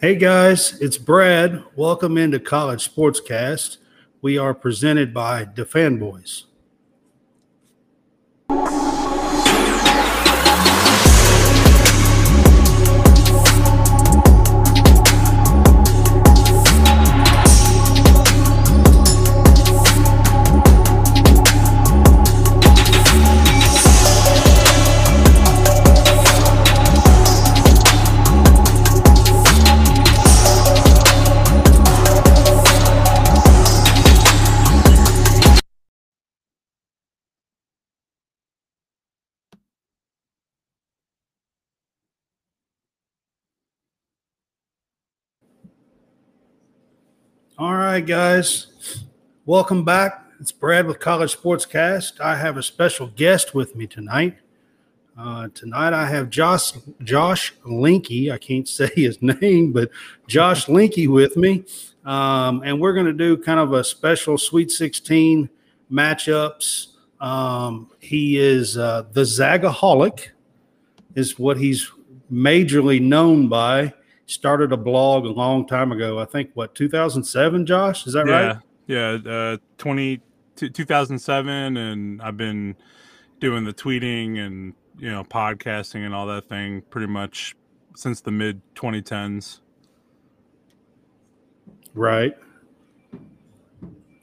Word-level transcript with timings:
Hey 0.00 0.14
guys, 0.14 0.80
it's 0.80 0.96
Brad. 0.96 1.62
Welcome 1.76 2.16
into 2.16 2.40
College 2.40 2.88
Sportscast. 2.90 3.76
We 4.22 4.38
are 4.38 4.54
presented 4.54 5.12
by 5.12 5.44
the 5.44 5.66
DeFanboys. 5.66 6.44
Right, 47.90 48.06
guys. 48.06 48.68
Welcome 49.46 49.84
back. 49.84 50.24
It's 50.38 50.52
Brad 50.52 50.86
with 50.86 51.00
College 51.00 51.36
Sportscast. 51.36 52.20
I 52.20 52.36
have 52.36 52.56
a 52.56 52.62
special 52.62 53.08
guest 53.08 53.52
with 53.52 53.74
me 53.74 53.88
tonight. 53.88 54.38
Uh, 55.18 55.48
tonight 55.54 55.92
I 55.92 56.06
have 56.06 56.30
Josh 56.30 56.74
Josh 57.02 57.52
Linke. 57.64 58.30
I 58.30 58.38
can't 58.38 58.68
say 58.78 58.92
his 58.94 59.20
name, 59.20 59.72
but 59.72 59.90
Josh 60.28 60.68
Linke 60.68 61.08
with 61.08 61.36
me, 61.36 61.64
um, 62.04 62.62
and 62.64 62.80
we're 62.80 62.92
going 62.92 63.06
to 63.06 63.12
do 63.12 63.36
kind 63.36 63.58
of 63.58 63.72
a 63.72 63.82
special 63.82 64.38
Sweet 64.38 64.70
16 64.70 65.50
matchups. 65.90 66.94
Um, 67.20 67.90
he 67.98 68.38
is 68.38 68.78
uh, 68.78 69.02
the 69.10 69.22
Zagaholic, 69.22 70.28
is 71.16 71.40
what 71.40 71.56
he's 71.56 71.90
majorly 72.32 73.00
known 73.02 73.48
by 73.48 73.94
started 74.30 74.72
a 74.72 74.76
blog 74.76 75.26
a 75.26 75.30
long 75.30 75.66
time 75.66 75.92
ago. 75.92 76.18
I 76.18 76.24
think 76.24 76.50
what 76.54 76.74
2007, 76.74 77.66
Josh, 77.66 78.06
is 78.06 78.12
that 78.14 78.26
yeah, 78.26 78.46
right? 78.46 78.56
Yeah, 78.86 79.18
uh 79.30 79.56
20 79.78 80.20
2007 80.56 81.76
and 81.76 82.20
I've 82.22 82.36
been 82.36 82.76
doing 83.38 83.64
the 83.64 83.72
tweeting 83.72 84.38
and 84.38 84.74
you 84.98 85.10
know 85.10 85.24
podcasting 85.24 86.04
and 86.04 86.14
all 86.14 86.26
that 86.26 86.48
thing 86.48 86.82
pretty 86.90 87.06
much 87.06 87.56
since 87.96 88.20
the 88.20 88.30
mid 88.30 88.60
2010s. 88.74 89.60
Right. 91.94 92.36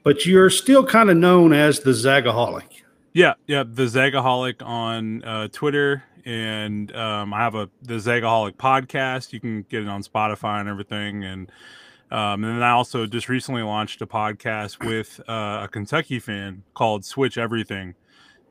But 0.03 0.25
you're 0.25 0.49
still 0.49 0.85
kind 0.85 1.09
of 1.09 1.17
known 1.17 1.51
as 1.51 1.81
the 1.81 1.91
Zagaholic. 1.91 2.81
Yeah, 3.13 3.33
yeah, 3.45 3.63
the 3.63 3.83
Zagaholic 3.83 4.63
on 4.63 5.23
uh, 5.23 5.47
Twitter 5.51 6.03
and 6.27 6.93
um, 6.93 7.33
I 7.33 7.39
have 7.39 7.55
a 7.55 7.69
the 7.81 7.93
Zagaholic 7.93 8.57
podcast. 8.57 9.31
You 9.31 9.39
can 9.39 9.61
get 9.63 9.81
it 9.81 9.87
on 9.87 10.03
Spotify 10.03 10.59
and 10.59 10.67
everything. 10.67 11.23
And 11.23 11.49
um, 12.11 12.43
and 12.43 12.55
then 12.55 12.63
I 12.63 12.71
also 12.71 13.05
just 13.05 13.29
recently 13.29 13.63
launched 13.63 14.01
a 14.01 14.07
podcast 14.07 14.85
with 14.85 15.21
uh, 15.29 15.61
a 15.63 15.69
Kentucky 15.71 16.19
fan 16.19 16.63
called 16.73 17.05
Switch 17.05 17.37
Everything. 17.37 17.95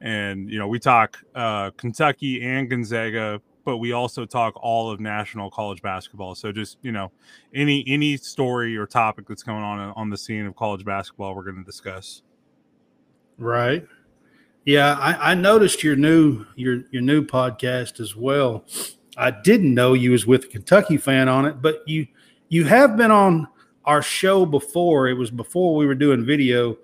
And 0.00 0.50
you 0.50 0.58
know, 0.58 0.68
we 0.68 0.78
talk 0.78 1.18
uh, 1.34 1.70
Kentucky 1.76 2.42
and 2.42 2.70
Gonzaga, 2.70 3.42
but 3.66 3.76
we 3.76 3.92
also 3.92 4.24
talk 4.24 4.54
all 4.56 4.90
of 4.90 4.98
national 4.98 5.50
college 5.50 5.82
basketball. 5.82 6.34
So 6.34 6.52
just 6.52 6.78
you 6.80 6.92
know, 6.92 7.12
any 7.54 7.84
any 7.86 8.16
story 8.16 8.74
or 8.78 8.86
topic 8.86 9.28
that's 9.28 9.42
going 9.42 9.62
on 9.62 9.92
on 9.96 10.08
the 10.08 10.16
scene 10.16 10.46
of 10.46 10.56
college 10.56 10.84
basketball, 10.86 11.34
we're 11.34 11.44
going 11.44 11.58
to 11.58 11.64
discuss. 11.64 12.22
Right. 13.36 13.86
Yeah, 14.66 14.94
I, 14.98 15.30
I, 15.30 15.34
noticed 15.34 15.84
your 15.84 15.94
new 15.94 16.44
your 16.56 16.82
your 16.90 17.00
new 17.00 17.24
podcast 17.24 18.00
as 18.00 18.16
well. 18.16 18.64
I 19.16 19.30
didn't 19.30 19.72
know 19.72 19.92
you 19.92 20.10
was 20.10 20.26
with 20.26 20.44
a 20.44 20.48
Kentucky 20.48 20.96
fan 20.96 21.28
on 21.28 21.46
it, 21.46 21.62
but 21.62 21.84
you 21.86 22.08
you 22.48 22.64
have 22.64 22.96
been 22.96 23.12
on 23.12 23.46
our 23.84 24.02
show 24.02 24.44
before. 24.44 25.06
It 25.06 25.14
was 25.14 25.30
before 25.30 25.76
we 25.76 25.86
were 25.86 25.94
doing 25.94 26.26
video, 26.26 26.76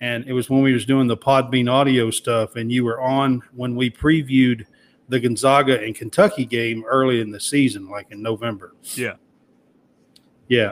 and 0.00 0.24
it 0.28 0.32
was 0.32 0.48
when 0.48 0.62
we 0.62 0.72
was 0.72 0.86
doing 0.86 1.08
the 1.08 1.16
Podbean 1.16 1.68
audio 1.68 2.08
stuff, 2.12 2.54
and 2.54 2.70
you 2.70 2.84
were 2.84 3.00
on 3.00 3.42
when 3.52 3.74
we 3.74 3.90
previewed 3.90 4.64
the 5.08 5.18
Gonzaga 5.18 5.82
and 5.82 5.92
Kentucky 5.92 6.44
game 6.44 6.84
early 6.86 7.20
in 7.20 7.32
the 7.32 7.40
season, 7.40 7.90
like 7.90 8.12
in 8.12 8.22
November. 8.22 8.76
Yeah, 8.94 9.14
yeah, 10.46 10.70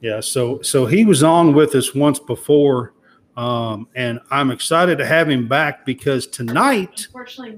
yeah. 0.00 0.20
So 0.20 0.62
so 0.62 0.86
he 0.86 1.04
was 1.04 1.24
on 1.24 1.52
with 1.52 1.74
us 1.74 1.96
once 1.96 2.20
before 2.20 2.93
um, 3.36 3.88
and 3.94 4.20
I'm 4.30 4.50
excited 4.50 4.98
to 4.98 5.06
have 5.06 5.28
him 5.28 5.48
back 5.48 5.84
because 5.84 6.26
tonight 6.26 7.08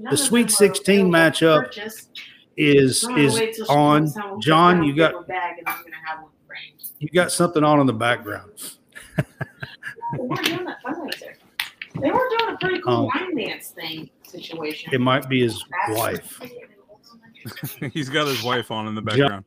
the 0.09 0.17
Sweet 0.17 0.49
16 0.51 1.07
matchup 1.09 1.77
is 2.57 3.07
is 3.15 3.59
on. 3.69 4.11
John, 4.41 4.83
you 4.83 4.95
got 4.95 5.27
you 6.99 7.09
got 7.09 7.31
something 7.31 7.63
on 7.63 7.79
in 7.79 7.87
the 7.87 7.93
background. 7.93 8.51
They 12.01 12.11
were 12.11 12.29
doing 12.37 12.53
a 12.53 12.57
pretty 12.59 12.81
cool 12.81 13.09
um, 13.13 13.35
dance 13.35 13.69
thing 13.69 14.09
situation. 14.23 14.93
It 14.93 15.01
might 15.01 15.27
be 15.27 15.41
his 15.41 15.63
wife. 15.89 16.39
He's 17.93 18.09
got 18.09 18.27
his 18.27 18.43
wife 18.43 18.71
on 18.71 18.87
in 18.87 18.95
the 18.95 19.01
background. 19.01 19.45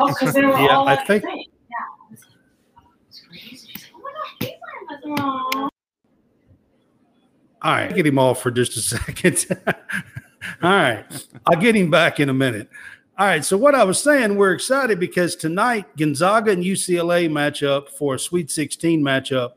Oh, 0.00 0.14
yeah, 0.20 0.80
I 0.80 0.96
think. 1.04 1.24
All 5.06 5.70
right, 7.62 7.94
get 7.94 8.06
him 8.06 8.18
off 8.18 8.42
for 8.42 8.50
just 8.50 8.76
a 8.76 8.80
second. 8.98 9.46
All 10.62 10.70
right, 10.70 11.04
I'll 11.46 11.60
get 11.60 11.74
him 11.74 11.90
back 11.90 12.20
in 12.20 12.28
a 12.28 12.34
minute. 12.34 12.68
All 13.18 13.26
right, 13.26 13.44
so 13.44 13.56
what 13.56 13.74
I 13.74 13.84
was 13.84 14.02
saying, 14.02 14.36
we're 14.36 14.52
excited 14.52 14.98
because 14.98 15.36
tonight 15.36 15.96
Gonzaga 15.96 16.50
and 16.50 16.64
UCLA 16.64 17.30
match 17.30 17.62
up 17.62 17.88
for 17.90 18.16
a 18.16 18.18
Sweet 18.18 18.50
16 18.50 19.02
matchup, 19.02 19.52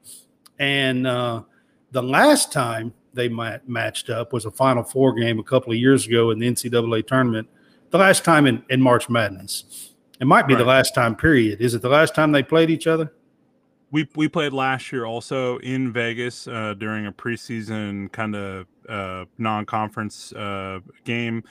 and 0.60 1.08
uh, 1.08 1.44
the 1.92 2.04
last 2.04 2.52
time 2.52 2.94
they 3.14 3.30
matched 3.30 4.10
up 4.10 4.32
was 4.32 4.46
a 4.46 4.52
Final 4.52 4.84
Four 4.84 5.14
game 5.14 5.40
a 5.40 5.44
couple 5.44 5.72
of 5.72 5.80
years 5.80 6.08
ago 6.08 6.32
in 6.32 6.40
the 6.40 6.48
NCAA 6.48 7.08
tournament. 7.08 7.50
The 7.90 7.98
last 7.98 8.24
time 8.24 8.46
in, 8.46 8.64
in 8.70 8.82
March 8.82 9.10
Madness. 9.10 9.94
It 10.20 10.26
might 10.26 10.48
be 10.48 10.54
right. 10.56 10.60
the 10.60 10.66
last 10.66 10.94
time. 10.94 11.16
Period. 11.16 11.62
Is 11.62 11.74
it 11.74 11.82
the 11.82 11.90
last 11.90 12.16
time 12.16 12.32
they 12.32 12.44
played 12.44 12.70
each 12.70 12.86
other? 12.86 13.12
We 13.92 14.08
we 14.16 14.28
played 14.28 14.54
last 14.54 14.92
year 14.92 15.06
also 15.06 15.58
in 15.60 15.94
Vegas 15.94 16.48
uh, 16.48 16.74
during 16.78 17.06
a 17.06 17.12
preseason 17.12 18.12
kind 18.12 18.36
of 18.36 18.68
uh, 18.90 19.26
non-conference 19.38 20.34
uh, 20.34 20.80
game, 21.04 21.44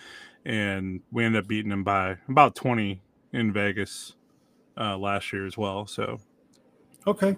and 0.44 1.00
we 1.12 1.24
ended 1.24 1.42
up 1.42 1.48
beating 1.48 1.70
them 1.70 1.84
by 1.84 2.16
about 2.28 2.54
twenty 2.54 3.02
in 3.32 3.52
Vegas 3.52 4.14
uh, 4.76 4.96
last 4.96 5.32
year 5.32 5.46
as 5.46 5.56
well. 5.56 5.86
So, 5.86 6.20
okay, 7.06 7.36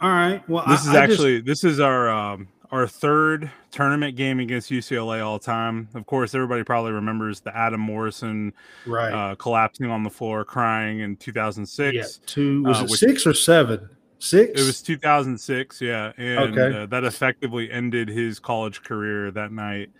all 0.00 0.10
right. 0.10 0.48
Well, 0.48 0.64
this 0.68 0.86
I, 0.86 0.90
is 0.90 0.96
actually 0.96 1.36
just... 1.38 1.46
this 1.46 1.64
is 1.64 1.80
our 1.80 2.08
um, 2.08 2.48
our 2.70 2.86
third 2.86 3.50
tournament 3.70 4.16
game 4.16 4.40
against 4.40 4.70
UCLA 4.70 5.24
all 5.24 5.38
time. 5.38 5.88
Of 5.94 6.06
course, 6.06 6.34
everybody 6.34 6.62
probably 6.62 6.92
remembers 6.92 7.40
the 7.40 7.56
Adam 7.56 7.80
Morrison 7.80 8.52
right. 8.86 9.12
uh, 9.12 9.34
collapsing 9.34 9.86
on 9.86 10.02
the 10.02 10.10
floor, 10.10 10.44
crying 10.44 11.00
in 11.00 11.16
2006. 11.16 11.94
Yeah, 11.94 12.04
two 12.26 12.62
was 12.62 12.80
uh, 12.80 12.84
it 12.84 12.90
six 12.90 13.26
or 13.26 13.34
seven? 13.34 13.88
Six. 14.18 14.60
It 14.60 14.64
was 14.64 14.82
2006. 14.82 15.80
Yeah, 15.80 16.12
and 16.16 16.58
okay. 16.58 16.82
uh, 16.82 16.86
that 16.86 17.04
effectively 17.04 17.70
ended 17.70 18.08
his 18.08 18.38
college 18.38 18.82
career 18.82 19.30
that 19.32 19.52
night. 19.52 19.90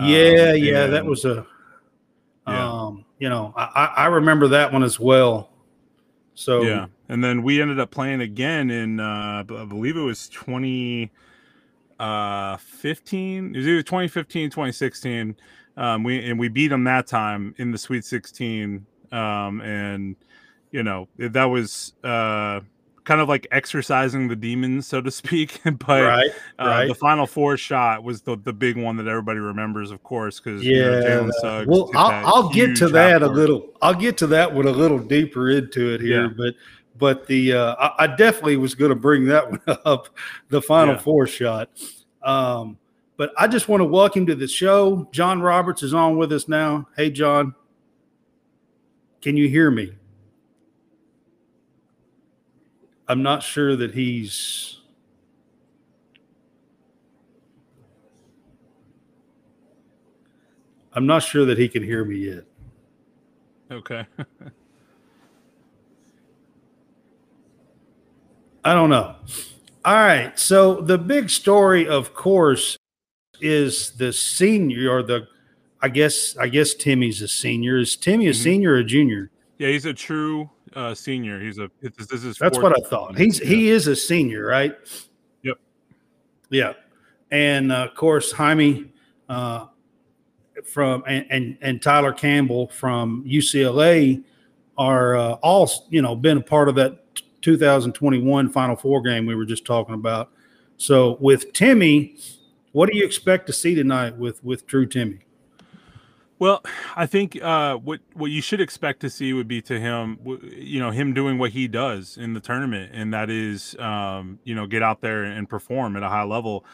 Yeah, 0.00 0.52
um, 0.52 0.56
yeah, 0.56 0.86
that 0.86 1.04
was 1.04 1.24
a. 1.24 1.46
Yeah. 2.46 2.68
Um, 2.68 3.04
you 3.18 3.28
know, 3.28 3.54
I, 3.56 3.92
I 3.96 4.06
remember 4.06 4.48
that 4.48 4.72
one 4.72 4.82
as 4.82 4.98
well. 4.98 5.50
So 6.34 6.62
yeah, 6.62 6.86
and 7.08 7.22
then 7.22 7.42
we 7.42 7.62
ended 7.62 7.78
up 7.78 7.90
playing 7.90 8.20
again 8.20 8.70
in 8.70 8.98
uh, 9.00 9.44
I 9.48 9.64
believe 9.64 9.96
it 9.96 10.00
was 10.00 10.28
20- 10.30 11.10
uh 12.02 12.56
15 12.56 13.54
it 13.54 13.58
was 13.58 13.66
either 13.68 13.82
2015 13.82 14.50
2016 14.50 15.36
um 15.76 16.02
we 16.02 16.28
and 16.28 16.36
we 16.36 16.48
beat 16.48 16.68
them 16.68 16.82
that 16.82 17.06
time 17.06 17.54
in 17.58 17.70
the 17.70 17.78
sweet 17.78 18.04
16 18.04 18.84
um 19.12 19.60
and 19.60 20.16
you 20.72 20.82
know 20.82 21.06
that 21.16 21.44
was 21.44 21.92
uh 22.02 22.58
kind 23.04 23.20
of 23.20 23.28
like 23.28 23.46
exercising 23.52 24.26
the 24.26 24.34
demons 24.34 24.88
so 24.88 25.00
to 25.00 25.12
speak 25.12 25.60
but 25.64 26.02
right, 26.02 26.30
uh, 26.58 26.66
right. 26.66 26.88
the 26.88 26.94
final 26.94 27.24
four 27.26 27.56
shot 27.56 28.02
was 28.02 28.22
the, 28.22 28.36
the 28.38 28.52
big 28.52 28.76
one 28.76 28.96
that 28.96 29.06
everybody 29.06 29.38
remembers 29.38 29.92
of 29.92 30.02
course 30.02 30.40
because 30.40 30.64
yeah 30.64 30.74
you 30.74 31.02
know, 31.02 31.30
Suggs 31.40 31.68
well 31.68 31.88
i'll, 31.94 32.26
I'll 32.26 32.48
get 32.48 32.74
to 32.78 32.88
that 32.88 33.22
a 33.22 33.28
little 33.28 33.70
i'll 33.80 33.94
get 33.94 34.18
to 34.18 34.26
that 34.28 34.52
one 34.52 34.66
a 34.66 34.72
little 34.72 34.98
deeper 34.98 35.50
into 35.50 35.94
it 35.94 36.00
here 36.00 36.24
yeah. 36.24 36.30
but 36.36 36.54
but 37.02 37.26
the 37.26 37.52
uh, 37.52 37.74
I, 37.74 38.04
I, 38.04 38.06
definitely 38.06 38.56
was 38.56 38.76
going 38.76 38.90
to 38.90 38.94
bring 38.94 39.24
that 39.24 39.50
one 39.66 39.78
up, 39.84 40.08
the 40.50 40.62
Final 40.62 40.94
yeah. 40.94 41.00
Four 41.00 41.26
shot. 41.26 41.68
Um, 42.22 42.78
but 43.16 43.32
I 43.36 43.48
just 43.48 43.68
want 43.68 43.80
to 43.80 43.84
welcome 43.84 44.24
to 44.26 44.36
the 44.36 44.46
show. 44.46 45.08
John 45.10 45.42
Roberts 45.42 45.82
is 45.82 45.92
on 45.94 46.16
with 46.16 46.30
us 46.30 46.46
now. 46.46 46.86
Hey, 46.96 47.10
John, 47.10 47.56
can 49.20 49.36
you 49.36 49.48
hear 49.48 49.68
me? 49.68 49.94
I'm 53.08 53.24
not 53.24 53.42
sure 53.42 53.74
that 53.74 53.94
he's. 53.94 54.78
I'm 60.92 61.06
not 61.06 61.24
sure 61.24 61.46
that 61.46 61.58
he 61.58 61.68
can 61.68 61.82
hear 61.82 62.04
me 62.04 62.18
yet. 62.18 62.44
Okay. 63.72 64.06
I 68.64 68.74
don't 68.74 68.90
know. 68.90 69.16
All 69.84 69.94
right. 69.94 70.38
So 70.38 70.80
the 70.80 70.98
big 70.98 71.28
story, 71.30 71.88
of 71.88 72.14
course, 72.14 72.76
is 73.40 73.90
the 73.92 74.12
senior 74.12 74.90
or 74.90 75.02
the 75.02 75.26
I 75.80 75.88
guess 75.88 76.36
I 76.36 76.46
guess 76.48 76.74
Timme's 76.74 77.20
a 77.22 77.28
senior. 77.28 77.78
Is 77.78 77.96
Timme 77.96 78.28
a 78.28 78.30
Mhm. 78.30 78.34
senior 78.36 78.72
or 78.74 78.76
a 78.78 78.84
junior? 78.84 79.30
yeah, 79.58 79.68
he's 79.68 79.84
a 79.86 79.92
true 79.94 80.48
uh, 80.74 80.94
senior. 80.94 81.40
He's 81.40 81.58
a 81.58 81.68
this, 81.80 82.06
this 82.06 82.24
is 82.24 82.38
That's 82.38 82.58
what 82.58 82.72
I 82.76 82.88
thought. 82.88 83.18
He's 83.18 83.38
he 83.38 83.68
is 83.70 83.88
a 83.88 83.96
senior, 83.96 84.46
right? 84.46 84.76
Yep. 85.42 85.58
Yeah, 86.50 86.72
and 87.32 87.72
uh, 87.72 87.86
of 87.90 87.94
course 87.96 88.30
Jaime 88.32 88.92
uh, 89.28 89.66
from 90.64 91.02
and, 91.08 91.26
and 91.30 91.58
and 91.62 91.82
Tyler 91.82 92.12
Campbell 92.12 92.68
from 92.68 93.24
UCLA 93.26 94.22
are 94.78 95.16
uh, 95.16 95.32
all 95.42 95.68
you 95.90 96.00
know 96.00 96.14
been 96.14 96.38
a 96.38 96.42
part 96.42 96.68
of 96.68 96.76
that 96.76 96.98
2021 97.42 98.48
Final 98.48 98.76
Four 98.76 99.02
game 99.02 99.26
we 99.26 99.34
were 99.34 99.44
just 99.44 99.64
talking 99.64 99.94
about. 99.94 100.30
So 100.76 101.16
with 101.20 101.52
Timme, 101.52 102.18
what 102.72 102.90
do 102.90 102.96
you 102.96 103.04
expect 103.04 103.46
to 103.48 103.52
see 103.52 103.74
tonight 103.74 104.16
with 104.16 104.42
with 104.42 104.66
Drew 104.66 104.86
Timme? 104.86 105.20
Well, 106.38 106.60
I 106.96 107.06
think 107.06 107.40
uh, 107.40 107.76
what 107.76 108.00
what 108.14 108.32
you 108.32 108.42
should 108.42 108.60
expect 108.60 108.98
to 109.02 109.10
see 109.10 109.32
would 109.32 109.46
be 109.46 109.62
to 109.62 109.78
him, 109.78 110.18
you 110.42 110.80
know, 110.80 110.90
him 110.90 111.14
doing 111.14 111.38
what 111.38 111.52
he 111.52 111.68
does 111.68 112.16
in 112.16 112.34
the 112.34 112.40
tournament, 112.40 112.90
and 112.92 113.14
that 113.14 113.30
is, 113.30 113.76
um, 113.78 114.40
you 114.42 114.56
know, 114.56 114.66
get 114.66 114.82
out 114.82 115.02
there 115.02 115.22
and 115.22 115.48
perform 115.48 115.96
at 115.96 116.02
a 116.02 116.08
high 116.08 116.24
level. 116.24 116.64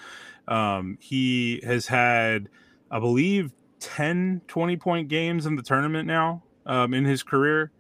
Um, 0.47 0.97
he 1.03 1.61
has 1.65 1.87
had, 1.87 2.49
I 2.91 2.99
believe, 2.99 3.53
10, 3.81 4.41
20 4.49 4.77
point 4.79 5.09
games 5.09 5.45
in 5.45 5.57
the 5.57 5.63
tournament 5.63 6.07
now 6.07 6.43
um, 6.65 6.95
in 6.95 7.05
his 7.05 7.23
career. 7.23 7.71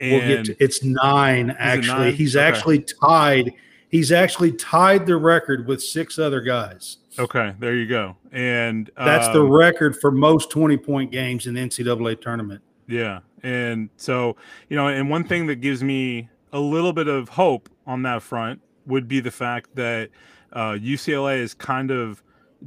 We'll 0.00 0.20
get 0.20 0.30
And 0.38 0.46
to, 0.46 0.56
it's 0.62 0.82
nine 0.84 1.50
actually. 1.58 1.98
nine? 2.06 2.14
He's 2.14 2.36
Okay. 2.36 2.44
actually 2.46 2.84
tied. 3.02 3.52
He's 3.90 4.12
actually 4.12 4.52
tied 4.52 5.06
the 5.06 5.16
record 5.16 5.66
with 5.66 5.82
six 5.82 6.18
other 6.18 6.40
guys. 6.40 6.98
okay, 7.18 7.54
there 7.58 7.74
you 7.74 7.86
go. 7.86 8.16
And 8.30 8.90
That's 8.96 9.26
the 9.28 9.40
um, 9.42 9.50
record 9.50 9.96
for 10.00 10.10
most 10.12 10.50
20 10.50 10.76
point 10.76 11.10
games 11.10 11.46
in 11.46 11.54
the 11.54 11.60
NCAA 11.60 12.20
tournament. 12.20 12.60
Yeah. 12.86 13.20
And 13.42 13.88
so, 13.96 14.36
you 14.68 14.76
know, 14.76 14.88
and 14.88 15.08
one 15.10 15.24
thing 15.24 15.46
that 15.48 15.56
gives 15.56 15.82
me 15.82 16.28
a 16.52 16.60
little 16.60 16.92
bit 16.92 17.08
of 17.08 17.28
hope 17.30 17.68
on 17.86 18.02
that 18.02 18.22
front 18.22 18.60
would 18.86 19.08
be 19.08 19.20
the 19.20 19.30
fact 19.30 19.74
that 19.76 20.10
uh, 20.52 20.72
UCLA 20.72 21.38
is 21.38 21.54
kind 21.54 21.90
of 21.90 22.22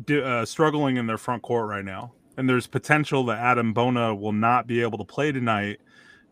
uh, 0.09 0.45
struggling 0.45 0.97
in 0.97 1.07
their 1.07 1.17
front 1.17 1.43
court 1.43 1.67
right 1.67 1.85
now. 1.85 2.11
And 2.37 2.47
there's 2.49 2.67
potential 2.67 3.23
that 3.25 3.39
Adem 3.39 3.73
Bona 3.73 4.15
will 4.15 4.31
not 4.33 4.65
be 4.67 4.81
able 4.81 4.97
to 4.97 5.03
play 5.03 5.31
tonight. 5.31 5.79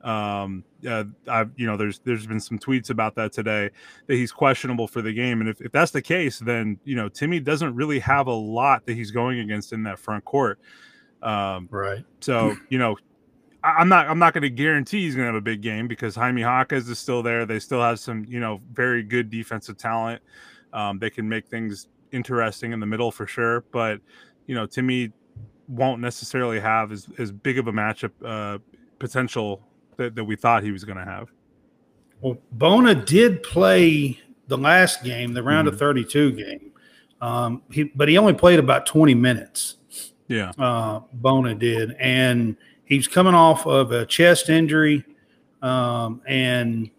Um, 0.04 0.64
uh, 0.88 1.04
I've, 1.28 1.52
you 1.58 1.66
know, 1.66 1.76
there's 1.76 2.00
there's 2.00 2.26
been 2.26 2.40
some 2.40 2.58
tweets 2.58 2.90
about 2.90 3.16
that 3.16 3.34
today 3.34 3.70
that 4.08 4.16
he's 4.16 4.32
questionable 4.32 4.88
for 4.88 5.02
the 5.02 5.12
game, 5.14 5.42
and 5.42 5.50
if, 5.50 5.60
if 5.62 5.72
that's 5.72 5.92
the 5.92 6.02
case, 6.02 6.40
then 6.40 6.80
you 6.86 6.96
know 6.96 7.10
Timme 7.10 7.44
doesn't 7.44 7.76
really 7.76 8.00
have 8.00 8.28
a 8.28 8.34
lot 8.34 8.86
that 8.86 8.94
he's 8.94 9.12
going 9.12 9.40
against 9.40 9.74
in 9.74 9.84
that 9.84 10.00
front 10.00 10.24
court. 10.26 10.60
Um, 11.22 11.68
Right. 11.70 12.06
so 12.22 12.56
you 12.70 12.78
know, 12.80 12.98
I- 13.64 13.76
I'm 13.80 13.90
not 13.90 14.08
I'm 14.08 14.20
not 14.20 14.34
going 14.34 14.44
to 14.44 14.50
guarantee 14.50 15.02
he's 15.04 15.16
going 15.16 15.26
to 15.26 15.34
have 15.34 15.36
a 15.36 15.42
big 15.42 15.62
game 15.62 15.88
because 15.88 16.16
Jaime 16.16 16.42
Jaquez 16.42 16.88
is 16.88 16.98
still 16.98 17.22
there. 17.22 17.46
They 17.46 17.60
still 17.60 17.82
have 17.82 18.00
some 18.00 18.26
you 18.30 18.40
know 18.40 18.62
very 18.72 19.04
good 19.04 19.30
defensive 19.30 19.78
talent. 19.78 20.22
Um, 20.72 21.00
they 21.00 21.10
can 21.10 21.28
make 21.28 21.48
things 21.48 21.88
interesting 22.12 22.72
in 22.72 22.80
the 22.80 22.86
middle 22.86 23.12
for 23.12 23.28
sure. 23.28 23.66
But 23.72 24.00
you 24.48 24.56
know, 24.56 24.66
Timmy 24.66 25.12
won't 25.68 26.02
necessarily 26.02 26.60
have 26.60 26.92
as, 26.92 27.08
as 27.20 27.32
big 27.32 27.60
of 27.60 27.68
a 27.68 27.72
matchup 27.72 28.12
uh, 28.26 28.58
potential 28.98 29.62
that, 30.00 30.16
that 30.16 30.24
we 30.24 30.36
thought 30.36 30.64
he 30.64 30.72
was 30.72 30.84
going 30.84 30.98
to 30.98 31.06
have. 31.06 31.30
Well, 32.22 32.38
Bona 32.52 32.96
did 32.96 33.44
play 33.44 34.20
the 34.48 34.58
last 34.58 35.04
game, 35.04 35.34
the 35.34 35.44
round 35.44 35.68
Mm-hmm. 35.68 35.76
of 35.76 35.80
32 35.80 36.32
game. 36.34 36.72
Um, 37.22 37.62
he, 37.72 37.84
but 37.84 38.10
he 38.10 38.18
only 38.18 38.34
played 38.34 38.60
about 38.60 38.86
20 38.88 39.14
minutes. 39.14 39.76
Yeah. 40.28 40.52
uh, 40.58 41.02
Bona 41.14 41.54
did, 41.56 41.96
and 42.00 42.56
he's 42.86 43.08
coming 43.08 43.34
off 43.34 43.66
of 43.68 43.92
a 43.92 44.06
chest 44.06 44.50
injury, 44.50 45.04
um, 45.62 46.22
and 46.28 46.90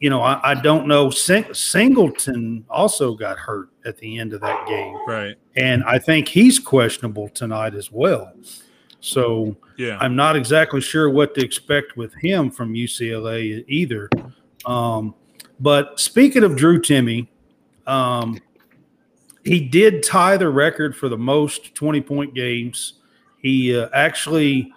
you 0.00 0.10
know 0.10 0.20
I, 0.20 0.50
I 0.50 0.54
don't 0.54 0.86
know. 0.88 1.08
Sing- 1.10 1.54
Singleton 1.54 2.64
also 2.68 3.14
got 3.14 3.38
hurt 3.38 3.68
at 3.84 3.96
the 3.98 4.18
end 4.18 4.32
of 4.32 4.40
that 4.40 4.66
game, 4.66 4.96
Right. 5.06 5.36
and 5.54 5.84
I 5.84 5.98
think 6.00 6.26
he's 6.28 6.58
questionable 6.58 7.28
tonight 7.28 7.74
as 7.74 7.90
well. 7.92 8.32
So 9.06 9.56
Yeah. 9.78 9.98
I'm 10.00 10.16
not 10.16 10.36
exactly 10.36 10.80
sure 10.80 11.08
what 11.08 11.34
to 11.34 11.44
expect 11.44 11.96
with 11.96 12.14
him 12.14 12.50
from 12.50 12.74
UCLA 12.74 13.64
either. 13.68 14.10
Um, 14.64 15.14
but 15.60 16.00
speaking 16.00 16.42
of 16.42 16.56
Drew 16.56 16.80
Timme, 16.80 17.28
um, 17.86 18.40
he 19.44 19.60
did 19.60 20.02
tie 20.02 20.36
the 20.36 20.48
record 20.48 20.96
for 20.96 21.08
the 21.08 21.16
most 21.16 21.74
20 21.74 22.00
point 22.00 22.34
games. 22.34 22.94
He 23.40 23.78
uh, 23.78 23.88
actually, 23.94 24.72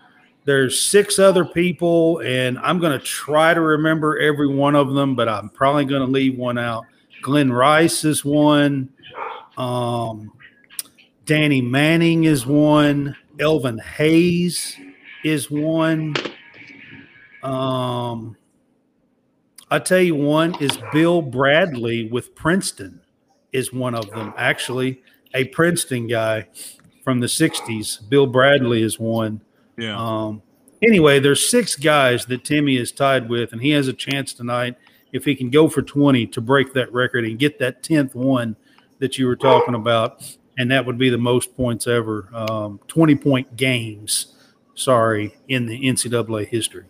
there's 0.46 0.80
six 0.80 1.18
other 1.18 1.44
people, 1.44 2.20
and 2.20 2.60
I'm 2.60 2.78
going 2.80 2.98
to 2.98 3.04
try 3.04 3.54
to 3.54 3.62
remember 3.62 4.20
every 4.20 4.48
one 4.48 4.76
of 4.76 4.94
them, 4.94 5.16
but 5.16 5.28
I'm 5.28 5.50
probably 5.50 5.86
going 5.86 6.06
to 6.06 6.12
leave 6.12 6.38
one 6.38 6.58
out. 6.58 6.86
Glen 7.24 7.52
Rice 7.52 8.04
is 8.06 8.24
one. 8.24 8.90
Um, 9.58 10.32
Danny 11.26 11.62
Manning 11.62 12.26
is 12.26 12.46
one. 12.46 13.16
Elvin 13.40 13.80
Hayes 13.80 14.76
is 15.24 15.50
one. 15.50 16.16
Um, 17.42 18.36
I 19.72 19.80
tell 19.80 20.02
you, 20.02 20.16
one 20.16 20.56
is 20.62 20.78
Bill 20.92 21.22
Bradley 21.22 22.10
with 22.10 22.36
Princeton 22.36 23.02
is 23.52 23.72
one 23.74 23.96
of 23.96 24.10
them. 24.12 24.34
Actually, 24.38 25.02
a 25.34 25.46
Princeton 25.46 26.08
guy 26.08 26.48
from 27.04 27.20
the 27.20 27.28
'60s. 27.28 28.08
Bill 28.10 28.28
Bradley 28.28 28.84
is 28.84 29.00
one. 29.00 29.42
Yeah. 29.78 29.98
Um, 29.98 30.42
anyway, 30.82 31.20
there's 31.20 31.50
six 31.50 31.76
guys 31.76 32.26
that 32.26 32.44
Timme 32.44 32.80
is 32.80 32.92
tied 32.92 33.30
with, 33.30 33.54
and 33.54 33.62
he 33.62 33.72
has 33.72 33.88
a 33.88 33.94
chance 33.94 34.34
tonight 34.34 34.76
if 35.12 35.26
he 35.26 35.36
can 35.36 35.50
go 35.50 35.68
for 35.68 35.82
20 35.82 36.28
to 36.28 36.42
break 36.42 36.74
that 36.74 36.92
record 36.94 37.26
and 37.26 37.40
get 37.40 37.60
that 37.60 37.82
10th 37.82 38.14
one 38.14 38.56
that 39.00 39.18
you 39.18 39.26
were 39.26 39.36
talking 39.36 39.76
about, 39.76 40.38
and 40.60 40.70
that 40.70 40.86
would 40.86 40.98
be 41.00 41.10
the 41.10 41.18
most 41.18 41.56
points 41.58 41.88
ever, 41.88 42.30
um, 42.34 42.80
20 42.88 43.16
point 43.16 43.56
games. 43.56 44.36
Sorry, 44.76 45.36
in 45.48 45.66
the 45.66 45.78
NCAA 45.90 46.46
history. 46.48 46.86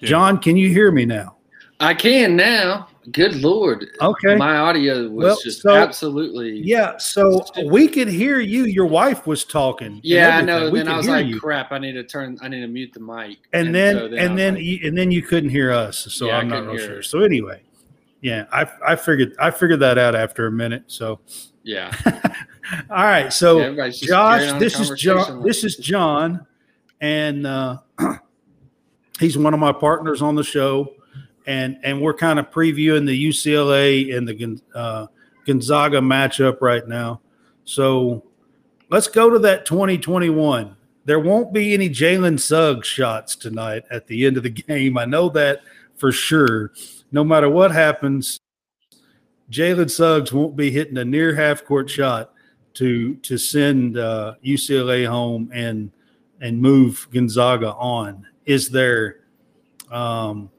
Yeah. 0.00 0.08
John, 0.08 0.38
can 0.38 0.56
you 0.56 0.68
hear 0.70 0.90
me 0.90 1.04
now? 1.06 1.36
I 1.78 1.94
can 1.94 2.36
now. 2.36 2.88
Good 3.12 3.36
lord. 3.36 3.86
Okay. 4.02 4.36
My 4.36 4.56
audio 4.56 5.08
was 5.08 5.24
Well, 5.24 5.38
just 5.42 5.62
so- 5.62 5.74
absolutely. 5.74 6.60
Yeah, 6.62 6.98
so 6.98 7.42
we 7.64 7.88
could 7.88 8.08
hear 8.08 8.40
you. 8.40 8.64
Your 8.64 8.84
wife 8.84 9.26
was 9.26 9.44
talking. 9.44 10.00
Yeah, 10.02 10.36
I 10.36 10.42
know. 10.42 10.70
We 10.70 10.80
then 10.80 10.88
I 10.88 10.98
was 10.98 11.08
like, 11.08 11.26
you. 11.26 11.40
crap, 11.40 11.72
I 11.72 11.78
need 11.78 11.92
to 11.92 12.04
turn 12.04 12.36
I 12.42 12.48
need 12.48 12.60
to 12.60 12.66
mute 12.66 12.92
the 12.92 13.00
mic. 13.00 13.38
and 13.54 13.74
then 13.74 13.96
so 13.96 14.04
and 14.06 14.18
I 14.18 14.28
was 14.28 14.36
then 14.36 14.54
like, 14.54 14.62
you, 14.62 14.78
and 14.84 14.98
then 14.98 15.10
you 15.10 15.22
couldn't 15.22 15.48
hear 15.50 15.72
us 15.72 16.06
so 16.10 16.26
Yeah, 16.26 16.36
I 16.36 16.40
i'm 16.40 16.48
not 16.48 16.66
real 16.66 16.76
sure 16.78 16.98
it. 17.00 17.04
so 17.04 17.20
anyway 17.20 17.62
yeah 18.20 18.44
i 18.52 18.66
i 18.86 18.94
figured 18.94 19.34
i 19.40 19.50
figured 19.50 19.80
that 19.80 19.96
out 19.96 20.14
after 20.14 20.46
a 20.46 20.52
minute 20.52 20.84
so 20.88 21.20
yeah. 21.62 21.90
all 22.90 23.04
right 23.04 23.32
so 23.32 23.58
Yeah, 23.58 23.88
josh 23.90 24.58
this 24.60 24.78
is 24.78 24.90
john 25.00 25.42
this 25.42 25.64
is 25.64 25.76
john 25.76 26.46
and 27.00 27.46
uh 27.46 27.78
he's 29.20 29.36
one 29.36 29.54
of 29.54 29.60
my 29.60 29.72
partners 29.72 30.22
on 30.22 30.34
the 30.34 30.44
show 30.44 30.94
and 31.46 31.78
and 31.82 32.00
we're 32.00 32.14
kind 32.14 32.38
of 32.38 32.50
previewing 32.50 33.06
the 33.06 33.28
ucla 33.28 34.16
and 34.16 34.28
the 34.28 34.60
uh, 34.74 35.06
gonzaga 35.46 35.98
matchup 35.98 36.60
right 36.60 36.86
now 36.86 37.20
so 37.64 38.24
let's 38.90 39.08
go 39.08 39.30
to 39.30 39.38
that 39.38 39.66
2021 39.66 40.76
there 41.04 41.18
won't 41.18 41.52
be 41.52 41.74
any 41.74 41.88
Jalen 41.88 42.38
Suggs 42.38 42.86
shots 42.86 43.34
tonight 43.34 43.84
at 43.90 44.06
the 44.06 44.26
end 44.26 44.36
of 44.36 44.42
the 44.42 44.50
game. 44.68 44.98
I 44.98 45.04
know 45.04 45.28
that 45.30 45.62
for 45.96 46.12
sure. 46.12 46.72
No 47.12 47.24
matter 47.24 47.48
what 47.48 47.72
happens, 47.72 48.38
Jalen 49.50 49.90
Suggs 49.90 50.32
won't 50.32 50.56
be 50.56 50.70
hitting 50.70 50.98
a 50.98 51.04
near 51.04 51.34
half 51.34 51.64
court 51.64 51.90
shot 51.90 52.32
to 52.74 53.14
to 53.16 53.38
send 53.38 53.98
uh, 53.98 54.34
UCLA 54.44 55.06
home 55.06 55.50
and 55.52 55.90
and 56.40 56.60
move 56.60 57.06
Gonzaga 57.12 57.74
on. 57.74 58.26
Is 58.46 58.70
there, 58.70 59.20
um, 59.90 60.50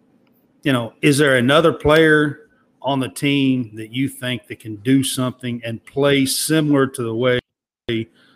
you 0.63 0.71
know, 0.71 0.93
is 1.01 1.17
there 1.17 1.37
another 1.37 1.73
player 1.73 2.49
on 2.81 2.99
the 2.99 3.09
team 3.09 3.75
that 3.75 3.91
you 3.91 4.07
think 4.07 4.47
that 4.47 4.59
can 4.59 4.75
do 4.77 5.03
something 5.03 5.61
and 5.63 5.83
play 5.85 6.25
similar 6.25 6.87
to 6.87 7.03
the 7.03 7.15
way 7.15 7.39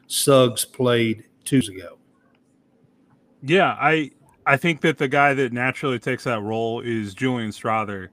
Suggs 0.07 0.65
played 0.65 1.25
two 1.43 1.57
years 1.57 1.69
ago? 1.69 1.97
Yeah, 3.41 3.75
I 3.79 4.11
I 4.45 4.57
think 4.57 4.81
that 4.81 4.97
the 4.97 5.07
guy 5.07 5.33
that 5.33 5.53
naturally 5.53 5.99
takes 5.99 6.23
that 6.25 6.41
role 6.41 6.81
is 6.81 7.13
Julian 7.13 7.51
Strawther. 7.51 8.09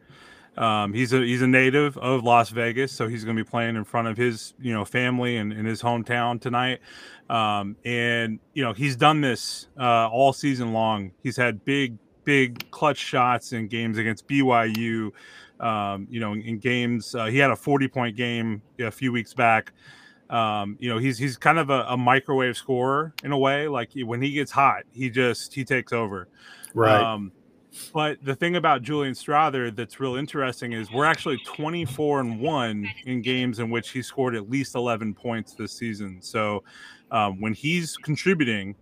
Um, 0.56 0.92
he's 0.92 1.12
a 1.12 1.20
he's 1.20 1.42
a 1.42 1.46
native 1.46 1.96
of 1.98 2.24
Las 2.24 2.50
Vegas, 2.50 2.92
so 2.92 3.08
he's 3.08 3.24
going 3.24 3.36
to 3.36 3.42
be 3.42 3.48
playing 3.48 3.76
in 3.76 3.84
front 3.84 4.08
of 4.08 4.16
his 4.16 4.54
you 4.60 4.72
know 4.72 4.84
family 4.84 5.38
and 5.38 5.52
in 5.52 5.64
his 5.64 5.80
hometown 5.80 6.40
tonight. 6.40 6.80
Um, 7.30 7.76
and 7.84 8.38
you 8.52 8.62
know 8.62 8.72
he's 8.72 8.96
done 8.96 9.20
this 9.22 9.68
uh, 9.78 10.08
all 10.08 10.32
season 10.32 10.72
long. 10.72 11.12
He's 11.22 11.36
had 11.36 11.64
big 11.64 11.96
big 12.24 12.70
clutch 12.70 12.98
shots 12.98 13.52
in 13.52 13.68
games 13.68 13.98
against 13.98 14.28
BYU. 14.28 15.12
Um, 15.60 16.08
you 16.10 16.20
know, 16.20 16.32
in, 16.32 16.58
games 16.58 17.14
uh, 17.14 17.26
he 17.26 17.38
had 17.38 17.50
a 17.50 17.56
40 17.56 17.88
point 17.88 18.16
game 18.16 18.62
a 18.80 18.90
few 18.90 19.12
weeks 19.12 19.32
back. 19.32 19.72
Um, 20.28 20.76
you 20.80 20.88
know, 20.88 20.98
he's 20.98 21.18
he's 21.18 21.36
kind 21.36 21.58
of 21.58 21.70
a, 21.70 21.84
a, 21.88 21.96
microwave 21.96 22.56
scorer 22.56 23.14
in 23.22 23.32
a 23.32 23.38
way. 23.38 23.68
Like 23.68 23.90
when 23.94 24.20
he 24.22 24.32
gets 24.32 24.50
hot, 24.50 24.84
he 24.92 25.08
just 25.10 25.54
he 25.54 25.64
takes 25.64 25.92
over. 25.92 26.28
Right. 26.74 27.00
Um, 27.00 27.32
but 27.92 28.22
the 28.22 28.34
thing 28.34 28.56
about 28.56 28.82
Julian 28.82 29.14
Strawther 29.14 29.74
that's 29.74 29.98
real 30.00 30.16
interesting 30.16 30.72
is 30.72 30.90
we're 30.92 31.04
actually 31.04 31.38
24 31.46 32.20
and 32.20 32.40
one 32.40 32.88
in 33.06 33.22
games 33.22 33.58
in 33.58 33.70
which 33.70 33.90
he 33.90 34.02
scored 34.02 34.34
at 34.34 34.50
least 34.50 34.74
11 34.74 35.14
points 35.14 35.54
this 35.54 35.72
season. 35.72 36.18
So 36.20 36.64
um, 37.10 37.40
when 37.40 37.54
he's 37.54 37.96
contributing 37.96 38.74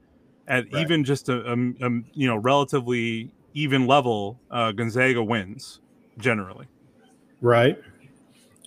at 0.49 0.64
right. 0.73 0.82
even 0.82 1.04
just 1.04 1.28
a, 1.28 1.52
a, 1.52 1.54
a, 1.54 1.90
you 2.12 2.26
know 2.26 2.37
relatively 2.37 3.32
even 3.54 3.87
level, 3.87 4.40
uh, 4.50 4.73
Gonzaga 4.73 5.23
wins 5.23 5.80
generally. 6.18 6.66
Right. 7.40 7.78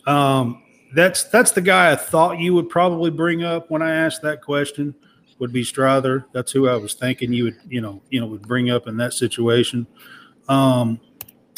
Um, 0.08 0.63
that's 0.96 1.24
that's 1.25 1.51
the 1.51 1.62
guy 1.62 1.92
I 1.92 1.96
thought 1.96 2.39
you 2.39 2.53
would 2.53 2.70
probably 2.70 3.10
bring 3.10 3.44
up 3.44 3.70
when 3.70 3.82
I 3.82 3.94
asked 3.94 4.22
that 4.22 4.42
question. 4.42 4.96
Would 5.44 5.52
be 5.52 5.66
Strawther. 5.66 6.24
That's 6.32 6.54
who 6.54 6.70
I 6.70 6.78
was 6.78 6.94
thinking 6.94 7.34
you 7.34 7.44
would 7.44 7.60
you 7.68 7.82
know 7.82 8.02
you 8.10 8.22
know 8.22 8.28
would 8.28 8.48
bring 8.48 8.70
up 8.70 8.88
in 8.88 8.96
that 8.96 9.12
situation. 9.12 9.86
Um, 10.48 11.02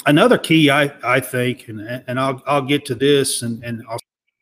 another 0.08 0.40
key 0.40 0.72
I 0.72 0.92
I 1.04 1.20
think, 1.20 1.68
and 1.68 2.04
and 2.08 2.20
I'll 2.20 2.42
I'll 2.48 2.64
get 2.64 2.84
to 2.86 2.96
this 2.96 3.44
and 3.44 3.64
and 3.64 3.84
I'll 3.88 4.00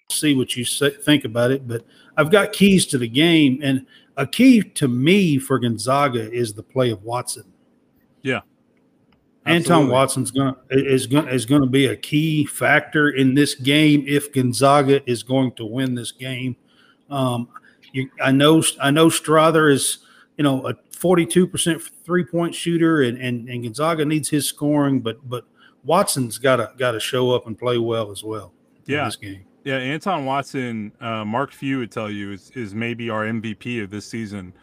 see 0.09 0.33
what 0.33 0.55
you 0.55 0.63
say, 0.63 0.91
think 0.91 1.25
about 1.25 1.51
it. 1.51 1.67
But 1.67 1.83
I've 2.15 2.31
got 2.31 2.53
keys 2.53 2.85
to 2.85 2.97
the 2.97 3.09
game, 3.09 3.59
and 3.61 3.85
a 4.15 4.25
key 4.25 4.61
to 4.61 4.87
me 4.87 5.39
for 5.39 5.59
Gonzaga 5.59 6.31
is 6.31 6.53
the 6.53 6.63
play 6.63 6.91
of 6.91 7.03
Watson. 7.03 7.51
Yeah. 8.21 8.43
Absolutely. 9.45 9.73
Anton 9.73 9.89
Watson's 9.89 10.31
gonna 10.31 10.55
is 10.69 11.05
gonna 11.05 11.29
is 11.29 11.45
gonna 11.45 11.67
be 11.67 11.87
a 11.87 11.97
key 11.97 12.45
factor 12.45 13.09
in 13.09 13.33
this 13.33 13.55
game 13.55 14.05
if 14.07 14.31
Gonzaga 14.31 15.01
is 15.05 15.21
going 15.21 15.51
to 15.55 15.65
win 15.65 15.95
this 15.95 16.13
game. 16.13 16.55
Um, 17.09 17.49
you, 17.93 18.09
I 18.21 18.31
know 18.31 18.61
I 18.81 18.91
know 18.91 19.07
Strawther 19.07 19.71
is 19.71 19.99
you 20.37 20.43
know 20.43 20.67
a 20.67 20.73
42% 20.73 21.81
three 22.03 22.25
point 22.25 22.53
shooter 22.53 23.03
and, 23.03 23.17
and 23.17 23.47
and 23.47 23.63
Gonzaga 23.63 24.03
needs 24.03 24.29
his 24.29 24.45
scoring, 24.47 24.99
but 24.99 25.17
but 25.29 25.45
Watson's 25.83 26.37
got 26.37 26.57
to 26.57 26.71
got 26.77 26.91
to 26.91 26.99
show 26.99 27.31
up 27.31 27.47
and 27.47 27.57
play 27.57 27.77
well 27.77 28.11
as 28.11 28.23
well. 28.23 28.53
Yeah, 28.85 29.05
this 29.05 29.15
game. 29.15 29.45
Yeah, 29.63 29.77
Anton 29.77 30.25
Watson, 30.25 30.91
uh, 30.99 31.23
Mark 31.23 31.53
Few 31.53 31.79
would 31.79 31.91
tell 31.91 32.09
you 32.09 32.33
is 32.33 32.51
is 32.55 32.75
maybe 32.75 33.09
our 33.09 33.25
MVP 33.25 33.81
of 33.83 33.89
this 33.89 34.05
season. 34.05 34.53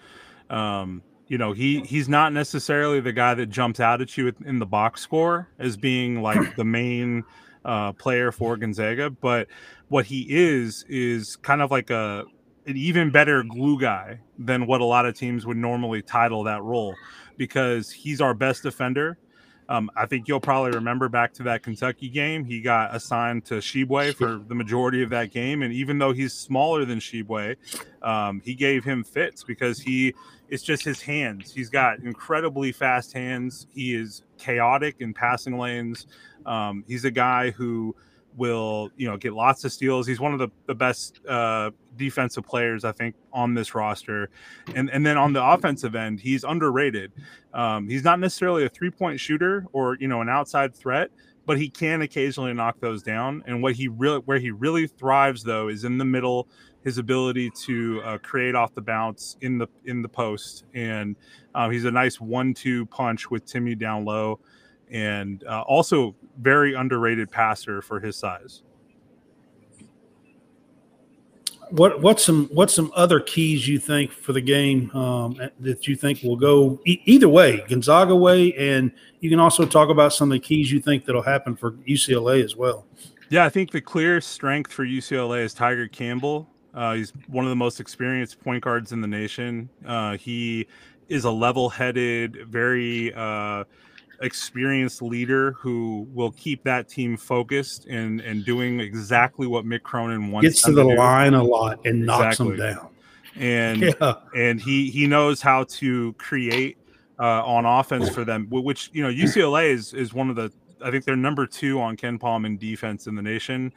Um, 0.50 1.02
you 1.28 1.38
know 1.38 1.52
he 1.52 1.80
he's 1.82 2.08
not 2.08 2.32
necessarily 2.32 3.00
the 3.00 3.12
guy 3.12 3.34
that 3.34 3.46
jumps 3.46 3.78
out 3.78 4.00
at 4.00 4.18
you 4.18 4.32
in 4.44 4.58
the 4.58 4.66
box 4.66 5.00
score 5.00 5.48
as 5.60 5.76
being 5.76 6.22
like 6.22 6.56
the 6.56 6.64
main 6.64 7.22
uh, 7.64 7.92
player 7.92 8.32
for 8.32 8.56
Gonzaga, 8.56 9.10
but 9.10 9.46
what 9.88 10.06
he 10.06 10.26
is 10.28 10.84
is 10.88 11.36
kind 11.36 11.62
of 11.62 11.70
like 11.70 11.90
a 11.90 12.24
an 12.66 12.76
even 12.76 13.10
better 13.10 13.42
glue 13.42 13.80
guy 13.80 14.20
than 14.38 14.66
what 14.66 14.80
a 14.80 14.84
lot 14.84 15.06
of 15.06 15.14
teams 15.14 15.46
would 15.46 15.56
normally 15.56 16.02
title 16.02 16.44
that 16.44 16.62
role 16.62 16.94
because 17.36 17.90
he's 17.90 18.20
our 18.20 18.34
best 18.34 18.62
defender. 18.62 19.18
Um, 19.70 19.88
I 19.94 20.04
think 20.06 20.26
you'll 20.26 20.40
probably 20.40 20.72
remember 20.72 21.08
back 21.08 21.32
to 21.34 21.44
that 21.44 21.62
Kentucky 21.62 22.08
game. 22.08 22.44
He 22.44 22.60
got 22.60 22.94
assigned 22.94 23.44
to 23.46 23.54
Tshiebwe 23.54 24.16
for 24.16 24.42
the 24.48 24.54
majority 24.54 25.00
of 25.00 25.10
that 25.10 25.30
game, 25.30 25.62
and 25.62 25.72
even 25.72 25.96
though 25.96 26.12
he's 26.12 26.32
smaller 26.32 26.84
than 26.84 26.98
Tshiebwe, 26.98 27.54
um, 28.02 28.42
he 28.44 28.54
gave 28.54 28.82
him 28.82 29.04
fits 29.04 29.44
because 29.44 29.78
he 29.78 30.12
it's 30.48 30.64
just 30.64 30.84
his 30.84 31.00
hands. 31.00 31.54
He's 31.54 31.70
got 31.70 32.00
incredibly 32.00 32.72
fast 32.72 33.12
hands. 33.12 33.68
He 33.72 33.94
is 33.94 34.24
chaotic 34.36 34.96
in 34.98 35.14
passing 35.14 35.56
lanes. 35.56 36.08
Um, 36.44 36.82
he's 36.88 37.04
a 37.04 37.10
guy 37.12 37.52
who 37.52 37.94
will, 38.36 38.90
you 38.96 39.08
know, 39.08 39.16
get 39.16 39.32
lots 39.32 39.64
of 39.64 39.72
steals. 39.72 40.06
He's 40.06 40.20
one 40.20 40.32
of 40.32 40.38
the, 40.38 40.48
the 40.66 40.74
best 40.74 41.20
uh, 41.26 41.70
defensive 41.96 42.44
players, 42.44 42.84
I 42.84 42.92
think, 42.92 43.14
on 43.32 43.54
this 43.54 43.74
roster. 43.74 44.30
And 44.74 44.90
and 44.90 45.04
then 45.04 45.16
on 45.16 45.32
the 45.32 45.44
offensive 45.44 45.94
end, 45.94 46.20
he's 46.20 46.44
underrated. 46.44 47.12
Um, 47.52 47.88
he's 47.88 48.04
not 48.04 48.20
necessarily 48.20 48.64
a 48.64 48.68
three 48.68 48.90
point 48.90 49.20
shooter 49.20 49.66
or 49.72 49.96
you 50.00 50.08
know 50.08 50.20
an 50.20 50.28
outside 50.28 50.74
threat, 50.74 51.10
but 51.46 51.58
he 51.58 51.68
can 51.68 52.02
occasionally 52.02 52.52
knock 52.52 52.80
those 52.80 53.02
down. 53.02 53.42
And 53.46 53.62
what 53.62 53.74
he 53.74 53.88
really 53.88 54.20
where 54.20 54.38
he 54.38 54.50
really 54.50 54.86
thrives 54.86 55.42
though 55.42 55.68
is 55.68 55.84
in 55.84 55.98
the 55.98 56.04
middle 56.04 56.48
his 56.84 56.98
ability 56.98 57.50
to 57.50 58.00
uh, 58.02 58.18
create 58.18 58.54
off 58.54 58.74
the 58.74 58.80
bounce 58.80 59.36
in 59.42 59.58
the 59.58 59.66
in 59.84 60.02
the 60.02 60.08
post, 60.08 60.64
and 60.74 61.16
um, 61.54 61.70
he's 61.70 61.84
a 61.84 61.90
nice 61.90 62.20
one-two 62.20 62.86
punch 62.86 63.30
with 63.30 63.44
Timme 63.44 63.78
down 63.78 64.04
low, 64.04 64.40
and 64.90 65.44
uh, 65.44 65.62
also 65.62 66.14
very 66.38 66.74
underrated 66.74 67.30
passer 67.30 67.82
for 67.82 68.00
his 68.00 68.16
size. 68.16 68.62
What 71.70 72.00
what's 72.02 72.24
some 72.24 72.48
what's 72.52 72.74
some 72.74 72.90
other 72.96 73.20
keys 73.20 73.68
you 73.68 73.78
think 73.78 74.10
for 74.10 74.32
the 74.32 74.40
game 74.40 74.90
um, 74.90 75.40
that 75.60 75.86
you 75.86 75.94
think 75.94 76.20
will 76.24 76.36
go 76.36 76.80
e- 76.84 77.00
either 77.04 77.28
way, 77.28 77.64
Gonzaga 77.68 78.16
way, 78.16 78.52
and 78.54 78.90
you 79.20 79.30
can 79.30 79.38
also 79.38 79.64
talk 79.64 79.88
about 79.88 80.12
some 80.12 80.32
of 80.32 80.32
the 80.32 80.40
keys 80.40 80.72
you 80.72 80.80
think 80.80 81.04
that'll 81.04 81.22
happen 81.22 81.54
for 81.54 81.72
UCLA 81.72 82.42
as 82.44 82.56
well. 82.56 82.86
Yeah, 83.28 83.44
I 83.44 83.48
think 83.48 83.70
the 83.70 83.80
clear 83.80 84.20
strength 84.20 84.72
for 84.72 84.84
UCLA 84.84 85.44
is 85.44 85.54
Tiger 85.54 85.86
Campbell. 85.86 86.48
Uh, 86.74 86.94
he's 86.94 87.12
one 87.28 87.44
of 87.44 87.50
the 87.50 87.56
most 87.56 87.78
experienced 87.78 88.40
point 88.42 88.64
guards 88.64 88.90
in 88.90 89.00
the 89.00 89.06
nation. 89.06 89.68
Uh, 89.86 90.16
he 90.16 90.66
is 91.08 91.24
a 91.24 91.30
level-headed, 91.30 92.48
very 92.48 93.14
uh, 93.14 93.62
experienced 94.20 95.02
leader 95.02 95.52
who 95.52 96.06
will 96.12 96.32
keep 96.32 96.62
that 96.64 96.88
team 96.88 97.16
focused 97.16 97.86
and 97.86 98.20
and 98.20 98.44
doing 98.44 98.80
exactly 98.80 99.46
what 99.46 99.64
Mick 99.64 99.82
Cronin 99.82 100.30
wants. 100.30 100.48
Gets 100.48 100.62
to 100.62 100.72
the 100.72 100.82
to 100.82 100.94
line 100.94 101.34
a 101.34 101.42
lot 101.42 101.84
and 101.84 102.04
knocks 102.04 102.38
them 102.38 102.56
down. 102.56 102.88
And 103.36 103.94
yeah. 104.00 104.14
and 104.36 104.60
he 104.60 104.90
he 104.90 105.06
knows 105.06 105.40
how 105.40 105.64
to 105.64 106.12
create 106.14 106.78
uh, 107.18 107.44
on 107.44 107.64
offense 107.64 108.08
for 108.08 108.24
them, 108.24 108.46
which 108.50 108.90
you 108.92 109.02
know 109.02 109.10
UCLA 109.10 109.70
is 109.70 109.94
is 109.94 110.12
one 110.12 110.30
of 110.30 110.36
the 110.36 110.52
I 110.82 110.90
think 110.90 111.04
they're 111.04 111.16
number 111.16 111.46
two 111.46 111.80
on 111.80 111.96
KenPom 111.96 112.46
in 112.46 112.56
defense 112.56 113.06
in 113.06 113.14
the 113.14 113.22
nation 113.22 113.72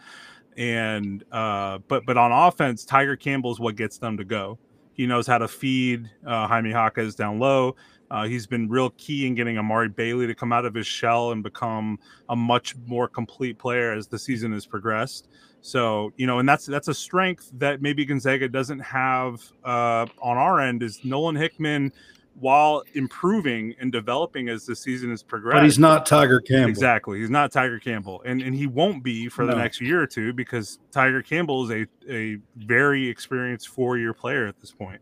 and 0.57 1.23
uh, 1.31 1.79
but 1.87 2.05
but 2.05 2.17
on 2.17 2.31
offense, 2.31 2.85
Tiger 2.85 3.15
Campbell 3.15 3.51
is 3.51 3.59
what 3.59 3.75
gets 3.75 3.97
them 3.97 4.17
to 4.17 4.23
go. 4.23 4.57
He 4.93 5.07
knows 5.07 5.25
how 5.25 5.39
to 5.39 5.47
feed 5.47 6.09
uh, 6.25 6.47
Jaime 6.47 6.69
Jaquez 6.69 7.15
down 7.15 7.39
low. 7.39 7.75
Uh, 8.13 8.25
he's 8.25 8.45
been 8.45 8.69
real 8.69 8.91
key 8.91 9.25
in 9.25 9.33
getting 9.33 9.57
Amari 9.57 9.89
Bailey 9.89 10.27
to 10.27 10.35
come 10.35 10.53
out 10.53 10.65
of 10.65 10.75
his 10.75 10.85
shell 10.85 11.31
and 11.31 11.41
become 11.41 11.97
a 12.29 12.35
much 12.35 12.75
more 12.85 13.07
complete 13.07 13.57
player 13.57 13.91
as 13.91 14.05
the 14.05 14.19
season 14.19 14.53
has 14.53 14.67
progressed. 14.67 15.29
So 15.61 16.13
you 16.15 16.27
know, 16.27 16.37
and 16.37 16.47
that's 16.47 16.67
that's 16.67 16.89
a 16.89 16.93
strength 16.93 17.49
that 17.55 17.81
maybe 17.81 18.05
Gonzaga 18.05 18.47
doesn't 18.47 18.81
have 18.81 19.41
uh, 19.63 20.05
on 20.21 20.37
our 20.37 20.61
end. 20.61 20.83
Is 20.83 21.03
Nolan 21.03 21.35
Hickman 21.35 21.91
while 22.39 22.83
improving 22.93 23.73
and 23.79 23.91
developing 23.91 24.47
as 24.47 24.65
the 24.65 24.75
season 24.75 25.09
has 25.09 25.23
progressed. 25.23 25.55
But 25.55 25.63
he's 25.63 25.79
not 25.79 26.05
Tiger 26.05 26.39
Campbell. 26.39 26.69
Exactly. 26.69 27.19
He's 27.19 27.31
not 27.31 27.51
Tiger 27.51 27.79
Campbell. 27.79 28.21
And 28.25 28.43
and 28.43 28.53
he 28.53 28.67
won't 28.67 29.03
be 29.03 29.27
for 29.27 29.43
no. 29.43 29.53
the 29.53 29.57
next 29.57 29.81
year 29.81 29.99
or 29.99 30.07
two 30.07 30.33
because 30.33 30.77
Tiger 30.91 31.23
Campbell 31.23 31.71
is 31.71 31.87
a, 32.07 32.11
a 32.13 32.37
very 32.57 33.09
experienced 33.09 33.69
four 33.69 33.97
year 33.97 34.13
player 34.13 34.45
at 34.45 34.59
this 34.59 34.71
point. 34.71 35.01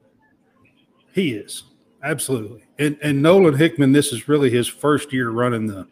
He 1.14 1.34
is. 1.34 1.64
Absolutely. 2.04 2.64
And 2.80 2.98
and 3.02 3.22
Nolan 3.22 3.56
Hickman, 3.56 3.92
this 3.92 4.12
is 4.12 4.28
really 4.28 4.50
his 4.50 4.68
first 4.68 5.14
year 5.14 5.30
running 5.30 5.68
the, 5.68 5.88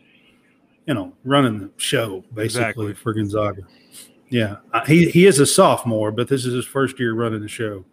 you 0.86 0.94
know, 0.94 1.14
running 1.24 1.60
the 1.60 1.72
show 1.78 2.24
basically 2.34 2.44
exactly. 2.90 2.94
for 2.94 3.14
Gonzaga. 3.14 3.64
Yeah. 4.30 4.58
He 4.88 5.10
he 5.10 5.26
is 5.26 5.40
a 5.40 5.46
sophomore, 5.46 6.12
but 6.12 6.28
this 6.28 6.46
is 6.46 6.54
his 6.54 6.66
first 6.66 7.00
year 7.00 7.14
running 7.14 7.42
the 7.42 7.48
show. 7.48 7.86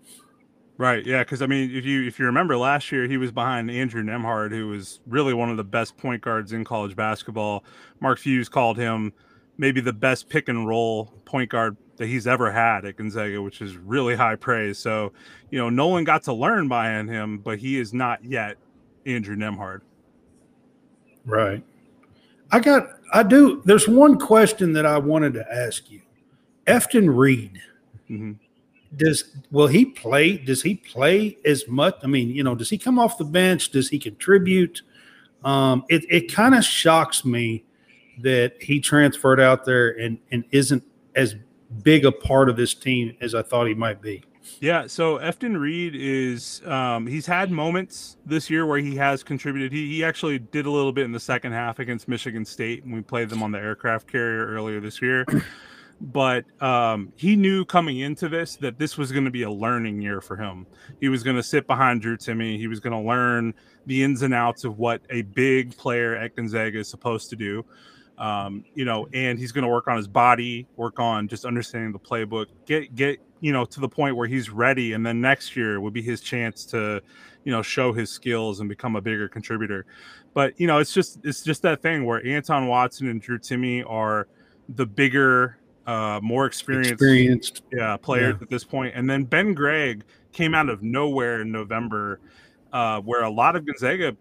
Right. 0.78 1.04
Yeah. 1.04 1.24
Because 1.24 1.42
I 1.42 1.46
mean, 1.46 1.74
if 1.74 1.84
you 1.84 2.06
if 2.06 2.18
you 2.18 2.26
remember 2.26 2.56
last 2.56 2.90
year, 2.92 3.06
he 3.06 3.16
was 3.16 3.32
behind 3.32 3.70
Andrew 3.70 4.02
Nembhard, 4.02 4.50
who 4.50 4.68
was 4.68 5.00
really 5.06 5.34
one 5.34 5.50
of 5.50 5.56
the 5.56 5.64
best 5.64 5.96
point 5.96 6.22
guards 6.22 6.52
in 6.52 6.64
college 6.64 6.96
basketball. 6.96 7.64
Mark 8.00 8.18
Few 8.18 8.44
called 8.46 8.76
him 8.76 9.12
maybe 9.58 9.80
the 9.80 9.92
best 9.92 10.28
pick 10.28 10.48
and 10.48 10.66
roll 10.66 11.06
point 11.24 11.50
guard 11.50 11.76
that 11.96 12.06
he's 12.06 12.26
ever 12.26 12.52
had 12.52 12.84
at 12.84 12.96
Gonzaga, 12.96 13.40
which 13.40 13.60
is 13.62 13.76
really 13.76 14.14
high 14.14 14.36
praise. 14.36 14.78
So, 14.78 15.12
you 15.50 15.58
know, 15.58 15.70
Nolan 15.70 16.04
got 16.04 16.22
to 16.24 16.32
learn 16.32 16.68
behind 16.68 17.08
him, 17.08 17.38
but 17.38 17.58
he 17.58 17.78
is 17.78 17.94
not 17.94 18.24
yet 18.24 18.56
Andrew 19.06 19.36
Nembhard. 19.36 19.80
Right. 21.24 21.64
I 22.50 22.60
got. 22.60 22.88
I 23.12 23.22
do. 23.22 23.62
There's 23.64 23.88
one 23.88 24.18
question 24.18 24.72
that 24.74 24.86
I 24.86 24.98
wanted 24.98 25.34
to 25.34 25.52
ask 25.52 25.90
you. 25.90 26.02
Efton 26.66 27.16
Reid. 27.16 27.60
Mm-hmm 28.10 28.32
does 28.94 29.36
will 29.50 29.66
he 29.66 29.84
play? 29.84 30.36
Does 30.36 30.62
he 30.62 30.76
play 30.76 31.38
as 31.44 31.66
much? 31.68 31.96
I 32.02 32.06
mean, 32.06 32.30
you 32.30 32.44
know, 32.44 32.54
does 32.54 32.70
he 32.70 32.78
come 32.78 32.98
off 32.98 33.18
the 33.18 33.24
bench? 33.24 33.70
Does 33.70 33.88
he 33.88 33.98
contribute? 33.98 34.82
Um, 35.44 35.84
it 35.88 36.04
it 36.08 36.32
kind 36.32 36.54
of 36.54 36.64
shocks 36.64 37.24
me 37.24 37.64
that 38.22 38.54
he 38.60 38.80
transferred 38.80 39.40
out 39.40 39.64
there 39.64 39.90
and 39.90 40.18
and 40.30 40.44
isn't 40.50 40.84
as 41.14 41.34
big 41.82 42.04
a 42.04 42.12
part 42.12 42.48
of 42.48 42.56
this 42.56 42.74
team 42.74 43.16
as 43.20 43.34
I 43.34 43.42
thought 43.42 43.66
he 43.66 43.74
might 43.74 44.00
be. 44.00 44.22
Yeah, 44.60 44.86
so 44.86 45.18
Efton 45.18 45.58
Reid 45.58 45.94
is 45.96 46.64
um, 46.66 47.06
he's 47.06 47.26
had 47.26 47.50
moments 47.50 48.16
this 48.24 48.48
year 48.48 48.64
where 48.64 48.78
he 48.78 48.94
has 48.96 49.22
contributed. 49.22 49.72
He, 49.72 49.88
he 49.88 50.04
actually 50.04 50.38
did 50.38 50.66
a 50.66 50.70
little 50.70 50.92
bit 50.92 51.04
in 51.04 51.12
the 51.12 51.20
second 51.20 51.52
half 51.52 51.78
against 51.78 52.06
Michigan 52.06 52.44
State, 52.44 52.84
and 52.84 52.94
we 52.94 53.02
played 53.02 53.28
them 53.28 53.42
on 53.42 53.50
the 53.50 53.58
aircraft 53.58 54.06
carrier 54.06 54.46
earlier 54.46 54.80
this 54.80 55.02
year. 55.02 55.26
but 56.00 56.44
um, 56.62 57.12
he 57.16 57.34
knew 57.34 57.64
coming 57.64 57.98
into 57.98 58.28
this 58.28 58.56
that 58.56 58.78
this 58.78 58.96
was 58.96 59.10
going 59.10 59.24
to 59.24 59.30
be 59.30 59.42
a 59.42 59.50
learning 59.50 60.00
year 60.00 60.20
for 60.20 60.36
him. 60.36 60.66
He 61.00 61.08
was 61.08 61.22
going 61.22 61.36
to 61.36 61.42
sit 61.42 61.66
behind 61.66 62.02
Drew 62.02 62.16
Timme. 62.16 62.56
He 62.56 62.68
was 62.68 62.80
going 62.80 62.92
to 62.92 63.06
learn 63.06 63.52
the 63.86 64.02
ins 64.02 64.22
and 64.22 64.32
outs 64.32 64.64
of 64.64 64.78
what 64.78 65.02
a 65.10 65.22
big 65.22 65.76
player 65.76 66.14
at 66.14 66.36
Gonzaga 66.36 66.78
is 66.78 66.88
supposed 66.88 67.30
to 67.30 67.36
do 67.36 67.64
um, 68.18 68.64
you 68.74 68.84
know, 68.84 69.08
and 69.12 69.38
he's 69.38 69.52
going 69.52 69.62
to 69.62 69.68
work 69.68 69.88
on 69.88 69.96
his 69.96 70.08
body, 70.08 70.66
work 70.76 70.98
on 70.98 71.28
just 71.28 71.44
understanding 71.44 71.92
the 71.92 71.98
playbook, 71.98 72.46
get 72.64 72.94
get 72.94 73.20
you 73.40 73.52
know 73.52 73.64
to 73.64 73.80
the 73.80 73.88
point 73.88 74.16
where 74.16 74.26
he's 74.26 74.50
ready, 74.50 74.94
and 74.94 75.04
then 75.04 75.20
next 75.20 75.56
year 75.56 75.80
would 75.80 75.92
be 75.92 76.02
his 76.02 76.20
chance 76.20 76.64
to, 76.66 77.02
you 77.44 77.52
know, 77.52 77.62
show 77.62 77.92
his 77.92 78.10
skills 78.10 78.60
and 78.60 78.68
become 78.68 78.96
a 78.96 79.00
bigger 79.00 79.28
contributor. 79.28 79.84
But 80.32 80.58
you 80.58 80.66
know, 80.66 80.78
it's 80.78 80.92
just 80.92 81.18
it's 81.24 81.42
just 81.42 81.62
that 81.62 81.82
thing 81.82 82.04
where 82.04 82.24
Anton 82.26 82.68
Watson 82.68 83.08
and 83.08 83.20
Drew 83.20 83.38
Timme 83.38 83.88
are 83.88 84.28
the 84.70 84.86
bigger, 84.86 85.58
uh, 85.86 86.20
more 86.22 86.46
experienced, 86.46 86.92
experienced. 86.92 87.62
yeah, 87.72 87.96
players 87.98 88.36
yeah. 88.38 88.42
at 88.42 88.50
this 88.50 88.64
point, 88.64 88.94
and 88.96 89.08
then 89.08 89.24
Ben 89.24 89.52
Gregg 89.52 90.04
came 90.32 90.54
out 90.54 90.68
of 90.68 90.82
nowhere 90.82 91.42
in 91.42 91.52
November. 91.52 92.20
Uh, 92.72 93.00
where 93.00 93.22
a 93.22 93.30
lot 93.30 93.56
of 93.56 93.64
Gonzaga 93.64 94.14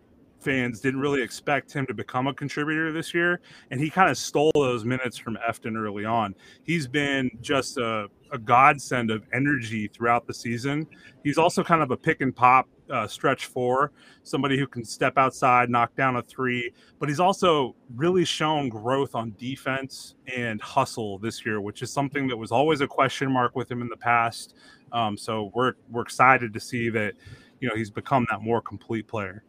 fans 0.46 0.80
didn't 0.80 1.00
really 1.00 1.24
expect 1.24 1.74
him 1.74 1.88
to 1.88 1.94
become 1.94 2.28
a 2.28 2.34
contributor 2.34 2.92
this 2.92 3.14
year, 3.14 3.42
and 3.72 3.82
he 3.82 3.90
kind 3.90 4.10
of 4.10 4.18
stole 4.18 4.52
those 4.54 4.86
minutes 4.86 5.18
from 5.18 5.38
Efton 5.50 5.76
early 5.76 6.06
on. 6.06 6.36
He's 6.64 6.88
been 6.88 7.32
just 7.42 7.78
a, 7.78 8.08
a 8.32 8.38
godsend 8.38 9.10
of 9.10 9.24
energy 9.34 9.88
throughout 9.88 10.28
the 10.28 10.34
season. 10.34 10.86
He's 11.24 11.40
also 11.40 11.64
kind 11.64 11.82
of 11.82 11.90
a 11.90 11.98
pick 11.98 12.22
and 12.22 12.34
pop 12.34 12.70
uh, 12.92 13.08
stretch 13.08 13.48
four, 13.48 13.92
somebody 14.22 14.60
who 14.60 14.68
can 14.68 14.86
step 14.86 15.18
outside, 15.18 15.72
knock 15.72 15.96
down 15.96 16.18
a 16.18 16.22
three, 16.22 16.72
but 17.00 17.10
he's 17.10 17.20
also 17.20 17.76
really 17.96 18.24
shown 18.24 18.70
growth 18.70 19.16
on 19.16 19.34
defense 19.40 20.14
and 20.36 20.62
hustle 20.62 21.18
this 21.18 21.44
year, 21.44 21.60
which 21.60 21.82
is 21.82 21.92
something 21.92 22.28
that 22.28 22.38
was 22.38 22.52
always 22.52 22.82
a 22.82 22.88
question 22.88 23.32
mark 23.32 23.56
with 23.56 23.72
him 23.72 23.82
in 23.82 23.90
the 23.90 23.98
past. 23.98 24.56
Um, 24.92 25.18
so 25.18 25.52
we're 25.56 25.74
we're 25.90 26.04
excited 26.04 26.54
to 26.54 26.60
see 26.60 26.90
that 26.90 27.16
you 27.60 27.68
know 27.68 27.76
he's 27.76 27.90
become 27.90 28.28
that 28.30 28.44
more 28.44 28.62
complete 28.62 29.08
player. 29.08 29.44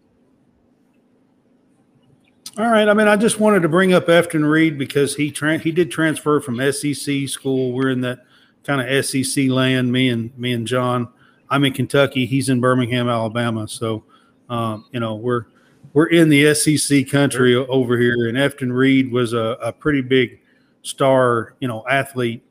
All 2.59 2.71
right. 2.71 2.89
I 2.89 2.95
mean, 2.95 3.07
I 3.07 3.17
just 3.17 3.39
wanted 3.39 3.61
to 3.63 3.69
bring 3.69 3.93
up 3.93 4.07
Efton 4.07 4.49
Reid 4.51 4.79
because 4.79 5.15
he 5.15 5.31
tra- 5.31 5.59
he 5.59 5.73
did 5.73 5.91
transfer 5.91 6.41
from 6.41 6.57
SEC 6.73 7.29
school. 7.29 7.73
We're 7.73 7.91
in 7.91 8.01
that 8.01 8.21
kind 8.65 8.81
of 8.81 9.05
SEC 9.05 9.49
land. 9.49 9.93
Me 9.93 10.09
and 10.09 10.37
me 10.39 10.55
and 10.55 10.67
John. 10.67 11.09
I'm 11.51 11.65
in 11.65 11.75
Kentucky. 11.75 12.25
He's 12.25 12.49
in 12.49 12.61
Birmingham, 12.61 13.11
Alabama. 13.11 13.69
So, 13.69 14.05
um, 14.49 14.87
you 14.91 15.01
know, 15.01 15.17
we're 15.17 15.45
we're 15.93 16.07
in 16.07 16.31
the 16.31 16.55
SEC 16.55 17.11
country 17.11 17.55
over 17.55 17.99
here. 17.99 18.27
And 18.27 18.39
Efton 18.39 18.75
Reid 18.75 19.13
was 19.13 19.35
a, 19.35 19.59
a 19.63 19.71
pretty 19.71 20.01
big 20.01 20.41
star, 20.81 21.57
you 21.61 21.69
know, 21.69 21.85
athlete, 21.91 22.43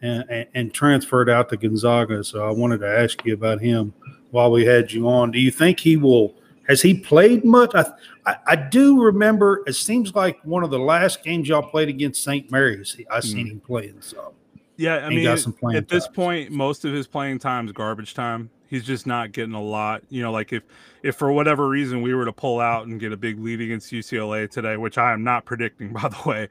and, 0.00 0.24
and, 0.28 0.48
and 0.54 0.74
transferred 0.74 1.30
out 1.30 1.50
to 1.50 1.56
Gonzaga. 1.56 2.24
So 2.24 2.48
I 2.48 2.50
wanted 2.50 2.78
to 2.80 2.88
ask 2.88 3.24
you 3.24 3.34
about 3.34 3.60
him 3.60 3.94
while 4.32 4.50
we 4.50 4.64
had 4.64 4.90
you 4.90 5.08
on. 5.08 5.30
Do 5.30 5.38
you 5.38 5.52
think 5.52 5.78
he 5.78 5.96
will? 5.96 6.34
Has 6.68 6.82
he 6.82 6.94
played 6.94 7.44
much? 7.44 7.72
I, 7.74 7.84
I, 8.26 8.36
I, 8.46 8.56
do 8.56 9.02
remember. 9.02 9.62
It 9.66 9.74
seems 9.74 10.14
like 10.14 10.40
one 10.44 10.62
of 10.62 10.70
the 10.70 10.78
last 10.78 11.24
games 11.24 11.48
y'all 11.48 11.62
played 11.62 11.88
against 11.88 12.22
St. 12.22 12.50
Mary's. 12.50 12.96
I 13.10 13.20
seen 13.20 13.46
mm. 13.46 13.50
him 13.52 13.60
playing. 13.60 13.96
So 14.00 14.34
yeah, 14.76 14.96
I 14.96 15.08
mean, 15.10 15.26
at 15.26 15.88
this 15.88 16.08
point, 16.08 16.50
most 16.50 16.84
of 16.84 16.92
his 16.92 17.06
playing 17.06 17.38
time 17.38 17.66
is 17.66 17.72
garbage 17.72 18.14
time. 18.14 18.50
He's 18.68 18.84
just 18.84 19.06
not 19.06 19.32
getting 19.32 19.54
a 19.54 19.62
lot. 19.62 20.02
You 20.08 20.22
know, 20.22 20.32
like 20.32 20.52
if 20.52 20.62
if 21.02 21.16
for 21.16 21.30
whatever 21.30 21.68
reason 21.68 22.00
we 22.00 22.14
were 22.14 22.24
to 22.24 22.32
pull 22.32 22.58
out 22.58 22.86
and 22.86 22.98
get 22.98 23.12
a 23.12 23.16
big 23.16 23.38
lead 23.38 23.60
against 23.60 23.92
UCLA 23.92 24.50
today, 24.50 24.78
which 24.78 24.96
I 24.96 25.12
am 25.12 25.22
not 25.22 25.44
predicting, 25.44 25.92
by 25.92 26.08
the 26.08 26.28
way, 26.28 26.48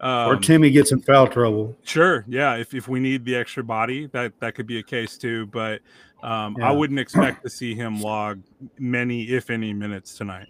um, 0.00 0.28
or 0.28 0.36
Timme 0.36 0.70
gets 0.72 0.92
in 0.92 1.00
foul 1.00 1.26
trouble. 1.26 1.76
Sure, 1.82 2.24
yeah. 2.28 2.56
If 2.56 2.74
if 2.74 2.88
we 2.88 3.00
need 3.00 3.24
the 3.24 3.34
extra 3.34 3.64
body, 3.64 4.06
that 4.08 4.38
that 4.40 4.54
could 4.54 4.66
be 4.66 4.78
a 4.78 4.82
case 4.82 5.16
too. 5.16 5.46
But 5.46 5.80
um, 6.22 6.56
yeah. 6.58 6.68
I 6.68 6.72
wouldn't 6.72 7.00
expect 7.00 7.42
to 7.42 7.50
see 7.50 7.74
him 7.74 8.00
log 8.00 8.42
many, 8.78 9.24
if 9.24 9.50
any, 9.50 9.72
minutes 9.72 10.16
tonight. 10.16 10.48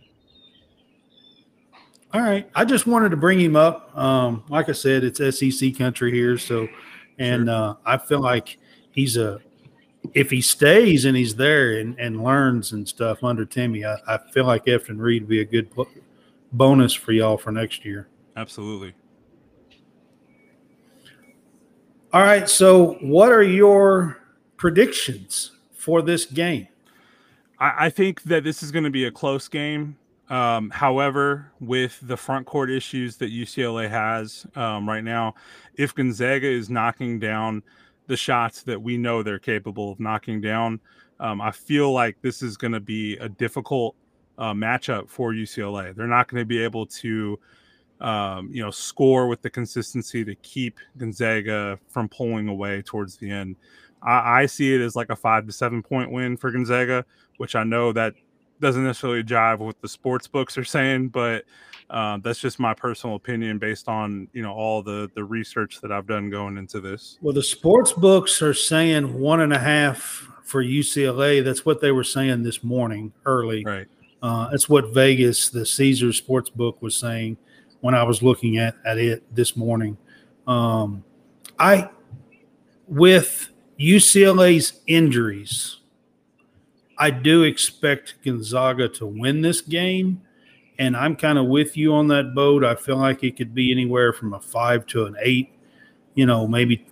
All 2.12 2.20
right. 2.20 2.48
I 2.54 2.64
just 2.66 2.86
wanted 2.86 3.08
to 3.10 3.16
bring 3.16 3.40
him 3.40 3.56
up. 3.56 3.96
Um, 3.96 4.44
like 4.48 4.68
I 4.68 4.72
said, 4.72 5.02
it's 5.02 5.18
SEC 5.38 5.76
country 5.76 6.12
here. 6.12 6.36
So, 6.36 6.68
and 7.18 7.46
sure. 7.46 7.54
uh, 7.54 7.74
I 7.86 7.96
feel 7.96 8.20
like 8.20 8.58
he's 8.90 9.16
a, 9.16 9.40
if 10.12 10.30
he 10.30 10.42
stays 10.42 11.06
and 11.06 11.16
he's 11.16 11.36
there 11.36 11.78
and, 11.78 11.98
and 11.98 12.22
learns 12.22 12.72
and 12.72 12.86
stuff 12.86 13.24
under 13.24 13.46
Timme, 13.46 13.86
I, 13.86 14.14
I 14.14 14.18
feel 14.32 14.44
like 14.44 14.66
Efton 14.66 14.98
Reid 14.98 15.22
would 15.22 15.28
be 15.28 15.40
a 15.40 15.44
good 15.44 15.70
bonus 16.52 16.92
for 16.92 17.12
y'all 17.12 17.38
for 17.38 17.50
next 17.50 17.82
year. 17.84 18.08
Absolutely. 18.36 18.92
All 22.12 22.20
right. 22.20 22.46
So, 22.46 22.98
what 23.00 23.32
are 23.32 23.42
your 23.42 24.18
predictions 24.58 25.52
for 25.82 26.00
this 26.00 26.26
game? 26.26 26.68
I, 27.58 27.86
I 27.86 27.90
think 27.90 28.22
that 28.24 28.44
this 28.44 28.62
is 28.62 28.70
going 28.70 28.84
to 28.84 28.90
be 28.90 29.06
a 29.06 29.10
close 29.10 29.48
game. 29.48 29.96
Um, 30.30 30.70
however, 30.70 31.50
with 31.60 31.98
the 32.02 32.16
front 32.16 32.46
court 32.46 32.70
issues 32.70 33.16
that 33.16 33.32
UCLA 33.32 33.90
has 33.90 34.46
um, 34.54 34.88
right 34.88 35.02
now, 35.02 35.34
if 35.74 35.92
Gonzaga 35.94 36.46
is 36.46 36.70
knocking 36.70 37.18
down 37.18 37.64
the 38.06 38.16
shots 38.16 38.62
that 38.62 38.80
we 38.80 38.96
know 38.96 39.22
they're 39.22 39.40
capable 39.40 39.90
of 39.90 39.98
knocking 39.98 40.40
down, 40.40 40.80
um, 41.18 41.40
I 41.40 41.50
feel 41.50 41.92
like 41.92 42.16
this 42.22 42.42
is 42.42 42.56
going 42.56 42.72
to 42.72 42.80
be 42.80 43.16
a 43.16 43.28
difficult 43.28 43.96
uh, 44.38 44.52
matchup 44.52 45.10
for 45.10 45.32
UCLA. 45.32 45.94
They're 45.94 46.06
not 46.06 46.28
going 46.28 46.40
to 46.40 46.46
be 46.46 46.62
able 46.62 46.86
to, 46.86 47.38
um, 48.00 48.48
you 48.52 48.62
know, 48.62 48.70
score 48.70 49.26
with 49.26 49.42
the 49.42 49.50
consistency 49.50 50.24
to 50.24 50.34
keep 50.36 50.78
Gonzaga 50.96 51.78
from 51.88 52.08
pulling 52.08 52.48
away 52.48 52.82
towards 52.82 53.16
the 53.16 53.30
end. 53.30 53.56
I, 54.04 54.42
I 54.42 54.46
see 54.46 54.74
it 54.74 54.80
as 54.80 54.96
like 54.96 55.10
a 55.10 55.16
five 55.16 55.46
to 55.46 55.52
seven 55.52 55.82
point 55.82 56.10
win 56.10 56.36
for 56.36 56.50
Gonzaga, 56.50 57.04
which 57.36 57.54
I 57.54 57.64
know 57.64 57.92
that 57.92 58.14
doesn't 58.60 58.84
necessarily 58.84 59.22
jive 59.22 59.58
with 59.58 59.66
what 59.66 59.80
the 59.82 59.88
sports 59.88 60.28
books 60.28 60.56
are 60.56 60.64
saying, 60.64 61.08
but 61.08 61.44
uh, 61.90 62.18
that's 62.22 62.38
just 62.38 62.58
my 62.58 62.72
personal 62.72 63.16
opinion 63.16 63.58
based 63.58 63.88
on 63.88 64.28
you 64.32 64.42
know 64.42 64.52
all 64.52 64.82
the 64.82 65.10
the 65.14 65.22
research 65.22 65.80
that 65.82 65.92
I've 65.92 66.06
done 66.06 66.30
going 66.30 66.56
into 66.56 66.80
this. 66.80 67.18
Well, 67.20 67.34
the 67.34 67.42
sports 67.42 67.92
books 67.92 68.40
are 68.40 68.54
saying 68.54 69.18
one 69.18 69.40
and 69.40 69.52
a 69.52 69.58
half 69.58 70.26
for 70.42 70.64
UCLA. 70.64 71.44
That's 71.44 71.66
what 71.66 71.80
they 71.80 71.92
were 71.92 72.04
saying 72.04 72.42
this 72.42 72.64
morning 72.64 73.12
early. 73.26 73.64
Right. 73.64 73.86
Uh, 74.22 74.48
that's 74.50 74.68
what 74.68 74.94
Vegas, 74.94 75.50
the 75.50 75.66
Caesar 75.66 76.12
Sports 76.12 76.48
Book, 76.48 76.80
was 76.80 76.96
saying 76.96 77.36
when 77.80 77.94
I 77.94 78.04
was 78.04 78.22
looking 78.22 78.56
at 78.56 78.74
at 78.86 78.96
it 78.96 79.22
this 79.34 79.56
morning. 79.56 79.98
Um, 80.46 81.04
I 81.58 81.90
with 82.86 83.51
UCLA's 83.82 84.80
injuries, 84.86 85.78
I 86.98 87.10
do 87.10 87.42
expect 87.42 88.16
Gonzaga 88.24 88.88
to 88.90 89.06
win 89.06 89.40
this 89.40 89.60
game. 89.60 90.22
And 90.78 90.96
I'm 90.96 91.16
kind 91.16 91.38
of 91.38 91.46
with 91.46 91.76
you 91.76 91.92
on 91.94 92.08
that 92.08 92.34
boat. 92.34 92.64
I 92.64 92.74
feel 92.74 92.96
like 92.96 93.24
it 93.24 93.36
could 93.36 93.54
be 93.54 93.72
anywhere 93.72 94.12
from 94.12 94.34
a 94.34 94.40
five 94.40 94.86
to 94.88 95.04
an 95.04 95.16
eight, 95.20 95.52
you 96.14 96.26
know, 96.26 96.46
maybe 96.46 96.86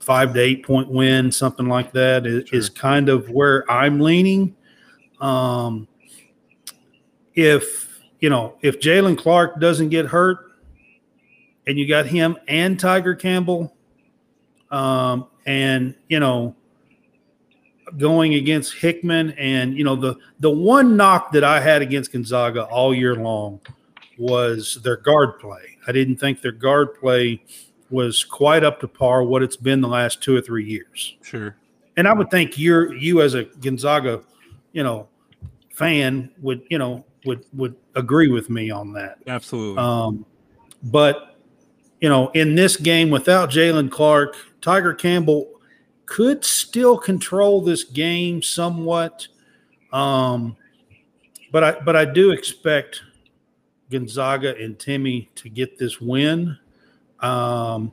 five 0.00 0.34
to 0.34 0.40
eight 0.40 0.64
point 0.64 0.90
win, 0.90 1.30
something 1.32 1.66
like 1.66 1.92
that 1.92 2.26
is, 2.26 2.48
sure. 2.48 2.58
is 2.58 2.68
kind 2.68 3.08
of 3.08 3.30
where 3.30 3.68
I'm 3.70 4.00
leaning. 4.00 4.56
Um, 5.20 5.88
if, 7.34 8.00
you 8.20 8.28
know, 8.28 8.56
if 8.60 8.80
Jaylen 8.80 9.16
Clark 9.16 9.60
doesn't 9.60 9.88
get 9.88 10.06
hurt 10.06 10.38
and 11.66 11.78
you 11.78 11.88
got 11.88 12.06
him 12.06 12.36
and 12.46 12.78
Tiger 12.78 13.14
Campbell, 13.14 13.74
um, 14.70 15.28
and 15.46 15.94
you 16.08 16.20
know 16.20 16.54
going 17.98 18.34
against 18.34 18.74
Hickman 18.74 19.30
and 19.32 19.76
you 19.76 19.84
know 19.84 19.96
the 19.96 20.16
the 20.40 20.50
one 20.50 20.96
knock 20.96 21.32
that 21.32 21.44
I 21.44 21.60
had 21.60 21.82
against 21.82 22.12
Gonzaga 22.12 22.64
all 22.64 22.94
year 22.94 23.14
long 23.14 23.60
was 24.18 24.76
their 24.82 24.96
guard 24.96 25.38
play. 25.38 25.78
I 25.86 25.92
didn't 25.92 26.16
think 26.16 26.40
their 26.40 26.52
guard 26.52 26.94
play 26.98 27.42
was 27.90 28.24
quite 28.24 28.64
up 28.64 28.80
to 28.80 28.88
par 28.88 29.22
what 29.22 29.42
it's 29.42 29.56
been 29.56 29.80
the 29.80 29.88
last 29.88 30.22
two 30.22 30.36
or 30.36 30.40
three 30.40 30.64
years. 30.64 31.16
Sure. 31.22 31.56
And 31.96 32.08
I 32.08 32.12
would 32.12 32.30
think 32.30 32.58
you're 32.58 32.92
you 32.94 33.20
as 33.20 33.34
a 33.34 33.44
Gonzaga, 33.44 34.22
you 34.72 34.82
know, 34.82 35.08
fan 35.70 36.30
would 36.40 36.62
you 36.70 36.78
know 36.78 37.04
would 37.24 37.44
would 37.54 37.76
agree 37.94 38.28
with 38.28 38.50
me 38.50 38.70
on 38.70 38.92
that. 38.94 39.18
Absolutely. 39.26 39.78
Um, 39.82 40.26
but 40.82 41.33
you 42.00 42.08
know, 42.08 42.28
in 42.30 42.54
this 42.54 42.76
game 42.76 43.10
without 43.10 43.50
Jaylen 43.50 43.90
Clark, 43.90 44.36
Tiger 44.60 44.92
Campbell 44.94 45.50
could 46.06 46.44
still 46.44 46.98
control 46.98 47.60
this 47.62 47.84
game 47.84 48.42
somewhat. 48.42 49.26
Um, 49.92 50.56
but 51.52 51.64
I 51.64 51.72
but 51.80 51.96
I 51.96 52.04
do 52.04 52.30
expect 52.32 53.02
Gonzaga 53.90 54.56
and 54.56 54.76
Timme 54.78 55.28
to 55.36 55.48
get 55.48 55.78
this 55.78 56.00
win. 56.00 56.58
Um, 57.20 57.92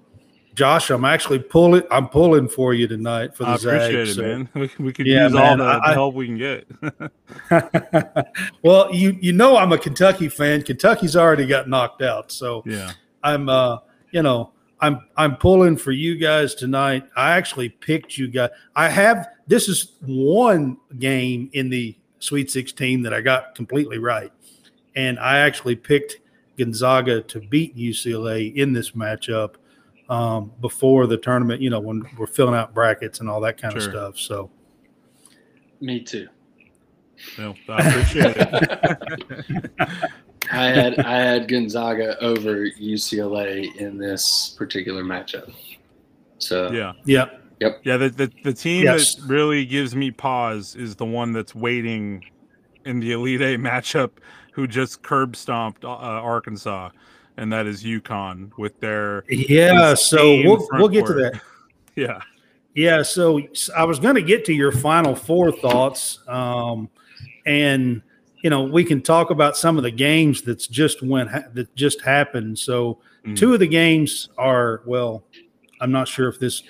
Josh, 0.55 0.89
I'm 0.89 1.05
actually 1.05 1.39
pulling. 1.39 1.83
I'm 1.91 2.09
pulling 2.09 2.49
for 2.49 2.73
you 2.73 2.87
tonight 2.87 3.35
for 3.37 3.45
the 3.45 3.51
I 3.51 3.55
appreciate 3.55 4.07
Zags. 4.07 4.09
it, 4.09 4.13
so- 4.15 4.21
man. 4.23 4.49
We, 4.55 4.69
we 4.85 4.93
could 4.93 5.07
Yeah, 5.07 5.23
use 5.25 5.33
man, 5.33 5.61
all 5.61 5.65
the, 5.65 5.81
I- 5.81 5.89
the 5.89 5.93
help 5.93 6.15
we 6.15 6.25
can 6.27 6.37
get. 6.37 6.67
well, 8.63 8.93
you 8.93 9.17
you 9.21 9.31
know 9.33 9.55
I'm 9.57 9.71
a 9.71 9.77
Kentucky 9.77 10.27
fan. 10.27 10.63
Kentucky's 10.63 11.15
already 11.15 11.45
got 11.45 11.69
knocked 11.69 12.01
out, 12.01 12.31
so 12.31 12.63
yeah. 12.65 12.91
I'm 13.23 13.47
uh 13.47 13.77
you 14.11 14.21
know 14.21 14.51
I'm 14.81 15.05
I'm 15.15 15.37
pulling 15.37 15.77
for 15.77 15.91
you 15.91 16.17
guys 16.17 16.55
tonight. 16.55 17.07
I 17.15 17.31
actually 17.31 17.69
picked 17.69 18.17
you 18.17 18.27
guys. 18.27 18.49
I 18.75 18.89
have 18.89 19.29
this 19.47 19.69
is 19.69 19.93
one 20.01 20.77
game 20.99 21.49
in 21.53 21.69
the 21.69 21.95
Sweet 22.19 22.51
16 22.51 23.01
that 23.03 23.13
I 23.13 23.21
got 23.21 23.55
completely 23.55 23.97
right, 23.97 24.31
and 24.95 25.19
I 25.19 25.39
actually 25.39 25.75
picked 25.75 26.19
Gonzaga 26.57 27.21
to 27.21 27.39
beat 27.39 27.75
UCLA 27.75 28.53
in 28.55 28.73
this 28.73 28.91
matchup 28.91 29.55
um, 30.09 30.51
before 30.61 31.07
the 31.07 31.17
tournament. 31.17 31.61
You 31.61 31.69
know 31.69 31.79
when 31.79 32.03
we're 32.17 32.27
filling 32.27 32.55
out 32.55 32.73
brackets 32.73 33.19
and 33.19 33.29
all 33.29 33.41
that 33.41 33.61
kind 33.61 33.75
of 33.75 33.83
stuff. 33.83 34.17
So 34.17 34.49
Me 35.79 35.99
too. 36.01 36.27
No, 37.37 37.55
I 37.69 37.87
appreciate 37.87 38.35
it. 38.37 39.71
I 40.51 40.65
had 40.65 40.99
I 40.99 41.17
had 41.17 41.47
Gonzaga 41.47 42.21
over 42.23 42.67
UCLA 42.69 43.75
in 43.77 43.97
this 43.97 44.55
particular 44.57 45.03
matchup. 45.03 45.53
So 46.39 46.71
yeah. 46.71 46.93
yeah, 47.05 47.25
yep, 47.59 47.81
Yeah, 47.83 47.97
the, 47.97 48.09
the, 48.09 48.31
the 48.43 48.53
team 48.53 48.83
Yes. 48.83 49.15
that 49.15 49.27
really 49.27 49.65
gives 49.65 49.95
me 49.95 50.09
pause 50.11 50.75
is 50.75 50.95
the 50.95 51.05
one 51.05 51.31
that's 51.31 51.53
waiting 51.53 52.25
in 52.85 52.99
the 52.99 53.11
Elite 53.11 53.41
Eight 53.41 53.59
matchup 53.59 54.11
who 54.53 54.67
just 54.67 55.03
curb 55.03 55.35
stomped 55.35 55.85
uh, 55.85 55.89
Arkansas, 55.89 56.89
and 57.37 57.53
that 57.53 57.67
is 57.67 57.83
UConn 57.83 58.51
with 58.57 58.79
their 58.79 59.23
yeah. 59.29 59.93
So 59.93 60.41
we'll 60.43 60.67
we'll 60.73 60.89
get 60.89 61.05
to 61.05 61.13
that. 61.13 61.39
yeah 61.95 62.21
Yeah, 62.73 63.03
so 63.03 63.39
I 63.77 63.83
was 63.83 63.99
going 63.99 64.15
to 64.15 64.21
get 64.21 64.43
to 64.45 64.53
your 64.53 64.71
final 64.71 65.15
four 65.15 65.51
thoughts, 65.51 66.19
um, 66.27 66.89
and 67.45 68.01
you 68.43 68.49
know 68.49 68.63
we 68.63 68.83
can 68.83 69.01
talk 69.01 69.29
about 69.29 69.55
some 69.57 69.77
of 69.77 69.83
the 69.83 69.91
games 69.91 70.41
that's 70.41 70.67
just 70.67 71.01
went 71.01 71.29
ha- 71.29 71.43
that 71.53 71.73
just 71.75 72.01
happened. 72.01 72.57
So 72.59 72.99
Mm. 73.25 73.35
two 73.37 73.53
of 73.53 73.59
the 73.59 73.67
games 73.67 74.29
are 74.39 74.81
well, 74.85 75.23
I'm 75.79 75.91
not 75.91 76.07
sure 76.07 76.27
if 76.27 76.39
this 76.39 76.63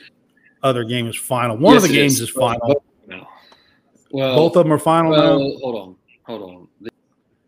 other 0.63 0.83
game 0.83 1.07
is 1.07 1.15
final. 1.15 1.55
One 1.57 1.75
Yes, 1.75 1.83
of 1.83 1.89
the 1.89 1.95
games 1.95 2.13
is. 2.15 2.21
is, 2.21 2.29
final. 2.29 2.83
Well. 3.07 3.27
Well, 4.11 4.35
Both 4.35 4.57
of 4.57 4.65
them 4.65 4.73
are 4.73 4.77
final 4.77 5.11
well, 5.11 5.39
now. 5.39 5.57
hold 5.61 5.75
on, 5.75 5.95
hold 6.23 6.41
on. 6.51 6.67
The, 6.81 6.89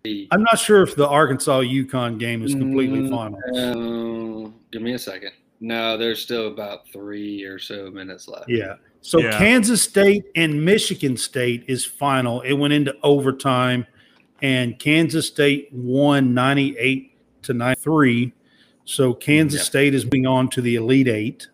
the- 0.05 0.27
I'm 0.31 0.41
not 0.43 0.57
sure 0.57 0.81
if 0.83 0.95
the 0.95 1.05
Arkansas 1.05 1.59
UConn 1.63 2.17
game 2.17 2.41
is 2.43 2.55
completely 2.55 3.01
Mm, 3.01 3.09
final. 3.09 4.47
uh, 4.47 4.49
give 4.71 4.81
me 4.81 4.93
a 4.93 4.99
second. 4.99 5.31
No, 5.59 5.97
there's 5.97 6.21
still 6.21 6.47
about 6.47 6.87
three 6.93 7.43
or 7.43 7.59
so 7.59 7.91
minutes 7.91 8.29
left. 8.29 8.49
Yeah. 8.49 8.75
So 9.03 9.19
Yeah. 9.19 9.37
Kansas 9.37 9.81
State 9.83 10.23
and 10.35 10.63
Michigan 10.63 11.17
State 11.17 11.65
is 11.67 11.83
final. 11.85 12.41
It 12.41 12.53
went 12.53 12.73
into 12.73 12.95
overtime, 13.03 13.85
and 14.41 14.79
Kansas 14.79 15.27
State 15.27 15.67
won 15.71 16.33
98 16.33 17.11
to 17.43 17.53
93. 17.53 18.31
So 18.85 19.13
Kansas 19.13 19.59
Yep. 19.59 19.65
State 19.65 19.93
is 19.93 20.05
moving 20.05 20.25
on 20.25 20.49
to 20.49 20.61
the 20.61 20.75
Elite 20.75 21.09
Eight. 21.09 21.47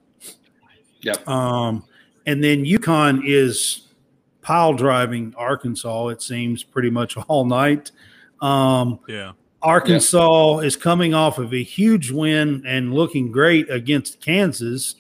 Yep. 1.02 1.28
Um, 1.28 1.84
and 2.26 2.44
then 2.44 2.66
UConn 2.66 3.24
is 3.26 3.88
pile 4.42 4.74
driving 4.74 5.34
Arkansas, 5.36 6.08
it 6.10 6.22
seems, 6.22 6.64
pretty 6.64 6.92
much 6.92 7.18
all 7.28 7.46
night. 7.46 7.92
Um, 8.42 9.00
yeah 9.08 9.32
Arkansas 9.62 10.60
is 10.60 10.78
coming 10.78 11.14
off 11.14 11.38
of 11.38 11.54
a 11.54 11.62
huge 11.64 12.12
win 12.12 12.64
and 12.66 12.94
looking 12.94 13.30
great 13.32 13.70
against 13.70 14.22
Kansas, 14.22 14.96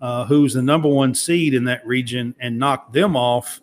uh, 0.00 0.24
who's 0.24 0.54
the 0.54 0.62
number 0.62 0.88
one 0.88 1.14
seed 1.14 1.54
in 1.54 1.64
that 1.64 1.86
region, 1.86 2.34
and 2.40 2.58
knocked 2.58 2.92
them 2.92 3.16
off. 3.16 3.60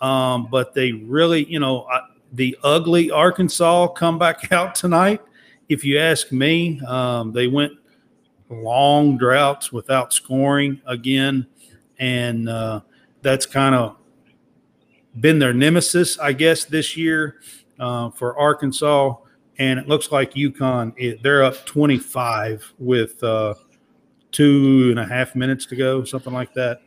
Um, 0.00 0.48
but 0.50 0.74
they 0.74 0.92
really, 0.92 1.44
you 1.44 1.60
know, 1.60 1.82
uh, 1.82 2.00
the 2.32 2.56
ugly 2.62 3.10
Arkansas 3.10 3.88
come 3.88 4.18
back 4.18 4.52
out 4.52 4.74
tonight. 4.74 5.20
If 5.68 5.84
you 5.84 5.98
ask 5.98 6.32
me, 6.32 6.80
um, 6.86 7.32
they 7.32 7.46
went 7.46 7.72
long 8.48 9.16
droughts 9.16 9.72
without 9.72 10.12
scoring 10.12 10.80
again, 10.86 11.46
and 11.98 12.48
uh, 12.48 12.80
that's 13.22 13.46
kind 13.46 13.74
of 13.74 13.96
been 15.20 15.38
their 15.38 15.52
nemesis, 15.52 16.18
I 16.18 16.32
guess, 16.32 16.64
this 16.64 16.96
year 16.96 17.36
uh, 17.78 18.10
for 18.10 18.36
Arkansas 18.38 19.16
and 19.58 19.78
it 19.78 19.88
looks 19.88 20.10
like 20.10 20.32
UConn 20.34 20.92
it, 20.96 21.22
they're 21.22 21.44
up 21.44 21.64
25 21.66 22.72
with 22.78 23.22
uh, 23.22 23.54
two 24.32 24.88
and 24.90 24.98
a 24.98 25.04
half 25.04 25.34
minutes 25.34 25.66
to 25.66 25.76
go, 25.76 26.04
something 26.04 26.32
like 26.32 26.52
that. 26.54 26.80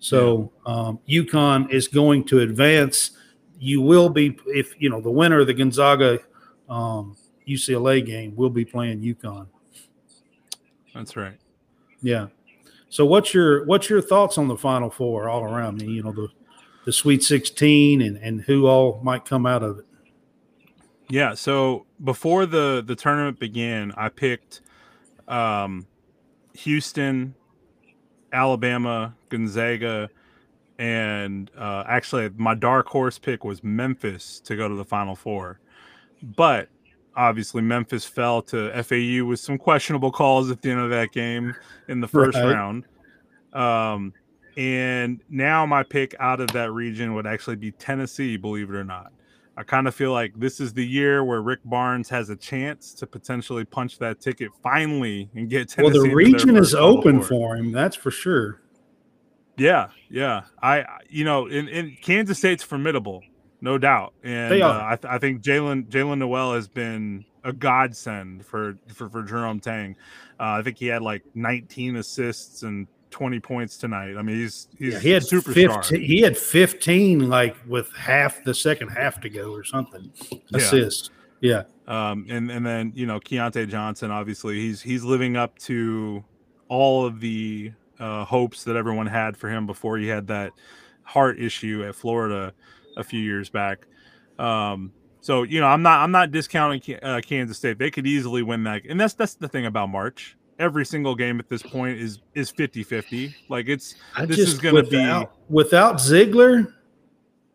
So 0.00 0.50
um, 0.66 0.98
UConn 1.08 1.70
is 1.70 1.86
going 1.86 2.24
to 2.24 2.40
advance. 2.40 3.12
You 3.58 3.82
will 3.82 4.08
be 4.08 4.38
if 4.46 4.74
you 4.80 4.88
know 4.90 5.00
the 5.00 5.10
winner 5.10 5.40
of 5.40 5.46
the 5.46 5.54
Gonzaga 5.54 6.18
um, 6.68 7.16
UCLA 7.46 8.04
game 8.04 8.34
will 8.34 8.50
be 8.50 8.64
playing 8.64 9.00
UConn. 9.00 9.46
that's 10.94 11.16
right 11.16 11.38
Yeah. 12.02 12.28
So 12.88 13.06
what's 13.06 13.32
your 13.32 13.64
what's 13.66 13.88
your 13.88 14.00
thoughts 14.00 14.38
on 14.38 14.48
the 14.48 14.56
Final 14.56 14.90
Four 14.90 15.28
all 15.28 15.44
around? 15.44 15.80
I 15.80 15.84
mean, 15.84 15.94
you 15.94 16.02
know 16.02 16.12
the 16.12 16.28
the 16.86 16.92
Sweet 16.92 17.22
16 17.22 18.00
and 18.00 18.16
and 18.16 18.40
who 18.40 18.66
all 18.66 19.00
might 19.02 19.24
come 19.24 19.46
out 19.46 19.62
of 19.62 19.80
it. 19.80 19.86
Yeah, 21.10 21.34
so 21.34 21.86
before 22.02 22.46
the 22.46 22.82
the 22.84 22.96
tournament 22.96 23.38
began, 23.38 23.92
I 23.96 24.08
picked 24.08 24.62
um 25.28 25.86
Houston, 26.54 27.34
Alabama, 28.32 29.14
Gonzaga, 29.28 30.08
and 30.78 31.50
uh 31.58 31.84
actually 31.86 32.30
my 32.36 32.54
dark 32.54 32.86
horse 32.86 33.18
pick 33.18 33.44
was 33.44 33.62
Memphis 33.62 34.40
to 34.40 34.56
go 34.56 34.66
to 34.68 34.74
the 34.74 34.84
final 34.84 35.14
four. 35.14 35.60
But 36.22 36.68
obviously 37.16 37.60
Memphis 37.60 38.04
fell 38.06 38.40
to 38.42 38.82
FAU 38.82 39.24
with 39.26 39.40
some 39.40 39.58
questionable 39.58 40.10
calls 40.10 40.50
at 40.50 40.62
the 40.62 40.70
end 40.70 40.80
of 40.80 40.88
that 40.90 41.12
game 41.12 41.54
in 41.88 42.00
the 42.00 42.08
first 42.08 42.38
Right. 42.38 42.54
round. 42.54 42.84
Um 43.52 44.14
and 44.56 45.20
now 45.28 45.66
my 45.66 45.82
pick 45.82 46.14
out 46.18 46.40
of 46.40 46.48
that 46.52 46.72
region 46.72 47.14
would 47.14 47.26
actually 47.26 47.56
be 47.56 47.72
Tennessee, 47.72 48.36
believe 48.36 48.70
it 48.70 48.74
or 48.74 48.84
not. 48.84 49.12
I 49.56 49.62
kind 49.62 49.86
of 49.88 49.94
feel 49.94 50.12
like 50.12 50.32
this 50.36 50.60
is 50.60 50.72
the 50.72 50.86
year 50.86 51.24
where 51.24 51.42
Rick 51.42 51.60
Barnes 51.64 52.08
has 52.08 52.30
a 52.30 52.36
chance 52.36 52.94
to 52.94 53.06
potentially 53.06 53.64
punch 53.64 53.98
that 53.98 54.20
ticket 54.20 54.50
finally 54.62 55.28
and 55.34 55.50
get 55.50 55.68
Tennessee. 55.68 55.98
Well, 55.98 56.08
the 56.08 56.14
region 56.14 56.56
is 56.56 56.74
open 56.74 57.18
Four. 57.18 57.28
for 57.28 57.56
him, 57.56 57.72
that's 57.72 57.96
for 57.96 58.10
sure. 58.10 58.60
Yeah, 59.56 59.88
yeah. 60.08 60.42
I, 60.62 60.84
you 61.08 61.24
know, 61.24 61.46
in, 61.46 61.68
in 61.68 61.96
Kansas 62.00 62.38
State's 62.38 62.62
formidable, 62.62 63.22
no 63.60 63.76
doubt, 63.76 64.14
and 64.22 64.62
uh. 64.62 64.82
I, 64.82 64.96
th- 64.96 65.12
I 65.12 65.18
think 65.18 65.42
Jalen 65.42 65.88
Jalen 65.88 66.18
Noel 66.18 66.54
has 66.54 66.66
been 66.66 67.26
a 67.44 67.52
godsend 67.52 68.46
for 68.46 68.78
for, 68.94 69.10
for 69.10 69.22
Jerome 69.22 69.60
Tang. 69.60 69.96
Uh, 70.38 70.58
I 70.58 70.62
think 70.62 70.78
he 70.78 70.86
had 70.86 71.02
like 71.02 71.22
19 71.34 71.96
assists 71.96 72.62
and 72.62 72.86
20 73.10 73.40
points 73.40 73.76
tonight. 73.76 74.16
I 74.16 74.22
mean, 74.22 74.36
he's 74.36 74.68
he's 74.78 74.94
Yeah, 74.94 74.98
he 75.00 75.10
had 75.10 75.22
superstar. 75.22 75.84
15, 75.84 76.00
he 76.00 76.20
had 76.20 76.36
15 76.36 77.28
like 77.28 77.56
with 77.66 77.92
half 77.94 78.42
the 78.44 78.54
second 78.54 78.88
half 78.88 79.20
to 79.20 79.28
go 79.28 79.52
or 79.52 79.64
something. 79.64 80.12
Yeah. 80.30 80.38
Assist. 80.54 81.10
Yeah. 81.40 81.62
Um, 81.86 82.26
and 82.28 82.50
and 82.50 82.64
then 82.64 82.92
you 82.94 83.06
know 83.06 83.18
Keyontae 83.18 83.68
Johnson, 83.68 84.10
obviously 84.10 84.60
he's 84.60 84.80
he's 84.80 85.02
living 85.02 85.36
up 85.36 85.58
to 85.60 86.24
all 86.68 87.04
of 87.04 87.20
the 87.20 87.72
uh, 87.98 88.24
hopes 88.24 88.64
that 88.64 88.76
everyone 88.76 89.06
had 89.06 89.36
for 89.36 89.50
him 89.50 89.66
before 89.66 89.98
he 89.98 90.06
had 90.06 90.26
that 90.28 90.52
heart 91.02 91.40
issue 91.40 91.84
at 91.86 91.94
Florida 91.94 92.54
a 92.96 93.02
few 93.02 93.20
years 93.20 93.50
back. 93.50 93.86
Um, 94.38 94.92
so 95.20 95.42
you 95.42 95.60
know 95.60 95.66
I'm 95.66 95.82
not 95.82 96.00
I'm 96.00 96.12
not 96.12 96.30
discounting 96.30 96.96
uh, 97.02 97.20
Kansas 97.24 97.58
State. 97.58 97.78
They 97.78 97.90
could 97.90 98.06
easily 98.06 98.42
win 98.42 98.62
that, 98.64 98.84
and 98.88 99.00
that's 99.00 99.14
that's 99.14 99.34
the 99.34 99.48
thing 99.48 99.66
about 99.66 99.88
March. 99.88 100.36
Every 100.60 100.84
single 100.84 101.14
game 101.16 101.40
at 101.40 101.48
this 101.48 101.62
point 101.62 101.98
is 101.98 102.20
is 102.34 102.52
50-50. 102.52 103.34
Like 103.48 103.68
it's 103.68 103.94
I 104.14 104.26
This 104.26 104.36
just 104.36 104.52
is 104.54 104.58
gonna 104.60 104.82
be- 104.82 105.26
without, 105.48 105.96
Zeigler, 105.96 106.72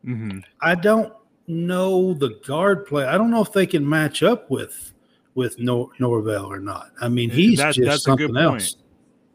mhm. 0.06 0.44
I 0.62 0.76
don't 0.76 1.14
know 1.48 2.14
the 2.16 2.40
guard 2.46 2.88
play. 2.88 3.06
I 3.06 3.18
don't 3.18 3.30
know 3.30 3.42
if 3.42 3.54
they 3.54 3.68
can 3.68 3.88
match 3.88 4.24
up 4.24 4.50
with 4.50 4.92
with 5.36 5.60
Nor- 5.60 5.90
Norvell 6.00 6.46
or 6.46 6.60
not. 6.60 6.92
I 7.00 7.08
mean, 7.10 7.30
he's 7.30 7.60
That- 7.60 7.76
just 7.76 7.86
that's 7.86 8.08
a 8.08 8.16
good 8.16 8.30
something 8.34 8.38
else. 8.44 8.78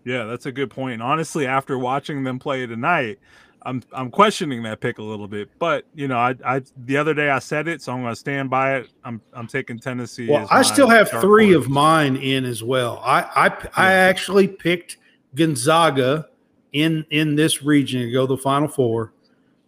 Yeah, 0.05 0.25
that's 0.25 0.47
a 0.47 0.53
good 0.53 0.71
point. 0.71 0.95
And 0.95 1.03
honestly, 1.03 1.47
after 1.47 1.79
watching 1.79 2.25
them 2.25 2.39
play 2.39 2.67
tonight, 2.67 3.19
I'm 3.63 3.83
I'm 3.93 4.11
questioning 4.11 4.63
that 4.63 4.81
pick 4.81 4.99
a 4.99 5.03
little 5.03 5.29
bit. 5.29 5.51
But 5.59 5.85
you 5.95 6.09
know, 6.09 6.17
I 6.19 6.35
I 6.45 6.63
the 6.87 6.97
other 6.97 7.13
day 7.15 7.31
I 7.31 7.39
said 7.39 7.69
it, 7.69 7.83
so 7.83 7.93
I'm 7.93 8.01
going 8.03 8.13
to 8.13 8.19
stand 8.19 8.49
by 8.51 8.77
it. 8.77 8.89
I'm 9.05 9.21
I'm 9.33 9.47
taking 9.47 9.79
Tennessee. 9.79 10.29
Well, 10.29 10.47
I 10.51 10.63
still 10.63 10.89
have 10.89 11.11
three 11.11 11.53
of 11.53 11.69
mine 11.69 12.17
in 12.17 12.45
as 12.45 12.63
well. 12.63 13.01
I 13.05 13.21
I, 13.23 13.47
I 13.77 13.91
Yeah. 13.91 13.99
actually 14.09 14.49
picked 14.49 14.97
Gonzaga 15.35 16.29
in 16.73 17.05
in 17.11 17.35
this 17.35 17.63
region 17.63 18.01
to 18.03 18.11
go 18.11 18.27
the 18.27 18.37
Final 18.39 18.69
Four. 18.69 19.13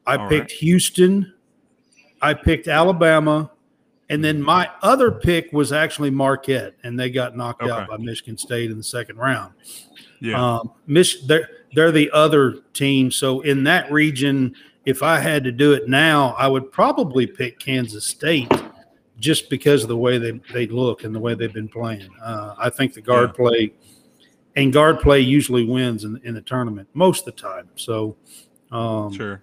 I 0.07 0.16
All 0.16 0.28
picked 0.28 0.50
Houston. 0.52 1.33
I 2.20 2.35
picked 2.35 2.68
Alabama, 2.68 3.50
And 4.09 4.22
then 4.24 4.40
my 4.40 4.70
other 4.83 5.11
pick 5.11 5.52
was 5.52 5.72
actually 5.72 6.11
Marquette, 6.11 6.74
and 6.85 6.98
they 6.98 7.11
got 7.11 7.37
knocked 7.37 7.62
out 7.62 7.88
by 7.88 7.96
Michigan 7.96 8.38
State 8.38 8.70
in 8.70 8.76
the 8.76 8.83
second 8.83 9.16
round. 9.16 9.55
Yeah. 10.20 10.40
Um, 10.59 10.70
Mich- 10.87 11.26
they're, 11.74 11.90
they're 11.90 11.92
the 11.92 12.11
other 12.12 12.56
team. 12.72 13.11
So 13.11 13.40
in 13.40 13.64
that 13.64 13.90
region, 13.90 14.54
if 14.85 15.02
I 15.02 15.18
had 15.18 15.44
to 15.44 15.52
do 15.52 15.72
it 15.72 15.88
now, 15.88 16.35
I 16.38 16.48
would 16.48 16.72
probably 16.72 17.26
pick 17.26 17.58
Kansas 17.58 18.04
State 18.06 18.50
just 19.18 19.48
because 19.50 19.82
of 19.82 19.88
the 19.88 19.96
way 19.96 20.18
they, 20.18 20.40
they 20.52 20.66
look 20.66 21.04
and 21.04 21.14
the 21.14 21.20
way 21.20 21.35
they've 21.35 21.52
been 21.52 21.68
playing. 21.68 22.11
Uh, 22.22 22.54
I 22.58 22.70
think 22.70 22.94
the 22.94 23.00
guard 23.00 23.30
Yeah. 23.30 23.37
play 23.44 23.72
and 24.56 24.72
guard 24.72 25.00
play 25.00 25.20
usually 25.20 25.64
wins 25.64 26.04
in, 26.04 26.20
in 26.24 26.35
the 26.35 26.40
tournament 26.42 26.88
most 26.92 27.26
of 27.26 27.35
the 27.35 27.40
time. 27.40 27.68
So, 27.76 28.16
um, 28.70 29.12
sure. 29.12 29.42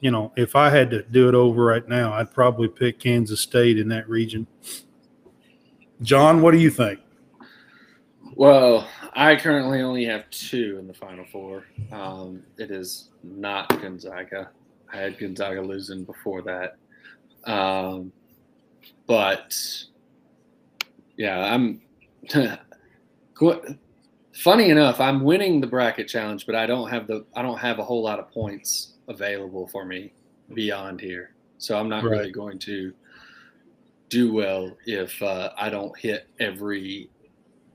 you 0.00 0.10
know, 0.10 0.32
if 0.36 0.56
I 0.56 0.68
had 0.68 0.90
to 0.90 1.02
do 1.04 1.28
it 1.28 1.34
over 1.34 1.64
right 1.64 1.88
now, 1.88 2.12
I'd 2.12 2.32
probably 2.34 2.68
pick 2.68 2.98
Kansas 2.98 3.40
State 3.40 3.78
in 3.78 3.88
that 3.88 4.08
region. 4.08 4.46
John, 6.02 6.42
what 6.42 6.50
do 6.50 6.58
you 6.58 6.70
think? 6.70 7.00
Well, 8.34 8.86
I 9.14 9.36
currently 9.36 9.80
only 9.80 10.04
have 10.04 10.28
two 10.30 10.76
in 10.78 10.86
the 10.86 10.94
final 10.94 11.24
four. 11.32 11.64
Um, 11.92 12.42
it 12.58 12.70
is 12.70 13.08
not 13.22 13.68
Gonzaga. 13.80 14.50
I 14.92 14.98
had 14.98 15.18
Gonzaga 15.18 15.60
losing 15.62 16.04
before 16.04 16.42
that. 16.42 16.76
Um, 17.50 18.12
but 19.06 19.56
yeah, 21.16 21.52
I'm. 21.52 21.80
Funny 24.34 24.70
enough, 24.70 25.00
I'm 25.00 25.22
winning 25.22 25.60
the 25.60 25.66
bracket 25.66 26.08
challenge, 26.08 26.46
but 26.46 26.54
I 26.54 26.66
don't 26.66 26.88
have 26.88 27.06
the 27.06 27.26
I 27.34 27.42
don't 27.42 27.58
have 27.58 27.78
a 27.78 27.84
whole 27.84 28.02
lot 28.02 28.18
of 28.18 28.30
points 28.30 28.94
available 29.08 29.66
for 29.68 29.84
me 29.84 30.12
beyond 30.54 31.00
here. 31.00 31.34
So 31.58 31.78
I'm 31.78 31.88
not 31.88 32.04
really 32.04 32.30
going 32.30 32.58
to 32.60 32.92
do 34.08 34.32
well 34.32 34.76
if 34.86 35.22
uh, 35.22 35.50
I 35.58 35.68
don't 35.68 35.96
hit 35.98 36.26
every 36.38 37.10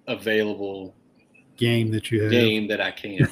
available 0.08 0.96
Game 1.58 1.92
that 1.92 2.12
you 2.12 2.24
have. 2.24 2.32
game 2.32 2.68
that 2.68 2.82
I 2.82 2.92
can. 2.92 3.30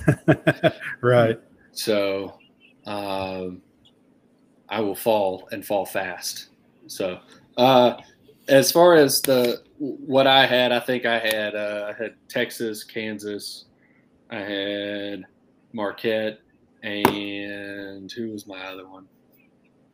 right. 1.01 1.39
So 1.71 2.39
um, 2.85 3.61
I 4.69 4.79
will 4.81 4.95
fall 4.95 5.47
and 5.51 5.65
fall 5.65 5.85
fast. 5.85 6.49
So 6.87 7.19
uh, 7.57 7.95
as 8.47 8.71
far 8.71 8.95
as 8.95 9.21
the 9.21 9.61
what 9.77 10.27
I 10.27 10.45
had, 10.45 10.71
I 10.71 10.79
think 10.79 11.05
I 11.05 11.19
had 11.19 11.55
uh, 11.55 11.91
I 11.93 12.01
had 12.01 12.15
Texas, 12.29 12.83
Kansas, 12.83 13.65
I 14.29 14.39
had 14.39 15.25
Marquette, 15.73 16.39
and 16.83 18.11
who 18.11 18.31
was 18.31 18.47
my 18.47 18.59
other 18.65 18.87
one? 18.87 19.07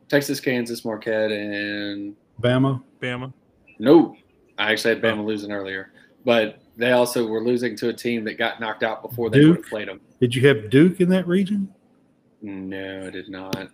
Texas, 0.08 0.40
Kansas, 0.40 0.84
Marquette, 0.84 1.30
and 1.30 2.16
Bama. 2.40 2.82
Bama. 3.00 3.32
no, 3.78 4.16
I 4.58 4.72
actually 4.72 4.94
had 4.94 5.02
Bama 5.02 5.24
losing 5.24 5.52
earlier, 5.52 5.92
but 6.24 6.60
they 6.76 6.92
also 6.92 7.26
were 7.26 7.42
losing 7.42 7.76
to 7.76 7.88
a 7.88 7.92
team 7.92 8.24
that 8.24 8.38
got 8.38 8.60
knocked 8.60 8.82
out 8.82 9.02
before 9.02 9.30
they 9.30 9.38
would 9.40 9.46
Duke? 9.46 9.56
have 9.56 9.70
played 9.70 9.88
them. 9.88 10.00
Did 10.20 10.34
you 10.34 10.46
have 10.48 10.70
Duke 10.70 11.00
in 11.00 11.08
that 11.10 11.26
region? 11.26 11.72
No, 12.42 13.06
I 13.06 13.10
did 13.10 13.28
not. 13.28 13.68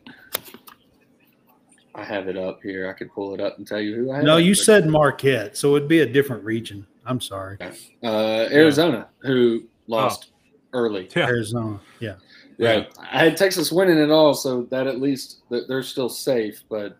I 1.95 2.05
have 2.05 2.29
it 2.29 2.37
up 2.37 2.61
here. 2.63 2.91
I 2.91 2.93
could 2.93 3.13
pull 3.13 3.33
it 3.35 3.41
up 3.41 3.59
and 3.59 3.67
tell 3.67 3.81
you 3.81 3.95
who 3.95 4.13
I 4.13 4.17
had. 4.17 4.25
No, 4.25 4.37
you 4.37 4.53
but, 4.53 4.65
said 4.65 4.87
Marquette, 4.87 5.57
so 5.57 5.77
it'd 5.77 5.89
be 5.89 6.01
a 6.01 6.07
different 6.07 6.45
region. 6.45 6.87
I'm 7.07 7.21
sorry. 7.21 7.57
uh, 8.03 8.49
Arizona, 8.51 9.09
who 9.21 9.65
lost 9.87 10.33
early. 10.73 11.09
Yeah. 11.15 11.27
Arizona. 11.27 11.81
Yeah. 12.01 12.17
Yeah, 12.59 12.87
I 12.99 13.25
had 13.25 13.37
Texas 13.37 13.71
winning 13.71 13.99
it 13.99 14.11
all, 14.11 14.33
so 14.33 14.63
that 14.71 14.87
at 14.87 14.99
least 14.99 15.43
they're 15.51 15.83
still 15.83 16.09
safe. 16.09 16.63
But 16.71 16.97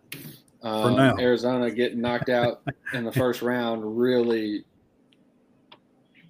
um, 0.61 0.95
now. 0.95 1.15
Arizona 1.17 1.71
getting 1.71 1.99
knocked 1.99 2.29
out 2.29 2.61
in 2.93 3.03
the 3.03 3.11
first 3.23 3.41
round 3.41 3.97
really 3.97 4.65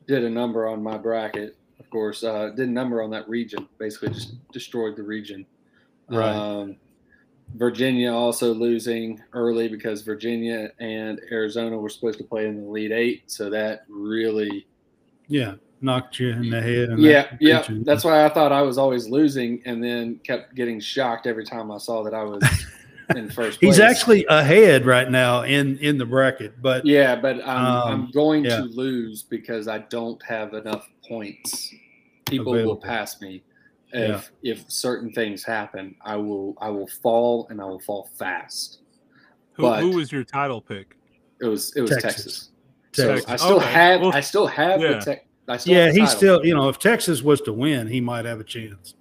did 0.08 0.24
a 0.24 0.30
number 0.30 0.68
on 0.68 0.82
my 0.82 0.98
bracket. 0.98 1.56
Of 1.80 1.90
course, 1.90 2.24
uh, 2.24 2.50
did 2.56 2.68
a 2.70 2.72
number 2.72 3.02
on 3.02 3.10
that 3.12 3.28
region. 3.30 3.68
Basically, 3.78 4.10
just 4.10 4.36
destroyed 4.52 4.96
the 4.96 5.04
region. 5.04 5.46
Right. 6.10 6.34
Um, 6.36 6.78
Virginia 7.56 8.12
also 8.12 8.54
losing 8.54 9.22
early 9.34 9.70
because 9.70 10.02
Virginia 10.02 10.72
and 10.80 11.22
Arizona 11.32 11.78
were 11.78 11.90
supposed 11.90 12.18
to 12.18 12.24
play 12.26 12.48
in 12.48 12.58
the 12.58 12.64
Elite 12.64 12.92
Eight, 12.92 13.24
so 13.32 13.50
that 13.50 13.86
really 13.90 14.66
Yeah. 15.28 15.56
Knocked 15.80 16.20
you 16.20 16.30
in 16.30 16.50
the 16.50 16.60
head. 16.60 16.90
in 16.90 16.98
yeah, 16.98 17.28
that 17.30 17.38
yeah. 17.40 17.64
That's 17.84 18.04
why 18.04 18.26
I 18.26 18.30
thought 18.30 18.52
I 18.52 18.64
was 18.64 18.80
always 18.80 19.08
losing, 19.10 19.62
and 19.66 19.82
then 19.84 20.20
kept 20.24 20.56
getting 20.56 20.80
shocked 20.80 21.28
every 21.28 21.46
time 21.46 21.72
I 21.72 21.78
saw 21.78 22.02
that 22.04 22.16
I 22.16 22.24
was 22.24 22.42
in 23.16 23.30
first 23.30 23.60
place. 23.60 23.76
He's 23.76 23.80
actually 23.80 24.26
ahead 24.30 24.86
right 24.86 25.10
now 25.10 25.42
in 25.44 25.78
in 25.80 25.98
the 25.98 26.06
bracket, 26.06 26.62
but 26.62 26.86
yeah, 26.86 27.16
but 27.16 27.38
I'm, 27.48 27.66
Um, 27.66 27.84
I'm 28.06 28.12
going 28.12 28.46
yeah. 28.46 28.58
to 28.58 28.64
lose 28.64 29.24
because 29.24 29.68
I 29.68 29.80
don't 29.80 30.22
have 30.24 30.54
enough 30.54 30.88
points. 31.08 31.74
People 32.26 32.54
Available. 32.54 32.76
will 32.76 32.82
pass 32.82 33.22
me 33.22 33.44
if 33.94 34.32
if 34.44 34.70
certain 34.70 35.12
things 35.12 35.44
happen. 35.44 35.96
I 36.02 36.18
will 36.18 36.56
I 36.60 36.70
will 36.70 36.88
fall 37.02 37.48
and 37.50 37.62
I 37.62 37.66
will 37.66 37.80
fall 37.80 38.10
fast. 38.18 38.80
Who, 39.54 39.64
But- 39.64 39.80
who 39.82 39.92
was 39.92 40.12
your 40.12 40.24
title 40.24 40.62
pick? 40.62 40.98
It 41.40 41.46
was 41.46 41.76
it 41.76 41.82
was 41.82 41.92
Texas. 41.92 42.50
Texas. 42.92 43.24
So 43.26 43.32
I 43.32 43.36
still 43.36 43.58
Okay. 43.58 43.72
have 43.72 44.02
Well, 44.02 44.12
I 44.14 44.22
still 44.22 44.48
have 44.48 44.82
yeah. 44.82 44.94
the 44.94 45.00
tech. 45.00 45.24
Still 45.60 45.74
yeah, 45.74 45.86
have 45.86 45.96
he's 45.96 46.10
still 46.12 46.46
you 46.46 46.54
know 46.54 46.68
if 46.68 46.78
Texas 46.80 47.22
was 47.22 47.40
to 47.42 47.54
win, 47.54 47.88
he 47.88 48.02
might 48.02 48.26
have 48.26 48.40
a 48.42 48.44
chance. 48.44 48.96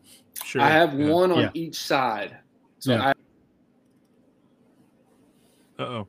Sure. 0.44 0.62
I 0.62 0.68
have 0.68 0.94
yeah. 0.98 1.08
one 1.08 1.32
on 1.32 1.40
Yeah. 1.40 1.50
each 1.54 1.74
side. 1.76 2.36
So 2.78 2.92
Yeah. 2.92 3.08
I, 3.08 3.12
Uh 5.78 5.82
oh. 5.82 6.08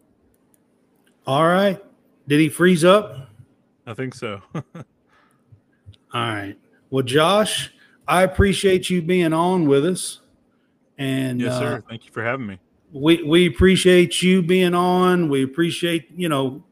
All 1.26 1.46
right, 1.46 1.84
did 2.28 2.40
he 2.40 2.50
freeze 2.50 2.86
up? 2.86 3.30
I 3.86 3.94
think 3.94 4.16
so. 4.16 4.42
All 4.54 4.84
right. 6.14 6.56
Well, 6.90 7.04
Josh, 7.04 7.72
I 8.08 8.24
appreciate 8.24 8.90
you 8.90 9.02
being 9.02 9.34
on 9.34 9.68
with 9.68 9.86
us, 9.86 10.22
and 10.98 11.42
yes, 11.42 11.54
uh, 11.54 11.60
sir. 11.60 11.84
Thank 11.90 12.06
you 12.06 12.12
for 12.12 12.24
having 12.24 12.48
me. 12.48 12.60
we 12.92 13.24
we 13.24 13.48
appreciate 13.48 14.22
you 14.22 14.42
being 14.42 14.74
on. 14.74 15.30
We 15.30 15.44
appreciate 15.44 16.10
you 16.16 16.30
know 16.30 16.64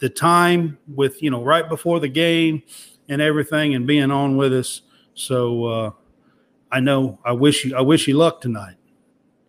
the 0.00 0.08
time 0.08 0.78
with 0.94 1.22
you 1.22 1.30
know 1.30 1.42
right 1.42 1.68
before 1.68 2.00
the 2.00 2.08
game 2.08 2.62
and 3.08 3.22
everything, 3.22 3.74
and 3.74 3.86
being 3.86 4.10
on 4.10 4.36
with 4.36 4.52
us. 4.52 4.82
So 5.14 5.64
uh, 5.64 5.90
I 6.70 6.80
know 6.80 7.18
I 7.24 7.32
wish 7.32 7.64
you 7.64 7.76
I 7.76 7.80
wish 7.80 8.06
you 8.06 8.16
luck 8.16 8.40
tonight. 8.40 8.76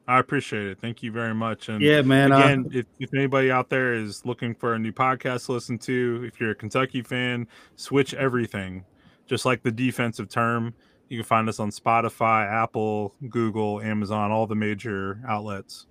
I 0.09 0.17
appreciate 0.17 0.65
it. 0.65 0.81
Thank 0.81 1.03
you 1.03 1.11
very 1.11 1.35
much. 1.35 1.69
And 1.69 1.81
Yeah, 1.81 2.01
man. 2.01 2.31
Again, 2.31 2.67
if, 2.73 2.87
if 2.99 3.13
anybody 3.13 3.51
out 3.51 3.69
there 3.69 3.93
is 3.93 4.25
looking 4.25 4.55
for 4.55 4.73
a 4.73 4.79
new 4.79 4.91
podcast 4.91 5.45
to 5.45 5.51
listen 5.51 5.77
to, 5.79 6.23
if 6.25 6.39
you're 6.39 6.49
a 6.49 6.55
Kentucky 6.55 7.03
fan, 7.03 7.47
switch 7.75 8.15
everything. 8.15 8.83
Just 9.27 9.45
like 9.45 9.61
the 9.61 9.71
defensive 9.71 10.27
term, 10.27 10.73
you 11.09 11.19
can 11.19 11.25
find 11.25 11.47
us 11.47 11.59
on 11.59 11.69
Spotify, 11.69 12.51
Apple, 12.51 13.13
Google, 13.29 13.81
Amazon, 13.81 14.31
all 14.31 14.47
the 14.47 14.55
major 14.55 15.21
outlets. 15.27 15.85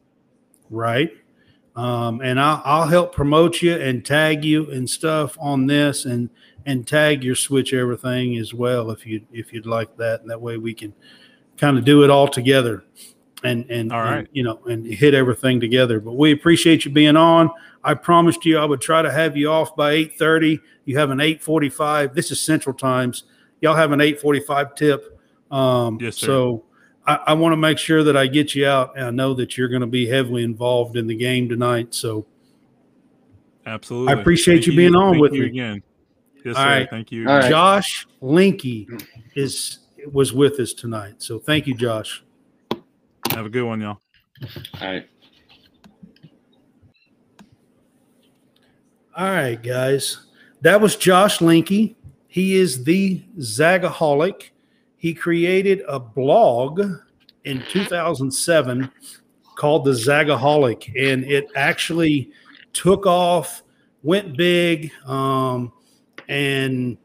right? 0.68 1.12
Um, 1.76 2.20
and 2.20 2.40
I'll, 2.40 2.60
I'll 2.64 2.88
help 2.88 3.14
promote 3.14 3.62
you 3.62 3.76
and 3.76 4.04
tag 4.04 4.44
you 4.44 4.68
and 4.72 4.90
stuff 4.90 5.36
on 5.40 5.66
this, 5.66 6.06
and 6.06 6.28
and 6.66 6.84
tag 6.84 7.22
your 7.22 7.36
switch 7.36 7.72
everything 7.72 8.36
as 8.36 8.52
well 8.52 8.90
if 8.90 9.06
you 9.06 9.24
if 9.32 9.52
you'd 9.52 9.64
like 9.64 9.96
that, 9.98 10.22
and 10.22 10.30
that 10.30 10.40
way 10.40 10.56
we 10.56 10.74
can 10.74 10.92
kind 11.56 11.78
of 11.78 11.84
do 11.84 12.02
it 12.02 12.10
all 12.10 12.26
together, 12.26 12.82
and 13.44 13.68
and, 13.70 13.92
All 13.92 14.00
right. 14.00 14.18
and, 14.18 14.28
you 14.32 14.42
know 14.42 14.60
and 14.66 14.86
hit 14.86 15.14
everything 15.14 15.60
together. 15.60 16.00
But 16.00 16.12
we 16.14 16.32
appreciate 16.32 16.84
you 16.84 16.90
being 16.90 17.16
on. 17.16 17.50
I 17.84 17.94
promised 17.94 18.44
you 18.44 18.58
I 18.58 18.64
would 18.64 18.80
try 18.80 19.02
to 19.02 19.10
have 19.10 19.36
you 19.36 19.50
off 19.50 19.74
by 19.76 19.92
eight 19.92 20.18
thirty. 20.18 20.60
You 20.84 20.98
have 20.98 21.10
an 21.10 21.20
eight 21.20 21.42
forty 21.42 21.68
five. 21.68 22.14
This 22.14 22.30
is 22.30 22.40
Central 22.40 22.74
Times. 22.74 23.24
Y'all 23.60 23.76
have 23.76 23.92
an 23.92 24.00
eight 24.00 24.20
forty 24.20 24.40
five 24.40 24.74
tip. 24.74 25.18
Um, 25.50 25.98
Yes, 26.00 26.16
sir. 26.16 26.26
So 26.26 26.64
I, 27.06 27.14
I 27.28 27.32
want 27.34 27.52
to 27.52 27.56
make 27.56 27.78
sure 27.78 28.02
that 28.04 28.16
I 28.16 28.26
get 28.26 28.54
you 28.54 28.66
out. 28.66 28.96
And 28.96 29.04
I 29.06 29.10
know 29.10 29.32
that 29.34 29.56
you're 29.56 29.68
going 29.68 29.80
to 29.80 29.86
be 29.86 30.06
heavily 30.06 30.44
involved 30.44 30.96
in 30.96 31.06
the 31.06 31.14
game 31.16 31.48
tonight. 31.48 31.94
So 31.94 32.26
Absolutely. 33.66 34.14
I 34.14 34.20
appreciate 34.20 34.56
Thank 34.56 34.66
you 34.66 34.76
being 34.76 34.94
on 34.94 35.12
Thank 35.14 35.22
with 35.22 35.32
you 35.34 35.42
me. 35.42 35.48
again. 35.48 35.82
Yes, 36.44 36.56
All 36.56 36.62
sir. 36.64 36.68
right. 36.68 36.90
Thank 36.90 37.12
you. 37.12 37.28
All 37.28 37.38
right. 37.38 37.50
Josh 37.50 38.06
Linke 38.20 38.88
is 39.34 39.80
was 40.12 40.32
with 40.32 40.58
us 40.60 40.72
tonight. 40.72 41.14
So 41.18 41.38
thank 41.38 41.66
you, 41.66 41.74
Josh. 41.74 42.22
Have 43.32 43.46
a 43.46 43.50
good 43.50 43.64
one, 43.64 43.80
y'all. 43.80 44.00
all 44.80 44.88
right. 44.88 45.08
All 49.16 49.30
right, 49.30 49.60
guys. 49.60 50.26
That 50.60 50.80
was 50.80 50.96
Josh 50.96 51.40
Linke. 51.40 51.96
He 52.28 52.56
is 52.56 52.84
the 52.84 53.22
Zagaholic. 53.38 54.50
He 54.96 55.14
created 55.14 55.82
a 55.88 55.98
blog 55.98 56.80
in 57.44 57.64
2007 57.70 58.90
called 59.56 59.84
the 59.84 59.92
Zagaholic, 59.92 60.88
and 60.96 61.24
it 61.24 61.48
actually 61.56 62.30
took 62.72 63.06
off, 63.06 63.62
went 64.02 64.36
big, 64.36 64.92
um, 65.04 65.72
and 66.28 66.96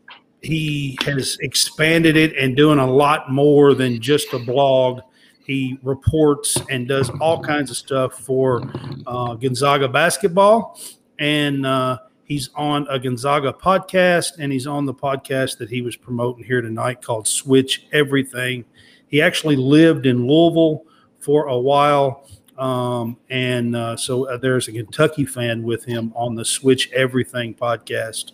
he 0.41 0.97
has 1.05 1.38
expanded 1.41 2.17
it 2.17 2.36
and 2.38 2.55
doing 2.55 2.79
a 2.79 2.91
lot 2.91 3.31
more 3.31 3.73
than 3.73 4.01
just 4.01 4.33
a 4.33 4.39
blog. 4.39 4.99
He 5.45 5.77
reports 5.84 6.58
and 6.69 6.88
does 6.88 7.10
all 7.21 7.43
kinds 7.43 7.69
of 7.69 7.77
stuff 7.77 8.13
for 8.19 8.63
uh, 9.06 9.36
Gonzaga 9.36 9.88
basketball 9.88 10.79
and 11.19 11.65
uh, 11.65 11.99
he's 12.25 12.49
on 12.56 12.88
a 12.89 12.99
Gonzaga 12.99 13.53
podcast, 13.53 14.39
and 14.39 14.51
he's 14.51 14.67
on 14.67 14.86
the 14.86 14.93
podcast 14.93 15.58
that 15.60 15.69
he 15.69 15.82
was 15.82 15.95
promoting 15.95 16.43
here 16.43 16.62
tonight 16.62 17.01
called 17.01 17.27
Switch 17.27 17.86
Everything. 17.91 18.65
He 19.08 19.21
actually 19.21 19.56
lived 19.56 20.06
in 20.06 20.27
Louisville 20.27 20.86
for 21.19 21.45
a 21.45 21.58
while. 21.58 22.27
Um, 22.58 23.17
and 23.29 23.75
uh, 23.75 23.97
so 23.97 24.27
uh, 24.29 24.38
there's 24.38 24.67
a 24.67 24.71
Kentucky 24.71 25.25
fan 25.25 25.63
with 25.63 25.86
him 25.86 26.13
on 26.15 26.36
the 26.36 26.45
Switch 26.45 26.91
Everything 26.91 27.53
podcast. 27.53 28.34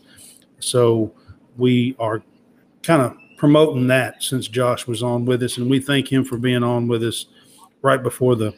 So 0.59 1.13
we 1.57 1.95
are 1.99 2.21
kind 2.83 3.01
of 3.01 3.17
promoting 3.39 3.87
that 3.87 4.21
since 4.21 4.49
Josh 4.49 4.85
was 4.85 5.01
on 5.01 5.23
with 5.23 5.41
us, 5.41 5.57
and 5.57 5.69
we 5.69 5.79
thank 5.79 6.11
him 6.11 6.25
for 6.25 6.37
being 6.37 6.61
on 6.61 6.87
with 6.87 7.01
us 7.03 7.27
right 7.81 8.03
before 8.03 8.35
the 8.35 8.53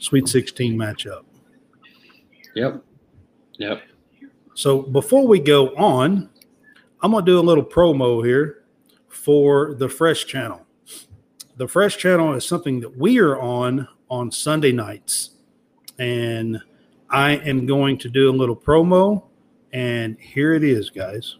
Sweet 0.00 0.26
16 0.26 0.76
matchup. 0.76 1.22
Yep. 2.56 2.82
Yep. 3.58 3.82
So 4.54 4.82
before 4.82 5.26
we 5.26 5.38
go 5.38 5.68
on, 5.76 6.28
I'm 7.00 7.12
going 7.12 7.24
to 7.24 7.30
do 7.30 7.38
a 7.38 7.40
little 7.40 7.64
promo 7.64 8.24
here 8.24 8.64
for 9.08 9.74
the 9.74 9.88
Fresh 9.88 10.26
Channel. 10.26 10.66
The 11.56 11.68
Fresh 11.68 11.98
Channel 11.98 12.34
is 12.34 12.44
something 12.44 12.80
that 12.80 12.96
we 12.96 13.18
are 13.20 13.40
on 13.40 13.86
on 14.10 14.32
Sunday 14.32 14.72
nights. 14.72 15.30
And 15.98 16.60
I 17.08 17.36
am 17.36 17.66
going 17.66 17.98
to 17.98 18.08
do 18.08 18.30
a 18.30 18.34
little 18.34 18.56
promo. 18.56 19.24
And 19.72 20.18
here 20.18 20.54
it 20.54 20.64
is, 20.64 20.90
guys. 20.90 21.36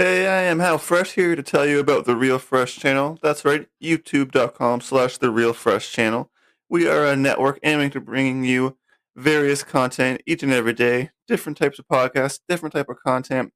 Hey, 0.00 0.28
I 0.28 0.42
am 0.42 0.60
Hal 0.60 0.78
Fresh 0.78 1.14
here 1.14 1.34
to 1.34 1.42
tell 1.42 1.66
you 1.66 1.80
about 1.80 2.04
the 2.04 2.14
Real 2.14 2.38
Fresh 2.38 2.76
channel. 2.76 3.18
That's 3.20 3.44
right, 3.44 3.66
youtube.com 3.82 4.80
slash 4.80 5.18
the 5.18 5.28
Real 5.28 5.52
Fresh 5.52 5.90
channel. 5.90 6.30
We 6.68 6.86
are 6.86 7.04
a 7.04 7.16
network 7.16 7.58
aiming 7.64 7.90
to 7.90 8.00
bringing 8.00 8.44
you 8.44 8.76
various 9.16 9.64
content 9.64 10.22
each 10.24 10.44
and 10.44 10.52
every 10.52 10.72
day, 10.72 11.10
different 11.26 11.58
types 11.58 11.80
of 11.80 11.88
podcasts, 11.88 12.38
different 12.48 12.74
type 12.74 12.88
of 12.88 12.98
content, 13.04 13.52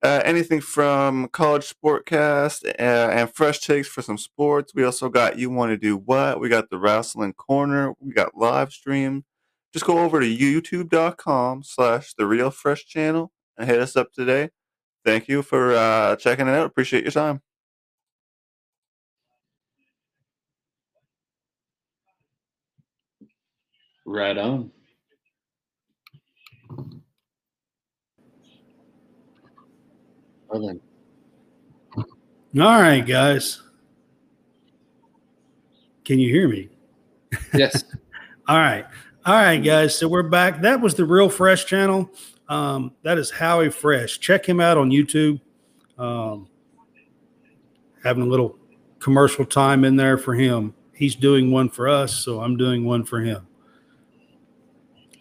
uh, 0.00 0.22
anything 0.24 0.60
from 0.60 1.26
college 1.30 1.74
sportcast 1.74 2.64
uh, 2.64 3.10
and 3.10 3.34
fresh 3.34 3.58
takes 3.58 3.88
for 3.88 4.00
some 4.00 4.16
sports. 4.16 4.76
We 4.76 4.84
also 4.84 5.08
got 5.08 5.40
you 5.40 5.50
want 5.50 5.70
to 5.70 5.76
do 5.76 5.96
what? 5.96 6.38
We 6.38 6.48
got 6.48 6.70
the 6.70 6.78
wrestling 6.78 7.32
corner. 7.32 7.94
We 7.98 8.12
got 8.12 8.36
live 8.36 8.70
stream. 8.70 9.24
Just 9.72 9.86
go 9.86 9.98
over 9.98 10.20
to 10.20 10.36
youtube.com 10.36 11.64
slash 11.64 12.14
the 12.14 12.26
Real 12.28 12.52
Fresh 12.52 12.86
channel 12.86 13.32
and 13.58 13.68
hit 13.68 13.80
us 13.80 13.96
up 13.96 14.12
today 14.12 14.50
thank 15.04 15.28
you 15.28 15.42
for 15.42 15.74
uh, 15.74 16.16
checking 16.16 16.48
it 16.48 16.52
out. 16.52 16.66
Appreciate 16.66 17.04
your 17.04 17.12
time. 17.12 17.40
Right 24.06 24.36
on. 24.36 24.70
Well. 30.48 30.78
All 31.96 32.80
right, 32.80 33.00
guys. 33.00 33.62
Can 36.04 36.18
you 36.18 36.30
hear 36.30 36.48
me? 36.48 36.68
Yes. 37.54 37.84
All 38.48 38.58
right. 38.58 38.84
All 39.24 39.34
right, 39.34 39.56
guys. 39.56 39.98
So 39.98 40.06
we're 40.06 40.22
back. 40.22 40.60
That 40.60 40.80
was 40.80 40.94
the 40.94 41.04
Real 41.06 41.30
Fresh 41.30 41.64
channel. 41.64 42.10
Um, 42.48 42.92
that 43.02 43.18
is 43.18 43.30
Howie 43.30 43.70
Fresh. 43.70 44.20
Check 44.20 44.46
him 44.46 44.60
out 44.60 44.76
on 44.76 44.90
YouTube. 44.90 45.40
Um, 45.98 46.48
having 48.02 48.22
a 48.22 48.26
little 48.26 48.58
commercial 48.98 49.44
time 49.44 49.84
in 49.84 49.96
there 49.96 50.18
for 50.18 50.34
him. 50.34 50.74
He's 50.92 51.14
doing 51.14 51.50
one 51.50 51.68
for 51.68 51.88
us, 51.88 52.14
so 52.14 52.40
I'm 52.40 52.56
doing 52.56 52.84
one 52.84 53.04
for 53.04 53.20
him. 53.20 53.46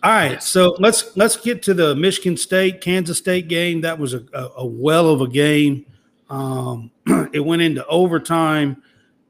All 0.04 0.12
right, 0.12 0.44
so 0.44 0.76
let's 0.80 1.16
let's 1.16 1.38
get 1.38 1.64
to 1.64 1.74
the 1.74 1.96
Michigan 1.96 2.36
State 2.36 2.82
Kansas 2.82 3.18
State 3.18 3.48
game. 3.48 3.82
That 3.82 3.98
was 3.98 4.14
a, 4.14 4.26
a, 4.34 4.50
a 4.58 4.66
well 4.66 5.10
of 5.10 5.22
a 5.22 5.28
game. 5.30 5.86
Um, 6.30 6.92
it 7.32 7.40
went 7.40 7.62
into 7.62 7.86
overtime. 7.88 8.84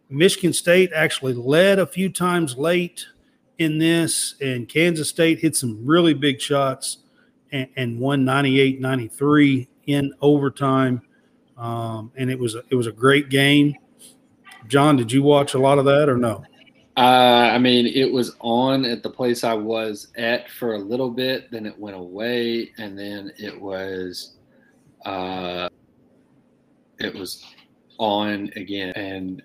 Michigan 0.09 0.51
State 0.51 0.91
actually 0.93 1.33
led 1.33 1.77
a 1.77 1.85
few 1.85 2.09
times 2.09 2.57
late 2.57 3.05
in 3.59 3.77
this, 3.77 4.33
and 4.41 4.67
Kansas 4.67 5.09
State 5.09 5.39
hit 5.39 5.55
some 5.55 5.85
really 5.85 6.15
big 6.15 6.41
shots 6.41 7.02
and, 7.53 7.69
and 7.77 7.99
won 7.99 8.25
98 8.25 8.81
93 8.81 9.69
in 9.85 10.13
overtime. 10.21 11.01
Um, 11.57 12.11
and 12.17 12.29
it 12.29 12.37
was 12.37 12.55
it 12.69 12.75
was 12.75 12.87
a 12.87 12.91
great 12.91 13.29
game. 13.29 13.75
John, 14.67 14.97
did 14.97 15.11
you 15.11 15.23
watch 15.23 15.53
a 15.53 15.59
lot 15.59 15.77
of 15.77 15.85
that 15.85 16.09
or 16.09 16.17
no? 16.17 16.43
Uh, 16.95 17.49
I 17.51 17.57
mean, 17.57 17.87
it 17.87 18.11
was 18.11 18.35
on 18.39 18.85
at 18.85 19.01
the 19.01 19.09
place 19.09 19.43
I 19.43 19.53
was 19.53 20.09
at 20.15 20.49
for 20.49 20.75
a 20.75 20.77
little 20.77 21.09
bit, 21.09 21.49
then 21.49 21.65
it 21.65 21.77
went 21.77 21.95
away, 21.95 22.71
and 22.77 22.97
then 22.97 23.31
it 23.37 23.59
was, 23.59 24.35
uh, 25.03 25.69
it 26.99 27.15
was 27.15 27.43
on 27.97 28.51
again, 28.55 28.93
and 28.95 29.41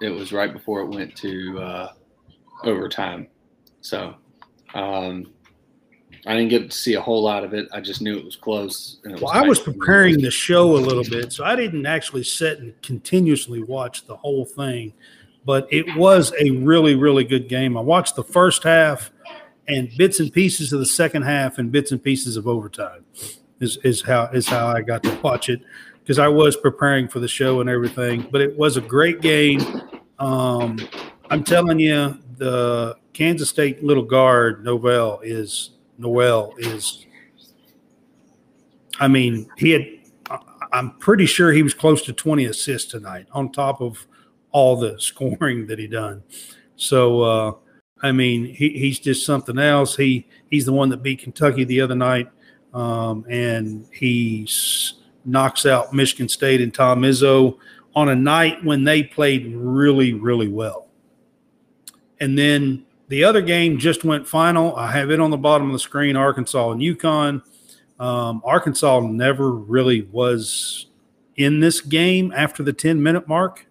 it 0.00 0.10
was 0.10 0.32
right 0.32 0.52
before 0.52 0.80
it 0.80 0.88
went 0.88 1.14
to 1.16 1.60
uh, 1.60 1.92
overtime. 2.64 3.28
So, 3.80 4.16
um, 4.74 5.32
I 6.28 6.34
didn't 6.34 6.50
get 6.50 6.70
to 6.70 6.76
see 6.76 6.92
a 6.92 7.00
whole 7.00 7.22
lot 7.22 7.42
of 7.42 7.54
it. 7.54 7.68
I 7.72 7.80
just 7.80 8.02
knew 8.02 8.18
it 8.18 8.24
was 8.24 8.36
close. 8.36 8.98
And 9.02 9.14
it 9.14 9.22
Well, 9.22 9.32
I 9.32 9.40
was 9.40 9.58
preparing 9.58 10.20
the 10.20 10.30
show 10.30 10.76
a 10.76 10.78
little 10.78 11.02
bit, 11.02 11.32
so 11.32 11.42
I 11.42 11.56
didn't 11.56 11.86
actually 11.86 12.24
sit 12.24 12.58
and 12.58 12.74
continuously 12.82 13.62
watch 13.62 14.06
the 14.06 14.14
whole 14.14 14.44
thing, 14.44 14.92
but 15.46 15.66
it 15.70 15.86
was 15.96 16.34
a 16.38 16.50
really, 16.50 16.96
really 16.96 17.24
good 17.24 17.48
game. 17.48 17.78
I 17.78 17.80
watched 17.80 18.14
the 18.14 18.22
first 18.22 18.62
half 18.62 19.10
and 19.68 19.90
bits 19.96 20.20
and 20.20 20.30
pieces 20.30 20.70
of 20.74 20.80
the 20.80 20.86
second 20.86 21.22
half 21.22 21.56
and 21.56 21.72
bits 21.72 21.92
and 21.92 22.02
pieces 22.02 22.36
of 22.36 22.46
overtime. 22.46 23.06
Is 23.60 23.78
is 23.78 24.02
how 24.02 24.26
is 24.26 24.46
how 24.46 24.66
I 24.66 24.82
got 24.82 25.02
to 25.04 25.18
watch 25.24 25.48
it 25.48 25.62
because 26.02 26.18
I 26.18 26.28
was 26.28 26.58
preparing 26.58 27.08
for 27.08 27.20
the 27.20 27.28
show 27.28 27.62
and 27.62 27.70
everything. 27.70 28.28
But 28.30 28.42
it 28.42 28.54
was 28.54 28.76
a 28.76 28.82
great 28.82 29.22
game. 29.22 29.62
Um, 30.18 30.78
I'm 31.30 31.42
telling 31.42 31.80
you, 31.80 32.18
the 32.36 32.96
Kansas 33.14 33.48
State 33.48 33.82
little 33.82 34.04
guard 34.04 34.62
Nowell 34.62 35.20
is 35.24 35.70
Nowell 35.98 36.54
is. 36.58 37.06
I 39.00 39.08
mean, 39.08 39.48
he 39.56 39.70
had. 39.70 39.86
I'm 40.72 40.98
pretty 40.98 41.26
sure 41.26 41.52
he 41.52 41.62
was 41.62 41.72
close 41.72 42.02
to 42.02 42.12
20 42.12 42.44
assists 42.44 42.90
tonight, 42.90 43.26
on 43.32 43.50
top 43.50 43.80
of 43.80 44.06
all 44.50 44.76
the 44.76 45.00
scoring 45.00 45.66
that 45.66 45.78
he 45.78 45.86
done. 45.86 46.22
So, 46.76 47.22
uh, 47.22 47.52
I 48.02 48.12
mean, 48.12 48.54
he, 48.54 48.70
he's 48.70 48.98
just 48.98 49.26
something 49.26 49.58
else. 49.58 49.96
He 49.96 50.26
he's 50.50 50.66
the 50.66 50.72
one 50.72 50.88
that 50.90 51.02
beat 51.02 51.20
Kentucky 51.20 51.64
the 51.64 51.80
other 51.80 51.94
night, 51.94 52.30
um, 52.72 53.24
and 53.28 53.86
he 53.92 54.48
knocks 55.24 55.66
out 55.66 55.92
Michigan 55.92 56.28
State 56.28 56.60
and 56.60 56.72
Tom 56.72 57.02
Izzo 57.02 57.58
on 57.94 58.08
a 58.08 58.14
night 58.14 58.64
when 58.64 58.84
they 58.84 59.02
played 59.02 59.52
really, 59.54 60.14
really 60.14 60.48
well. 60.48 60.86
And 62.20 62.38
then 62.38 62.86
the 63.08 63.24
other 63.24 63.40
game 63.40 63.78
just 63.78 64.04
went 64.04 64.28
final. 64.28 64.76
I 64.76 64.92
have 64.92 65.10
it 65.10 65.20
on 65.20 65.30
the 65.30 65.36
bottom 65.36 65.66
of 65.66 65.72
the 65.72 65.78
screen 65.78 66.14
Arkansas 66.14 66.70
and 66.70 66.80
UConn. 66.80 67.42
Um, 67.98 68.42
Arkansas 68.44 69.00
never 69.00 69.50
really 69.50 70.02
was 70.02 70.86
in 71.36 71.60
this 71.60 71.80
game 71.80 72.32
after 72.36 72.62
the 72.62 72.72
10 72.72 73.02
minute 73.02 73.26
mark. 73.26 73.66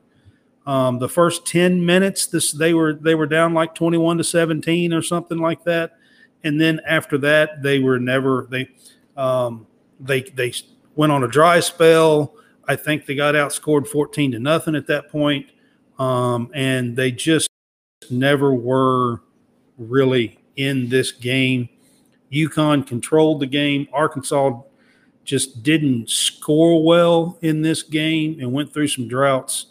Um, 0.65 0.99
the 0.99 1.07
first 1.07 1.45
10 1.45 1.85
minutes, 1.85 2.27
this 2.27 2.51
they 2.51 2.73
were 2.73 2.93
they 2.93 3.15
were 3.15 3.25
down 3.25 3.53
like 3.53 3.73
21 3.73 4.17
to 4.17 4.23
17 4.23 4.91
or 4.91 5.01
something 5.01 5.37
like 5.37 5.63
that. 5.63 5.97
And 6.43 6.59
then 6.59 6.81
after 6.85 7.17
that, 7.19 7.61
they 7.61 7.79
were 7.79 7.99
never 7.99 8.47
they 8.49 8.69
um, 9.15 9.65
they 9.99 10.21
they 10.21 10.53
went 10.95 11.13
on 11.13 11.23
a 11.23 11.27
dry 11.27 11.61
spell. 11.61 12.35
I 12.67 12.75
think 12.75 13.05
they 13.05 13.15
got 13.15 13.35
outscored 13.35 13.87
14 13.87 14.33
to 14.33 14.39
nothing 14.39 14.75
at 14.75 14.87
that 14.87 15.09
point. 15.09 15.47
Um, 15.99 16.51
and 16.53 16.97
they 16.97 17.11
just 17.11 17.49
never 18.11 18.53
were 18.53 19.21
really 19.77 20.39
in 20.55 20.89
this 20.89 21.11
game. 21.11 21.69
UConn 22.31 22.85
controlled 22.85 23.39
the 23.39 23.47
game. 23.47 23.87
Arkansas 23.93 24.59
just 25.23 25.63
didn't 25.63 26.09
score 26.09 26.83
well 26.83 27.37
in 27.41 27.61
this 27.61 27.83
game 27.83 28.39
and 28.39 28.51
went 28.51 28.73
through 28.73 28.87
some 28.87 29.07
droughts. 29.07 29.67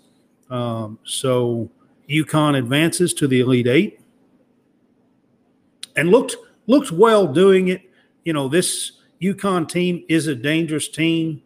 Um, 0.51 0.99
so 1.05 1.71
UConn 2.09 2.57
advances 2.57 3.13
to 3.15 3.27
the 3.27 3.41
Elite 3.41 3.67
Eight 3.67 4.01
and 5.97 6.11
looked 6.11 6.37
looked 6.67 6.93
well 6.93 7.27
doing 7.27 7.69
it. 7.69 7.83
You 8.25 8.33
know, 8.33 8.49
this 8.49 8.93
UConn 9.21 9.69
team 9.69 10.05
is 10.09 10.27
a 10.27 10.35
dangerous 10.35 10.89
team. 10.89 11.43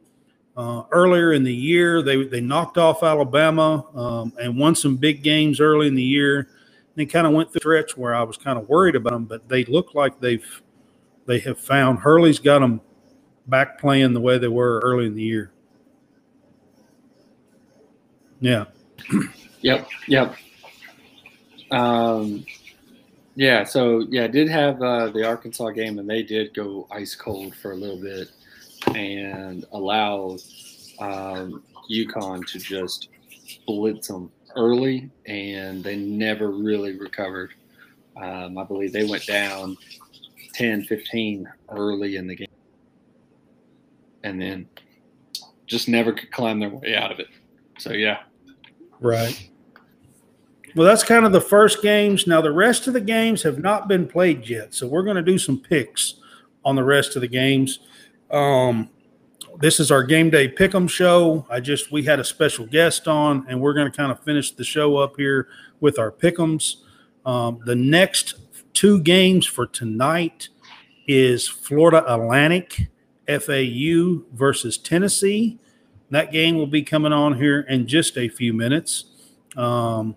Uh, 0.57 0.83
earlier 0.91 1.33
in 1.33 1.45
the 1.45 1.55
year, 1.55 2.03
they 2.03 2.25
they 2.25 2.41
knocked 2.41 2.77
off 2.77 3.03
Alabama 3.03 3.87
um, 3.95 4.33
and 4.41 4.59
won 4.59 4.75
some 4.75 4.97
big 4.97 5.23
games 5.23 5.61
early 5.61 5.87
in 5.87 5.95
the 5.95 6.03
year. 6.03 6.49
They 6.97 7.07
kind 7.07 7.27
of 7.27 7.33
went 7.33 7.53
through 7.53 7.61
stretch 7.61 7.97
where 7.97 8.15
I 8.15 8.23
was 8.23 8.37
kind 8.37 8.59
of 8.59 8.69
worried 8.69 8.97
about 8.97 9.13
them, 9.13 9.25
but 9.27 9.49
they 9.49 9.65
look 9.65 9.95
like 9.95 10.21
they've 10.21 10.63
they 11.27 11.39
have 11.41 11.61
found 11.61 12.01
Hurley's 12.01 12.39
got 12.41 12.61
them 12.61 12.81
back 13.47 13.79
playing 13.81 14.15
the 14.15 14.21
way 14.21 14.39
they 14.39 14.49
were 14.49 14.81
early 14.81 15.07
in 15.07 15.15
the 15.15 15.23
year. 15.23 15.53
Yeah. 18.41 18.67
Yep, 19.63 19.89
yep. 20.09 20.37
Um, 21.71 22.47
Yeah, 23.37 23.65
so 23.65 24.07
yeah, 24.11 24.25
I 24.25 24.27
did 24.27 24.49
have 24.51 24.83
uh, 24.83 25.09
the 25.09 25.25
Arkansas 25.27 25.71
game, 25.71 25.99
and 25.99 26.09
they 26.09 26.23
did 26.23 26.55
go 26.55 26.87
ice 26.91 27.15
cold 27.15 27.55
for 27.57 27.73
a 27.73 27.77
little 27.77 28.01
bit, 28.01 28.29
and 28.95 29.65
allow 29.73 30.37
um, 31.01 31.63
UConn 31.91 32.47
to 32.49 32.59
just 32.59 33.09
blitz 33.67 34.09
them 34.09 34.31
early, 34.57 35.11
and 35.27 35.83
they 35.83 35.97
never 35.97 36.51
really 36.51 36.99
recovered. 36.99 37.53
Um, 38.17 38.59
I 38.59 38.65
believe 38.65 38.93
they 38.93 39.05
went 39.05 39.27
down 39.27 39.77
10, 40.55 40.85
15 40.85 41.49
early 41.71 42.17
in 42.17 42.27
the 42.27 42.37
game, 42.37 42.49
and 44.25 44.41
then 44.41 44.69
just 45.67 45.89
never 45.89 46.13
could 46.13 46.31
climb 46.33 46.61
their 46.61 46.71
way 46.71 46.95
out 46.97 47.13
of 47.13 47.21
it. 47.21 47.29
So 47.79 47.93
yeah, 47.93 48.19
Right. 49.01 49.49
Well, 50.77 50.87
that's 50.87 51.03
kind 51.03 51.27
of 51.27 51.33
the 51.33 51.41
first 51.41 51.83
games. 51.83 52.27
Now, 52.27 52.41
the 52.41 52.53
rest 52.53 52.87
of 52.87 52.93
the 52.93 53.01
games 53.01 53.43
have 53.43 53.59
not 53.59 53.89
been 53.89 54.07
played 54.07 54.49
yet. 54.49 54.73
So, 54.75 54.87
we're 54.87 55.03
going 55.03 55.17
to 55.17 55.23
do 55.23 55.39
some 55.39 55.59
picks 55.59 56.15
on 56.65 56.77
the 56.77 56.85
rest 56.85 57.17
of 57.17 57.23
the 57.23 57.29
games. 57.29 57.81
Um, 58.31 58.91
this 59.59 59.81
is 59.81 59.91
our 59.91 60.03
game 60.03 60.31
day 60.31 60.49
pick 60.49 60.75
'em 60.75 60.89
show. 60.89 61.47
I 61.51 61.61
just, 61.61 61.91
we 61.93 62.05
had 62.05 62.21
a 62.21 62.25
special 62.25 62.67
guest 62.67 63.09
on, 63.09 63.45
and 63.49 63.61
we're 63.61 63.75
going 63.75 63.91
to 63.91 63.97
kind 63.97 64.13
of 64.13 64.23
finish 64.23 64.51
the 64.53 64.65
show 64.65 64.97
up 64.97 65.17
here 65.17 65.49
with 65.81 65.99
our 65.99 66.11
pick 66.11 66.39
'ems. 66.39 66.85
Um, 67.27 67.61
the 67.65 67.75
next 67.77 68.37
two 68.73 69.01
games 69.01 69.47
for 69.47 69.67
tonight 69.67 70.49
is 71.07 71.49
Florida 71.49 72.05
Atlantic, 72.13 72.89
FAU 73.27 74.23
versus 74.33 74.79
Tennessee. 74.79 75.59
That 76.11 76.33
game 76.33 76.57
will 76.57 76.67
be 76.67 76.83
coming 76.83 77.13
on 77.13 77.37
here 77.37 77.61
in 77.69 77.87
just 77.87 78.17
a 78.17 78.29
few 78.29 78.53
minutes. 78.53 79.05
Um, 79.57 80.17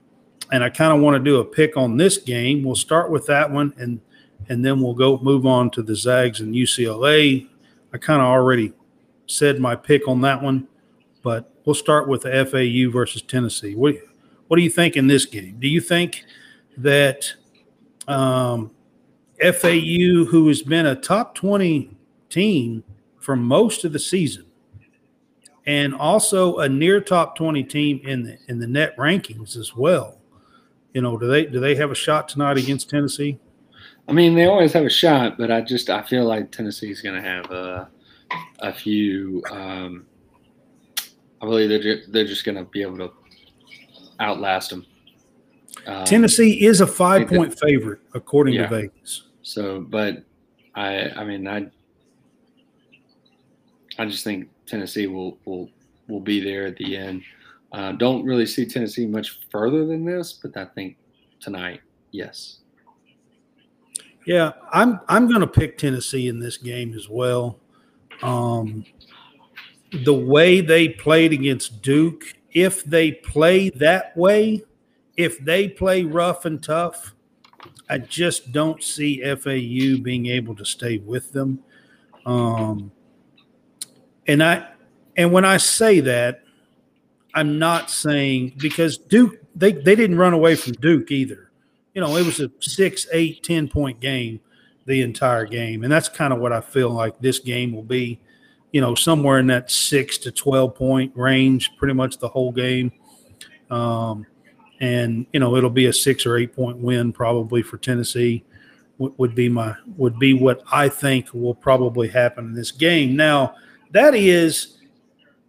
and 0.52 0.64
I 0.64 0.70
kind 0.70 0.94
of 0.94 1.02
want 1.02 1.16
to 1.16 1.24
do 1.24 1.40
a 1.40 1.46
pick 1.46 1.78
on 1.78 1.98
this 1.98 2.18
game. 2.18 2.64
We'll 2.64 2.76
start 2.76 3.12
with 3.12 3.26
that 3.28 3.52
one, 3.52 3.74
and 3.78 4.00
and 4.50 4.64
then 4.64 4.82
we'll 4.82 4.94
go 4.94 5.20
move 5.20 5.46
on 5.46 5.70
to 5.72 5.82
the 5.82 5.96
Zags 5.96 6.42
and 6.42 6.54
UCLA. 6.54 7.48
I 7.94 7.98
kind 7.98 8.22
of 8.22 8.28
already 8.28 8.74
said 9.28 9.60
my 9.60 9.76
pick 9.76 10.08
on 10.08 10.22
that 10.22 10.42
one, 10.42 10.68
but 11.22 11.52
we'll 11.66 11.76
start 11.76 12.08
with 12.08 12.24
the 12.24 12.46
FAU 12.46 12.92
versus 12.92 13.22
Tennessee. 13.22 13.76
What 13.76 13.96
what 14.48 14.58
do 14.58 14.64
you 14.64 14.70
think 14.70 14.96
in 14.96 15.08
this 15.08 15.26
game? 15.26 15.58
Do 15.60 15.68
you 15.68 15.82
think 15.82 16.26
that 16.78 17.34
um, 18.08 18.72
FAU, 19.40 20.26
who 20.26 20.48
has 20.48 20.62
been 20.62 20.86
a 20.86 20.96
top 20.96 21.36
twenty 21.36 21.96
team 22.30 22.84
for 23.20 23.36
most 23.36 23.86
of 23.86 23.94
the 23.94 24.00
season, 24.00 24.46
and 25.66 25.96
also 25.96 26.58
a 26.58 26.68
near 26.68 27.00
top 27.00 27.38
20 27.38 27.64
team 27.64 28.02
in 28.04 28.24
the 28.24 28.38
in 28.48 28.60
the 28.60 28.68
net 28.68 28.96
rankings 28.98 29.58
as 29.58 29.76
well. 29.76 30.20
You 30.94 31.02
know, 31.02 31.18
do 31.18 31.28
they 31.28 31.46
do 31.46 31.60
they 31.60 31.76
have 31.76 31.92
a 31.92 31.96
shot 31.96 32.28
tonight 32.28 32.58
against 32.58 32.90
Tennessee? 32.90 33.40
I 34.08 34.12
mean, 34.12 34.36
they 34.36 34.46
always 34.46 34.74
have 34.74 34.84
a 34.84 34.90
shot, 34.90 35.38
but 35.38 35.50
I 35.50 35.62
just 35.62 35.90
I 35.90 36.04
feel 36.04 36.26
like 36.26 36.52
Tennessee's 36.52 37.02
going 37.02 37.16
to 37.16 37.28
have 37.28 37.50
a, 37.52 37.90
a 38.60 38.74
few. 38.74 39.44
Um, 39.52 40.06
I 41.42 41.46
believe 41.46 41.70
they're 41.70 41.82
ju- 41.82 42.04
they're 42.10 42.26
just 42.28 42.46
going 42.46 42.58
to 42.58 42.64
be 42.66 42.82
able 42.82 42.98
to 42.98 43.12
outlast 44.20 44.70
them. 44.70 44.86
Um, 45.88 46.06
Tennessee 46.06 46.66
is 46.66 46.82
a 46.82 46.88
five 46.88 47.20
think 47.22 47.30
that- 47.32 47.38
point 47.38 47.60
favorite 47.60 48.00
according 48.14 48.54
Yeah. 48.56 48.68
to 48.68 48.76
Vegas. 48.82 49.24
So, 49.42 49.82
but 49.82 50.24
I 50.76 51.10
I 51.10 51.24
mean 51.26 51.48
I 51.48 51.68
I 54.00 54.06
just 54.06 54.24
think 54.24 54.50
Tennessee 54.66 55.08
will 55.08 55.38
will 55.46 55.70
will 56.08 56.22
be 56.22 56.40
there 56.44 56.66
at 56.68 56.78
the 56.78 56.96
end. 56.96 57.22
Uh, 57.72 57.92
don't 57.94 58.24
really 58.24 58.46
see 58.46 58.66
Tennessee 58.66 59.06
much 59.06 59.40
further 59.52 59.86
than 59.86 60.06
this, 60.06 60.34
but 60.34 60.56
I 60.56 60.66
think 60.66 60.96
tonight, 61.40 61.82
yes. 62.12 62.60
Yeah, 64.26 64.52
I'm 64.72 65.00
I'm 65.10 65.28
going 65.28 65.42
to 65.42 65.48
pick 65.48 65.78
Tennessee 65.78 66.28
in 66.30 66.40
this 66.40 66.56
game 66.58 66.94
as 66.94 67.10
well. 67.10 67.60
Um, 68.22 68.86
the 70.04 70.14
way 70.14 70.62
they 70.62 70.90
played 70.90 71.34
against 71.34 71.82
Duke, 71.82 72.24
if 72.52 72.84
they 72.84 73.12
play 73.12 73.70
that 73.72 74.16
way, 74.18 74.64
if 75.18 75.40
they 75.40 75.68
play 75.68 76.04
rough 76.04 76.46
and 76.46 76.62
tough, 76.62 77.14
I 77.90 78.00
just 78.00 78.52
don't 78.52 78.82
see 78.82 79.22
FAU 79.22 80.02
being 80.02 80.28
able 80.28 80.56
to 80.56 80.66
stay 80.66 80.98
with 80.98 81.32
them. 81.32 81.60
Um, 82.26 82.92
and 84.28 84.42
I 84.42 84.70
and 85.16 85.32
when 85.32 85.46
I 85.46 85.58
say 85.58 86.00
that, 86.00 86.44
I'm 87.34 87.60
not 87.60 87.92
saying 87.92 88.54
because 88.58 88.98
Duke 88.98 89.40
they 89.56 89.74
they 89.74 89.96
didn't 89.96 90.18
run 90.18 90.34
away 90.34 90.56
from 90.56 90.74
Duke 90.74 91.12
either 91.12 91.52
you 91.94 92.02
know, 92.02 92.16
it 92.18 92.26
was 92.26 92.40
a 92.40 92.52
six, 92.60 93.08
eight, 93.14 93.44
ten 93.44 93.68
point 93.68 94.00
game 94.00 94.40
the 94.86 95.02
entire 95.02 95.46
game. 95.46 95.84
And 95.84 95.92
that's 95.92 96.10
kind 96.10 96.34
of 96.34 96.40
what 96.40 96.52
I 96.52 96.62
feel 96.62 96.90
like 96.90 97.20
this 97.20 97.40
game 97.40 97.74
will 97.74 97.84
be, 97.84 98.20
you 98.72 98.82
know, 98.82 98.96
somewhere 98.96 99.40
in 99.40 99.48
that 99.48 99.72
six 99.72 100.18
to 100.20 100.32
12 100.32 100.76
point 100.76 101.12
range, 101.16 101.76
pretty 101.78 101.94
much 101.94 102.18
the 102.18 102.28
whole 102.28 102.52
game. 102.52 102.92
Um, 103.70 104.26
and, 104.80 105.26
you 105.32 105.40
know, 105.40 105.56
it'll 105.56 105.70
be 105.70 105.86
a 105.86 105.94
six 105.94 106.26
or 106.26 106.38
eight 106.38 106.56
point 106.56 106.78
win 106.78 107.14
probably 107.14 107.62
for 107.62 107.78
Tennessee 107.78 108.44
would, 108.98 109.14
would 109.18 109.36
be 109.36 109.50
my, 109.50 109.76
would 109.98 110.20
be 110.20 110.34
what 110.34 110.62
I 110.72 110.90
think 110.90 111.34
will 111.34 111.56
probably 111.56 112.08
happen 112.08 112.46
in 112.46 112.54
this 112.54 112.72
game. 112.72 113.16
Now, 113.16 113.56
that 113.92 114.14
is 114.16 114.80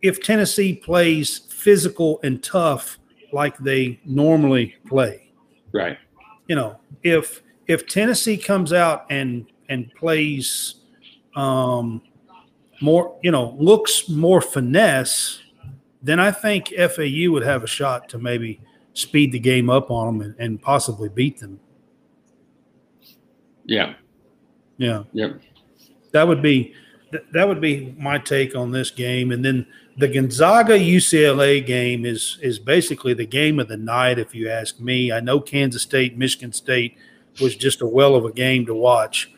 if 0.03 0.23
Tennessee 0.23 0.75
plays 0.75 1.39
physical 1.39 2.21
and 2.23 2.43
tough 2.43 2.99
like 3.33 3.57
they 3.59 3.99
normally 4.05 4.77
play 4.87 5.33
Right. 5.73 5.99
you 6.47 6.55
know, 6.55 6.79
if 7.03 7.43
if 7.67 7.87
Tennessee 7.87 8.37
comes 8.37 8.73
out 8.73 9.07
and 9.11 9.47
and 9.69 9.93
plays 9.95 10.77
um 11.35 12.03
more, 12.81 13.19
you 13.23 13.31
know, 13.31 13.57
looks 13.59 14.09
more 14.09 14.41
finesse, 14.41 15.41
then 16.03 16.21
I 16.21 16.31
think 16.31 16.69
FAU 16.69 17.31
would 17.31 17.45
have 17.45 17.63
a 17.63 17.67
shot 17.67 18.09
to 18.11 18.19
maybe 18.19 18.61
speed 18.93 19.33
the 19.33 19.39
game 19.39 19.71
up 19.71 19.91
on 19.91 20.07
them 20.07 20.27
and, 20.27 20.35
and 20.39 20.63
possibly 20.63 21.09
beat 21.09 21.41
them. 21.41 21.61
Yeah. 23.65 23.95
Yeah. 24.77 25.05
Yep. 25.13 25.41
That 26.13 26.29
would 26.29 26.43
be 26.43 26.75
that 27.33 27.47
would 27.47 27.61
be 27.61 27.95
my 27.99 28.19
take 28.19 28.57
on 28.57 28.73
this 28.73 28.91
game. 28.91 29.31
And 29.31 29.45
then 29.45 29.67
the 29.97 30.09
Gonzaga 30.09 30.79
UCLA 30.79 31.65
game 31.65 32.05
is 32.05 32.39
is 32.43 32.59
basically 32.59 33.15
the 33.15 33.27
game 33.27 33.59
of 33.59 33.69
the 33.69 33.77
night, 33.77 34.19
if 34.19 34.35
you 34.35 34.49
ask 34.49 34.81
me. 34.81 35.13
I 35.13 35.21
know 35.21 35.41
Kansas 35.41 35.83
State, 35.83 36.19
Michigan 36.19 36.53
State 36.53 36.97
was 37.41 37.57
just 37.57 37.83
a 37.83 37.87
well 37.87 38.15
of 38.15 38.25
a 38.25 38.33
game 38.33 38.67
to 38.67 38.75
watch, 38.75 39.33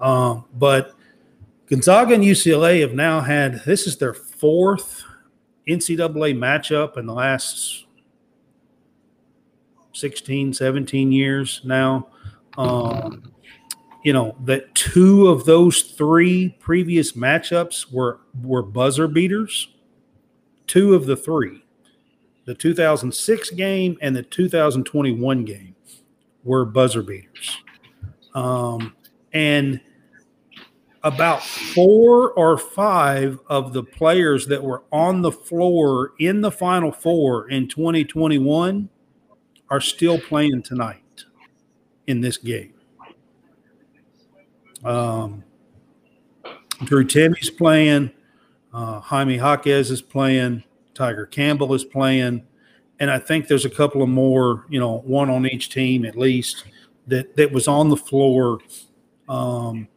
um, 0.00 0.44
but 0.54 0.94
Gonzaga 1.66 2.14
and 2.14 2.24
UCLA 2.24 2.80
have 2.80 2.94
now 2.94 3.20
had 3.20 3.64
this 3.64 3.86
is 3.86 3.96
their 3.96 4.14
fourth 4.14 5.04
NCAA 5.68 6.36
matchup 6.36 6.96
in 6.96 7.06
the 7.06 7.14
last 7.14 7.86
16, 9.92 10.52
17 10.52 11.12
years 11.12 11.60
now. 11.64 12.08
Um, 12.58 13.32
you 14.02 14.12
know 14.12 14.34
that 14.44 14.74
two 14.74 15.28
of 15.28 15.44
those 15.44 15.82
three 15.82 16.56
previous 16.58 17.12
matchups 17.12 17.92
were 17.92 18.20
were 18.42 18.62
buzzer 18.62 19.06
beaters. 19.06 19.68
Two 20.66 20.94
of 20.94 21.06
the 21.06 21.16
three, 21.16 21.64
the 22.44 22.54
2006 22.54 23.50
game 23.50 23.98
and 24.00 24.14
the 24.14 24.22
2021 24.22 25.44
game, 25.44 25.69
were 26.44 26.64
buzzer 26.64 27.02
beaters. 27.02 27.58
Um, 28.34 28.94
and 29.32 29.80
about 31.02 31.42
four 31.42 32.32
or 32.32 32.58
five 32.58 33.38
of 33.48 33.72
the 33.72 33.82
players 33.82 34.46
that 34.46 34.62
were 34.62 34.84
on 34.92 35.22
the 35.22 35.32
floor 35.32 36.12
in 36.18 36.40
the 36.40 36.50
Final 36.50 36.92
Four 36.92 37.48
in 37.48 37.68
2021 37.68 38.88
are 39.70 39.80
still 39.80 40.18
playing 40.18 40.62
tonight 40.62 41.24
in 42.06 42.20
this 42.20 42.36
game. 42.36 42.74
Um, 44.84 45.44
Drew 46.84 47.04
Timme's 47.04 47.50
playing. 47.50 48.10
Uh, 48.72 49.00
Jaime 49.00 49.36
Jaquez 49.36 49.90
is 49.90 50.02
playing. 50.02 50.64
Tiger 50.94 51.26
Campbell 51.26 51.74
is 51.74 51.84
playing. 51.84 52.46
And 53.00 53.10
I 53.10 53.18
think 53.18 53.48
there's 53.48 53.64
a 53.64 53.70
couple 53.70 54.02
of 54.02 54.08
more, 54.08 54.66
you 54.68 54.78
know, 54.78 54.98
one 54.98 55.30
on 55.30 55.46
each 55.46 55.70
team 55.70 56.04
at 56.04 56.16
least 56.16 56.64
that, 57.06 57.34
that 57.36 57.50
was 57.50 57.66
on 57.66 57.88
the 57.88 57.96
floor 57.96 58.58
um, 59.28 59.88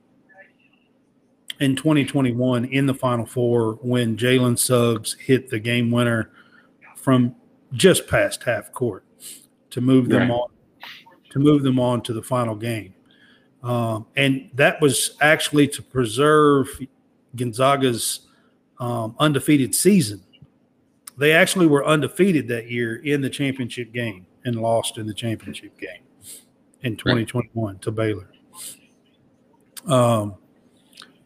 in 1.59 1.75
2021 1.75 2.65
in 2.65 2.85
the 2.85 2.93
Final 2.93 3.25
Four 3.25 3.73
when 3.81 4.15
Jalen 4.17 4.57
Suggs 4.57 5.13
hit 5.13 5.49
the 5.49 5.59
game 5.59 5.91
winner 5.91 6.31
from 6.95 7.35
just 7.73 8.07
past 8.07 8.43
half 8.43 8.71
court 8.71 9.03
to 9.71 9.81
move 9.81 10.07
them 10.09 10.29
Right. 10.29 10.31
on 10.31 10.47
to 11.31 11.39
move 11.39 11.63
them 11.63 11.79
on 11.79 12.01
to 12.03 12.13
the 12.13 12.21
final 12.21 12.55
game. 12.55 12.93
Um, 13.63 14.05
and 14.15 14.51
that 14.53 14.79
was 14.81 15.17
actually 15.19 15.67
to 15.69 15.81
preserve 15.81 16.67
Gonzaga's 17.35 18.27
um, 18.79 19.15
undefeated 19.19 19.73
season. 19.73 20.23
They 21.17 21.31
actually 21.33 21.67
were 21.67 21.85
undefeated 21.85 22.47
that 22.47 22.69
year 22.69 22.97
in 22.97 23.21
the 23.21 23.29
championship 23.29 23.93
game 23.93 24.25
and 24.45 24.55
lost 24.55 24.97
in 24.97 25.05
the 25.05 25.13
championship 25.13 25.77
game. 25.77 26.03
in 26.83 26.97
2021 26.97 27.79
to 27.79 27.91
Baylor. 27.91 28.29
Um, 29.87 30.35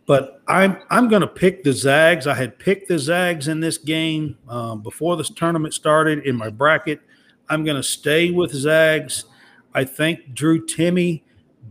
but 0.06 0.42
I'm 0.48 0.78
I'm 0.90 1.10
going 1.10 1.22
to 1.22 1.28
pick 1.28 1.64
the 1.64 1.74
Zags. 1.74 2.28
I 2.28 2.34
had 2.34 2.58
picked 2.58 2.88
the 2.88 2.98
Zags 2.98 3.50
in 3.50 3.60
this 3.60 3.78
game 3.78 4.38
um, 4.48 4.82
before 4.82 5.18
this 5.18 5.30
tournament 5.30 5.74
started 5.74 6.26
in 6.26 6.36
my 6.36 6.50
bracket. 6.50 7.02
I'm 7.50 7.64
going 7.64 7.76
to 7.76 7.84
stay 7.84 8.32
with 8.32 8.52
Zags. 8.54 9.26
I 9.74 9.84
think 9.84 10.34
Drew 10.34 10.66
Timme 10.66 11.22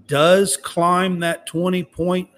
does 0.07 0.57
climb 0.57 1.21
that 1.21 1.47
20 1.47 1.83
point 1.85 2.29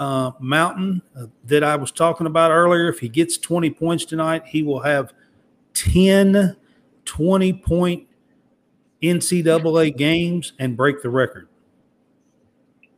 uh, 0.00 0.32
mountain 0.40 1.02
uh, 1.16 1.26
that 1.44 1.62
I 1.62 1.76
was 1.76 1.92
talking 1.92 2.26
about 2.26 2.50
earlier. 2.50 2.88
If 2.88 2.98
he 2.98 3.08
gets 3.08 3.38
20 3.38 3.70
points 3.70 4.04
tonight, 4.04 4.42
he 4.46 4.62
will 4.62 4.80
have 4.80 5.12
10 5.74 6.56
20 7.04 7.52
point 7.54 8.06
NCAA 9.02 9.96
games 9.96 10.52
and 10.58 10.76
break 10.76 11.02
the 11.02 11.10
record. 11.10 11.48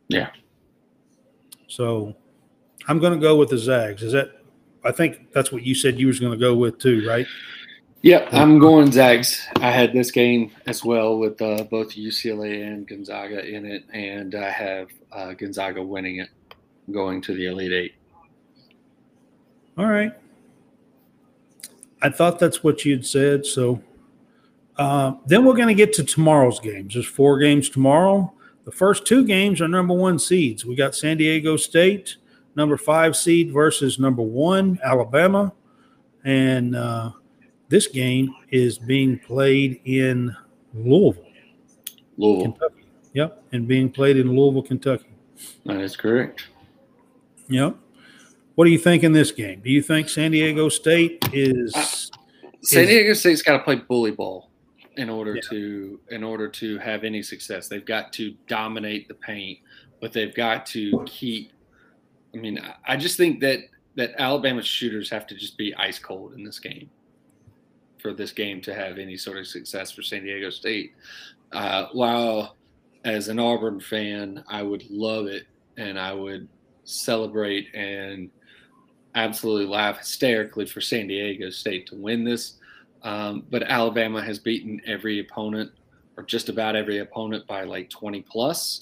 Yeah. 0.07 0.29
So 1.67 2.15
I'm 2.87 2.99
going 2.99 3.13
to 3.13 3.19
go 3.19 3.37
with 3.37 3.49
the 3.49 3.57
Zags. 3.57 4.03
Is 4.03 4.13
that? 4.13 4.41
I 4.85 4.91
think 4.91 5.31
that's 5.31 5.51
what 5.51 5.63
you 5.63 5.75
said 5.75 5.99
you 5.99 6.07
was 6.07 6.19
going 6.19 6.33
to 6.33 6.37
go 6.37 6.55
with 6.55 6.77
too, 6.77 7.07
right? 7.07 7.25
Yep, 8.03 8.33
I'm 8.33 8.59
going 8.59 8.91
Zags. 8.91 9.47
I 9.61 9.71
had 9.71 9.93
this 9.93 10.11
game 10.11 10.51
as 10.65 10.83
well 10.83 11.17
with 11.17 11.41
uh, 11.41 11.63
both 11.63 11.95
UCLA 11.95 12.67
and 12.67 12.85
Gonzaga 12.85 13.45
in 13.47 13.65
it, 13.65 13.85
and 13.93 14.35
I 14.35 14.49
have 14.49 14.89
uh, 15.13 15.33
Gonzaga 15.33 15.81
winning 15.81 16.17
it, 16.17 16.29
going 16.91 17.21
to 17.21 17.33
the 17.33 17.47
Elite 17.47 17.71
Eight. 17.71 17.95
All 19.77 19.87
right. 19.87 20.11
I 22.01 22.09
thought 22.09 22.37
that's 22.37 22.63
what 22.63 22.83
you'd 22.85 23.05
said. 23.05 23.45
So 23.45 23.81
uh, 24.77 25.13
then 25.25 25.45
we're 25.45 25.55
going 25.55 25.69
to 25.69 25.73
get 25.73 25.93
to 25.93 26.03
tomorrow's 26.03 26.59
games. 26.59 26.93
There's 26.93 27.05
four 27.05 27.39
games 27.39 27.69
tomorrow. 27.69 28.33
The 28.65 28.71
first 28.71 29.05
two 29.05 29.25
games 29.25 29.61
are 29.61 29.67
number 29.67 29.93
one 29.93 30.19
seeds. 30.19 30.65
We 30.65 30.75
got 30.75 30.95
San 30.95 31.17
Diego 31.17 31.57
State, 31.57 32.17
number 32.55 32.77
five 32.77 33.15
seed, 33.15 33.51
versus 33.51 33.99
number 33.99 34.21
one, 34.21 34.79
Alabama. 34.83 35.53
And 36.23 36.75
uh, 36.75 37.11
this 37.69 37.87
game 37.87 38.33
is 38.51 38.77
being 38.77 39.19
played 39.19 39.81
in 39.85 40.35
Louisville, 40.73 41.25
Louisville. 42.17 42.53
Kentucky. 42.53 42.85
Yep. 43.13 43.43
And 43.51 43.67
being 43.67 43.89
played 43.89 44.17
in 44.17 44.35
Louisville, 44.35 44.63
Kentucky. 44.63 45.09
That 45.65 45.81
is 45.81 45.95
correct. 45.95 46.47
Yep. 47.49 47.75
What 48.55 48.65
do 48.65 48.71
you 48.71 48.77
think 48.77 49.03
in 49.03 49.13
this 49.13 49.31
game? 49.31 49.61
Do 49.61 49.69
you 49.71 49.81
think 49.81 50.09
San 50.09 50.31
Diego 50.31 50.69
State 50.69 51.23
is. 51.33 51.73
San 52.61 52.83
Is- 52.83 52.89
Diego 52.89 53.13
State's 53.13 53.41
got 53.41 53.57
to 53.57 53.63
play 53.63 53.75
bully 53.75 54.11
ball 54.11 54.49
in 54.97 55.09
order 55.09 55.35
Yeah. 55.35 55.41
to 55.49 55.99
in 56.11 56.23
order 56.23 56.47
to 56.47 56.77
have 56.77 57.03
any 57.03 57.21
success. 57.23 57.67
They've 57.67 57.83
got 57.83 58.13
to 58.13 58.35
dominate 58.47 59.07
the 59.07 59.15
paint, 59.15 59.59
but 59.99 60.13
they've 60.13 60.33
got 60.33 60.65
to 60.67 61.03
keep. 61.07 61.51
I 62.33 62.37
mean, 62.37 62.59
I- 62.59 62.93
I 62.93 62.97
just 62.97 63.17
think 63.17 63.39
that 63.41 63.59
that 63.95 64.11
Alabama 64.19 64.61
shooters 64.63 65.09
have 65.09 65.27
to 65.27 65.35
just 65.35 65.57
be 65.57 65.73
ice 65.75 65.99
cold 65.99 66.33
in 66.33 66.43
this 66.43 66.59
game 66.59 66.89
for 67.99 68.11
this 68.13 68.31
game 68.31 68.59
to 68.61 68.73
have 68.73 68.97
any 68.97 69.15
sort 69.17 69.37
of 69.37 69.45
success 69.47 69.91
for 69.91 70.01
San 70.01 70.23
Diego 70.23 70.49
State. 70.49 70.93
Uh, 71.51 71.87
while 71.93 72.55
as 73.05 73.27
an 73.29 73.37
Auburn 73.39 73.79
fan, 73.79 74.43
I 74.47 74.63
would 74.63 74.89
love 74.89 75.27
it 75.27 75.43
and 75.77 75.99
I 75.99 76.11
would 76.13 76.47
celebrate 76.83 77.67
and 77.73 78.29
absolutely 79.15 79.65
laugh 79.67 79.99
hysterically 79.99 80.65
for 80.65 80.81
San 80.81 81.07
Diego 81.07 81.49
State 81.49 81.87
to 81.87 81.95
win 81.95 82.23
this. 82.23 82.53
Um, 83.03 83.43
but 83.49 83.63
Alabama 83.63 84.21
has 84.21 84.39
beaten 84.39 84.81
every 84.85 85.19
opponent, 85.19 85.71
or 86.17 86.23
just 86.23 86.49
about 86.49 86.75
every 86.75 86.99
opponent, 86.99 87.45
by 87.47 87.63
like 87.63 87.89
20 87.89 88.21
plus, 88.21 88.79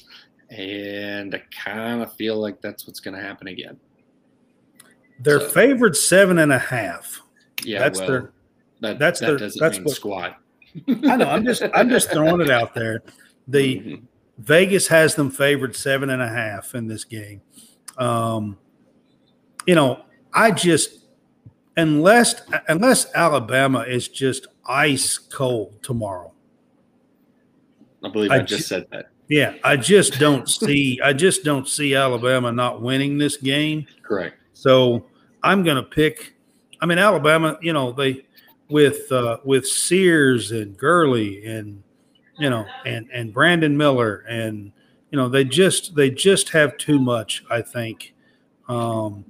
and 0.49 1.33
I 1.33 1.41
kind 1.51 2.01
of 2.01 2.13
feel 2.13 2.37
like 2.39 2.61
that's 2.61 2.85
what's 2.85 2.99
going 2.99 3.15
to 3.15 3.21
happen 3.21 3.47
again. 3.47 3.77
They're 5.19 5.39
So- 5.39 5.49
favored 5.49 5.95
seven 5.95 6.37
and 6.39 6.51
a 6.51 6.59
half. 6.59 7.21
Yeah, 7.63 7.79
That's 7.79 7.99
well, 7.99 8.07
their- 8.09 8.31
that, 8.81 8.99
that's 8.99 9.19
that 9.19 9.25
their- 9.27 9.37
doesn't 9.37 9.59
that's 9.59 9.77
mean 9.77 9.85
what- 9.85 9.95
squat. 9.95 10.37
I 10.87 11.17
know. 11.17 11.29
I'm 11.29 11.43
just 11.43 11.63
I'm 11.73 11.89
just 11.89 12.09
throwing 12.11 12.39
it 12.41 12.49
out 12.49 12.73
there. 12.73 13.03
The 13.47 13.75
Mhm. 13.79 14.01
Vegas 14.37 14.87
has 14.87 15.15
them 15.15 15.29
favored 15.29 15.75
seven 15.75 16.09
and 16.09 16.21
a 16.21 16.29
half 16.29 16.73
in 16.73 16.87
this 16.87 17.03
game. 17.03 17.41
Um, 17.97 18.57
you 19.65 19.75
know, 19.75 20.03
I 20.33 20.51
just 20.51 21.05
unless 21.77 22.41
unless 22.67 23.13
Alabama 23.13 23.81
is 23.81 24.07
just 24.07 24.47
ice 24.65 25.17
cold 25.17 25.81
tomorrow. 25.83 26.33
I 28.03 28.09
believe 28.09 28.31
I, 28.31 28.37
I 28.37 28.39
just 28.39 28.61
ju- 28.61 28.63
said 28.63 28.87
that. 28.91 29.09
Yeah, 29.27 29.55
I 29.63 29.77
just 29.77 30.19
don't 30.19 30.49
see 30.49 30.99
I 31.03 31.13
just 31.13 31.43
don't 31.43 31.67
see 31.67 31.95
Alabama 31.95 32.51
not 32.51 32.81
winning 32.81 33.17
this 33.17 33.37
game. 33.37 33.87
Correct. 34.03 34.35
So 34.53 35.05
I'm 35.43 35.63
going 35.63 35.77
to 35.77 35.83
pick. 35.83 36.35
I 36.81 36.85
mean, 36.85 36.97
Alabama. 36.97 37.57
You 37.61 37.73
know, 37.73 37.91
they 37.91 38.25
with 38.69 39.11
uh, 39.11 39.37
with 39.43 39.67
Sears 39.67 40.51
and 40.51 40.75
Gurley 40.77 41.45
and 41.45 41.83
you 42.39 42.49
know 42.49 42.65
and 42.85 43.07
and 43.13 43.33
Brandon 43.33 43.77
Miller 43.77 44.25
and 44.27 44.71
you 45.11 45.17
know 45.17 45.29
they 45.29 45.43
just 45.43 45.95
they 45.95 46.09
just 46.09 46.49
have 46.49 46.77
too 46.77 46.99
much. 46.99 47.43
I 47.49 47.61
think. 47.61 48.13
Um, 48.67 49.25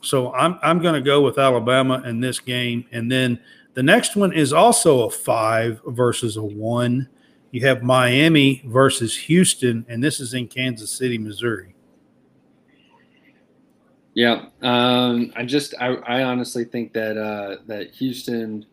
so 0.00 0.32
I'm 0.32 0.58
I'm 0.62 0.80
going 0.80 0.94
to 0.94 1.00
go 1.00 1.20
with 1.20 1.38
Alabama 1.38 2.02
in 2.04 2.20
this 2.20 2.40
game, 2.40 2.86
and 2.92 3.10
then 3.10 3.38
the 3.74 3.82
next 3.82 4.16
one 4.16 4.32
is 4.32 4.52
also 4.52 5.06
a 5.06 5.10
five 5.10 5.80
versus 5.86 6.36
a 6.36 6.42
one. 6.42 7.08
You 7.50 7.66
have 7.66 7.82
Miami 7.82 8.62
versus 8.66 9.16
Houston, 9.16 9.86
and 9.88 10.02
this 10.02 10.20
is 10.20 10.34
in 10.34 10.48
Kansas 10.48 10.90
City, 10.90 11.18
Missouri. 11.18 11.74
Yeah, 14.14 14.46
um, 14.62 15.32
I 15.36 15.44
just 15.44 15.74
I, 15.80 15.94
I 15.94 16.22
honestly 16.24 16.64
think 16.64 16.92
that 16.94 17.16
uh, 17.16 17.58
that 17.66 17.92
Houston, 17.92 18.66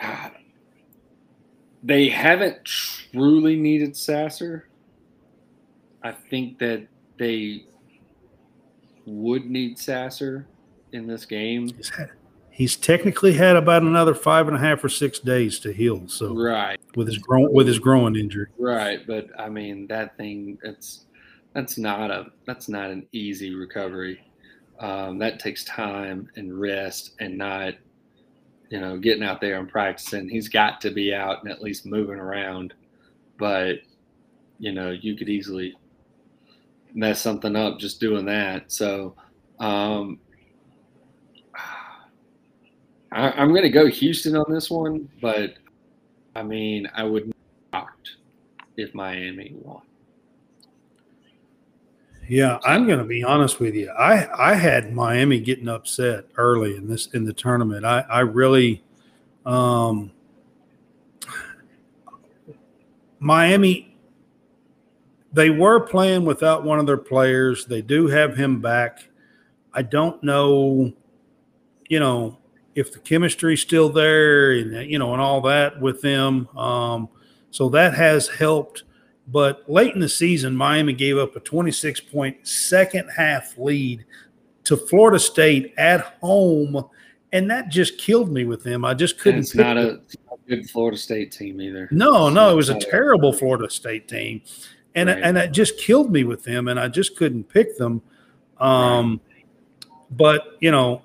God, 0.00 0.32
they 1.82 2.08
haven't 2.08 2.64
truly 2.64 3.56
needed 3.56 3.96
Sasser. 3.96 4.68
I 6.02 6.12
think 6.12 6.58
that 6.58 6.86
they 7.18 7.64
would 9.06 9.46
need 9.46 9.78
Sasser 9.78 10.46
in 10.92 11.06
this 11.06 11.24
game. 11.24 11.68
He's, 11.74 11.90
had, 11.90 12.10
he's 12.50 12.76
technically 12.76 13.32
had 13.32 13.56
about 13.56 13.82
another 13.82 14.14
five 14.14 14.48
and 14.48 14.56
a 14.56 14.60
half 14.60 14.82
or 14.82 14.88
six 14.88 15.18
days 15.18 15.58
to 15.60 15.72
heal. 15.72 16.08
So 16.08 16.34
Right, 16.34 16.80
with 16.96 17.08
his 17.08 17.18
groin 17.18 17.52
with 17.52 17.66
his 17.66 17.78
growing 17.78 18.16
injury, 18.16 18.48
right, 18.58 19.06
but 19.06 19.28
I 19.38 19.48
mean 19.48 19.86
that 19.88 20.16
thing 20.16 20.58
it's 20.62 21.06
that's 21.54 21.78
not 21.78 22.10
a 22.10 22.26
that's 22.46 22.68
not 22.68 22.90
an 22.90 23.06
easy 23.12 23.54
recovery. 23.54 24.24
Um, 24.80 25.18
that 25.18 25.40
takes 25.40 25.64
time 25.64 26.30
and 26.36 26.58
rest 26.58 27.14
and 27.18 27.36
not 27.36 27.74
you 28.70 28.80
know 28.80 28.98
getting 28.98 29.22
out 29.22 29.40
there 29.40 29.58
and 29.58 29.68
practicing. 29.68 30.28
He's 30.28 30.48
got 30.48 30.80
to 30.82 30.90
be 30.90 31.14
out 31.14 31.42
and 31.42 31.50
at 31.50 31.62
least 31.62 31.86
moving 31.86 32.18
around, 32.18 32.74
but 33.38 33.76
you 34.58 34.72
know 34.72 34.90
you 34.90 35.16
could 35.16 35.28
easily 35.28 35.76
mess 36.94 37.20
something 37.20 37.56
up 37.56 37.78
just 37.78 38.00
doing 38.00 38.26
that. 38.26 38.70
So 38.72 39.14
um, 39.58 40.18
I, 43.12 43.30
I'm 43.32 43.50
going 43.50 43.62
to 43.62 43.70
go 43.70 43.86
Houston 43.86 44.36
on 44.36 44.52
this 44.52 44.70
one, 44.70 45.08
but 45.20 45.54
I 46.34 46.42
mean 46.42 46.88
I 46.94 47.04
would 47.04 47.32
shocked 47.72 48.16
if 48.76 48.94
Miami 48.94 49.54
won. 49.62 49.82
Yeah, 52.28 52.58
I'm 52.62 52.86
going 52.86 52.98
to 52.98 53.04
be 53.04 53.24
honest 53.24 53.58
with 53.58 53.74
you. 53.74 53.90
I 53.90 54.50
I 54.50 54.54
had 54.54 54.92
Miami 54.92 55.40
getting 55.40 55.68
upset 55.68 56.26
early 56.36 56.76
in 56.76 56.86
this 56.86 57.06
in 57.14 57.24
the 57.24 57.32
tournament. 57.32 57.84
I 57.84 58.00
I 58.00 58.20
really, 58.20 58.84
um, 59.46 60.12
Miami. 63.18 63.96
They 65.32 65.50
were 65.50 65.80
playing 65.80 66.24
without 66.24 66.64
one 66.64 66.78
of 66.78 66.86
their 66.86 66.96
players. 66.96 67.66
They 67.66 67.82
do 67.82 68.06
have 68.08 68.36
him 68.36 68.60
back. 68.62 69.04
I 69.74 69.82
don't 69.82 70.22
know, 70.22 70.92
you 71.88 72.00
know, 72.00 72.38
if 72.74 72.92
the 72.92 72.98
chemistry's 72.98 73.60
still 73.60 73.90
there 73.90 74.52
and 74.52 74.90
you 74.90 74.98
know 74.98 75.12
and 75.12 75.20
all 75.20 75.40
that 75.42 75.80
with 75.80 76.00
them. 76.00 76.48
Um, 76.56 77.08
so 77.50 77.68
that 77.70 77.94
has 77.94 78.28
helped. 78.28 78.84
But 79.30 79.68
late 79.68 79.94
in 79.94 80.00
the 80.00 80.08
season, 80.08 80.56
Miami 80.56 80.94
gave 80.94 81.18
up 81.18 81.36
a 81.36 81.40
26 81.40 82.00
point 82.00 82.46
second 82.46 83.08
half 83.14 83.58
lead 83.58 84.04
to 84.64 84.76
Florida 84.76 85.18
State 85.18 85.74
at 85.76 86.00
home, 86.20 86.82
and 87.32 87.50
that 87.50 87.68
just 87.68 87.98
killed 87.98 88.32
me 88.32 88.44
with 88.44 88.62
them. 88.62 88.84
I 88.84 88.94
just 88.94 89.18
couldn't. 89.18 89.40
it's 89.40 89.52
pick 89.52 89.60
not 89.60 89.76
a, 89.76 89.94
it's 89.96 90.16
not 90.26 90.38
a 90.46 90.48
good 90.48 90.70
Florida 90.70 90.96
State 90.96 91.30
team 91.30 91.60
either. 91.60 91.88
No, 91.90 92.30
no, 92.30 92.50
it 92.50 92.56
was 92.56 92.70
a 92.70 92.78
terrible 92.78 93.32
Florida 93.32 93.68
State 93.68 94.08
team, 94.08 94.40
and 94.94 95.08
Right. 95.10 95.22
and 95.22 95.36
it 95.36 95.52
just 95.52 95.78
killed 95.78 96.10
me 96.10 96.24
with 96.24 96.44
them, 96.44 96.68
and 96.68 96.80
I 96.80 96.88
just 96.88 97.16
couldn't 97.16 97.44
pick 97.50 97.76
them. 97.76 98.00
Um, 98.58 99.20
but 100.10 100.56
you 100.60 100.70
know, 100.70 101.02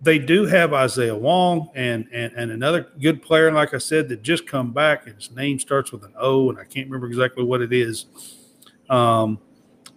they 0.00 0.18
do 0.18 0.44
have 0.44 0.72
Isaiah 0.72 1.16
Wong 1.16 1.70
and, 1.74 2.06
and 2.12 2.32
and 2.34 2.50
another 2.52 2.88
good 3.00 3.22
player, 3.22 3.50
like 3.50 3.74
I 3.74 3.78
said, 3.78 4.08
that 4.10 4.22
just 4.22 4.46
come 4.46 4.72
back. 4.72 5.06
And 5.06 5.16
his 5.16 5.30
name 5.30 5.58
starts 5.58 5.90
with 5.92 6.04
an 6.04 6.12
O, 6.18 6.50
and 6.50 6.58
I 6.58 6.64
can't 6.64 6.86
remember 6.86 7.06
exactly 7.06 7.44
what 7.44 7.62
it 7.62 7.72
is. 7.72 8.06
Um, 8.90 9.38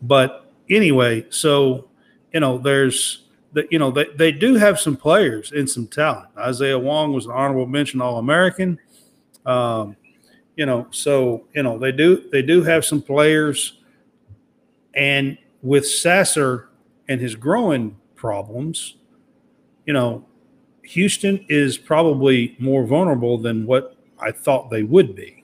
but 0.01 0.51
anyway, 0.69 1.25
so 1.29 1.89
you 2.33 2.39
know, 2.39 2.57
there's 2.57 3.25
that 3.53 3.71
you 3.71 3.79
know 3.79 3.91
they, 3.91 4.05
they 4.15 4.31
do 4.31 4.55
have 4.55 4.79
some 4.79 4.95
players 4.95 5.51
and 5.51 5.69
some 5.69 5.87
talent. 5.87 6.29
Isaiah 6.37 6.79
Wong 6.79 7.13
was 7.13 7.25
an 7.25 7.31
honorable 7.31 7.65
mention 7.65 8.01
All 8.01 8.17
American. 8.17 8.79
Um, 9.45 9.95
you 10.55 10.65
know, 10.65 10.87
so 10.91 11.45
you 11.53 11.63
know 11.63 11.77
they 11.77 11.91
do 11.91 12.29
they 12.31 12.41
do 12.41 12.63
have 12.63 12.85
some 12.85 13.01
players, 13.01 13.79
and 14.93 15.37
with 15.61 15.87
Sasser 15.87 16.69
and 17.07 17.19
his 17.19 17.35
growing 17.35 17.97
problems, 18.15 18.95
you 19.89 19.93
know, 19.93 20.23
Houston 20.83 21.43
is 21.49 21.75
probably 21.75 22.55
more 22.59 22.85
vulnerable 22.85 23.39
than 23.39 23.65
what 23.65 23.97
I 24.19 24.31
thought 24.31 24.69
they 24.69 24.83
would 24.83 25.15
be. 25.15 25.43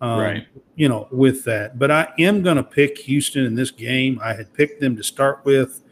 Um, 0.00 0.18
Right. 0.18 0.46
You 0.74 0.88
know, 0.88 1.06
with 1.12 1.44
that, 1.44 1.78
but 1.78 1.92
I 1.92 2.08
am 2.18 2.42
going 2.42 2.56
to 2.56 2.64
pick 2.64 2.98
Houston 2.98 3.44
in 3.44 3.54
this 3.54 3.70
game. 3.70 4.20
I 4.20 4.34
had 4.34 4.52
picked 4.52 4.80
them 4.80 4.96
to 4.96 5.04
start 5.04 5.44
with 5.44 5.82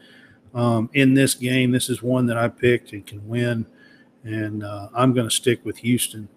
um, 0.53 0.89
in 0.95 1.13
this 1.13 1.33
game. 1.33 1.71
This 1.71 1.89
is 1.89 2.03
one 2.03 2.25
that 2.25 2.37
I 2.37 2.49
picked 2.49 2.91
and 2.91 3.07
can 3.07 3.25
win, 3.25 3.65
and 4.25 4.65
uh, 4.65 4.89
I'm 4.93 5.13
going 5.13 5.29
to 5.29 5.33
stick 5.33 5.63
with 5.63 5.77
Houston 5.77 6.27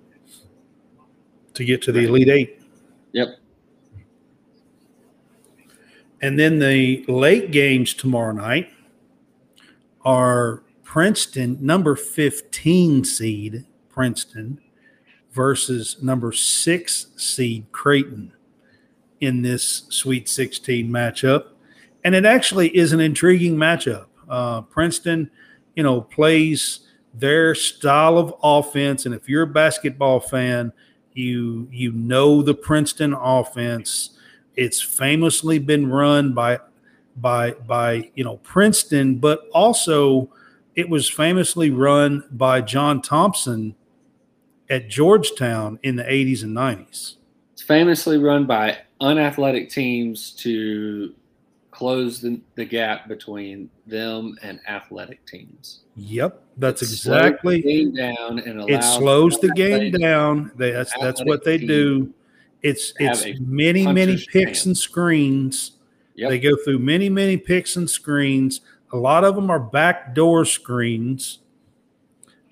to 1.55 1.65
get 1.65 1.83
to 1.83 1.91
the 1.91 2.05
Elite 2.05 2.29
Eight. 2.29 2.63
Yep. 3.11 3.29
And 6.23 6.39
then 6.39 6.61
the 6.61 7.05
late 7.09 7.51
games 7.51 7.93
tomorrow 7.93 8.33
night 8.33 8.69
are 10.05 10.63
Princeton, 10.91 11.57
number 11.61 11.95
15 11.95 13.05
seed 13.05 13.65
Princeton 13.91 14.61
versus 15.31 16.03
number 16.03 16.33
six 16.33 17.07
seed 17.17 17.71
Creighton 17.71 18.33
in 19.21 19.43
this 19.43 19.87
Sweet 19.91 20.29
16 20.29 20.91
matchup. 20.91 21.51
And 22.03 22.17
it 22.17 22.25
actually 22.25 22.77
is 22.77 22.93
an 22.93 22.99
intriguing 22.99 23.55
matchup. 23.55 24.07
Uh, 24.29 24.63
Princeton, 24.63 25.31
you 25.77 25.85
know, 25.85 26.01
plays 26.01 26.81
their 27.15 27.55
style 27.55 28.19
of 28.19 28.35
offense. 28.43 29.07
And 29.07 29.15
if 29.15 29.29
you're 29.29 29.45
a 29.45 29.47
basketball 29.47 30.19
fan, 30.19 30.73
you 31.13 31.69
you 31.71 31.93
know 31.93 32.43
the 32.43 32.55
Princeton 32.55 33.13
offense. 33.13 34.19
It's 34.57 34.83
famously 34.83 35.61
been 35.61 35.89
run 35.89 36.35
by 36.35 36.59
by 37.17 37.53
by 37.53 38.11
you 38.17 38.25
know 38.25 38.39
Princeton, 38.39 39.19
but 39.19 39.49
also 39.55 40.31
it 40.81 40.89
was 40.89 41.11
famously 41.11 41.71
run 41.71 42.25
by 42.31 42.63
John 42.63 43.03
Thompson 43.03 43.77
at 44.71 44.89
Georgetown 44.89 45.79
in 45.83 45.97
the 45.97 46.05
80s 46.05 46.43
and 46.43 46.57
90s. 46.57 47.17
It's 47.53 47.63
famously 47.63 48.17
run 48.17 48.47
by 48.47 48.79
unathletic 48.99 49.69
teams 49.69 50.31
to 50.37 51.15
close 51.71 52.23
the, 52.23 52.41
the 52.55 52.65
gap 52.65 53.09
between 53.09 53.69
them 53.87 54.39
and 54.43 54.59
athletic 54.67 55.25
teams. 55.27 55.81
Yep, 55.97 56.43
that's 56.57 56.81
It 56.81 56.87
exactly. 56.87 57.61
game 57.61 57.95
down 57.95 58.39
and 58.39 58.71
It 58.71 58.83
slows 58.83 59.39
the 59.39 59.51
game 59.51 59.93
down. 59.93 60.51
They, 60.57 60.71
that's 60.71 60.95
that's 60.99 61.23
what 61.27 61.45
they 61.45 61.59
do. 61.59 62.15
It's 62.63 62.95
it's 62.99 63.39
many 63.41 63.87
many 63.87 64.17
picks 64.33 64.65
and 64.65 64.77
screens. 64.77 65.73
Yep. 66.15 66.31
They 66.31 66.39
go 66.39 66.57
through 66.65 66.79
many 66.79 67.11
many 67.11 67.37
picks 67.37 67.77
and 67.77 67.89
screens. 67.89 68.63
A 68.93 68.97
lot 68.97 69.25
of 69.25 69.35
them 69.35 69.51
are 69.51 69.61
backdoor 69.61 70.45
screens. 70.45 71.39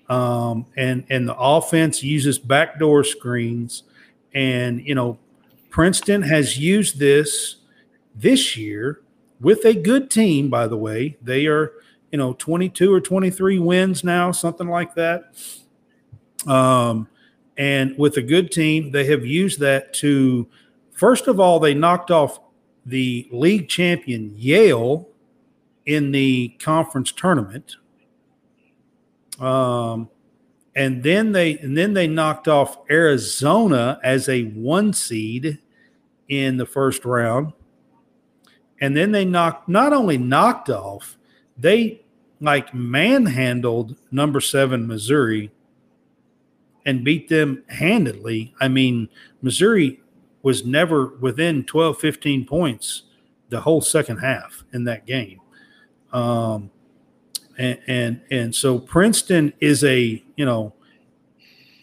Um, 0.09 0.65
and 0.75 1.05
and 1.09 1.27
the 1.27 1.35
offense 1.37 2.01
uses 2.01 2.39
backdoor 2.39 3.03
screens, 3.03 3.83
and 4.33 4.81
you 4.81 4.95
know, 4.95 5.19
Princeton 5.69 6.23
has 6.23 6.57
used 6.57 6.97
this 6.97 7.57
this 8.15 8.57
year 8.57 9.01
with 9.39 9.65
a 9.65 9.75
good 9.75 10.09
team. 10.09 10.49
By 10.49 10.65
the 10.65 10.77
way, 10.77 11.17
they 11.21 11.45
are 11.45 11.73
you 12.11 12.17
know 12.17 12.33
22 12.33 12.91
or 12.91 12.99
23 12.99 13.59
wins 13.59 14.03
now, 14.03 14.31
something 14.31 14.67
like 14.67 14.95
that. 14.95 15.35
Um, 16.47 17.07
and 17.57 17.97
with 17.97 18.17
a 18.17 18.21
good 18.21 18.51
team, 18.51 18.91
they 18.91 19.05
have 19.05 19.25
used 19.25 19.59
that 19.59 19.93
to, 19.95 20.47
first 20.93 21.27
of 21.27 21.39
all, 21.39 21.59
they 21.59 21.73
knocked 21.73 22.09
off 22.09 22.39
the 22.85 23.27
league 23.31 23.67
champion 23.67 24.33
Yale 24.37 25.09
in 25.89 26.11
the 26.11 26.49
conference 26.59 27.11
tournament. 27.11 27.75
Um, 29.39 30.07
and 30.75 31.01
then 31.01 31.31
they 31.31 31.57
and 31.57 31.75
then 31.75 31.95
they 31.95 32.07
knocked 32.07 32.47
off 32.47 32.77
Arizona 32.91 33.99
as 34.03 34.29
a 34.29 34.43
one 34.43 34.93
seed 34.93 35.57
in 36.27 36.57
the 36.57 36.65
first 36.67 37.05
round. 37.05 37.53
And 38.79 38.95
then 38.95 39.11
they 39.11 39.25
knocked 39.25 39.67
not 39.67 39.91
only 39.91 40.17
knocked 40.19 40.69
off, 40.69 41.17
they 41.57 42.03
like 42.39 42.71
manhandled 42.71 43.97
number 44.11 44.39
seven 44.39 44.85
Missouri 44.85 45.51
and 46.85 47.03
beat 47.03 47.29
them 47.29 47.63
handedly. 47.67 48.53
I 48.61 48.67
mean, 48.67 49.09
Missouri 49.41 50.01
was 50.43 50.63
never 50.65 51.07
within 51.17 51.63
12, 51.63 51.97
15 51.97 52.45
points 52.45 53.03
the 53.49 53.61
whole 53.61 53.81
second 53.81 54.17
half 54.17 54.63
in 54.71 54.83
that 54.83 55.07
game. 55.07 55.41
Um, 56.11 56.71
and, 57.57 57.79
and, 57.87 58.21
and 58.31 58.55
so 58.55 58.79
Princeton 58.79 59.53
is 59.59 59.83
a, 59.83 60.23
you 60.35 60.45
know, 60.45 60.73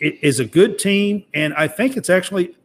it 0.00 0.18
is 0.22 0.40
a 0.40 0.44
good 0.44 0.78
team. 0.78 1.24
And 1.34 1.54
I 1.54 1.68
think 1.68 1.96
it's 1.96 2.10
actually 2.10 2.56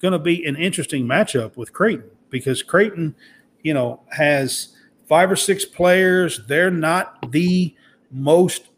going 0.00 0.12
to 0.12 0.18
be 0.18 0.44
an 0.44 0.56
interesting 0.56 1.06
matchup 1.06 1.56
with 1.56 1.72
Creighton 1.72 2.10
because 2.30 2.62
Creighton, 2.62 3.14
you 3.62 3.74
know, 3.74 4.00
has 4.10 4.76
five 5.06 5.30
or 5.30 5.36
six 5.36 5.64
players. 5.64 6.40
They're 6.46 6.70
not 6.70 7.30
the 7.32 7.74
most 8.10 8.68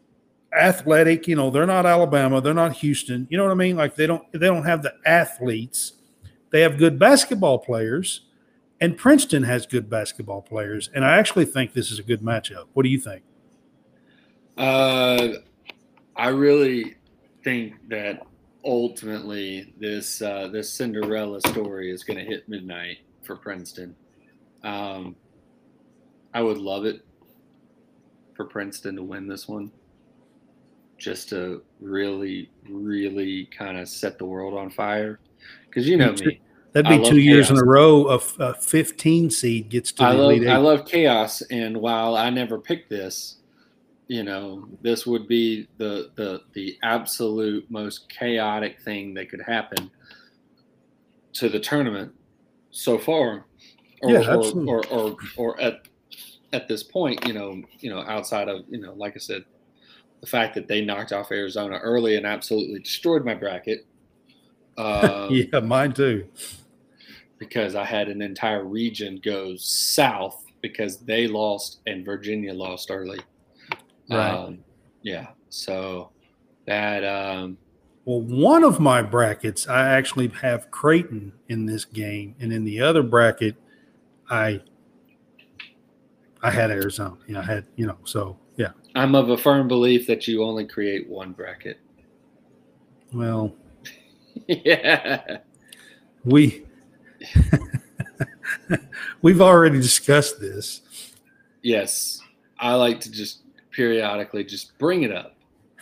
athletic, 0.57 1.27
you 1.27 1.35
know, 1.35 1.49
they're 1.49 1.65
not 1.65 1.85
Alabama, 1.85 2.41
they're 2.41 2.53
not 2.53 2.73
Houston. 2.77 3.27
You 3.29 3.37
know 3.37 3.43
what 3.43 3.51
I 3.51 3.55
mean? 3.55 3.75
Like 3.75 3.95
they 3.95 4.07
don't 4.07 4.29
they 4.31 4.47
don't 4.47 4.65
have 4.65 4.83
the 4.83 4.93
athletes. 5.05 5.93
They 6.49 6.61
have 6.61 6.77
good 6.77 6.99
basketball 6.99 7.59
players, 7.59 8.21
and 8.81 8.97
Princeton 8.97 9.43
has 9.43 9.67
good 9.67 9.89
basketball 9.89 10.41
players. 10.41 10.89
And 10.93 11.05
I 11.05 11.17
actually 11.17 11.45
think 11.45 11.73
this 11.73 11.91
is 11.91 11.99
a 11.99 12.03
good 12.03 12.21
matchup. 12.21 12.65
What 12.73 12.83
do 12.83 12.89
you 12.89 12.99
think? 12.99 13.23
Uh, 14.57 15.29
I 16.15 16.29
really 16.29 16.95
think 17.43 17.75
that 17.89 18.25
ultimately 18.65 19.73
this 19.79 20.21
uh, 20.21 20.49
this 20.51 20.69
Cinderella 20.69 21.39
story 21.41 21.91
is 21.91 22.03
going 22.03 22.17
to 22.17 22.25
hit 22.25 22.49
midnight 22.49 22.97
for 23.21 23.35
Princeton. 23.35 23.95
Um, 24.63 25.15
I 26.33 26.41
would 26.41 26.57
love 26.57 26.85
it 26.85 27.05
for 28.35 28.45
Princeton 28.45 28.95
to 28.95 29.03
win 29.03 29.27
this 29.27 29.47
one, 29.47 29.71
just 30.97 31.29
to 31.29 31.63
really, 31.79 32.49
really 32.67 33.45
kind 33.45 33.77
of 33.77 33.87
set 33.87 34.17
the 34.17 34.25
world 34.25 34.55
on 34.55 34.69
fire. 34.69 35.19
Because 35.65 35.87
you 35.87 35.97
know 35.97 36.13
me, 36.13 36.39
That'd 36.73 37.01
be 37.01 37.09
two 37.09 37.19
years 37.19 37.49
in 37.49 37.57
a 37.57 37.65
row 37.65 38.05
of 38.05 38.33
a 38.39 38.53
15 38.53 39.29
seed 39.29 39.69
gets 39.69 39.91
to 39.93 40.03
I 40.03 40.15
the 40.15 40.21
love 40.21 40.47
I 40.47 40.57
love 40.57 40.85
chaos, 40.85 41.41
and 41.51 41.75
while 41.77 42.15
I 42.15 42.29
never 42.29 42.57
picked 42.57 42.89
this, 42.89 43.37
you 44.07 44.23
know, 44.23 44.67
this 44.81 45.05
would 45.05 45.27
be 45.27 45.67
the 45.77 46.11
the 46.15 46.43
the 46.53 46.77
absolute 46.81 47.69
most 47.69 48.07
chaotic 48.09 48.79
thing 48.81 49.13
that 49.15 49.29
could 49.29 49.41
happen 49.41 49.91
to 51.33 51.49
the 51.49 51.59
tournament 51.59 52.13
so 52.71 52.97
far, 52.97 53.45
or 54.01 54.11
Yeah, 54.11 54.33
or, 54.33 54.65
or, 54.65 54.87
or 54.87 55.17
or 55.35 55.61
at 55.61 55.81
at 56.53 56.67
this 56.67 56.83
point, 56.83 57.25
you 57.27 57.33
know, 57.33 57.61
you 57.79 57.89
know, 57.89 58.01
outside 58.07 58.47
of 58.47 58.63
you 58.69 58.79
know, 58.79 58.93
like 58.93 59.15
I 59.15 59.19
said, 59.19 59.43
the 60.21 60.27
fact 60.27 60.55
that 60.55 60.67
they 60.67 60.83
knocked 60.83 61.11
off 61.11 61.31
Arizona 61.31 61.79
early 61.79 62.15
and 62.15 62.25
absolutely 62.25 62.79
destroyed 62.79 63.25
my 63.25 63.33
bracket. 63.33 63.85
Um, 64.77 65.27
yeah, 65.29 65.59
mine 65.59 65.91
too. 65.91 66.27
Because 67.41 67.73
I 67.73 67.83
had 67.83 68.07
an 68.07 68.21
entire 68.21 68.63
region 68.63 69.19
go 69.25 69.55
south 69.55 70.45
because 70.61 70.97
they 70.97 71.25
lost 71.25 71.79
and 71.87 72.05
Virginia 72.05 72.53
lost 72.53 72.91
early. 72.91 73.19
Right. 74.11 74.29
Um, 74.29 74.59
yeah. 75.01 75.29
So 75.49 76.11
that 76.67 77.03
um, 77.03 77.57
Well, 78.05 78.21
one 78.21 78.63
of 78.63 78.79
my 78.79 79.01
brackets, 79.01 79.67
I 79.67 79.89
actually 79.89 80.27
have 80.43 80.69
Creighton 80.69 81.33
in 81.49 81.65
this 81.65 81.83
game, 81.83 82.35
and 82.39 82.53
in 82.53 82.63
the 82.63 82.79
other 82.79 83.01
bracket, 83.01 83.55
I 84.29 84.61
I 86.43 86.51
had 86.51 86.69
Arizona. 86.69 87.17
You 87.25 87.33
know, 87.33 87.39
I 87.39 87.45
had 87.45 87.65
you 87.75 87.87
know, 87.87 87.97
so 88.03 88.37
yeah. 88.55 88.73
I'm 88.93 89.15
of 89.15 89.31
a 89.31 89.37
firm 89.37 89.67
belief 89.67 90.05
that 90.05 90.27
you 90.27 90.43
only 90.43 90.67
create 90.67 91.09
one 91.09 91.31
bracket. 91.31 91.79
Well, 93.11 93.55
yeah. 94.47 95.39
we 96.23 96.65
we've 99.21 99.41
already 99.41 99.79
discussed 99.79 100.39
this. 100.39 100.81
Yes. 101.61 102.21
I 102.59 102.75
like 102.75 102.99
to 103.01 103.11
just 103.11 103.41
periodically 103.71 104.43
just 104.43 104.77
bring 104.77 105.03
it 105.03 105.11
up. 105.11 105.35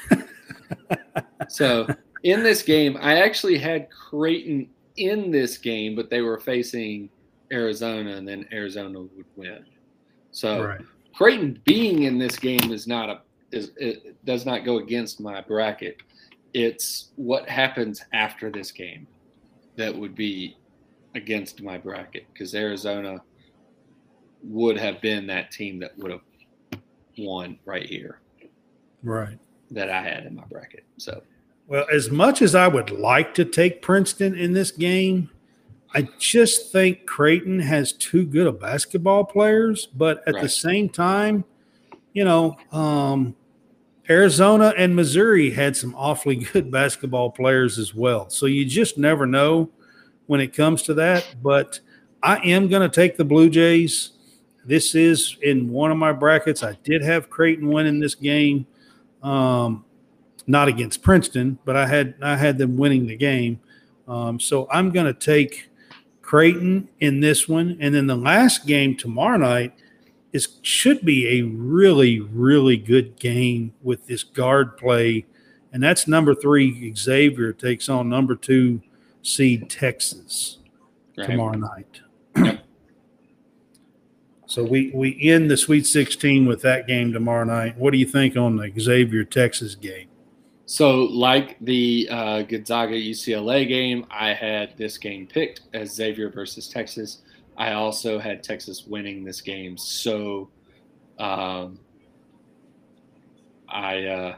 so 1.48 1.88
in 2.24 2.44
this 2.44 2.62
game, 2.62 2.98
I 3.02 3.20
actually 3.22 3.58
had 3.58 3.90
Creighton 3.90 4.70
in 4.98 5.32
this 5.32 5.58
game, 5.58 5.96
but 5.96 6.10
they 6.10 6.22
were 6.22 6.40
facing 6.40 7.10
Arizona, 7.52 8.16
and 8.16 8.28
then 8.28 8.48
Arizona 8.52 9.02
would 9.02 9.26
win. 9.36 9.66
So 10.32 10.66
Right. 10.66 10.82
Creighton 11.14 11.62
being 11.66 12.04
in 12.04 12.18
this 12.18 12.38
game 12.38 12.72
is 12.72 12.88
not 12.88 13.10
a 13.10 13.22
is 13.52 13.72
it 13.78 14.24
does 14.26 14.46
not 14.46 14.64
go 14.64 14.78
against 14.78 15.20
my 15.20 15.42
bracket. 15.42 15.98
It's 16.54 17.10
what 17.16 17.50
happens 17.50 18.04
after 18.14 18.50
this 18.50 18.72
game 18.72 19.08
that 19.76 19.96
would 19.96 20.16
be 20.16 20.56
against 21.16 21.62
my 21.62 21.78
bracket 21.78 22.26
because 22.34 22.54
Arizona 22.54 23.22
would 24.44 24.78
have 24.78 25.02
been 25.02 25.28
that 25.28 25.52
team 25.52 25.80
that 25.80 25.98
would 25.98 26.12
have 26.12 26.22
won 27.18 27.58
right 27.66 27.86
here 27.86 28.20
Right. 29.04 29.38
that 29.72 29.90
I 29.90 30.02
had 30.02 30.26
in 30.26 30.36
my 30.36 30.46
bracket. 30.46 30.86
So 30.98 31.22
Well, 31.68 31.86
as 31.92 32.10
much 32.10 32.42
as 32.42 32.56
I 32.56 32.68
would 32.68 32.92
like 32.92 33.34
to 33.36 33.46
take 33.46 33.82
Princeton 33.82 34.36
in 34.36 34.54
this 34.54 34.72
game, 34.72 35.30
I 35.94 36.08
just 36.20 36.72
think 36.72 37.06
Creighton 37.06 37.60
has 37.60 37.94
too 37.94 38.26
good 38.26 38.48
of 38.48 38.60
basketball 38.60 39.24
players. 39.24 39.88
But 39.88 40.24
at 40.28 40.40
the 40.40 40.50
same 40.50 40.90
time, 40.90 41.44
you 42.14 42.24
know, 42.24 42.58
um, 42.72 43.36
Arizona 44.10 44.74
and 44.78 44.96
Missouri 44.96 45.52
had 45.52 45.76
some 45.76 45.94
awfully 45.96 46.36
good 46.54 46.72
basketball 46.72 47.32
players 47.32 47.78
as 47.78 47.94
well. 47.94 48.30
So 48.30 48.46
you 48.46 48.66
just 48.66 48.98
never 48.98 49.26
know 49.26 49.70
when 50.30 50.40
it 50.40 50.56
comes 50.56 50.84
to 50.84 50.94
that. 50.94 51.36
But 51.42 51.80
I 52.22 52.38
am 52.38 52.68
going 52.68 52.88
to 52.88 52.96
take 52.96 53.18
the 53.18 53.26
Blue 53.26 53.50
Jays. 53.50 54.12
This 54.64 54.94
is 54.94 55.36
in 55.42 55.70
one 55.70 55.90
of 55.90 55.98
my 55.98 56.12
brackets. 56.12 56.62
I 56.62 56.78
did 56.84 57.02
have 57.02 57.32
Creighton 57.32 57.68
winning 57.68 58.00
this 58.00 58.14
game. 58.14 58.68
Um, 59.24 59.84
not 60.46 60.68
against 60.68 61.02
Princeton, 61.02 61.58
but 61.66 61.76
I 61.76 61.88
had 61.88 62.14
I 62.22 62.38
had 62.38 62.60
them 62.60 62.78
winning 62.78 63.08
the 63.08 63.18
game. 63.18 63.60
Um, 64.08 64.40
so 64.40 64.68
I'm 64.72 64.92
going 64.92 65.08
to 65.08 65.14
take 65.14 65.70
Creighton 66.22 66.90
in 67.00 67.22
this 67.22 67.50
one, 67.50 67.78
and 67.80 67.96
then 67.96 68.06
the 68.06 68.16
last 68.16 68.68
game 68.68 68.96
tomorrow 68.96 69.38
night 69.38 69.74
is 70.32 70.60
should 70.62 71.04
be 71.04 71.40
a 71.40 71.42
really 71.42 72.20
really 72.20 72.78
good 72.78 73.18
game 73.20 73.74
with 73.82 74.06
this 74.06 74.24
guard 74.24 74.78
play, 74.78 75.26
and 75.74 75.82
that's 75.82 76.08
number 76.08 76.36
three 76.36 76.94
Xavier 76.94 77.52
takes 77.52 77.90
on 77.90 78.10
number 78.10 78.36
two 78.36 78.82
seed 79.22 79.70
Texas 79.70 80.60
right. 81.18 81.28
tomorrow 81.28 81.58
night. 81.58 82.02
Yep. 82.36 82.66
So 84.46 84.64
we 84.64 84.90
we 84.96 85.16
end 85.22 85.52
the 85.52 85.58
Sweet 85.58 85.86
16 85.86 86.48
with 86.48 86.64
that 86.64 86.88
game 86.88 87.14
tomorrow 87.14 87.44
night. 87.44 87.78
What 87.78 87.92
do 87.92 88.00
you 88.00 88.08
think 88.08 88.36
on 88.36 88.56
the 88.56 88.74
Xavier 88.80 89.24
Texas 89.24 89.76
game? 89.76 90.10
So, 90.70 91.06
like 91.06 91.58
the 91.62 92.08
uh, 92.12 92.42
Gonzaga 92.44 92.94
UCLA 92.94 93.68
game, 93.68 94.06
I 94.12 94.36
had 94.36 94.78
this 94.78 95.00
game 95.00 95.26
picked 95.26 95.62
as 95.74 95.96
Xavier 95.96 96.30
versus 96.30 96.68
Texas. 96.68 97.24
I 97.58 97.72
also 97.72 98.20
had 98.20 98.44
Texas 98.44 98.86
winning 98.86 99.24
this 99.24 99.42
game. 99.42 99.80
So, 99.80 100.50
um, 101.18 101.80
I, 103.68 104.04
uh, 104.06 104.36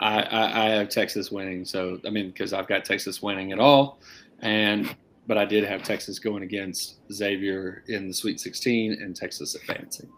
I, 0.00 0.20
I 0.22 0.66
I 0.66 0.68
have 0.70 0.88
Texas 0.88 1.30
winning. 1.30 1.64
So, 1.64 1.98
I 2.06 2.10
mean, 2.10 2.28
because 2.28 2.52
I've 2.52 2.66
got 2.68 2.84
Texas 2.84 3.22
winning 3.22 3.52
at 3.52 3.58
all, 3.58 4.00
and 4.40 4.94
but 5.26 5.38
I 5.38 5.44
did 5.44 5.64
have 5.64 5.82
Texas 5.82 6.18
going 6.18 6.42
against 6.42 6.96
Xavier 7.12 7.82
in 7.88 8.06
the 8.08 8.14
Sweet 8.14 8.38
16 8.40 8.92
and 8.92 9.16
Texas 9.16 9.54
advancing. 9.56 10.08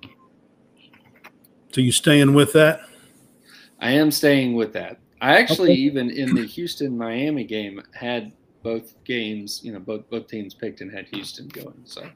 So 1.72 1.80
you 1.80 1.92
staying 1.92 2.34
with 2.34 2.52
that? 2.54 2.80
I 3.80 3.92
am 3.92 4.10
staying 4.10 4.54
with 4.54 4.72
that. 4.74 4.98
I 5.20 5.38
actually 5.38 5.72
Okay. 5.72 5.80
even 5.80 6.10
in 6.10 6.34
the 6.34 6.44
Houston 6.44 6.96
Miami 6.96 7.44
game 7.44 7.80
had 7.92 8.32
both 8.62 8.94
games, 9.04 9.60
you 9.62 9.72
know, 9.72 9.78
both 9.78 10.08
both 10.10 10.26
teams 10.28 10.54
picked 10.54 10.80
and 10.80 10.92
had 10.92 11.06
Houston 11.08 11.48
going. 11.48 11.80
So, 11.84 12.08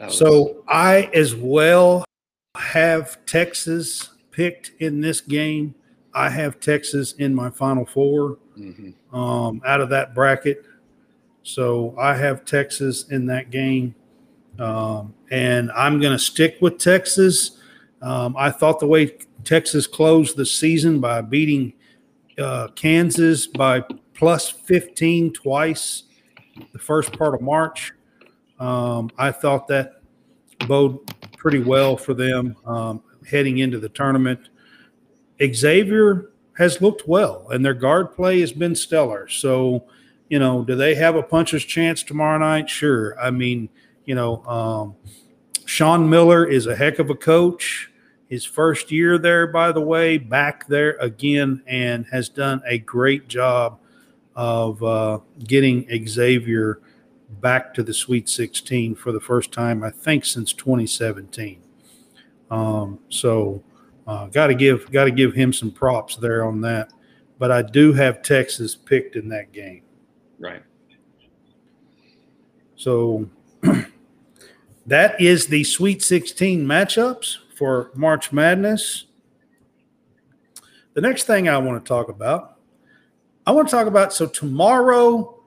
was- 0.00 0.18
So 0.18 0.62
I 0.68 1.10
as 1.14 1.34
well 1.34 2.04
have 2.56 3.24
Texas 3.26 4.10
picked 4.30 4.72
in 4.78 5.00
this 5.00 5.20
game. 5.20 5.74
I 6.16 6.30
have 6.30 6.58
Texas 6.60 7.12
in 7.12 7.34
my 7.34 7.50
final 7.50 7.84
four 7.84 8.38
Mhm. 8.58 8.94
um, 9.12 9.60
out 9.66 9.80
of 9.80 9.90
that 9.90 10.14
bracket. 10.14 10.64
So 11.42 11.94
I 11.98 12.14
have 12.16 12.44
Texas 12.44 13.08
in 13.10 13.26
that 13.26 13.50
game. 13.50 13.94
Um, 14.58 15.12
and 15.30 15.70
I'm 15.72 16.00
going 16.00 16.12
to 16.14 16.18
stick 16.18 16.56
with 16.62 16.78
Texas. 16.78 17.58
Um, 18.00 18.34
I 18.38 18.50
thought 18.50 18.80
the 18.80 18.86
way 18.86 19.18
Texas 19.44 19.86
closed 19.86 20.36
the 20.36 20.46
season 20.46 20.98
by 21.00 21.20
beating 21.20 21.74
uh, 22.38 22.68
Kansas 22.68 23.46
by 23.46 23.84
plus 24.14 24.48
15 24.50 25.32
twice 25.32 26.04
the 26.72 26.78
first 26.78 27.12
part 27.12 27.34
of 27.34 27.42
March, 27.42 27.92
um, 28.58 29.10
I 29.18 29.30
thought 29.30 29.68
that 29.68 30.00
bode 30.66 30.98
pretty 31.36 31.58
well 31.60 31.96
for 31.98 32.14
them 32.14 32.56
um, 32.66 33.02
heading 33.28 33.58
into 33.58 33.78
the 33.78 33.90
tournament. 33.90 34.48
Xavier 35.42 36.30
has 36.56 36.80
looked 36.80 37.06
well, 37.06 37.46
and 37.50 37.64
their 37.64 37.74
guard 37.74 38.12
play 38.12 38.40
has 38.40 38.52
been 38.52 38.74
stellar. 38.74 39.28
So, 39.28 39.84
you 40.28 40.38
know, 40.38 40.64
do 40.64 40.74
they 40.74 40.94
have 40.94 41.14
a 41.14 41.22
puncher's 41.22 41.64
chance 41.64 42.02
tomorrow 42.02 42.38
night? 42.38 42.70
Sure. 42.70 43.18
I 43.20 43.30
mean, 43.30 43.68
you 44.04 44.14
know, 44.14 44.44
um, 44.46 44.94
Sean 45.66 46.08
Miller 46.08 46.46
is 46.46 46.66
a 46.66 46.76
heck 46.76 46.98
of 46.98 47.10
a 47.10 47.14
coach. 47.14 47.90
His 48.28 48.44
first 48.44 48.90
year 48.90 49.18
there, 49.18 49.46
by 49.46 49.70
the 49.70 49.80
way, 49.80 50.18
back 50.18 50.66
there 50.66 50.96
again, 50.98 51.62
and 51.66 52.06
has 52.10 52.28
done 52.28 52.62
a 52.66 52.78
great 52.78 53.28
job 53.28 53.78
of 54.34 54.82
uh, 54.82 55.18
getting 55.44 55.86
Xavier 56.06 56.80
back 57.40 57.74
to 57.74 57.82
the 57.82 57.94
Sweet 57.94 58.28
16 58.28 58.94
for 58.94 59.12
the 59.12 59.20
first 59.20 59.52
time, 59.52 59.82
I 59.82 59.90
think, 59.90 60.24
since 60.24 60.52
2017. 60.52 61.60
Um, 62.50 62.98
so, 63.08 63.62
uh, 64.06 64.26
got 64.26 64.48
to 64.48 64.54
give 64.54 64.90
got 64.90 65.04
to 65.04 65.10
give 65.10 65.34
him 65.34 65.52
some 65.52 65.70
props 65.70 66.16
there 66.16 66.44
on 66.44 66.60
that. 66.62 66.92
But 67.38 67.50
I 67.50 67.62
do 67.62 67.92
have 67.92 68.22
Texas 68.22 68.74
picked 68.74 69.16
in 69.16 69.28
that 69.28 69.52
game. 69.52 69.82
right. 70.38 70.62
So 72.76 73.28
that 74.86 75.20
is 75.20 75.46
the 75.46 75.64
Sweet 75.64 76.02
16 76.02 76.64
matchups 76.64 77.38
for 77.56 77.90
March 77.94 78.32
Madness. 78.32 79.06
The 80.94 81.00
next 81.00 81.24
thing 81.24 81.48
I 81.48 81.58
want 81.58 81.84
to 81.84 81.88
talk 81.88 82.08
about, 82.08 82.58
I 83.46 83.52
want 83.52 83.68
to 83.68 83.74
talk 83.74 83.86
about 83.86 84.12
so 84.12 84.26
tomorrow, 84.26 85.42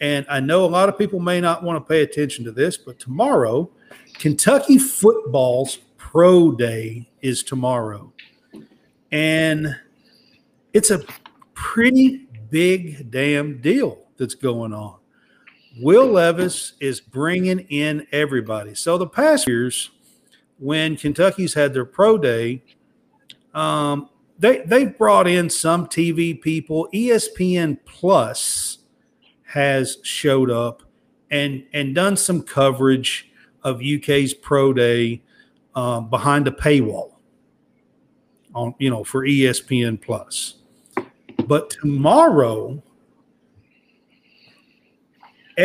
and 0.00 0.24
I 0.28 0.40
know 0.40 0.64
a 0.64 0.66
lot 0.66 0.88
of 0.88 0.98
people 0.98 1.20
may 1.20 1.40
not 1.40 1.62
want 1.62 1.76
to 1.76 1.88
pay 1.88 2.02
attention 2.02 2.44
to 2.44 2.52
this, 2.52 2.76
but 2.76 2.98
tomorrow, 2.98 3.70
Kentucky 4.14 4.78
football's 4.78 5.78
pro 6.14 6.52
day 6.52 7.10
is 7.22 7.42
tomorrow. 7.42 8.12
And 9.10 9.74
it's 10.72 10.92
a 10.92 11.04
pretty 11.54 12.28
big 12.50 13.10
damn 13.10 13.60
deal 13.60 13.98
that's 14.16 14.36
going 14.36 14.72
on. 14.72 14.98
Will 15.80 16.06
Levis 16.06 16.74
is 16.78 17.00
bringing 17.00 17.58
in 17.68 18.06
everybody. 18.12 18.76
So 18.76 18.96
the 18.96 19.08
past 19.08 19.48
years, 19.48 19.90
when 20.60 20.96
Kentucky's 20.96 21.54
had 21.54 21.74
their 21.74 21.84
pro 21.84 22.16
day, 22.16 22.62
um, 23.52 24.08
they 24.38 24.60
they've 24.60 24.96
brought 24.96 25.26
in 25.26 25.50
some 25.50 25.88
TV 25.88 26.40
people. 26.40 26.88
ESPN 26.94 27.78
Plus 27.86 28.78
has 29.46 29.98
showed 30.04 30.50
up 30.50 30.84
and 31.32 31.64
and 31.72 31.92
done 31.92 32.16
some 32.16 32.42
coverage 32.42 33.32
of 33.64 33.80
UK's 33.82 34.32
pro 34.32 34.72
day 34.72 35.24
um, 35.74 36.08
behind 36.08 36.46
a 36.48 36.50
paywall 36.50 37.12
on 38.54 38.74
you 38.78 38.90
know 38.90 39.04
for 39.04 39.22
ESPN 39.24 40.00
Plus. 40.00 40.56
But 41.46 41.70
tomorrow, 41.70 42.82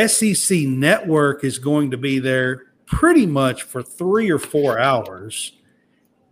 SEC 0.08 0.60
Network 0.62 1.44
is 1.44 1.60
going 1.60 1.92
to 1.92 1.98
be 1.98 2.20
there 2.20 2.74
pretty 2.86 3.26
much 3.26 3.64
for 3.64 3.82
three 3.84 4.30
or 4.30 4.40
four 4.40 4.80
hours. 4.80 5.54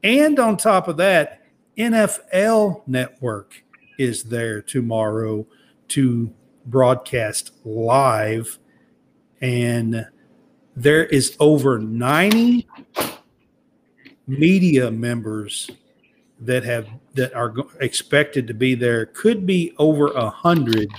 And 0.03 0.39
on 0.39 0.57
top 0.57 0.88
of 0.88 0.97
that, 0.97 1.43
NFL 1.78 2.88
Network 2.88 3.63
is 3.97 4.23
there 4.23 4.61
tomorrow 4.61 5.45
to 5.89 6.34
broadcast 6.65 7.51
live. 7.63 8.57
And 9.41 10.07
there 10.75 11.05
is 11.05 11.36
over 11.39 11.80
90 11.80 12.67
media 14.28 14.91
members 14.91 15.71
that 16.39 16.63
have 16.63 16.88
that 17.15 17.34
are 17.34 17.53
expected 17.80 18.45
to 18.47 18.53
be 18.53 18.75
there 18.75 19.07
could 19.07 19.45
be 19.45 19.73
over 19.80 20.07
a 20.09 20.30
hundred 20.30 20.89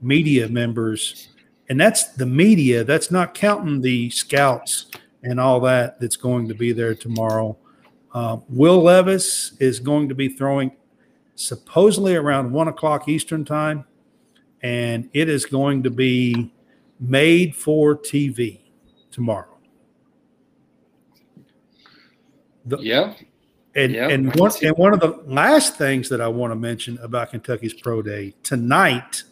media 0.00 0.48
members 0.48 1.28
and 1.68 1.80
that's 1.80 2.12
the 2.12 2.26
media 2.26 2.84
that's 2.84 3.10
not 3.10 3.34
counting 3.34 3.80
the 3.80 4.08
scouts 4.10 4.86
and 5.24 5.40
all 5.40 5.58
that 5.58 5.98
that's 5.98 6.16
going 6.16 6.46
to 6.46 6.54
be 6.54 6.72
there 6.72 6.94
tomorrow 6.94 7.56
Uh, 8.12 8.38
Will 8.48 8.82
Levis 8.82 9.52
is 9.58 9.78
going 9.78 10.08
to 10.08 10.14
be 10.14 10.28
throwing 10.28 10.70
supposedly 11.34 12.14
around 12.16 12.50
one 12.50 12.68
o'clock 12.68 13.08
Eastern 13.08 13.44
time, 13.44 13.84
and 14.62 15.10
it 15.12 15.28
is 15.28 15.44
going 15.44 15.82
to 15.82 15.90
be 15.90 16.50
made 16.98 17.54
for 17.54 17.94
TV 17.94 18.60
tomorrow. 19.10 19.55
The- 22.66 22.78
Yeah. 22.78 23.14
and 23.74 23.92
Yeah, 23.92 24.08
and 24.08 24.34
one 24.36 24.50
and 24.62 24.76
one 24.76 24.92
of 24.92 25.00
the 25.00 25.18
last 25.26 25.76
things 25.76 26.08
that 26.08 26.20
I 26.20 26.28
want 26.28 26.50
to 26.50 26.56
mention 26.56 26.98
about 27.02 27.30
Kentucky's 27.30 27.74
Pro 27.74 28.02
Day 28.02 28.34
tonight, 28.42 29.22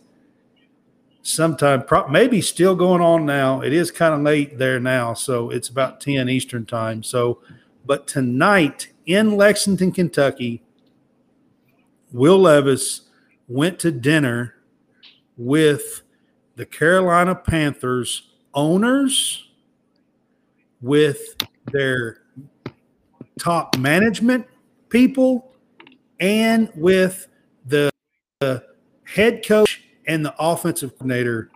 sometime 1.22 1.82
pro- 1.82 2.06
maybe 2.08 2.40
still 2.40 2.74
going 2.76 3.00
on 3.00 3.24
now. 3.26 3.62
It 3.62 3.72
is 3.72 3.90
kind 3.90 4.14
of 4.14 4.20
late 4.20 4.58
there 4.58 4.78
now, 4.78 5.14
so 5.14 5.50
it's 5.50 5.68
about 5.68 6.00
ten 6.00 6.28
Eastern 6.28 6.66
time. 6.66 7.02
So, 7.02 7.40
but 7.86 8.06
tonight 8.06 8.88
in 9.06 9.36
Lexington, 9.36 9.92
Kentucky, 9.92 10.62
Will 12.12 12.38
Levis 12.38 13.02
went 13.48 13.78
to 13.80 13.90
dinner 13.90 14.54
with 15.36 16.02
the 16.56 16.64
Carolina 16.66 17.34
Panthers 17.34 18.30
owners, 18.54 19.48
with 20.80 21.34
their 21.72 22.18
top 23.38 23.76
management 23.78 24.46
people 24.88 25.52
and 26.20 26.70
with 26.74 27.28
the, 27.66 27.90
the 28.40 28.64
head 29.04 29.44
coach 29.44 29.82
and 30.06 30.24
the 30.24 30.34
offensive 30.38 30.90
coordinator 30.98 31.50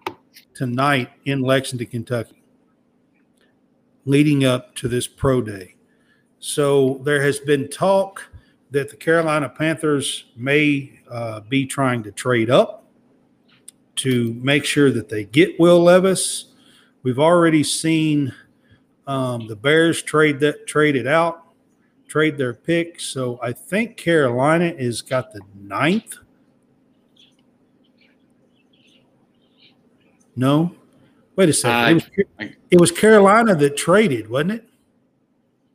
tonight 0.54 1.10
in 1.24 1.40
Lexington, 1.40 1.86
Kentucky, 1.86 2.42
leading 4.04 4.44
up 4.44 4.74
to 4.76 4.88
this 4.88 5.06
pro 5.06 5.40
day. 5.40 5.76
So 6.40 7.00
there 7.04 7.22
has 7.22 7.38
been 7.40 7.68
talk 7.68 8.30
that 8.70 8.90
the 8.90 8.96
Carolina 8.96 9.48
Panthers 9.48 10.26
may 10.36 11.00
uh, 11.10 11.40
be 11.40 11.66
trying 11.66 12.02
to 12.02 12.12
trade 12.12 12.50
up 12.50 12.84
to 13.96 14.34
make 14.34 14.64
sure 14.64 14.90
that 14.90 15.08
they 15.08 15.24
get 15.24 15.58
Will 15.58 15.82
Levis. 15.82 16.52
We've 17.02 17.18
already 17.18 17.64
seen 17.64 18.34
um, 19.06 19.46
the 19.46 19.56
Bears 19.56 20.02
trade 20.02 20.40
that 20.40 20.66
traded 20.66 21.06
out 21.06 21.47
trade 22.08 22.36
their 22.38 22.54
pick. 22.54 22.98
So 23.00 23.38
I 23.42 23.52
think 23.52 23.96
Carolina 23.96 24.64
is 24.76 25.02
got 25.02 25.32
the 25.32 25.40
ninth. 25.60 26.16
No, 30.36 30.72
wait 31.36 31.48
a 31.48 31.52
second. 31.52 31.98
it, 31.98 32.04
was, 32.16 32.26
I- 32.38 32.54
it 32.70 32.80
was 32.80 32.92
Carolina 32.92 33.54
that 33.56 33.76
traded, 33.76 34.28
wasn't 34.30 34.52
it? 34.52 34.64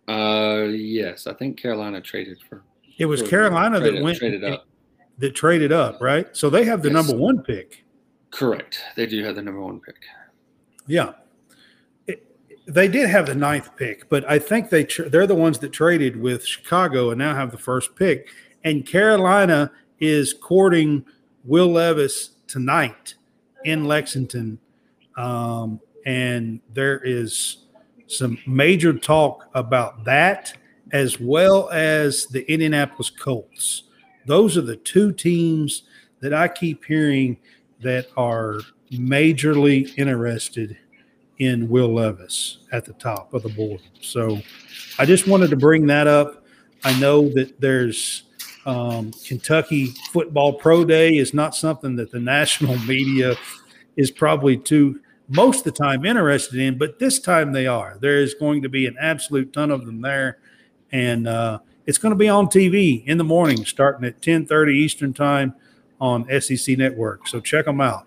Uh, 0.08 0.68
yes, 0.70 1.28
I 1.28 1.34
think 1.34 1.58
Carolina 1.58 2.02
traded 2.02 2.38
for. 2.48 2.64
It 2.98 3.06
was 3.06 3.22
for- 3.22 3.28
Carolina 3.28 3.80
traded, 3.80 3.98
that 3.98 4.04
went 4.04 4.18
traded 4.18 4.44
up. 4.44 4.66
that 5.18 5.36
traded 5.36 5.72
up, 5.72 6.02
right? 6.02 6.28
So 6.36 6.50
they 6.50 6.64
have 6.66 6.82
the 6.82 6.90
Yes. 6.90 7.08
number 7.08 7.22
one 7.22 7.42
pick. 7.44 7.84
Correct. 8.32 8.80
They 8.96 9.06
do 9.06 9.24
have 9.24 9.36
the 9.36 9.42
number 9.42 9.62
one 9.62 9.80
pick. 9.80 9.96
Yeah. 10.88 11.14
They 12.66 12.88
did 12.88 13.09
have 13.09 13.26
the 13.26 13.36
ninth 13.36 13.76
pick, 13.76 14.07
but 14.09 14.30
I 14.30 14.39
think 14.39 14.70
they 14.70 14.86
tr- 14.86 15.03
they're 15.03 15.28
the 15.28 15.36
ones 15.36 15.59
that 15.59 15.74
traded 15.74 16.16
with 16.16 16.45
Chicago 16.45 17.09
and 17.09 17.20
now 17.20 17.36
have 17.36 17.51
the 17.51 17.57
first 17.57 17.95
pick. 17.95 18.30
And 18.64 18.86
Carolina 18.86 19.72
is 19.99 20.34
courting 20.34 21.05
Will 21.43 21.68
Levis 21.68 22.32
tonight 22.47 23.16
in 23.66 23.84
Lexington, 23.86 24.59
um, 25.18 25.82
and 26.05 26.61
there 26.74 27.01
is 27.03 27.66
some 28.07 28.38
major 28.47 28.93
talk 28.93 29.49
about 29.53 30.03
that 30.05 30.53
as 30.93 31.20
well 31.20 31.70
as 31.72 32.28
the 32.28 32.49
Indianapolis 32.51 33.09
Colts. 33.09 33.84
Those 34.26 34.57
are 34.57 34.61
the 34.61 34.78
two 34.78 35.11
teams 35.11 35.84
that 36.22 36.34
I 36.34 36.47
keep 36.47 36.86
hearing 36.86 37.38
that 37.82 38.07
are 38.16 38.59
majorly 38.91 39.97
interested 39.97 40.78
in 41.46 41.70
Will 41.70 41.94
Levis 41.94 42.60
at 42.72 42.86
the 42.86 42.94
top 42.94 43.34
of 43.34 43.44
the 43.44 43.50
board. 43.50 43.82
So 44.02 44.41
I 45.00 45.06
just 45.06 45.28
wanted 45.28 45.50
to 45.50 45.58
bring 45.58 45.88
that 45.88 46.08
up. 46.08 46.46
I 46.84 46.98
know 47.00 47.30
that 47.30 47.60
there's 47.60 48.24
um, 48.66 49.12
Kentucky 49.26 49.88
Football 50.12 50.54
Pro 50.54 50.86
Day 50.86 51.18
is 51.18 51.34
not 51.34 51.56
something 51.56 51.96
that 51.98 52.12
the 52.12 52.20
national 52.38 52.78
media 52.80 53.36
is 53.96 54.12
probably 54.12 54.58
too 54.58 55.00
most 55.30 55.60
of 55.60 55.64
the 55.74 55.84
time 55.84 56.06
interested 56.06 56.60
in, 56.60 56.78
but 56.78 57.00
this 57.00 57.18
time 57.20 57.54
they 57.54 57.66
are. 57.66 57.98
There 58.02 58.20
is 58.20 58.34
going 58.34 58.62
to 58.64 58.70
be 58.70 58.86
an 58.86 58.96
absolute 59.00 59.54
ton 59.54 59.72
of 59.72 59.86
them 59.86 60.02
there, 60.02 60.39
and 60.91 61.28
uh, 61.28 61.60
it's 61.86 61.98
going 61.98 62.12
to 62.12 62.18
be 62.18 62.30
on 62.30 62.48
TV 62.48 63.06
in 63.06 63.18
the 63.18 63.24
morning, 63.24 63.66
starting 63.66 64.06
at 64.06 64.22
10:30 64.22 64.74
Eastern 64.74 65.14
time 65.14 65.56
on 66.00 66.28
SEC 66.41 66.78
Network. 66.78 67.28
So 67.28 67.39
check 67.39 67.66
them 67.66 67.80
out. 67.80 68.06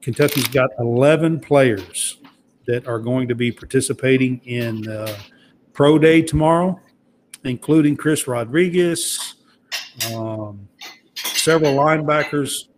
Kentucky's 0.00 0.46
got 0.46 0.70
11 0.78 1.40
players 1.40 2.18
that 2.66 2.86
are 2.86 2.98
going 2.98 3.28
to 3.28 3.34
be 3.34 3.52
participating 3.52 4.40
in 4.44 4.88
uh, 4.88 5.16
Pro 5.72 5.98
Day 5.98 6.22
tomorrow, 6.22 6.80
including 7.44 7.96
Chris 7.96 8.26
Rodriguez, 8.26 9.34
um, 10.12 10.68
several 11.14 11.74
linebackers, 11.74 12.68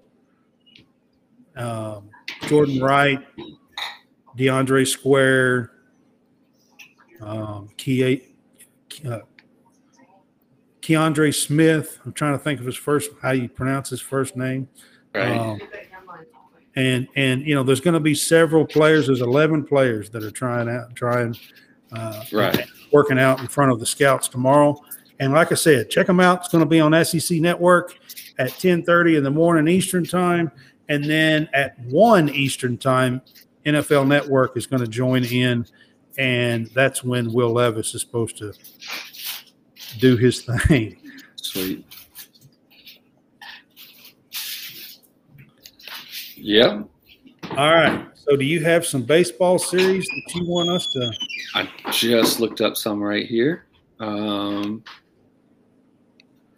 um, 1.57 2.11
Jordan 2.47 2.81
Wright, 2.81 3.21
DeAndre 4.37 4.87
Square, 4.87 5.73
um, 7.21 7.69
Ke- 7.77 8.23
uh, 9.07 9.21
Keandre 10.81 11.35
Smith. 11.35 11.99
I'm 12.05 12.13
trying 12.13 12.33
to 12.33 12.39
think 12.39 12.61
of 12.61 12.67
his 12.67 12.77
first, 12.77 13.11
how 13.21 13.33
you 13.33 13.49
pronounce 13.49 13.91
his 13.91 14.01
first 14.01 14.37
name. 14.37 14.69
Right. 15.15 15.37
Um, 15.37 15.61
and 16.77 17.09
and 17.17 17.43
you 17.47 17.55
know 17.55 17.63
there's 17.63 17.81
going 17.81 17.95
to 17.95 18.01
be 18.01 18.15
several 18.15 18.65
players 18.67 19.07
there's 19.07 19.21
11 19.21 19.65
players 19.65 20.11
that 20.11 20.23
are 20.23 20.31
trying 20.31 20.69
out 20.69 20.95
trying 20.95 21.35
uh, 21.93 22.23
Right. 22.33 22.67
working 22.93 23.19
out 23.19 23.41
in 23.41 23.49
front 23.49 23.73
of 23.73 23.81
the 23.81 23.87
scouts 23.87 24.29
tomorrow. 24.29 24.79
And 25.21 25.33
like 25.33 25.51
i 25.51 25.55
said 25.55 25.91
check 25.91 26.07
them 26.07 26.21
out. 26.21 26.41
It's 26.41 26.49
going 26.49 26.63
to 26.63 26.69
be 26.69 26.81
on 26.81 26.93
sec 27.05 27.41
network 27.41 27.99
at 28.39 28.51
10.30 28.51 29.17
in 29.19 29.25
the 29.25 29.31
morning 29.31 29.67
eastern 29.75 30.05
time. 30.05 30.51
And 30.89 31.05
then 31.05 31.49
at 31.55 31.79
1 31.81 32.29
eastern 32.31 32.79
time 32.79 33.23
nfl 33.67 34.07
network 34.07 34.57
is 34.57 34.67
going 34.67 34.83
to 34.83 34.89
join 34.89 35.25
in. 35.25 35.67
And 36.19 36.67
that's 36.69 37.03
when 37.03 37.33
will 37.33 37.53
levis 37.53 37.95
is 37.95 38.03
supposed 38.03 38.37
to 38.39 38.53
do 39.99 40.17
his 40.17 40.43
thing. 40.43 40.97
Sweet. 41.37 41.85
Yeah. 46.41 46.83
all 47.51 47.75
right 47.75 48.07
so 48.15 48.37
do 48.37 48.45
you 48.45 48.61
have 48.65 48.85
some 48.87 49.03
baseball 49.03 49.59
series 49.59 50.05
that 50.05 50.35
you 50.35 50.47
want 50.47 50.69
us 50.71 50.87
to 50.93 51.13
I 51.55 51.69
just 51.91 52.41
looked 52.41 52.61
up 52.61 52.77
some 52.77 53.03
right 53.03 53.27
here. 53.27 53.67
Um, 54.01 54.85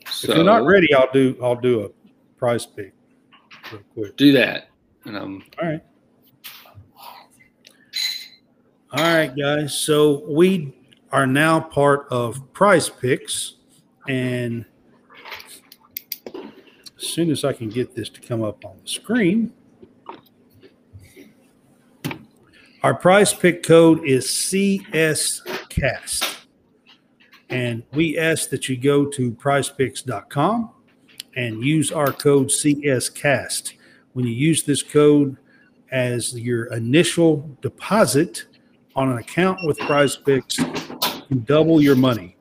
If 0.02 0.24
you're 0.24 0.44
not 0.44 0.64
ready, 0.64 0.92
I'll 0.94 1.10
do 1.12 1.36
I'll 1.42 1.56
do 1.56 1.84
a 1.84 1.88
prize 2.36 2.66
pick 2.66 2.92
real 3.72 3.82
quick. 3.94 4.16
do 4.16 4.32
that. 4.32 4.68
And 5.04 5.16
um, 5.16 5.44
All 5.62 5.68
right. 5.68 5.80
All 8.92 9.04
right, 9.04 9.32
guys. 9.36 9.72
So 9.78 10.24
we 10.28 10.74
are 11.12 11.26
now 11.26 11.60
part 11.60 12.08
of 12.10 12.52
Prize 12.52 12.88
Picks, 12.88 13.54
and 14.08 14.64
as 16.34 17.06
soon 17.06 17.30
as 17.30 17.44
I 17.44 17.52
can 17.52 17.68
get 17.68 17.94
this 17.94 18.08
to 18.10 18.20
come 18.20 18.42
up 18.42 18.64
on 18.64 18.78
the 18.82 18.88
screen, 18.88 19.52
our 22.82 22.94
Prize 22.94 23.34
Pick 23.34 23.62
code 23.62 24.02
is 24.04 24.26
CSCast, 24.26 24.86
and 27.50 27.82
we 27.92 28.18
ask 28.18 28.48
that 28.50 28.68
you 28.68 28.76
go 28.78 29.04
to 29.04 29.32
PrizePicks.com 29.32 30.70
and 31.36 31.62
use 31.62 31.92
our 31.92 32.12
code 32.12 32.48
CSCast. 32.48 33.74
When 34.14 34.26
you 34.26 34.32
use 34.32 34.64
this 34.64 34.82
code 34.82 35.36
as 35.92 36.32
your 36.38 36.72
initial 36.72 37.56
deposit 37.60 38.46
on 38.96 39.10
an 39.10 39.18
account 39.18 39.58
with 39.64 39.78
Prize 39.80 40.16
Picks, 40.16 40.58
you 40.58 41.36
double 41.44 41.82
your 41.82 41.96
money 41.96 42.36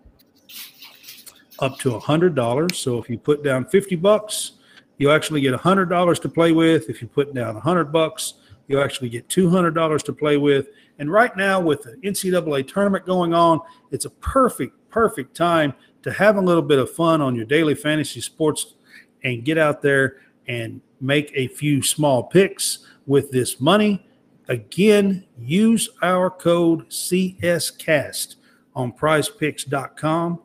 up 1.60 1.78
to 1.80 1.92
$100. 1.92 2.74
So 2.74 2.98
if 2.98 3.10
you 3.10 3.18
put 3.18 3.44
down 3.44 3.66
50 3.66 3.98
bucks, 3.98 4.54
you 4.98 5.12
actually 5.12 5.42
get 5.42 5.54
$100 5.54 6.22
to 6.22 6.30
play 6.30 6.54
with. 6.54 6.90
If 6.90 7.02
you 7.02 7.10
put 7.10 7.34
down 7.34 7.56
100 7.56 7.92
bucks, 7.92 8.36
you 8.70 8.80
actually 8.80 9.10
get 9.10 9.28
$200 9.28 10.04
to 10.04 10.14
play 10.14 10.38
with. 10.38 10.70
And 11.00 11.12
right 11.12 11.36
now, 11.36 11.60
with 11.60 11.82
the 11.82 11.98
NCAA 11.98 12.68
tournament 12.68 13.06
going 13.06 13.34
on, 13.34 13.60
it's 13.92 14.06
a 14.06 14.10
perfect, 14.12 14.90
perfect 14.90 15.36
time 15.36 15.74
to 16.04 16.14
have 16.14 16.38
a 16.38 16.42
little 16.42 16.62
bit 16.62 16.80
of 16.80 16.90
fun 16.90 17.20
on 17.20 17.36
your 17.36 17.46
daily 17.46 17.76
fantasy 17.76 18.22
sports 18.22 18.76
and 19.24 19.44
get 19.44 19.58
out 19.58 19.82
there 19.82 20.18
and 20.48 20.80
make 21.02 21.32
a 21.36 21.48
few 21.48 21.82
small 21.82 22.24
picks 22.24 22.86
with 23.06 23.32
this 23.32 23.60
money. 23.60 24.06
Again, 24.48 25.26
use 25.38 25.90
our 26.02 26.30
code 26.30 26.90
CSCast 26.90 28.36
on 28.76 28.94
prizepicks.com. 28.94 30.40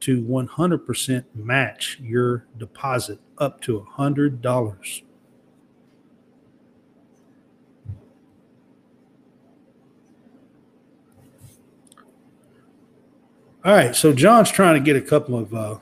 to 0.00 0.22
100% 0.22 1.24
match 1.34 1.98
your 2.00 2.46
deposit 2.56 3.20
up 3.36 3.60
to 3.60 3.86
$100. 3.98 5.02
All 13.62 13.74
right, 13.74 13.94
so 13.94 14.14
John's 14.14 14.50
trying 14.50 14.74
to 14.74 14.80
get 14.80 14.96
a 14.96 15.02
couple 15.02 15.38
of 15.38 15.52
uh, 15.52 15.76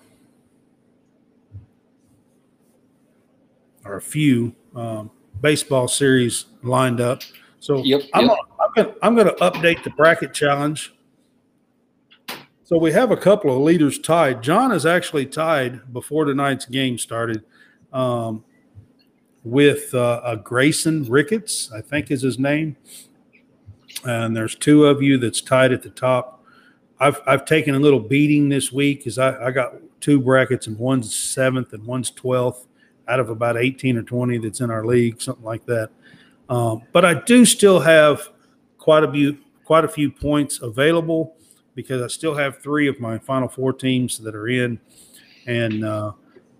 or 3.84 3.96
a 3.96 4.02
few 4.02 4.54
um, 4.74 5.10
baseball 5.40 5.86
series 5.86 6.46
lined 6.62 7.00
up. 7.00 7.22
So 7.60 7.78
Yep, 7.84 8.02
I'm, 8.14 8.26
yep. 8.26 8.36
gonna, 8.36 8.40
I'm 8.60 8.72
gonna 8.74 8.94
I'm 9.02 9.16
gonna 9.16 9.34
update 9.34 9.84
the 9.84 9.90
bracket 9.90 10.34
challenge. 10.34 10.92
So 12.64 12.76
we 12.76 12.92
have 12.92 13.12
a 13.12 13.16
couple 13.16 13.54
of 13.54 13.62
leaders 13.62 13.98
tied. 13.98 14.42
John 14.42 14.72
is 14.72 14.84
actually 14.84 15.26
tied 15.26 15.92
before 15.92 16.24
tonight's 16.24 16.66
game 16.66 16.98
started 16.98 17.44
um, 17.92 18.44
with 19.42 19.94
uh, 19.94 20.20
a 20.24 20.36
Grayson 20.36 21.04
Ricketts, 21.04 21.72
I 21.72 21.80
think 21.80 22.10
is 22.10 22.22
his 22.22 22.38
name. 22.38 22.76
And 24.04 24.36
there's 24.36 24.54
two 24.54 24.84
of 24.84 25.00
you 25.00 25.16
that's 25.16 25.40
tied 25.40 25.72
at 25.72 25.82
the 25.82 25.88
top. 25.90 26.37
I've 27.00 27.20
I've 27.26 27.44
taken 27.44 27.74
a 27.74 27.78
little 27.78 28.00
beating 28.00 28.48
this 28.48 28.72
week 28.72 29.00
because 29.00 29.18
I, 29.18 29.46
I 29.46 29.50
got 29.50 29.74
two 30.00 30.20
brackets 30.20 30.66
and 30.66 30.78
one's 30.78 31.14
seventh 31.14 31.72
and 31.72 31.84
one's 31.84 32.10
twelfth 32.10 32.66
out 33.08 33.20
of 33.20 33.30
about 33.30 33.56
18 33.56 33.96
or 33.96 34.02
20 34.02 34.38
that's 34.38 34.60
in 34.60 34.70
our 34.70 34.84
league, 34.84 35.20
something 35.20 35.44
like 35.44 35.64
that. 35.66 35.90
Um, 36.50 36.82
but 36.92 37.04
I 37.04 37.14
do 37.14 37.44
still 37.44 37.80
have 37.80 38.28
quite 38.76 39.02
a 39.02 39.10
few 39.10 39.38
quite 39.64 39.84
a 39.84 39.88
few 39.88 40.10
points 40.10 40.62
available 40.62 41.36
because 41.74 42.02
I 42.02 42.08
still 42.08 42.34
have 42.34 42.58
three 42.62 42.88
of 42.88 43.00
my 43.00 43.18
final 43.18 43.48
four 43.48 43.72
teams 43.72 44.18
that 44.18 44.34
are 44.34 44.48
in, 44.48 44.80
and 45.46 45.84
uh, 45.84 46.12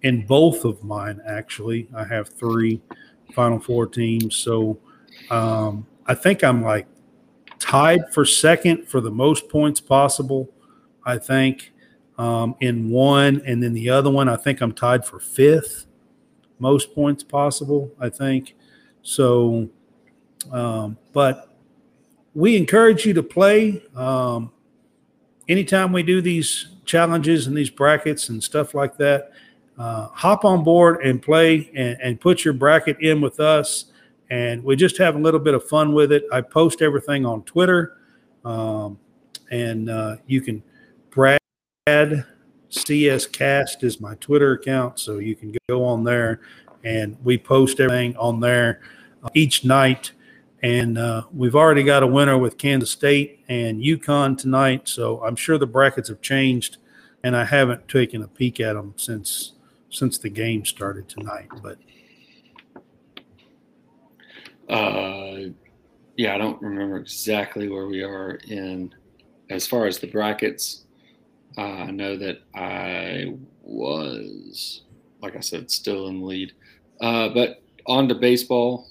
in 0.02 0.26
both 0.26 0.64
of 0.64 0.84
mine 0.84 1.20
actually 1.26 1.88
I 1.96 2.04
have 2.04 2.28
three 2.28 2.80
final 3.34 3.58
four 3.58 3.86
teams. 3.86 4.36
So 4.36 4.78
um, 5.30 5.86
I 6.06 6.14
think 6.14 6.44
I'm 6.44 6.62
like 6.62 6.86
tied 7.58 8.12
for 8.12 8.24
second 8.24 8.86
for 8.86 9.00
the 9.00 9.10
most 9.10 9.48
points 9.48 9.80
possible. 9.80 10.52
I 11.04 11.18
think 11.18 11.72
um, 12.18 12.56
in 12.60 12.90
one, 12.90 13.42
and 13.46 13.62
then 13.62 13.72
the 13.72 13.90
other 13.90 14.10
one 14.10 14.28
I 14.28 14.36
think 14.36 14.60
I'm 14.60 14.72
tied 14.72 15.04
for 15.04 15.20
fifth 15.20 15.86
most 16.58 16.94
points 16.94 17.22
possible. 17.22 17.90
I 18.00 18.08
think 18.08 18.56
so. 19.02 19.68
Um, 20.50 20.98
but 21.12 21.56
we 22.34 22.56
encourage 22.56 23.06
you 23.06 23.14
to 23.14 23.22
play. 23.22 23.82
Um, 23.94 24.52
anytime 25.48 25.92
we 25.92 26.02
do 26.02 26.20
these 26.20 26.68
challenges 26.84 27.46
and 27.46 27.56
these 27.56 27.70
brackets 27.70 28.28
and 28.28 28.42
stuff 28.42 28.74
like 28.74 28.96
that, 28.98 29.32
uh, 29.78 30.08
hop 30.08 30.44
on 30.44 30.64
board 30.64 31.04
and 31.04 31.22
play 31.22 31.70
and, 31.74 31.96
and 32.02 32.20
put 32.20 32.44
your 32.44 32.54
bracket 32.54 33.00
in 33.00 33.20
with 33.20 33.40
us. 33.40 33.87
And 34.30 34.62
we 34.62 34.76
just 34.76 34.98
have 34.98 35.16
a 35.16 35.18
little 35.18 35.40
bit 35.40 35.54
of 35.54 35.66
fun 35.68 35.92
with 35.92 36.12
it. 36.12 36.24
I 36.32 36.40
post 36.40 36.82
everything 36.82 37.24
on 37.24 37.42
Twitter. 37.42 37.96
Um, 38.44 38.98
and 39.50 39.88
uh, 39.88 40.16
you 40.26 40.40
can, 40.40 40.62
Brad 41.10 41.40
CS 42.68 43.26
Cast 43.26 43.82
is 43.82 44.00
my 44.00 44.14
Twitter 44.16 44.52
account. 44.52 44.98
So 44.98 45.18
you 45.18 45.34
can 45.34 45.54
go 45.68 45.84
on 45.84 46.04
there 46.04 46.40
and 46.84 47.16
we 47.24 47.38
post 47.38 47.80
everything 47.80 48.16
on 48.16 48.40
there 48.40 48.80
uh, 49.22 49.28
each 49.34 49.64
night. 49.64 50.12
And 50.62 50.98
uh, 50.98 51.22
we've 51.32 51.54
already 51.54 51.84
got 51.84 52.02
a 52.02 52.06
winner 52.06 52.36
with 52.36 52.58
Kansas 52.58 52.90
State 52.90 53.44
and 53.48 53.80
UConn 53.80 54.36
tonight. 54.36 54.88
So 54.88 55.22
I'm 55.24 55.36
sure 55.36 55.56
the 55.56 55.66
brackets 55.66 56.08
have 56.08 56.20
changed, 56.20 56.78
and 57.22 57.36
I 57.36 57.44
haven't 57.44 57.86
taken 57.86 58.22
a 58.22 58.28
peek 58.28 58.58
at 58.58 58.72
them 58.74 58.94
since 58.96 59.52
since 59.90 60.18
the 60.18 60.28
game 60.28 60.64
started 60.64 61.08
tonight. 61.08 61.48
But 61.62 61.78
Uh, 64.68 65.50
yeah, 66.16 66.34
I 66.34 66.38
don't 66.38 66.60
remember 66.60 66.96
exactly 66.96 67.68
where 67.68 67.86
we 67.86 68.02
are 68.02 68.40
in 68.48 68.94
as 69.50 69.66
far 69.66 69.86
as 69.86 69.98
the 69.98 70.08
brackets. 70.08 70.84
Uh, 71.56 71.62
I 71.62 71.90
know 71.90 72.16
that 72.16 72.42
I 72.54 73.34
was, 73.62 74.82
like 75.22 75.36
I 75.36 75.40
said, 75.40 75.70
still 75.70 76.08
in 76.08 76.20
the 76.20 76.26
lead. 76.26 76.52
Uh, 77.00 77.28
but 77.28 77.62
on 77.86 78.08
to 78.08 78.14
baseball. 78.14 78.88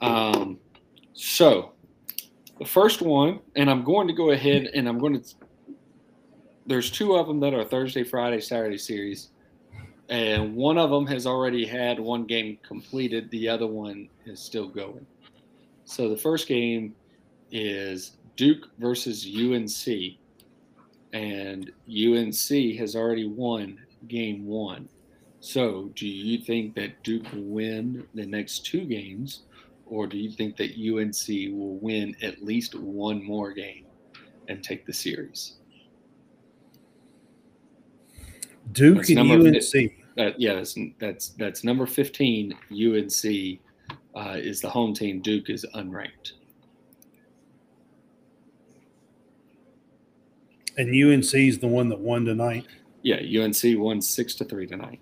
Um, 0.00 0.58
so 1.12 1.72
the 2.58 2.64
first 2.64 3.02
one, 3.02 3.40
and 3.54 3.70
I'm 3.70 3.84
going 3.84 4.08
to 4.08 4.14
go 4.14 4.30
ahead 4.30 4.70
and 4.74 4.88
I'm 4.88 4.98
going 4.98 5.20
to. 5.20 5.34
There's 6.66 6.90
two 6.90 7.14
of 7.14 7.28
them 7.28 7.38
that 7.40 7.54
are 7.54 7.64
Thursday, 7.64 8.02
Friday, 8.02 8.40
Saturday 8.40 8.78
series, 8.78 9.28
and 10.08 10.54
one 10.54 10.78
of 10.78 10.90
them 10.90 11.06
has 11.06 11.26
already 11.26 11.66
had 11.66 11.98
one 11.98 12.24
game 12.24 12.58
completed. 12.62 13.30
The 13.30 13.48
other 13.48 13.66
one 13.66 14.08
is 14.24 14.40
still 14.40 14.68
going. 14.68 15.06
So 15.84 16.08
the 16.08 16.16
first 16.16 16.48
game 16.48 16.94
is 17.50 18.12
Duke 18.36 18.68
versus 18.78 19.26
UNC, 19.26 20.18
and 21.12 21.70
UNC 21.88 22.78
has 22.78 22.94
already 22.94 23.26
won 23.26 23.78
game 24.08 24.46
one. 24.46 24.88
So, 25.40 25.92
do 25.94 26.08
you 26.08 26.38
think 26.38 26.74
that 26.74 27.02
Duke 27.04 27.30
will 27.32 27.42
win 27.42 28.06
the 28.14 28.26
next 28.26 28.66
two 28.66 28.84
games, 28.84 29.42
or 29.86 30.06
do 30.06 30.16
you 30.16 30.30
think 30.30 30.56
that 30.56 30.72
UNC 30.72 31.54
will 31.56 31.76
win 31.76 32.16
at 32.22 32.42
least 32.42 32.74
one 32.74 33.22
more 33.22 33.52
game 33.52 33.84
and 34.48 34.62
take 34.62 34.86
the 34.86 34.92
series? 34.92 35.56
Duke 38.72 38.96
That's 38.96 39.10
and 39.10 39.30
UNC. 39.30 39.95
Uh, 40.18 40.30
yeah, 40.38 40.54
that's 40.54 40.78
that's 40.98 41.28
that's 41.30 41.64
number 41.64 41.86
fifteen. 41.86 42.54
UNC 42.70 43.60
uh, 44.14 44.36
is 44.38 44.60
the 44.60 44.70
home 44.70 44.94
team. 44.94 45.20
Duke 45.20 45.50
is 45.50 45.66
unranked. 45.74 46.32
And 50.78 50.90
UNC 50.90 51.34
is 51.34 51.58
the 51.58 51.66
one 51.66 51.88
that 51.88 51.98
won 51.98 52.24
tonight. 52.24 52.66
Yeah, 53.02 53.16
UNC 53.16 53.78
won 53.78 54.02
six 54.02 54.34
to 54.36 54.44
three 54.44 54.66
tonight. 54.66 55.00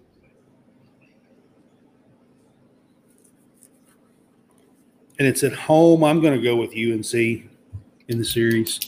And 5.18 5.28
it's 5.28 5.42
at 5.42 5.52
home. 5.52 6.02
I'm 6.04 6.20
going 6.20 6.36
to 6.36 6.42
go 6.42 6.56
with 6.56 6.70
UNC 6.70 7.14
in 7.14 8.18
the 8.18 8.24
series. 8.24 8.78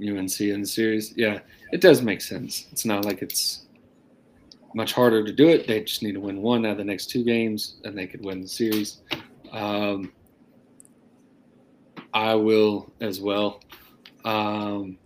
UNC 0.00 0.40
in 0.40 0.60
the 0.60 0.66
series. 0.66 1.12
Yeah, 1.16 1.40
it 1.72 1.80
does 1.80 2.02
make 2.02 2.20
sense. 2.20 2.66
It's 2.72 2.84
not 2.84 3.04
like 3.04 3.22
it's 3.22 3.65
much 4.76 4.92
harder 4.92 5.24
to 5.24 5.32
do 5.32 5.48
it. 5.48 5.66
They 5.66 5.82
just 5.82 6.02
need 6.02 6.12
to 6.12 6.20
win 6.20 6.42
one 6.42 6.66
out 6.66 6.72
of 6.72 6.76
the 6.76 6.84
next 6.84 7.06
two 7.06 7.24
games, 7.24 7.76
and 7.84 7.96
they 7.96 8.06
could 8.06 8.22
win 8.22 8.42
the 8.42 8.46
series. 8.46 8.98
Um, 9.50 10.12
I 12.12 12.34
will 12.34 12.92
as 13.00 13.18
well. 13.18 13.62
Um, 14.26 14.98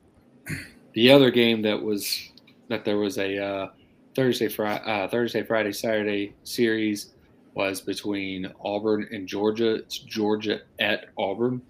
the 0.95 1.13
other 1.13 1.31
game 1.31 1.63
that 1.63 1.81
was 1.81 2.33
that 2.69 2.85
there 2.85 2.99
was 2.99 3.19
a 3.19 3.39
uh, 3.39 3.69
Thursday, 4.17 4.49
Friday, 4.49 4.83
uh, 4.85 5.07
Thursday, 5.07 5.45
Friday, 5.45 5.73
Saturday 5.73 6.35
series 6.43 7.13
was 7.55 7.81
between 7.81 8.53
Auburn 8.65 9.07
and 9.13 9.29
Georgia. 9.29 9.75
It's 9.75 9.99
Georgia 9.99 10.63
at 10.81 11.11
Auburn. 11.17 11.63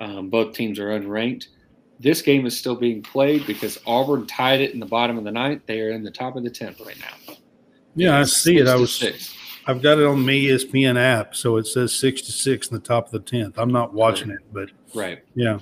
Um, 0.00 0.30
both 0.30 0.54
teams 0.54 0.78
are 0.78 0.98
unranked. 0.98 1.48
This 2.04 2.22
game 2.22 2.44
is 2.46 2.56
still 2.56 2.76
being 2.76 3.02
played 3.02 3.46
because 3.46 3.80
Auburn 3.86 4.26
tied 4.28 4.60
it 4.60 4.74
in 4.74 4.78
the 4.78 4.86
bottom 4.86 5.18
of 5.18 5.24
the 5.24 5.32
ninth. 5.32 5.62
They 5.66 5.80
are 5.80 5.90
in 5.90 6.04
the 6.04 6.10
top 6.10 6.36
of 6.36 6.44
the 6.44 6.50
tenth 6.50 6.78
right 6.80 6.98
now. 7.00 7.34
Yeah, 7.96 8.18
I 8.20 8.24
see 8.24 8.58
it. 8.58 8.68
I 8.68 8.76
was. 8.76 8.94
six. 8.94 9.34
I've 9.66 9.80
got 9.80 9.98
it 9.98 10.04
on 10.04 10.26
the 10.26 10.48
ESPN 10.50 10.98
app, 10.98 11.34
so 11.34 11.56
it 11.56 11.66
says 11.66 11.94
six 11.94 12.20
to 12.22 12.32
six 12.32 12.68
in 12.68 12.74
the 12.74 12.82
top 12.82 13.06
of 13.06 13.12
the 13.12 13.20
tenth. 13.20 13.58
I'm 13.58 13.72
not 13.72 13.94
watching 13.94 14.30
it, 14.30 14.40
but 14.52 14.68
right. 14.94 15.20
yeah, 15.34 15.58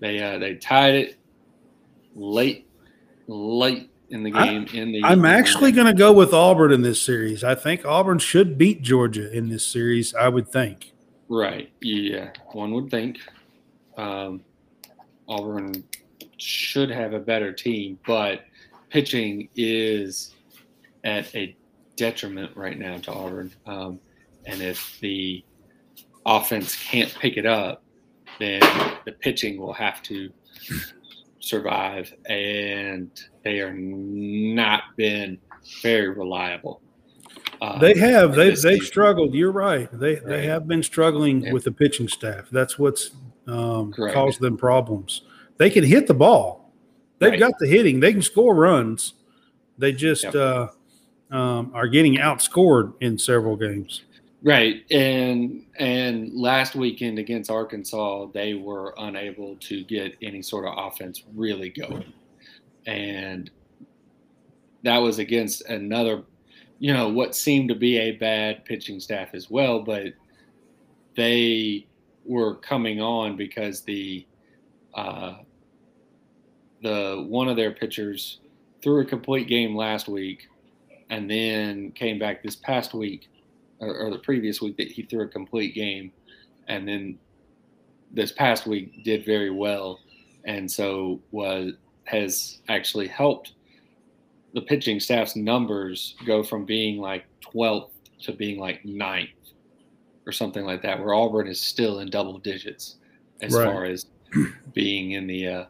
They 0.00 0.18
uh, 0.22 0.38
they 0.38 0.54
tied 0.54 0.94
it 0.94 1.18
late, 2.14 2.66
late 3.26 3.90
in 4.08 4.22
the 4.22 4.32
I- 4.32 4.46
game. 4.46 4.66
in 4.72 4.92
the 4.92 5.04
I'm 5.04 5.26
actually 5.26 5.72
going 5.72 5.86
to 5.88 5.92
go 5.92 6.12
with 6.12 6.32
Auburn 6.32 6.72
in 6.72 6.80
this 6.80 7.02
series. 7.02 7.44
I 7.44 7.54
think 7.54 7.84
Auburn 7.84 8.18
should 8.18 8.56
beat 8.56 8.80
Georgia 8.80 9.30
in 9.36 9.48
this 9.50 9.66
series. 9.66 10.14
I 10.14 10.28
would 10.28 10.48
think. 10.48 10.92
right. 11.28 11.70
Yeah, 11.82 12.30
one 12.52 12.72
would 12.72 12.90
think 12.90 13.18
um, 13.98 14.40
Auburn 15.28 15.84
should 16.38 16.90
have 16.90 17.12
a 17.14 17.18
better 17.18 17.52
team, 17.52 17.98
but 18.06 18.44
pitching 18.90 19.48
is 19.56 20.34
at 21.04 21.34
a 21.34 21.56
detriment 21.96 22.56
right 22.56 22.78
now 22.78 22.98
to 22.98 23.12
Auburn. 23.12 23.52
Um, 23.66 24.00
and 24.46 24.60
if 24.60 24.98
the 25.00 25.44
offense 26.26 26.76
can't 26.76 27.14
pick 27.20 27.36
it 27.36 27.46
up, 27.46 27.82
then 28.38 28.60
the 29.04 29.12
pitching 29.12 29.58
will 29.58 29.72
have 29.72 30.02
to 30.02 30.30
survive, 31.40 32.12
and 32.28 33.10
they 33.44 33.60
are 33.60 33.72
not 33.74 34.82
been 34.96 35.38
very 35.82 36.08
reliable. 36.08 36.80
Uh, 37.60 37.78
They 37.78 37.94
have. 37.98 38.34
they 38.34 38.48
they've 38.50 38.58
season. 38.58 38.80
struggled. 38.86 39.34
You're 39.34 39.52
right. 39.52 39.88
They 39.92 40.14
Right. 40.16 40.26
they 40.26 40.46
have 40.46 40.66
been 40.66 40.82
struggling 40.82 41.42
Yeah. 41.42 41.52
with 41.52 41.64
the 41.64 41.72
pitching 41.72 42.08
staff. 42.08 42.48
That's 42.50 42.78
what's 42.78 43.10
um, 43.46 43.92
caused 43.92 44.40
them 44.40 44.56
problems. 44.56 45.22
They 45.58 45.70
can 45.70 45.84
hit 45.84 46.06
the 46.06 46.14
ball. 46.14 46.72
They've 47.18 47.30
Right. 47.30 47.38
got 47.40 47.58
the 47.58 47.66
hitting. 47.66 48.00
They 48.00 48.12
can 48.12 48.22
score 48.22 48.54
runs, 48.54 49.14
They 49.78 49.92
just 49.92 50.24
Yep. 50.24 50.34
uh, 50.34 50.68
um, 51.30 51.70
are 51.74 51.88
getting 51.88 52.14
outscored 52.16 52.94
in 53.00 53.18
several 53.18 53.56
games. 53.56 54.02
Right, 54.42 54.84
and 54.90 55.64
and 55.78 56.32
last 56.34 56.74
weekend 56.74 57.18
against 57.18 57.50
Arkansas, 57.50 58.26
they 58.34 58.54
were 58.54 58.94
unable 58.98 59.56
to 59.56 59.82
get 59.84 60.16
any 60.22 60.42
sort 60.42 60.66
of 60.66 60.74
offense 60.76 61.24
really 61.34 61.70
going, 61.70 62.12
and 62.86 63.50
that 64.82 64.98
was 64.98 65.18
against 65.18 65.62
another, 65.70 66.22
you 66.78 66.92
know, 66.92 67.08
what 67.08 67.34
seemed 67.34 67.70
to 67.70 67.74
be 67.74 67.96
a 67.96 68.12
bad 68.12 68.64
pitching 68.66 69.00
staff 69.00 69.30
as 69.34 69.50
well, 69.50 69.80
but 69.80 70.12
they 71.16 71.86
were 72.24 72.56
coming 72.56 73.00
on 73.00 73.36
because 73.36 73.82
the 73.82 74.26
uh, 74.94 75.34
the 76.82 77.24
one 77.28 77.48
of 77.48 77.56
their 77.56 77.72
pitchers 77.72 78.40
threw 78.82 79.00
a 79.00 79.04
complete 79.04 79.48
game 79.48 79.74
last 79.74 80.08
week, 80.08 80.48
and 81.10 81.30
then 81.30 81.90
came 81.92 82.18
back 82.18 82.42
this 82.42 82.56
past 82.56 82.94
week 82.94 83.28
or, 83.80 84.06
or 84.06 84.10
the 84.10 84.18
previous 84.18 84.60
week 84.60 84.76
that 84.76 84.88
he 84.88 85.02
threw 85.02 85.22
a 85.22 85.28
complete 85.28 85.74
game, 85.74 86.12
and 86.68 86.86
then 86.86 87.18
this 88.12 88.32
past 88.32 88.66
week 88.66 89.02
did 89.04 89.24
very 89.24 89.50
well, 89.50 90.00
and 90.44 90.70
so 90.70 91.20
was 91.30 91.72
has 92.04 92.60
actually 92.68 93.08
helped 93.08 93.54
the 94.54 94.60
pitching 94.60 95.00
staff's 95.00 95.36
numbers 95.36 96.14
go 96.26 96.42
from 96.42 96.64
being 96.64 96.98
like 96.98 97.24
12th 97.40 97.90
to 98.20 98.32
being 98.32 98.58
like 98.58 98.84
ninth 98.84 99.30
or 100.26 100.32
something 100.32 100.64
like 100.64 100.82
that, 100.82 100.98
where 100.98 101.14
Auburn 101.14 101.46
is 101.48 101.60
still 101.60 102.00
in 102.00 102.08
double 102.10 102.38
digits 102.38 102.96
as 103.42 103.54
Right. 103.54 103.64
far 103.64 103.84
as 103.84 104.06
being 104.72 105.12
in 105.12 105.26
the 105.26 105.46
uh, 105.46 105.64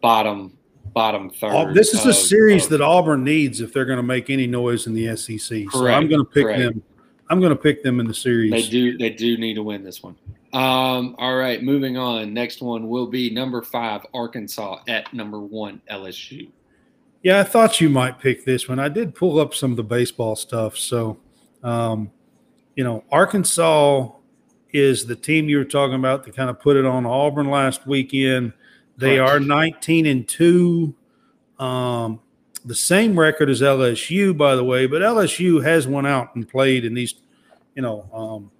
bottom 0.00 0.56
bottom 0.94 1.30
third. 1.30 1.52
Au- 1.52 1.72
This 1.72 1.94
is 1.94 2.06
a 2.06 2.14
series 2.14 2.64
of- 2.64 2.70
that 2.70 2.80
Auburn 2.80 3.22
needs 3.22 3.60
if 3.60 3.72
they're 3.72 3.84
going 3.84 3.98
to 3.98 4.02
make 4.02 4.30
any 4.30 4.46
noise 4.46 4.86
in 4.86 4.94
the 4.94 5.06
SEC. 5.16 5.66
So 5.70 5.86
I'm 5.86 6.08
going 6.08 6.20
to 6.20 6.24
pick 6.24 6.44
correct. 6.44 6.60
them. 6.60 6.82
I'm 7.30 7.40
going 7.40 7.50
to 7.54 7.56
pick 7.62 7.82
them 7.82 8.00
in 8.00 8.06
the 8.08 8.14
series. 8.14 8.50
They 8.50 8.62
do. 8.62 8.96
They 8.98 9.10
do 9.10 9.36
need 9.36 9.54
to 9.54 9.62
win 9.62 9.84
this 9.84 10.02
one. 10.02 10.16
Um, 10.54 11.14
all 11.18 11.36
right, 11.36 11.62
moving 11.62 11.98
on. 11.98 12.32
Next 12.32 12.62
one 12.62 12.88
will 12.88 13.06
be 13.06 13.28
number 13.28 13.60
five, 13.60 14.00
Arkansas 14.14 14.80
at 14.88 15.12
number 15.12 15.38
one, 15.40 15.82
LSU. 15.90 16.48
Yeah, 17.22 17.40
I 17.40 17.44
thought 17.44 17.82
you 17.82 17.90
might 17.90 18.18
pick 18.18 18.46
this 18.46 18.66
one. 18.66 18.78
I 18.78 18.88
did 18.88 19.14
pull 19.14 19.38
up 19.38 19.54
some 19.54 19.70
of 19.72 19.76
the 19.76 19.82
baseball 19.82 20.36
stuff. 20.36 20.78
So, 20.78 21.18
um, 21.62 22.10
you 22.78 22.84
know, 22.84 23.02
Arkansas 23.10 24.08
is 24.72 25.04
the 25.04 25.16
team 25.16 25.48
you 25.48 25.56
were 25.58 25.64
talking 25.64 25.96
about 25.96 26.22
that 26.22 26.36
kind 26.36 26.48
of 26.48 26.60
put 26.60 26.76
it 26.76 26.86
on 26.86 27.04
Auburn 27.04 27.50
last 27.50 27.88
weekend. 27.88 28.52
They 28.96 29.16
Correct. 29.16 29.32
are 29.32 29.40
19 29.40 30.06
and 30.06 30.28
2. 30.28 30.94
Um, 31.58 32.20
the 32.64 32.76
same 32.76 33.18
record 33.18 33.50
as 33.50 33.62
LSU, 33.62 34.36
by 34.36 34.54
the 34.54 34.62
way, 34.62 34.86
but 34.86 35.02
LSU 35.02 35.60
has 35.64 35.88
went 35.88 36.06
out 36.06 36.36
and 36.36 36.48
played 36.48 36.84
in 36.84 36.94
these, 36.94 37.16
you 37.74 37.82
know, 37.82 38.08
um, 38.12 38.52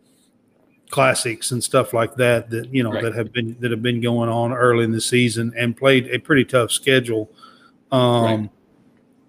classics 0.91 1.53
and 1.53 1.62
stuff 1.62 1.93
like 1.93 2.16
that 2.16 2.51
that 2.51 2.75
you 2.75 2.83
know 2.83 2.91
Right. 2.91 3.05
that 3.05 3.14
have 3.14 3.33
been 3.33 3.57
that 3.61 3.71
have 3.71 3.83
been 3.83 4.01
going 4.01 4.29
on 4.31 4.53
early 4.53 4.83
in 4.83 4.91
the 4.91 5.01
season 5.01 5.53
and 5.57 5.77
played 5.77 6.09
a 6.09 6.19
pretty 6.19 6.45
tough 6.45 6.73
schedule. 6.73 7.31
Um, 7.93 8.25
Right. 8.25 8.51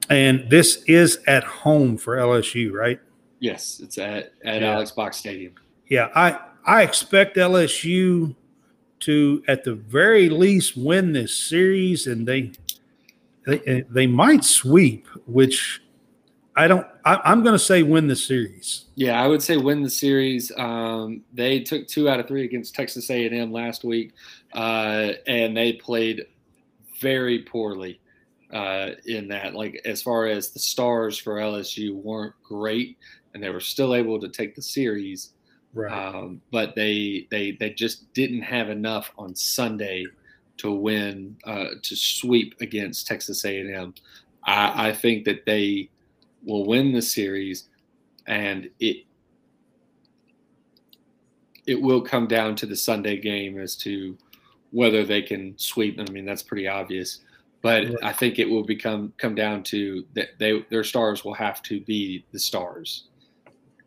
And 0.10 0.50
this 0.50 0.82
is 0.88 1.20
at 1.28 1.44
home 1.44 1.96
for 1.96 2.16
LSU, 2.18 2.72
right? 2.74 3.00
Yes, 3.40 3.80
it's 3.84 3.98
at 3.98 4.34
at 4.44 4.62
Yeah. 4.62 4.74
Alex 4.74 4.92
Box 4.92 5.18
Stadium. 5.18 5.54
Yeah, 5.88 6.10
I 6.16 6.40
I 6.66 6.84
expect 6.84 7.38
LSU 7.38 8.36
to 9.02 9.44
at 9.48 9.64
the 9.64 9.76
very 9.76 10.30
least 10.30 10.76
win 10.78 11.14
this 11.14 11.34
series, 11.34 12.08
and 12.08 12.28
they 12.28 12.52
they 13.46 13.86
they 13.90 14.08
might 14.08 14.44
sweep, 14.44 15.08
which 15.26 15.82
I 16.56 16.68
don't. 16.68 16.86
I, 17.06 17.20
I'm 17.24 17.42
going 17.42 17.54
to 17.56 17.60
say 17.60 17.84
win 17.84 18.08
the 18.08 18.16
series. 18.16 18.86
Yeah, 18.96 19.22
I 19.22 19.28
would 19.28 19.42
say 19.42 19.56
win 19.56 19.82
the 19.82 19.90
series. 19.90 20.52
Um, 20.58 21.24
they 21.34 21.62
took 21.62 21.88
two 21.88 22.10
out 22.10 22.20
of 22.20 22.28
three 22.28 22.44
against 22.44 22.76
Texas 22.76 23.10
A&M 23.10 23.52
last 23.52 23.86
week, 23.86 24.12
uh, 24.54 25.14
and 25.26 25.56
they 25.56 25.74
played 25.74 26.26
very 27.00 27.44
poorly 27.44 28.02
uh, 28.52 28.90
in 29.06 29.30
that. 29.30 29.56
Like 29.56 29.82
as 29.86 30.02
far 30.02 30.26
as 30.28 30.50
the 30.50 30.60
stars 30.60 31.18
for 31.18 31.36
LSU 31.36 31.94
weren't 31.96 32.36
great, 32.44 32.98
and 33.34 33.43
they 33.43 33.49
were 33.49 33.59
still 33.59 33.95
able 33.95 34.19
to 34.19 34.30
take 34.30 34.55
the 34.55 34.61
series. 34.61 35.34
Right. 35.73 35.91
um, 35.91 36.41
but 36.51 36.73
they 36.75 37.27
they 37.30 37.51
they 37.59 37.69
just 37.69 38.11
didn't 38.13 38.41
have 38.41 38.69
enough 38.69 39.11
on 39.19 39.36
Sunday 39.36 40.05
to 40.57 40.71
win 40.71 41.38
uh, 41.45 41.75
to 41.84 41.95
sweep 41.95 42.55
against 42.59 43.05
Texas 43.07 43.45
A&M. 43.45 43.93
I, 44.45 44.89
I 44.89 44.93
think 44.93 45.25
that 45.25 45.45
they 45.45 45.89
will 46.43 46.65
win 46.65 46.91
the 46.91 47.01
series, 47.01 47.69
and 48.27 48.69
it 48.80 49.05
it 51.67 51.80
will 51.80 52.01
come 52.01 52.27
down 52.27 52.55
to 52.55 52.65
the 52.65 52.75
Sunday 52.75 53.17
game 53.19 53.59
as 53.59 53.75
to 53.77 54.17
whether 54.71 55.03
they 55.05 55.21
can 55.21 55.57
sweep. 55.57 55.99
I 55.99 56.11
mean, 56.11 56.25
that's 56.25 56.43
pretty 56.43 56.67
obvious. 56.67 57.19
But 57.61 57.84
Right. 57.86 57.97
I 58.03 58.13
think 58.13 58.39
it 58.39 58.49
will 58.49 58.63
become 58.63 59.13
come 59.17 59.36
down 59.36 59.63
to 59.65 60.05
that 60.15 60.30
they 60.39 60.65
their 60.69 60.84
stars 60.84 61.23
will 61.25 61.34
have 61.34 61.61
to 61.63 61.82
be 61.82 62.25
the 62.32 62.39
stars, 62.39 63.09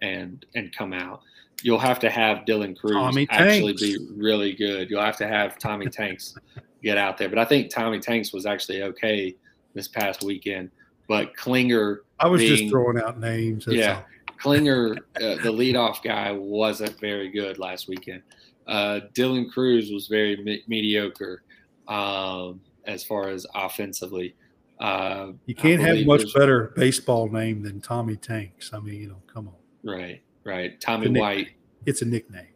and 0.02 0.44
and 0.54 0.74
come 0.76 0.92
out 0.92 1.22
you'll 1.62 1.78
have 1.78 1.98
to 2.00 2.10
have 2.10 2.38
Dylan 2.38 2.76
Crews 2.76 2.92
Tommy 2.94 3.26
actually 3.30 3.74
Tanks. 3.74 3.82
be 3.82 3.98
really 4.16 4.52
good. 4.52 4.90
You'll 4.90 5.00
have 5.02 5.16
to 5.18 5.28
have 5.28 5.58
Tommy 5.58 5.86
Tanks 5.90 6.34
get 6.82 6.98
out 6.98 7.16
there. 7.16 7.28
But 7.28 7.38
I 7.38 7.44
think 7.44 7.70
Tommy 7.70 8.00
Tanks 8.00 8.32
was 8.32 8.46
actually 8.46 8.82
okay 8.82 9.36
this 9.74 9.86
past 9.88 10.22
weekend. 10.24 10.70
But 11.08 11.36
Klinger, 11.36 12.02
I 12.18 12.26
was 12.26 12.42
just 12.42 12.68
throwing 12.68 12.98
out 12.98 13.20
names. 13.20 13.64
yeah, 13.68 13.96
all. 14.28 14.34
Klinger, 14.38 14.96
uh, 15.16 15.36
the 15.36 15.52
leadoff 15.52 16.02
guy, 16.02 16.32
wasn't 16.32 16.98
very 16.98 17.28
good 17.30 17.58
last 17.58 17.86
weekend. 17.88 18.22
Uh, 18.66 19.00
Dylan 19.14 19.50
Crews 19.50 19.92
was 19.92 20.08
very 20.08 20.36
me- 20.38 20.62
mediocre 20.66 21.42
um, 21.88 22.60
as 22.86 23.04
far 23.04 23.28
as 23.28 23.46
offensively. 23.54 24.34
Uh, 24.80 25.32
You 25.46 25.54
can't 25.54 25.80
have 25.80 26.04
much 26.06 26.34
better 26.34 26.72
baseball 26.76 27.28
name 27.28 27.62
than 27.62 27.80
Tommy 27.80 28.16
Tanks. 28.16 28.72
I 28.72 28.80
mean, 28.80 29.00
you 29.00 29.08
know, 29.08 29.22
come 29.32 29.46
on, 29.48 29.54
Right, 29.84 30.22
right. 30.44 30.80
Tommy 30.80 31.08
nick- 31.08 31.20
White 31.22 31.48
it's 31.86 32.02
a 32.02 32.04
nickname. 32.04 32.46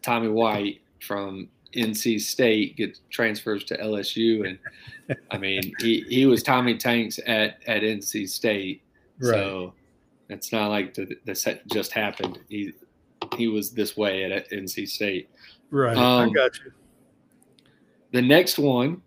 Tommy 0.00 0.28
White 0.28 0.80
from 1.00 1.48
NC 1.76 2.20
State 2.20 2.76
gets 2.76 3.00
transfers 3.10 3.64
to 3.64 3.76
LSU, 3.78 4.46
and 4.48 5.16
I 5.30 5.38
mean 5.38 5.72
he, 5.80 6.00
he 6.08 6.26
was 6.26 6.42
Tommy 6.42 6.76
Tanks 6.76 7.18
at 7.26 7.58
at 7.66 7.82
NC 7.82 8.28
State, 8.28 8.82
right. 9.20 9.30
so 9.34 9.74
it's 10.30 10.52
not 10.52 10.68
like 10.70 10.94
the, 10.94 11.14
this 11.24 11.46
just 11.72 11.92
happened. 11.92 12.38
He 12.48 12.72
he 13.36 13.48
was 13.48 13.70
this 13.70 13.96
way 13.96 14.24
at, 14.24 14.32
at 14.32 14.50
NC 14.50 14.88
State. 14.88 15.28
Right. 15.70 15.96
I 15.96 16.22
Um, 16.24 16.32
got 16.32 16.52
you. 16.64 16.72
The 18.12 18.22
next 18.22 18.58
one 18.58 19.02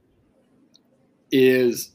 is 1.32 1.92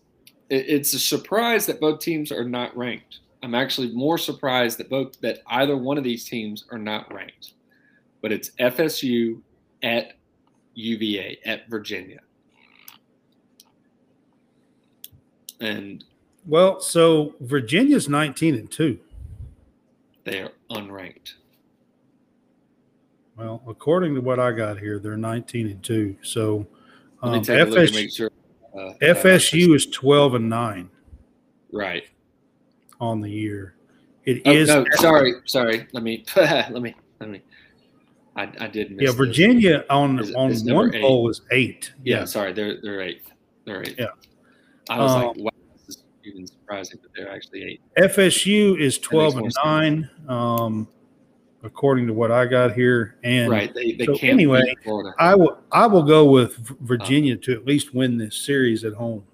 it- 0.49 0.67
it's 0.69 0.93
a 0.95 0.99
surprise 0.99 1.67
that 1.67 1.81
both 1.81 2.01
teams 2.01 2.31
are 2.33 2.45
not 2.49 2.77
ranked. 2.77 3.20
I'm 3.43 3.55
actually 3.55 3.93
more 3.93 4.19
surprised 4.19 4.79
that 4.79 4.91
both 4.91 5.19
that 5.21 5.41
either 5.47 5.77
one 5.77 5.97
of 5.99 6.05
these 6.05 6.25
teams 6.25 6.65
are 6.71 6.79
not 6.79 7.13
ranked. 7.13 7.55
But 8.23 8.33
it's 8.33 8.51
FSU 8.61 9.41
at 9.83 10.13
UVA 10.75 11.39
at 11.47 11.69
Virginia. 11.69 12.21
And 15.61 16.05
Well, 16.47 16.81
so 16.81 17.35
Virginia's 17.41 18.09
19 18.09 18.55
and 18.55 18.71
2. 18.71 18.99
they 20.25 20.41
are 20.41 20.53
unranked. 20.71 21.35
Well, 23.37 23.63
according 23.67 24.15
to 24.17 24.21
what 24.21 24.39
I 24.39 24.53
got 24.53 24.79
here, 24.79 24.99
they're 24.99 25.17
19 25.17 25.67
and 25.67 25.83
2. 25.83 26.17
So 26.23 26.67
um, 27.23 27.41
take 27.43 27.61
a 27.61 27.65
look 27.65 27.79
and 27.79 27.89
FSU, 27.89 28.17
sure. 28.17 28.31
uh, 28.79 28.93
FSU 29.01 29.75
is 29.75 29.87
12 29.87 30.35
and 30.35 30.51
9 30.51 30.91
right. 31.73 32.05
On 33.01 33.21
the 33.21 33.31
year. 33.31 33.75
It 34.25 34.43
Oh, 34.45 34.51
is 34.53 34.69
no, 34.69 34.85
sorry, 34.97 35.35
sorry. 35.47 35.87
Let 35.93 36.03
me 36.03 36.25
let 36.37 36.73
me 36.83 36.95
let 37.21 37.31
me. 37.31 37.43
I, 38.37 38.43
I 38.61 38.67
did 38.69 38.91
miss. 38.93 39.01
Yeah, 39.03 39.07
this. 39.09 39.15
Virginia 39.17 39.85
on 39.91 40.19
Is- 40.21 40.35
on 40.35 40.51
is 40.51 40.65
one 40.65 40.95
eight. 40.95 41.01
poll 41.03 41.29
is 41.29 41.41
8. 41.51 41.93
Yeah, 42.05 42.25
sorry, 42.25 42.53
they're 42.53 42.81
they're 42.83 43.01
eight. 43.01 43.23
They're 43.65 43.83
eighth. 43.83 43.97
Yeah. 43.99 44.07
I 44.89 44.99
was 45.01 45.13
Um, 45.13 45.23
like, 45.23 45.37
wow, 45.39 45.51
this 45.87 45.97
is 45.97 46.05
even 46.25 46.47
surprising 46.47 46.99
that 47.03 47.11
they're 47.17 47.31
actually 47.31 47.65
eight. 47.65 47.81
FSU 47.99 48.79
is 48.81 48.99
12 48.99 49.37
and 49.39 49.53
9 49.65 50.11
um 50.29 50.89
according 51.63 52.07
to 52.07 52.15
what 52.15 52.31
I 52.33 52.47
got 52.47 52.73
here 52.73 53.17
and 53.23 53.51
right. 53.51 53.73
They 53.75 53.93
they 53.93 54.07
so 54.07 54.15
can't 54.17 54.33
anyway. 54.35 54.75
I 55.19 55.35
will 55.35 55.59
I 55.73 55.87
will 55.87 56.03
go 56.03 56.25
with 56.31 56.57
V- 56.57 56.75
Virginia 56.83 57.37
to 57.37 57.53
at 57.53 57.67
least 57.67 57.95
win 57.95 58.17
this 58.19 58.37
series 58.37 58.85
at 58.85 58.93
home. 58.95 59.25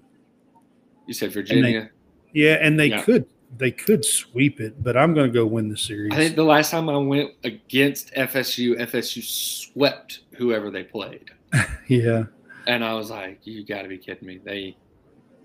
you 1.07 1.13
said 1.13 1.31
Virginia. 1.31 1.89
Yeah, 2.33 2.57
and 2.61 2.77
they 2.79 2.87
Yeah. 2.87 3.01
could 3.03 3.25
they 3.55 3.71
could 3.71 4.03
sweep 4.03 4.59
it, 4.59 4.83
but 4.83 4.97
I'm 4.97 5.13
going 5.13 5.27
to 5.27 5.33
go 5.33 5.45
win 5.45 5.69
the 5.69 5.77
series. 5.77 6.11
I 6.13 6.17
think 6.17 6.35
the 6.35 6.43
last 6.43 6.71
time 6.71 6.89
I 6.89 6.97
went 6.97 7.31
against 7.43 8.13
FSU, 8.13 8.79
FSU 8.79 9.23
swept 9.23 10.21
whoever 10.35 10.69
they 10.69 10.83
played, 10.83 11.31
yeah. 11.87 12.25
and 12.67 12.83
I 12.83 12.93
was 12.93 13.09
like, 13.09 13.39
"You 13.45 13.65
got 13.65 13.83
to 13.83 13.87
be 13.87 13.97
kidding 13.97 14.27
me!" 14.27 14.39
They 14.43 14.75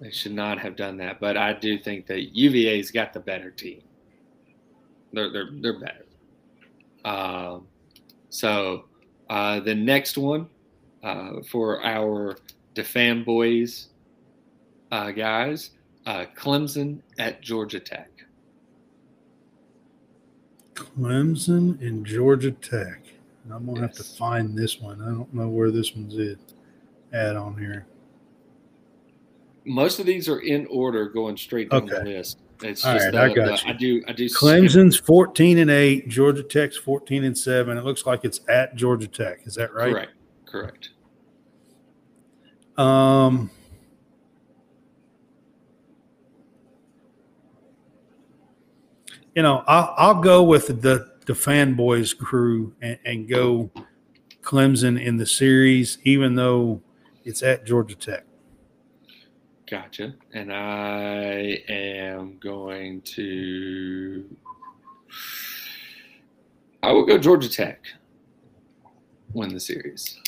They 0.01 0.11
should 0.11 0.33
not 0.33 0.59
have 0.59 0.77
done 0.77 0.97
that. 0.99 1.21
But 1.21 1.37
I 1.37 1.53
do 1.53 1.79
think 1.79 2.07
that 2.07 2.35
UVA's 2.35 2.91
got 2.91 3.13
the 3.13 3.21
better 3.21 3.51
team. 3.51 3.83
They're 5.13 5.31
they're 5.31 5.51
they're 5.61 5.81
better. 5.81 6.07
Um, 7.05 7.67
so 8.31 8.85
uh, 9.31 9.61
the 9.61 9.75
next 9.75 10.19
one 10.19 10.49
uh, 11.03 11.43
for 11.49 11.85
our 11.85 12.37
DeFan 12.75 13.25
boys 13.25 13.89
uh, 14.91 15.11
guys, 15.11 15.71
uh, 16.07 16.25
Clemson 16.37 17.01
at 17.19 17.41
Georgia 17.41 17.81
Tech. 17.81 18.09
Clemson 20.75 21.81
and 21.87 22.05
Georgia 22.05 22.51
Tech. 22.53 23.01
I'm 23.51 23.67
gonna 23.67 23.81
have 23.81 23.93
to 23.95 24.05
find 24.05 24.57
this 24.57 24.81
one. 24.81 25.03
I 25.03 25.07
don't 25.07 25.33
know 25.35 25.49
where 25.49 25.71
this 25.71 25.95
one's 25.95 26.17
at, 26.19 26.39
at 27.13 27.37
on 27.37 27.59
here. 27.59 27.87
Most 29.65 29.99
of 30.01 30.07
these 30.07 30.29
are 30.29 30.41
in 30.41 30.67
order, 30.67 31.09
going 31.09 31.37
straight 31.37 31.71
down 31.71 31.87
the 31.87 32.01
Okay. 32.01 32.17
list. 32.19 32.39
It's 32.63 32.85
All 32.85 32.95
just 32.95 33.07
right, 33.07 33.13
the, 33.13 33.21
I 33.21 33.33
got 33.33 33.61
the- 33.61 33.65
you. 33.67 33.71
I 33.71 33.73
do 33.77 34.03
I 34.09 34.13
do 34.13 34.29
skip- 34.29 34.41
Clemson's 34.49 34.97
14 34.97 35.59
and 35.59 35.71
8, 35.71 36.09
Georgia 36.09 36.45
Tech's 36.45 36.77
14 36.77 37.25
and 37.25 37.37
7. 37.37 37.77
It 37.77 37.85
looks 37.85 38.07
like 38.07 38.25
it's 38.25 38.41
at 38.49 38.77
Georgia 38.77 39.09
Tech. 39.09 39.41
Is 39.45 39.57
that 39.57 39.75
right? 39.75 39.93
Correct. 39.93 40.13
Correct. 40.47 40.91
Um 42.79 43.51
You 49.35 49.43
know, 49.43 49.65
I'll, 49.67 49.95
I'll 49.97 50.21
go 50.21 50.43
with 50.43 50.83
the 50.83 51.13
the 51.27 51.33
fanboys 51.33 52.17
crew 52.17 52.75
and, 52.83 52.99
and 53.05 53.29
go 53.29 53.71
Clemson 54.43 55.01
in 55.01 55.17
the 55.17 55.27
series, 55.27 55.99
even 56.03 56.35
though 56.35 56.83
it's 57.25 57.43
at 57.43 57.65
Georgia 57.65 57.95
Tech. 57.95 58.25
Gotcha. 59.71 60.15
And 60.35 60.53
I 60.53 61.63
am 61.69 62.39
going 62.39 63.01
to. 63.03 64.37
I 66.83 66.93
will 66.93 67.07
go 67.07 67.17
Georgia 67.17 67.49
Tech. 67.49 67.87
Win 69.33 69.55
the 69.55 69.61
series. 69.61 70.21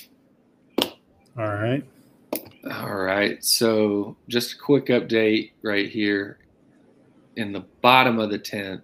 All 0.81 0.95
right. 1.37 1.85
All 2.71 2.95
right. 2.95 3.45
So 3.45 4.17
just 4.29 4.55
a 4.55 4.59
quick 4.59 4.87
update 4.87 5.51
right 5.63 5.91
here. 5.91 6.39
In 7.37 7.53
the 7.53 7.65
bottom 7.83 8.21
of 8.21 8.31
the 8.31 8.39
tenth, 8.39 8.83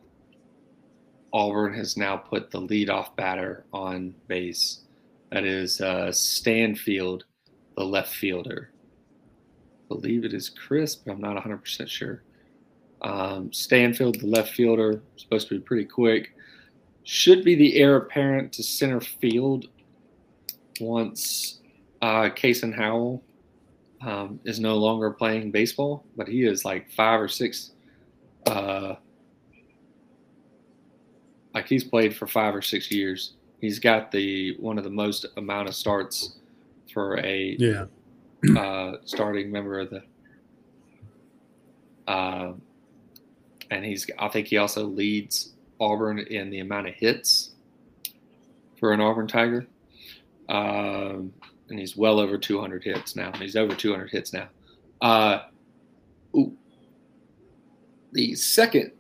Auburn 1.33 1.75
has 1.75 1.97
now 1.97 2.17
put 2.17 2.51
the 2.51 2.61
leadoff 2.61 3.15
batter 3.17 3.65
on 3.73 4.15
base. 4.27 4.81
That 5.31 5.45
is 5.45 5.81
uh, 5.81 6.11
Stanfield, 6.13 7.25
the 7.77 7.85
left 7.85 8.13
fielder. 8.13 8.71
believe 9.89 10.25
it 10.25 10.35
is 10.35 10.49
Chris, 10.49 10.97
but 10.97 11.13
I'm 11.13 11.21
not 11.21 11.43
100% 11.43 11.89
sure. 11.89 12.23
Um, 13.03 13.53
Stanfield, 13.53 14.21
the 14.21 14.27
left 14.27 14.53
fielder, 14.53 15.03
supposed 15.17 15.49
to 15.49 15.55
be 15.55 15.61
pretty 15.61 15.85
quick. 15.85 16.35
Should 17.05 17.45
be 17.45 17.55
the 17.55 17.77
heir 17.77 17.97
apparent 17.97 18.53
to 18.55 18.63
center 18.63 19.01
field 19.01 19.67
once 20.81 21.61
uh, 22.03 22.31
Kason 22.31 22.75
Howell 22.75 23.23
um, 24.03 24.41
is 24.45 24.61
no 24.61 24.77
longer 24.77 25.11
playing 25.11 25.51
baseball, 25.51 26.05
but 26.17 26.29
he 26.29 26.45
is 26.45 26.65
like 26.65 26.91
five 26.91 27.21
or 27.21 27.29
six. 27.29 27.73
Uh, 28.47 28.97
like 31.55 31.67
he's 31.69 31.85
played 31.85 32.15
for 32.15 32.27
five 32.27 32.55
or 32.55 32.63
six 32.63 32.91
years. 32.91 33.35
He's 33.61 33.79
got 33.79 34.11
the 34.11 34.57
one 34.59 34.79
of 34.79 34.85
the 34.85 34.91
most 34.91 35.27
amount 35.37 35.69
of 35.69 35.75
starts 35.75 36.37
for 36.93 37.19
a 37.19 37.57
Yeah. 37.59 37.87
uh, 38.59 38.97
starting 39.05 39.51
member 39.53 39.79
of 39.81 39.91
the. 39.91 40.03
Uh, 42.07 42.53
and 43.71 43.85
he's, 43.85 44.09
I 44.19 44.29
think 44.29 44.49
he 44.49 44.57
also 44.57 44.85
leads 44.85 45.53
Auburn 45.79 46.19
in 46.19 46.51
the 46.51 46.59
amount 46.61 46.89
of 46.89 46.95
hits 46.95 47.51
for 48.79 48.93
an 48.93 49.01
Auburn 49.01 49.29
Tiger. 49.29 49.67
Um, 50.49 51.33
and 51.69 51.79
he's 51.79 51.97
well 51.97 52.19
over 52.19 52.37
200 52.37 52.83
hits 52.83 53.15
now. 53.15 53.31
He's 53.37 53.55
over 53.55 53.75
200 53.77 54.11
hits 54.11 54.33
now. 54.33 54.49
Uh, 55.01 55.43
ooh. 56.37 56.57
The 58.13 58.35
second 58.35 58.91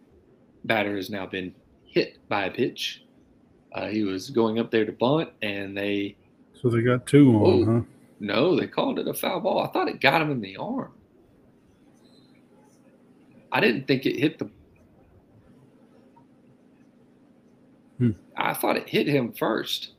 batter 0.64 0.94
has 0.94 1.10
now 1.10 1.26
been 1.26 1.52
hit 1.90 2.16
by 2.28 2.44
a 2.46 2.50
pitch. 2.50 3.02
Uh, 3.72 3.86
he 3.88 4.02
was 4.04 4.30
going 4.30 4.58
up 4.58 4.70
there 4.70 4.84
to 4.84 4.92
bunt, 4.92 5.28
and 5.42 5.76
they 5.76 6.16
So 6.60 6.68
they 6.70 6.82
got 6.82 7.06
two 7.06 7.30
on, 7.36 7.44
Oh. 7.44 7.64
huh? 7.64 7.80
no, 8.20 8.56
they 8.58 8.66
called 8.66 8.98
it 8.98 9.08
a 9.08 9.14
foul 9.14 9.40
ball. 9.40 9.60
I 9.60 9.68
thought 9.68 9.88
it 9.88 10.00
got 10.00 10.22
him 10.22 10.30
in 10.30 10.40
the 10.40 10.56
arm. 10.56 10.92
I 13.52 13.60
didn't 13.60 13.86
think 13.86 14.06
it 14.06 14.16
hit 14.18 14.38
the. 14.38 14.48
Hmm. 17.98 18.10
I 18.36 18.54
thought 18.54 18.76
it 18.76 18.88
hit 18.88 19.06
him 19.08 19.32
first. 19.32 19.92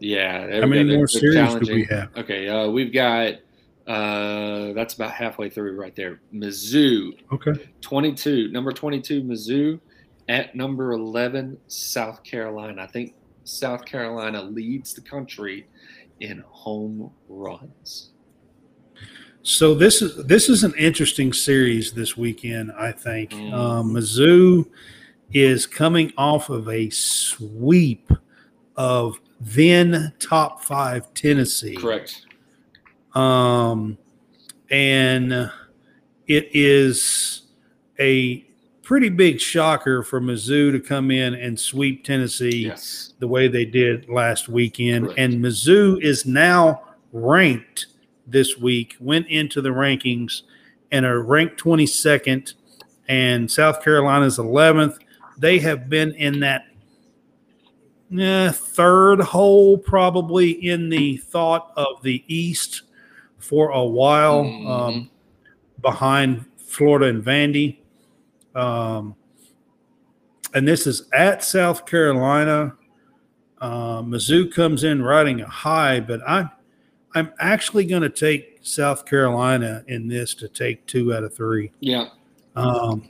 Yeah. 0.00 0.60
How 0.60 0.66
many 0.66 0.96
more 0.96 1.06
series 1.06 1.54
do 1.54 1.72
we 1.74 1.84
have? 1.84 2.16
Okay, 2.16 2.48
uh, 2.48 2.68
we've 2.68 2.92
got. 2.92 3.34
Uh, 3.86 4.72
that's 4.74 4.94
about 4.94 5.10
halfway 5.12 5.50
through 5.50 5.76
right 5.78 5.94
there. 5.96 6.20
Mizzou, 6.32 7.12
Okay. 7.32 7.52
22, 7.80 8.48
number 8.52 8.72
22, 8.72 9.22
Mizzou, 9.22 9.80
at 10.28 10.54
number 10.54 10.92
11, 10.92 11.58
South 11.66 12.22
Carolina. 12.22 12.82
I 12.82 12.86
think 12.86 13.14
South 13.44 13.84
Carolina 13.84 14.40
leads 14.42 14.94
the 14.94 15.00
country 15.00 15.66
in 16.20 16.44
home 16.48 17.10
runs. 17.28 18.10
So 19.42 19.74
this 19.74 20.00
is 20.02 20.24
this 20.26 20.48
is 20.48 20.62
an 20.62 20.72
interesting 20.78 21.32
series 21.32 21.90
this 21.92 22.16
weekend. 22.16 22.70
I 22.78 22.92
think 22.92 23.30
Mm. 23.32 23.52
um, 23.52 23.92
Mizzou 23.94 24.66
is 25.32 25.66
coming 25.66 26.12
off 26.16 26.48
of 26.48 26.68
a 26.68 26.88
sweep 26.90 28.12
of 28.76 29.20
then 29.40 30.12
top 30.20 30.62
five 30.62 31.12
Tennessee. 31.14 31.74
Correct. 31.74 32.24
Um, 33.14 33.98
and 34.70 35.50
it 36.26 36.48
is 36.52 37.42
a 38.00 38.46
pretty 38.82 39.08
big 39.08 39.40
shocker 39.40 40.02
for 40.02 40.20
Mizzou 40.20 40.72
to 40.72 40.80
come 40.80 41.10
in 41.10 41.34
and 41.34 41.58
sweep 41.58 42.04
Tennessee 42.04 42.66
Yes. 42.66 43.14
the 43.18 43.28
way 43.28 43.48
they 43.48 43.64
did 43.64 44.08
last 44.08 44.48
weekend. 44.48 45.06
Correct. 45.06 45.18
And 45.20 45.44
Mizzou 45.44 46.02
is 46.02 46.26
now 46.26 46.82
ranked 47.12 47.86
this 48.26 48.56
week, 48.58 48.96
went 49.00 49.26
into 49.28 49.60
the 49.60 49.70
rankings 49.70 50.42
and 50.90 51.04
are 51.06 51.22
ranked 51.22 51.58
22nd, 51.62 52.54
and 53.08 53.50
South 53.50 53.82
Carolina's 53.82 54.38
11th. 54.38 54.98
They 55.38 55.58
have 55.60 55.88
been 55.88 56.12
in 56.14 56.40
that 56.40 56.66
eh, 58.18 58.50
third 58.50 59.20
hole, 59.20 59.78
probably 59.78 60.50
in 60.50 60.88
the 60.88 61.16
thought 61.18 61.72
of 61.76 62.02
the 62.02 62.22
East 62.26 62.82
for 63.42 63.70
a 63.70 63.84
while, 63.84 64.44
Mhm. 64.44 64.68
um, 64.68 65.10
behind 65.80 66.44
Florida 66.56 67.06
and 67.06 67.24
Vandy. 67.24 67.78
Um, 68.54 69.14
and 70.54 70.66
this 70.66 70.86
is 70.86 71.08
at 71.12 71.42
South 71.42 71.86
Carolina. 71.86 72.74
Uh, 73.60 74.02
Mizzou 74.02 74.52
comes 74.52 74.84
in 74.84 75.02
riding 75.02 75.40
a 75.40 75.48
high, 75.48 76.00
but 76.00 76.20
I, 76.26 76.48
I'm 77.14 77.30
actually 77.38 77.84
going 77.84 78.02
to 78.02 78.08
take 78.08 78.58
South 78.62 79.04
Carolina 79.06 79.82
in 79.88 80.08
this 80.08 80.34
to 80.34 80.48
take 80.48 80.86
two 80.86 81.14
out 81.14 81.24
of 81.24 81.34
three. 81.34 81.72
Yeah. 81.80 82.08
Um, 82.54 83.08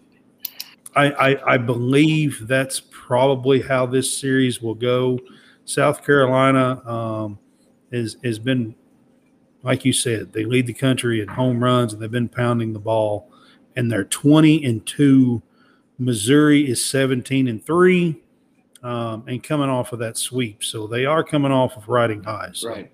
I, 0.94 1.10
I, 1.10 1.54
I 1.54 1.56
believe 1.56 2.46
that's 2.46 2.80
probably 2.90 3.60
how 3.60 3.86
this 3.86 4.16
series 4.16 4.60
will 4.62 4.74
go. 4.74 5.18
South 5.64 6.04
Carolina 6.04 6.82
um, 6.88 7.38
is 7.90 8.16
has 8.24 8.38
been, 8.38 8.74
like 9.62 9.84
you 9.84 9.92
said, 9.92 10.32
they 10.32 10.44
lead 10.44 10.66
the 10.66 10.72
country 10.72 11.20
in 11.20 11.28
home 11.28 11.62
runs 11.62 11.92
and 11.92 12.02
they've 12.02 12.10
been 12.10 12.28
pounding 12.28 12.72
the 12.72 12.78
ball, 12.78 13.30
and 13.76 13.90
they're 13.90 14.04
twenty 14.04 14.64
and 14.64 14.84
two. 14.86 15.42
Missouri 15.98 16.68
is 16.68 16.84
seventeen 16.84 17.48
and 17.48 17.64
three, 17.64 18.20
um, 18.82 19.24
and 19.28 19.42
coming 19.42 19.68
off 19.68 19.92
of 19.92 19.98
that 20.00 20.16
sweep, 20.16 20.64
so 20.64 20.86
they 20.86 21.06
are 21.06 21.22
coming 21.22 21.52
off 21.52 21.76
of 21.76 21.88
riding 21.88 22.22
highs. 22.22 22.60
So, 22.60 22.70
Right. 22.70 22.90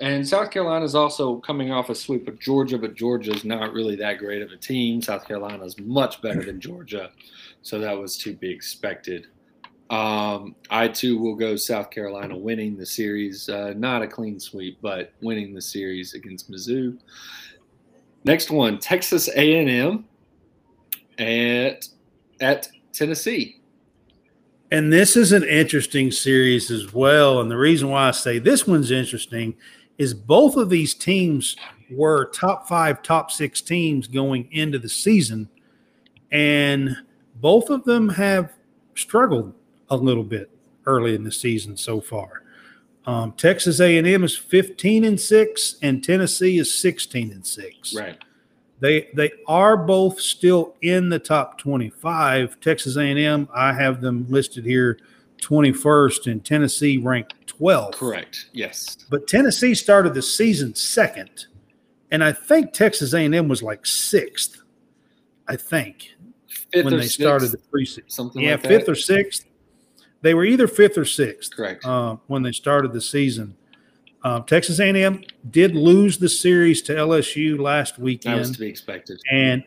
And 0.00 0.26
South 0.26 0.50
Carolina 0.50 0.84
is 0.84 0.96
also 0.96 1.36
coming 1.36 1.70
off 1.70 1.88
a 1.88 1.94
sweep 1.94 2.26
of 2.26 2.40
Georgia, 2.40 2.76
but 2.76 2.94
Georgia's 2.94 3.44
not 3.44 3.72
really 3.72 3.94
that 3.96 4.18
great 4.18 4.42
of 4.42 4.50
a 4.50 4.56
team. 4.56 5.00
South 5.00 5.24
Carolina 5.24 5.64
is 5.64 5.78
much 5.78 6.20
better 6.20 6.42
than 6.42 6.60
Georgia, 6.60 7.10
so 7.62 7.78
that 7.78 7.96
was 7.96 8.16
to 8.18 8.34
be 8.34 8.50
expected. 8.50 9.28
Um, 9.92 10.56
I 10.70 10.88
too 10.88 11.18
will 11.18 11.34
go 11.34 11.54
South 11.54 11.90
Carolina 11.90 12.34
winning 12.34 12.78
the 12.78 12.86
series, 12.86 13.50
uh, 13.50 13.74
not 13.76 14.00
a 14.00 14.08
clean 14.08 14.40
sweep, 14.40 14.78
but 14.80 15.12
winning 15.20 15.52
the 15.52 15.60
series 15.60 16.14
against 16.14 16.50
Mizzou. 16.50 16.98
Next 18.24 18.50
one, 18.50 18.78
Texas 18.78 19.28
A&M 19.36 20.06
at 21.18 21.86
at 22.40 22.68
Tennessee. 22.94 23.60
And 24.70 24.90
this 24.90 25.14
is 25.14 25.32
an 25.32 25.44
interesting 25.44 26.10
series 26.10 26.70
as 26.70 26.94
well. 26.94 27.42
And 27.42 27.50
the 27.50 27.58
reason 27.58 27.90
why 27.90 28.08
I 28.08 28.12
say 28.12 28.38
this 28.38 28.66
one's 28.66 28.90
interesting 28.90 29.54
is 29.98 30.14
both 30.14 30.56
of 30.56 30.70
these 30.70 30.94
teams 30.94 31.54
were 31.90 32.30
top 32.30 32.66
five, 32.66 33.02
top 33.02 33.30
six 33.30 33.60
teams 33.60 34.06
going 34.06 34.48
into 34.52 34.78
the 34.78 34.88
season, 34.88 35.50
and 36.30 36.96
both 37.34 37.68
of 37.68 37.84
them 37.84 38.08
have 38.08 38.54
struggled 38.94 39.52
a 39.92 39.96
little 40.02 40.24
bit 40.24 40.50
early 40.86 41.14
in 41.14 41.24
the 41.24 41.32
season 41.32 41.76
so 41.76 42.00
far. 42.00 42.42
Um, 43.06 43.32
Texas 43.32 43.80
A&M 43.80 44.24
is 44.24 44.36
15 44.36 45.04
and 45.04 45.20
six, 45.20 45.76
and 45.82 46.02
Tennessee 46.02 46.58
is 46.58 46.72
16 46.78 47.32
and 47.32 47.46
six. 47.46 47.94
Right. 47.94 48.18
They 48.80 49.08
they 49.14 49.30
are 49.46 49.76
both 49.76 50.20
still 50.20 50.74
in 50.82 51.08
the 51.08 51.18
top 51.18 51.58
25. 51.58 52.60
Texas 52.60 52.96
A&M, 52.96 53.48
I 53.54 53.72
have 53.72 54.00
them 54.00 54.26
listed 54.28 54.64
here 54.64 54.98
21st, 55.40 56.30
and 56.30 56.44
Tennessee 56.44 56.98
ranked 56.98 57.46
12. 57.46 57.94
Correct. 57.94 58.48
Yes. 58.52 58.96
But 59.10 59.28
Tennessee 59.28 59.74
started 59.74 60.14
the 60.14 60.22
season 60.22 60.74
second, 60.74 61.46
and 62.10 62.24
I 62.24 62.32
think 62.32 62.72
Texas 62.72 63.14
A&M 63.14 63.48
was 63.48 63.62
like 63.62 63.84
sixth. 63.86 64.62
I 65.48 65.56
think 65.56 66.10
Fifth 66.72 66.84
when 66.84 66.96
they 66.96 67.06
started 67.06 67.50
the 67.50 67.58
sixth, 67.58 67.70
preseason. 67.70 68.12
something 68.12 68.42
Yeah, 68.42 68.52
like 68.52 68.62
fifth 68.62 68.88
or 68.88 68.94
sixth. 68.94 69.46
They 70.22 70.34
were 70.34 70.44
either 70.44 70.66
fifth 70.68 70.96
or 70.96 71.04
sixth 71.04 71.54
Correct. 71.54 71.84
uh, 71.84 72.16
when 72.28 72.42
they 72.42 72.52
started 72.52 72.92
the 72.92 73.00
season. 73.00 73.56
Um, 74.24 74.44
Texas 74.44 74.78
A&M 74.78 75.24
did 75.50 75.74
lose 75.74 76.18
the 76.18 76.28
series 76.28 76.80
to 76.82 76.92
LSU 76.94 77.58
last 77.58 77.98
weekend. 77.98 78.36
that 78.36 78.38
was 78.38 78.50
to 78.52 78.58
be 78.60 78.68
expected. 78.68 79.20
and 79.30 79.64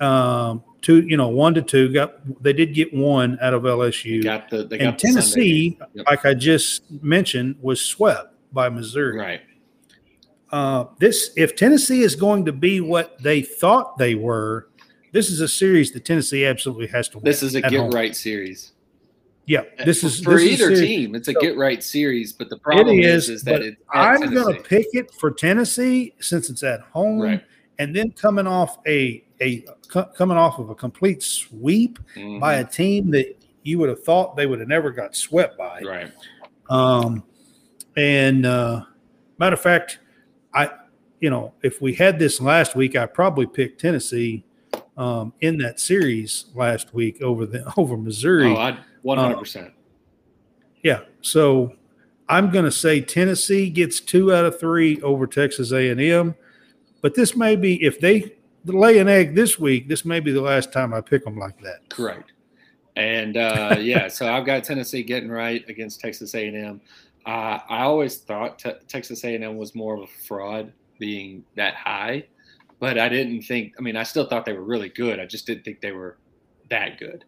um, 0.00 0.62
two, 0.80 1.00
you 1.02 1.16
know, 1.16 1.28
one 1.28 1.54
to 1.54 1.62
two. 1.62 1.92
Got 1.92 2.42
they 2.42 2.52
did 2.52 2.72
get 2.72 2.94
one 2.94 3.36
out 3.42 3.52
of 3.52 3.62
LSU, 3.64 4.22
Got 4.22 4.48
the 4.48 4.64
they 4.64 4.78
and 4.78 4.94
the 4.94 4.98
Tennessee, 4.98 5.70
game. 5.70 5.82
Yep. 5.94 6.06
like 6.06 6.24
I 6.24 6.34
just 6.34 6.90
mentioned, 7.02 7.56
was 7.60 7.80
swept 7.80 8.34
by 8.52 8.68
Missouri. 8.68 9.18
Right. 9.18 9.40
Uh, 10.52 10.84
this 10.98 11.30
if 11.36 11.54
Tennessee 11.54 12.02
is 12.02 12.14
going 12.16 12.44
to 12.46 12.52
be 12.52 12.80
what 12.80 13.20
they 13.22 13.42
thought 13.42 13.98
they 13.98 14.14
were, 14.14 14.68
this 15.12 15.30
is 15.30 15.40
a 15.40 15.48
series 15.48 15.92
that 15.92 16.04
Tennessee 16.04 16.46
absolutely 16.46 16.86
has 16.88 17.08
to 17.10 17.18
win. 17.18 17.24
This 17.24 17.42
is 17.42 17.54
a 17.54 17.60
get 17.60 17.72
home. 17.74 17.90
right 17.90 18.14
series. 18.16 18.72
Yeah, 19.46 19.62
this 19.84 20.04
is 20.04 20.20
for 20.20 20.34
this 20.34 20.44
either 20.44 20.76
series- 20.76 20.80
team. 20.80 21.14
It's 21.14 21.28
a 21.28 21.34
get 21.34 21.56
right 21.56 21.82
series, 21.82 22.32
but 22.32 22.48
the 22.50 22.58
problem 22.58 23.00
is, 23.00 23.24
is, 23.24 23.28
is 23.28 23.42
that 23.44 23.76
I'm 23.92 24.32
going 24.32 24.54
to 24.54 24.62
pick 24.62 24.86
it 24.92 25.12
for 25.14 25.30
Tennessee 25.32 26.14
since 26.20 26.50
it's 26.50 26.62
at 26.62 26.80
home, 26.82 27.20
Right. 27.20 27.42
and 27.78 27.94
then 27.96 28.12
coming 28.12 28.46
off 28.46 28.78
a 28.86 29.24
a 29.40 29.64
co- 29.88 30.04
coming 30.16 30.36
off 30.36 30.58
of 30.58 30.68
a 30.70 30.74
complete 30.74 31.22
sweep 31.22 31.98
Mhm. 32.14 32.38
by 32.40 32.56
a 32.56 32.64
team 32.64 33.10
that 33.12 33.36
you 33.62 33.78
would 33.78 33.88
have 33.88 34.04
thought 34.04 34.36
they 34.36 34.46
would 34.46 34.60
have 34.60 34.68
never 34.68 34.90
got 34.90 35.16
swept 35.16 35.56
by. 35.58 35.80
right. 35.80 36.12
Um, 36.68 37.24
and 37.96 38.46
uh, 38.46 38.82
matter 39.38 39.54
of 39.54 39.60
fact, 39.60 39.98
I, 40.54 40.70
you 41.20 41.30
know, 41.30 41.54
if 41.62 41.80
we 41.82 41.94
had 41.94 42.18
this 42.18 42.40
last 42.40 42.76
week, 42.76 42.94
I 42.96 43.06
probably 43.06 43.46
picked 43.46 43.80
Tennessee 43.80 44.44
um, 44.96 45.32
in 45.40 45.56
that 45.58 45.80
series 45.80 46.44
last 46.54 46.92
week 46.94 47.20
over 47.22 47.46
the 47.46 47.64
over 47.76 47.96
Missouri. 47.96 48.54
Oh, 48.54 48.76
I 49.00 49.06
one 49.06 49.18
hundred 49.18 49.38
percent. 49.38 49.72
yeah, 50.82 51.00
so 51.22 51.74
I'm 52.28 52.50
going 52.50 52.64
to 52.64 52.72
say 52.72 53.00
Tennessee 53.00 53.70
gets 53.70 54.00
two 54.00 54.32
out 54.32 54.44
of 54.44 54.60
three 54.60 55.00
over 55.02 55.26
Texas 55.26 55.72
A&M, 55.72 56.34
but 57.02 57.14
this 57.14 57.34
may 57.34 57.56
be 57.56 57.82
if 57.84 57.98
they 57.98 58.36
lay 58.64 58.98
an 58.98 59.08
egg 59.08 59.34
this 59.34 59.58
week, 59.58 59.88
this 59.88 60.04
may 60.04 60.20
be 60.20 60.30
the 60.30 60.40
last 60.40 60.72
time 60.72 60.94
I 60.94 61.00
pick 61.00 61.24
them 61.24 61.36
like 61.36 61.60
that. 61.62 61.88
Correct. 61.88 62.32
And 62.96 63.36
uh, 63.36 63.76
yeah, 63.80 64.08
so 64.08 64.32
I've 64.32 64.46
got 64.46 64.62
Tennessee 64.64 65.02
getting 65.02 65.30
right 65.30 65.68
against 65.68 66.00
Texas 66.00 66.34
A&M. 66.34 66.80
Uh, 67.26 67.58
I 67.68 67.82
always 67.82 68.18
thought 68.18 68.58
te- 68.58 68.78
Texas 68.88 69.24
A&M 69.24 69.56
was 69.56 69.74
more 69.74 69.94
of 69.94 70.02
a 70.02 70.06
fraud, 70.06 70.72
being 70.98 71.44
that 71.56 71.74
high, 71.74 72.26
but 72.78 72.98
I 72.98 73.08
didn't 73.08 73.42
think. 73.42 73.74
I 73.78 73.82
mean, 73.82 73.96
I 73.96 74.04
still 74.04 74.26
thought 74.26 74.44
they 74.44 74.52
were 74.52 74.62
really 74.62 74.90
good. 74.90 75.18
I 75.18 75.26
just 75.26 75.46
didn't 75.46 75.64
think 75.64 75.80
they 75.80 75.92
were 75.92 76.16
that 76.70 76.98
good. 76.98 77.24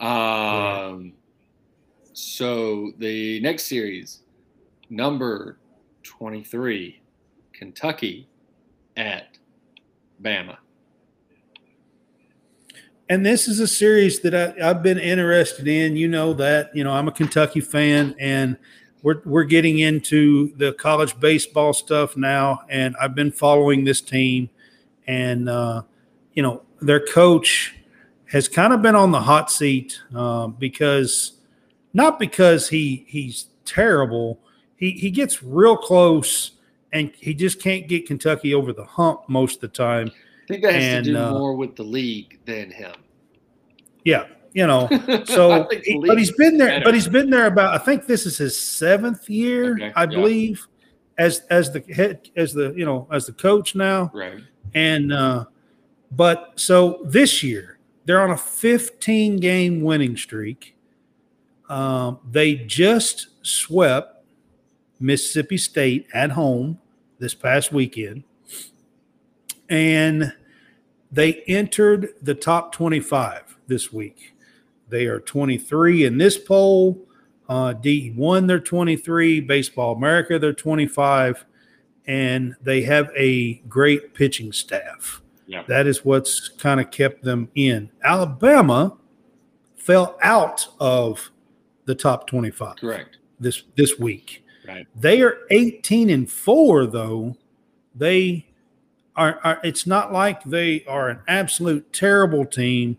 Um, 0.00 1.12
so 2.12 2.92
the 2.98 3.40
next 3.40 3.64
series, 3.64 4.20
number 4.90 5.58
twenty-three, 6.02 7.00
Kentucky 7.52 8.28
at 8.96 9.38
Bama. 10.22 10.56
And 13.10 13.24
this 13.24 13.48
is 13.48 13.58
a 13.58 13.66
series 13.66 14.20
that 14.20 14.34
I, 14.34 14.70
I've 14.70 14.82
been 14.82 14.98
interested 14.98 15.66
in. 15.66 15.96
You 15.96 16.08
know 16.08 16.32
that. 16.34 16.74
You 16.76 16.84
know, 16.84 16.92
I'm 16.92 17.08
a 17.08 17.12
Kentucky 17.12 17.60
fan, 17.60 18.14
and 18.18 18.56
we're 19.02 19.22
we're 19.24 19.44
getting 19.44 19.78
into 19.78 20.54
the 20.56 20.74
college 20.74 21.18
baseball 21.18 21.72
stuff 21.72 22.16
now, 22.16 22.60
and 22.68 22.94
I've 23.00 23.14
been 23.14 23.32
following 23.32 23.84
this 23.84 24.00
team, 24.00 24.50
and 25.06 25.48
uh, 25.48 25.82
you 26.34 26.42
know 26.42 26.62
their 26.82 27.04
coach 27.04 27.74
has 28.30 28.48
kind 28.48 28.72
of 28.72 28.82
been 28.82 28.94
on 28.94 29.10
the 29.10 29.20
hot 29.20 29.50
seat 29.50 29.98
uh, 30.14 30.46
because 30.48 31.32
not 31.94 32.18
because 32.18 32.68
he 32.68 33.04
he's 33.08 33.46
terrible. 33.64 34.40
He 34.76 34.90
he 34.92 35.10
gets 35.10 35.42
real 35.42 35.76
close, 35.76 36.52
and 36.92 37.10
he 37.16 37.34
just 37.34 37.60
can't 37.62 37.88
get 37.88 38.06
Kentucky 38.06 38.54
over 38.54 38.72
the 38.72 38.84
hump 38.84 39.28
most 39.28 39.56
of 39.56 39.60
the 39.62 39.68
time. 39.68 40.10
I 40.10 40.46
think 40.48 40.62
that 40.62 40.74
has 40.74 40.84
And, 40.84 41.04
to 41.06 41.12
do 41.12 41.18
uh, 41.18 41.30
more 41.32 41.54
with 41.54 41.76
the 41.76 41.82
league 41.82 42.38
than 42.44 42.70
him. 42.70 42.92
Yeah, 44.04 44.26
you 44.54 44.66
know. 44.66 44.88
So, 45.26 45.68
he- 45.84 46.02
but 46.06 46.16
he's 46.18 46.32
been 46.32 46.56
there. 46.56 46.68
better. 46.68 46.84
But 46.84 46.94
he's 46.94 47.08
been 47.08 47.28
there 47.30 47.46
about. 47.46 47.74
I 47.74 47.78
think 47.84 48.06
this 48.06 48.24
is 48.26 48.38
his 48.38 48.56
seventh 48.58 49.28
year, 49.28 49.72
Okay, 49.74 49.92
I 49.96 50.02
yeah. 50.02 50.06
believe, 50.06 50.66
as 51.18 51.40
as 51.50 51.70
the 51.72 51.80
head 51.92 52.30
as 52.36 52.52
the 52.52 52.72
you 52.76 52.84
know 52.84 53.08
as 53.10 53.26
the 53.26 53.32
coach 53.32 53.74
now. 53.74 54.10
Right. 54.14 54.40
And 54.74 55.12
uh, 55.12 55.46
but 56.12 56.52
so 56.56 57.00
this 57.04 57.42
year 57.42 57.77
they're 58.08 58.22
on 58.22 58.30
a 58.30 58.38
15 58.38 59.36
game 59.36 59.82
winning 59.82 60.16
streak. 60.16 60.74
Um, 61.68 62.18
they 62.26 62.54
just 62.54 63.28
swept 63.42 64.24
Mississippi 64.98 65.58
State 65.58 66.06
at 66.14 66.30
home 66.30 66.78
this 67.18 67.34
past 67.34 67.70
weekend, 67.70 68.24
and 69.68 70.32
they 71.12 71.42
entered 71.46 72.08
the 72.22 72.34
top 72.34 72.72
25 72.72 73.58
this 73.66 73.92
week. 73.92 74.34
They 74.88 75.04
are 75.04 75.20
23 75.20 76.06
in 76.06 76.16
this 76.16 76.38
poll. 76.38 77.06
Uh, 77.46 77.74
D1, 77.74 78.46
they're 78.46 78.58
23. 78.58 79.40
Baseball 79.40 79.94
America, 79.94 80.38
they're 80.38 80.54
25. 80.54 81.44
And 82.06 82.56
they 82.62 82.80
have 82.82 83.10
a 83.14 83.56
great 83.68 84.14
pitching 84.14 84.52
staff. 84.52 85.20
Yeah. 85.48 85.64
That 85.66 85.86
is 85.86 86.04
what's 86.04 86.48
kind 86.48 86.78
of 86.78 86.90
kept 86.90 87.24
them 87.24 87.48
in. 87.54 87.90
Alabama 88.04 88.96
fell 89.76 90.18
out 90.22 90.68
of 90.78 91.30
the 91.86 91.94
top 91.94 92.26
25 92.26 92.76
Correct. 92.76 93.16
this 93.40 93.62
this 93.74 93.98
week. 93.98 94.44
Right. 94.66 94.86
They 94.94 95.22
are 95.22 95.38
18 95.50 96.10
and 96.10 96.30
4 96.30 96.86
though. 96.86 97.34
They 97.94 98.46
are, 99.16 99.40
are 99.42 99.60
it's 99.64 99.86
not 99.86 100.12
like 100.12 100.44
they 100.44 100.84
are 100.84 101.08
an 101.08 101.20
absolute 101.26 101.90
terrible 101.94 102.44
team, 102.44 102.98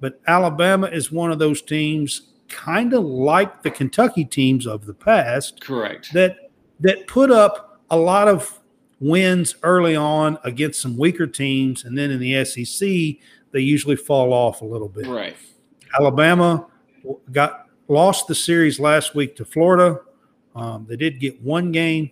but 0.00 0.20
Alabama 0.26 0.86
is 0.86 1.12
one 1.12 1.30
of 1.30 1.38
those 1.38 1.60
teams 1.60 2.30
kind 2.48 2.94
of 2.94 3.04
like 3.04 3.62
the 3.62 3.70
Kentucky 3.70 4.24
teams 4.24 4.66
of 4.66 4.86
the 4.86 4.94
past 4.94 5.60
Correct. 5.60 6.12
that 6.14 6.50
that 6.80 7.06
put 7.06 7.30
up 7.30 7.82
a 7.90 7.96
lot 7.96 8.26
of 8.26 8.59
wins 9.00 9.56
early 9.62 9.96
on 9.96 10.38
against 10.44 10.80
some 10.80 10.96
weaker 10.96 11.26
teams 11.26 11.84
and 11.84 11.96
then 11.96 12.10
in 12.10 12.20
the 12.20 12.44
SEC 12.44 12.88
they 13.52 13.60
usually 13.60 13.96
fall 13.96 14.32
off 14.32 14.62
a 14.62 14.64
little 14.64 14.88
bit. 14.88 15.06
Right. 15.06 15.36
Alabama 15.98 16.66
got 17.32 17.66
lost 17.88 18.28
the 18.28 18.34
series 18.34 18.78
last 18.78 19.14
week 19.14 19.36
to 19.36 19.44
Florida. 19.44 20.00
Um, 20.54 20.86
they 20.88 20.96
did 20.96 21.20
get 21.20 21.40
one 21.42 21.72
game 21.72 22.10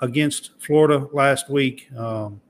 against 0.00 0.50
Florida 0.58 1.08
last 1.12 1.48
week, 1.48 1.88
um, 1.96 2.40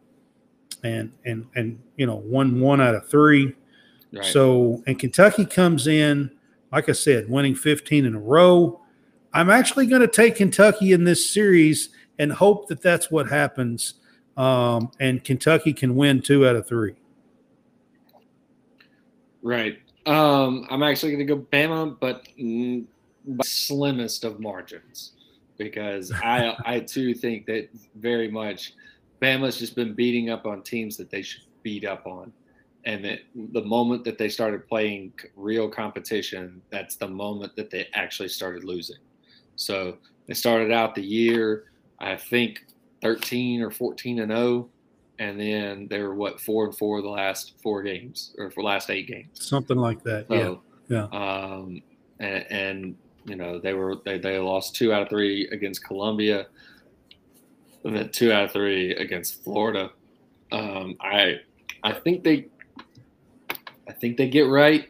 and 0.83 1.13
and 1.25 1.47
and 1.55 1.81
you 1.97 2.07
know 2.07 2.17
won 2.17 2.61
one 2.61 2.81
out 2.81 2.95
of 2.95 3.09
three. 3.09 3.55
Right. 4.13 4.25
So 4.25 4.83
and 4.87 4.99
Kentucky 4.99 5.45
comes 5.45 5.87
in, 5.87 6.31
like 6.73 6.89
I 6.89 6.93
said, 6.93 7.29
winning 7.29 7.55
15 7.55 8.05
in 8.05 8.15
a 8.15 8.19
row. 8.19 8.81
I'm 9.33 9.51
actually 9.51 9.87
going 9.87 10.03
to 10.03 10.09
take 10.09 10.37
Kentucky 10.37 10.93
in 10.93 11.03
this 11.03 11.29
series 11.33 11.89
and 12.19 12.33
hope 12.33 12.69
that 12.69 12.83
that's 12.83 13.11
what 13.11 13.29
happens, 13.29 13.95
um, 14.37 14.91
and 15.01 15.23
Kentucky 15.25 15.73
can 15.73 15.95
win 15.95 16.23
two 16.23 16.47
out 16.47 16.57
of 16.57 16.67
three. 16.67 16.95
right. 19.43 19.79
Um, 20.07 20.67
I'm 20.71 20.83
actually 20.83 21.13
going 21.13 21.27
to 21.27 21.35
go 21.35 21.41
Bama, 21.53 21.97
but 21.99 22.27
by 23.27 23.45
slimmest 23.45 24.25
of 24.25 24.39
margins, 24.39 25.13
because 25.57 26.13
I 26.13 26.57
I 26.65 26.81
too 26.81 27.15
think 27.15 27.47
that 27.47 27.69
very 27.95 28.31
much 28.31 28.75
Bama's 29.23 29.57
just 29.57 29.75
been 29.75 29.95
beating 29.95 30.31
up 30.31 30.47
on 30.47 30.63
teams 30.63 30.97
that 30.99 31.11
they 31.11 31.23
should 31.23 31.45
beat 31.63 31.87
up 31.87 32.07
on, 32.07 32.33
and 32.85 33.05
that 33.05 33.21
the 33.35 33.63
moment 33.63 34.05
that 34.05 34.19
they 34.19 34.29
started 34.29 34.69
playing 34.69 35.13
real 35.37 35.69
competition, 35.69 36.61
that's 36.71 36.97
the 36.97 37.09
moment 37.09 37.57
that 37.57 37.71
they 37.71 37.89
actually 37.95 38.29
started 38.29 38.65
losing. 38.65 38.99
So 39.57 39.97
they 40.27 40.35
started 40.35 40.71
out 40.71 40.95
the 40.95 41.03
year, 41.03 41.65
I 42.05 42.17
think, 42.17 42.65
13 43.03 43.63
or 43.63 43.71
14 43.71 44.21
and 44.21 44.31
0, 44.31 44.69
and 45.19 45.39
then 45.39 45.87
they 45.89 46.01
were 46.01 46.15
what 46.15 46.41
four 46.41 46.67
and 46.67 46.77
four 46.77 47.01
the 47.03 47.09
last 47.09 47.55
four 47.63 47.83
games 47.83 48.35
or 48.39 48.51
for 48.51 48.63
last 48.63 48.91
eight 48.91 49.07
games. 49.07 49.29
Something 49.35 49.77
like 49.77 50.03
that. 50.03 50.27
So, 50.29 50.63
yeah. 50.89 51.05
Um, 51.13 51.83
and, 52.19 52.47
and 52.51 52.97
you 53.25 53.37
know 53.37 53.59
they 53.59 53.75
were 53.75 53.97
they, 54.05 54.19
they 54.19 54.39
lost 54.39 54.75
two 54.75 54.93
out 54.93 55.03
of 55.03 55.09
three 55.09 55.49
against 55.49 55.85
Columbia, 55.85 56.47
and 57.85 57.97
then 57.97 58.11
two 58.11 58.33
out 58.33 58.45
of 58.45 58.53
three 58.53 58.95
against 58.95 59.43
Florida. 59.43 59.91
Um, 60.53 60.97
I 61.01 61.41
I 61.83 61.93
think 61.93 62.23
they 62.23 62.49
I 63.89 63.93
think 63.93 64.17
they 64.17 64.29
get 64.29 64.43
right, 64.43 64.89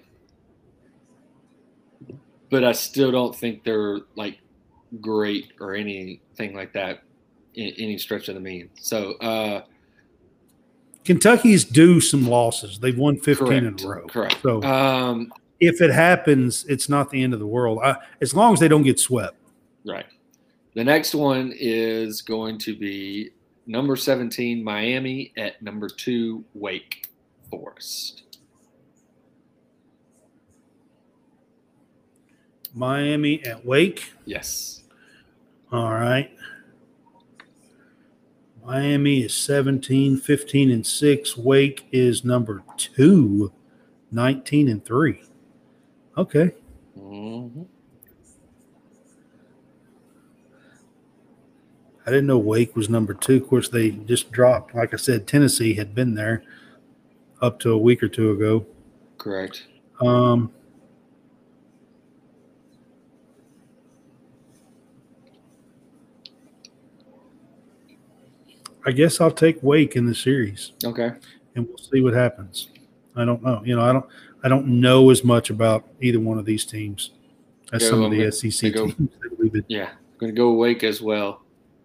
but 2.50 2.64
I 2.64 2.72
still 2.72 3.12
don't 3.12 3.34
think 3.34 3.64
they're 3.64 4.00
like 4.16 4.38
great 5.00 5.52
or 5.60 5.74
anything 5.74 6.54
like 6.54 6.72
that 6.72 7.02
in 7.54 7.72
any 7.78 7.98
stretch 7.98 8.28
of 8.28 8.34
the 8.34 8.40
mean. 8.40 8.70
So 8.74 9.12
uh, 9.14 9.62
Kentucky's 11.04 11.64
due 11.64 12.00
some 12.00 12.26
losses. 12.26 12.78
They've 12.78 12.96
won 12.98 13.18
15 13.18 13.46
correct, 13.46 13.80
in 13.80 13.86
a 13.86 13.88
row. 13.88 14.06
correct. 14.06 14.36
So 14.42 14.62
Um, 14.62 15.32
if 15.60 15.80
it 15.80 15.90
happens, 15.90 16.64
it's 16.68 16.88
not 16.88 17.10
the 17.10 17.22
end 17.22 17.32
of 17.32 17.40
the 17.40 17.46
world. 17.46 17.78
I, 17.82 17.96
as 18.20 18.34
long 18.34 18.52
as 18.54 18.60
they 18.60 18.68
don't 18.68 18.82
get 18.82 18.98
swept. 18.98 19.36
Right. 19.86 20.06
The 20.74 20.82
next 20.84 21.14
one 21.14 21.52
is 21.56 22.22
going 22.22 22.58
to 22.58 22.76
be 22.76 23.30
number 23.66 23.96
17, 23.96 24.64
Miami, 24.64 25.32
at 25.36 25.62
number 25.62 25.88
two, 25.88 26.44
Wake 26.54 27.06
Forest. 27.50 28.22
Miami 32.74 33.44
at 33.44 33.64
Wake. 33.64 34.12
Yes. 34.24 34.82
All 35.72 35.92
right. 35.92 36.30
Miami 38.64 39.22
is 39.22 39.34
17, 39.34 40.16
15 40.16 40.70
and 40.70 40.86
6. 40.86 41.36
Wake 41.36 41.86
is 41.92 42.24
number 42.24 42.62
2, 42.76 43.52
19 44.10 44.68
and 44.68 44.84
3. 44.84 45.22
Okay. 46.16 46.54
Mm-hmm. 46.98 47.62
I 52.06 52.10
didn't 52.10 52.26
know 52.26 52.38
Wake 52.38 52.76
was 52.76 52.88
number 52.88 53.14
2. 53.14 53.36
Of 53.36 53.48
course, 53.48 53.68
they 53.68 53.90
just 53.90 54.30
dropped. 54.30 54.74
Like 54.74 54.94
I 54.94 54.96
said, 54.96 55.26
Tennessee 55.26 55.74
had 55.74 55.94
been 55.94 56.14
there 56.14 56.42
up 57.40 57.58
to 57.60 57.72
a 57.72 57.78
week 57.78 58.02
or 58.02 58.08
two 58.08 58.30
ago. 58.30 58.66
Correct. 59.18 59.66
Um, 60.00 60.52
I 68.86 68.92
guess 68.92 69.20
I'll 69.20 69.30
take 69.30 69.62
Wake 69.62 69.96
in 69.96 70.06
the 70.06 70.14
series. 70.14 70.72
Okay. 70.84 71.12
and 71.54 71.66
we'll 71.68 71.78
see 71.78 72.00
what 72.00 72.14
happens. 72.14 72.68
I 73.16 73.24
don't 73.24 73.42
know. 73.42 73.62
You 73.64 73.76
know, 73.76 73.82
I 73.82 73.92
don't. 73.92 74.06
I 74.42 74.48
don't 74.48 74.66
know 74.66 75.08
as 75.08 75.24
much 75.24 75.48
about 75.48 75.88
either 76.02 76.20
one 76.20 76.36
of 76.38 76.44
these 76.44 76.66
teams 76.66 77.12
as 77.72 77.82
Go, 77.82 77.90
some 77.90 78.02
of 78.02 78.10
the 78.10 78.30
SEC 78.30 78.74
go. 78.74 78.90
teams. 78.90 79.10
Yeah. 79.68 79.88
I'm 79.88 80.18
going 80.18 80.34
to 80.34 80.36
go 80.36 80.52
Wake 80.52 80.84
as 80.84 81.00
well 81.00 81.42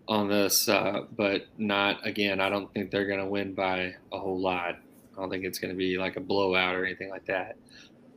on 0.10 0.28
this, 0.28 0.68
uh, 0.68 1.04
but 1.16 1.46
not 1.58 2.06
again. 2.06 2.42
I 2.42 2.50
don't 2.50 2.72
think 2.74 2.92
they're 2.92 3.08
going 3.08 3.20
to 3.20 3.26
win 3.28 3.54
by 3.54 3.96
a 4.12 4.20
whole 4.20 4.40
lot. 4.40 4.76
I 4.76 5.22
don't 5.22 5.30
think 5.30 5.46
it's 5.46 5.58
going 5.60 5.74
to 5.74 5.78
be 5.78 5.98
like 5.98 6.18
a 6.18 6.20
blowout 6.20 6.76
or 6.76 6.86
anything 6.86 7.10
like 7.10 7.26
that. 7.28 7.56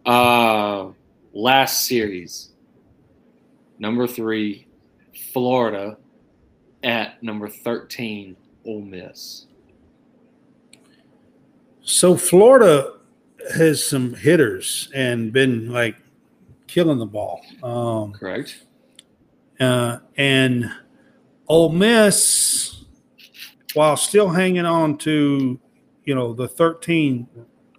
Uh, 0.04 0.88
last 1.32 1.86
series, 1.86 2.50
number 3.78 4.06
three, 4.08 4.66
Florida 5.32 5.98
at 6.82 7.22
number 7.22 7.48
13, 7.48 8.36
Ole 8.66 8.82
Miss. 8.82 9.46
So 11.82 12.16
Florida 12.16 12.94
has 13.54 13.84
some 13.84 14.14
hitters 14.14 14.88
and 14.94 15.32
been 15.32 15.70
like 15.70 15.96
killing 16.66 16.98
the 16.98 17.06
ball. 17.06 17.40
Um, 17.62 18.12
Correct. 18.12 18.64
uh, 19.60 19.98
and 20.16 20.70
Ole 21.48 21.70
Miss, 21.70 22.84
while 23.74 23.96
still 23.96 24.28
hanging 24.28 24.64
on 24.64 24.96
to, 24.98 25.58
you 26.04 26.14
know, 26.14 26.32
the 26.32 26.48
13, 26.48 27.26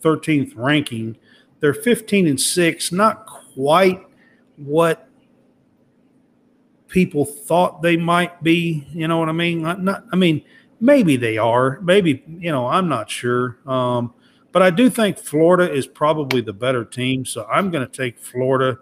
13th 0.02 0.54
ranking, 0.56 1.18
they're 1.60 1.74
15 1.74 2.28
and 2.28 2.40
6, 2.40 2.92
not 2.92 3.26
quite 3.26 4.06
what 4.58 5.10
people 6.88 7.26
thought 7.26 7.82
they 7.82 7.98
might 7.98 8.44
be. 8.44 8.86
You 8.94 9.08
know 9.08 9.18
what 9.18 9.30
I 9.30 9.32
mean? 9.32 9.62
Not, 9.62 9.82
not 9.82 10.04
I 10.12 10.16
mean, 10.16 10.44
maybe 10.84 11.16
they 11.16 11.38
are. 11.38 11.80
Maybe, 11.82 12.24
you 12.28 12.52
know, 12.52 12.68
I'm 12.68 12.90
not 12.90 13.10
sure. 13.10 13.58
Um, 13.66 14.14
but 14.52 14.62
I 14.62 14.70
do 14.70 14.90
think 14.90 15.18
Florida 15.18 15.72
is 15.74 15.88
probably 15.88 16.42
the 16.42 16.52
better 16.54 16.84
team. 16.84 17.26
So 17.26 17.46
I'm 17.46 17.72
going 17.72 17.88
to 17.88 17.92
take 17.92 18.20
Florida 18.20 18.78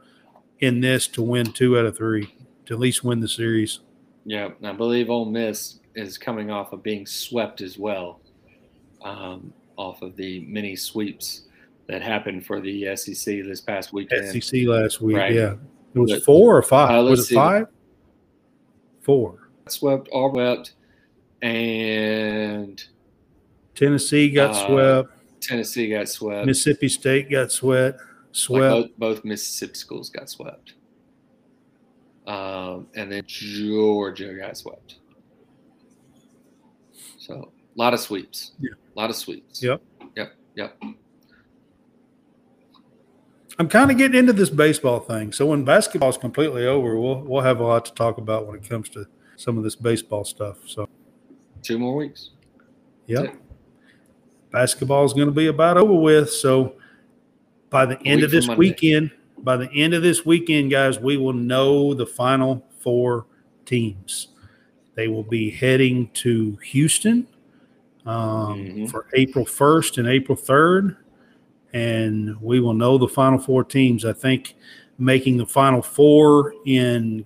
in 0.60 0.82
this 0.82 1.07
to 1.10 1.22
win 1.22 1.53
two 1.53 1.78
out 1.78 1.86
of 1.86 1.95
three, 1.95 2.34
to 2.65 2.73
at 2.73 2.80
least 2.80 3.03
win 3.03 3.19
the 3.19 3.28
series. 3.28 3.80
Yeah, 4.26 4.49
I 4.64 4.73
believe 4.73 5.10
Ole 5.10 5.26
Miss 5.26 5.80
is 5.95 6.18
coming 6.18 6.49
off 6.49 6.73
of 6.73 6.82
being 6.82 7.06
swept 7.06 7.61
as 7.61 7.78
well, 7.78 8.19
um, 9.03 9.53
off 9.78 10.02
of 10.02 10.15
the 10.15 10.41
mini 10.41 10.76
sweeps 10.76 11.44
that 11.88 12.02
happened 12.02 12.45
for 12.45 12.60
the 12.60 12.95
SEC 12.95 13.44
this 13.44 13.61
past 13.61 13.94
weekend. 13.94 14.44
SEC 14.44 14.64
last 14.65 15.02
week. 15.02 15.18
Right. 15.18 15.34
Yeah. 15.34 15.56
It 15.94 15.99
was 15.99 16.11
But- 16.14 16.23
four 16.23 16.57
or 16.57 16.64
five. 16.64 17.06
Uh, 17.06 17.10
was 17.10 17.28
see. 17.28 17.36
it 17.36 17.38
five? 17.38 17.68
Four. 19.02 19.49
Swept, 19.68 20.07
all 20.10 20.34
swept, 20.34 20.73
and 21.42 22.84
Tennessee 23.76 24.30
got 24.30 24.52
Uh, 24.52 24.68
swept. 24.68 25.42
Tennessee 25.42 25.90
got 25.90 26.08
swept. 26.08 26.46
Mississippi 26.46 26.88
State 26.88 27.30
got 27.30 27.52
swept. 27.52 27.98
Like 28.00 28.08
Swept. 28.34 28.72
both, 28.72 28.90
both 28.98 29.26
Mississippi 29.26 29.74
schools 29.74 30.10
got 30.10 30.30
swept. 30.30 30.74
Um, 32.28 32.88
and 32.96 33.12
then 33.12 33.24
Georgia 33.26 34.34
got 34.36 34.56
swept. 34.58 34.96
So 37.18 37.52
a 37.76 37.78
lot 37.80 37.94
of 37.94 38.00
sweeps. 38.00 38.52
Yeah. 38.60 38.72
A 38.96 39.00
lot 39.00 39.10
of 39.10 39.16
sweeps. 39.16 39.62
Yep. 39.62 39.82
Yep. 40.16 40.34
Yep. 40.56 40.82
I'm 43.60 43.68
kind 43.68 43.92
of 43.92 43.98
getting 43.98 44.18
into 44.18 44.34
this 44.34 44.50
baseball 44.50 45.00
thing. 45.00 45.32
So 45.34 45.46
when 45.46 45.64
basketball's 45.66 46.18
completely 46.18 46.66
over, 46.66 46.98
we'll 47.00 47.22
we'll 47.22 47.42
have 47.42 47.60
a 47.60 47.64
lot 47.64 47.86
to 47.86 47.94
talk 47.94 48.18
about 48.18 48.48
when 48.48 48.56
it 48.56 48.68
comes 48.68 48.90
to 48.90 49.06
some 49.36 49.58
of 49.58 49.64
this 49.64 49.76
baseball 49.76 50.24
stuff. 50.24 50.58
So 50.68 50.88
Two 51.62 51.78
more 51.80 51.96
weeks. 51.96 52.32
Yep. 53.08 53.36
Basketball 54.52 55.06
is 55.06 55.14
going 55.14 55.28
to 55.28 55.34
be 55.34 55.48
about 55.48 55.78
over 55.78 55.94
with. 55.94 56.30
So 56.32 56.76
by 57.70 57.86
the 57.86 58.02
end 58.04 58.24
of 58.24 58.32
this 58.32 58.48
weekend, 58.48 59.12
by 59.40 59.58
the 59.58 59.72
end 59.72 59.94
of 59.94 60.04
this 60.04 60.26
weekend, 60.26 60.72
guys, 60.72 61.00
we 61.00 61.18
will 61.18 61.34
know 61.34 61.94
the 61.94 62.06
final 62.06 62.66
four 62.80 63.26
teams. 63.66 64.30
They 64.96 65.08
will 65.08 65.24
be 65.24 65.50
heading 65.50 66.10
to 66.16 66.58
Houston 66.64 67.28
um, 68.06 68.60
Mhm. 68.60 68.90
for 68.90 69.06
April 69.14 69.46
1st 69.46 69.98
and 70.00 70.08
April 70.08 70.36
3rd. 70.36 70.98
And 71.74 72.36
we 72.42 72.60
will 72.60 72.74
know 72.74 72.98
the 72.98 73.08
final 73.08 73.40
four 73.40 73.64
teams. 73.64 74.04
I 74.04 74.12
think 74.14 74.56
making 74.98 75.38
the 75.38 75.46
final 75.46 75.82
four 75.82 76.54
in 76.66 77.26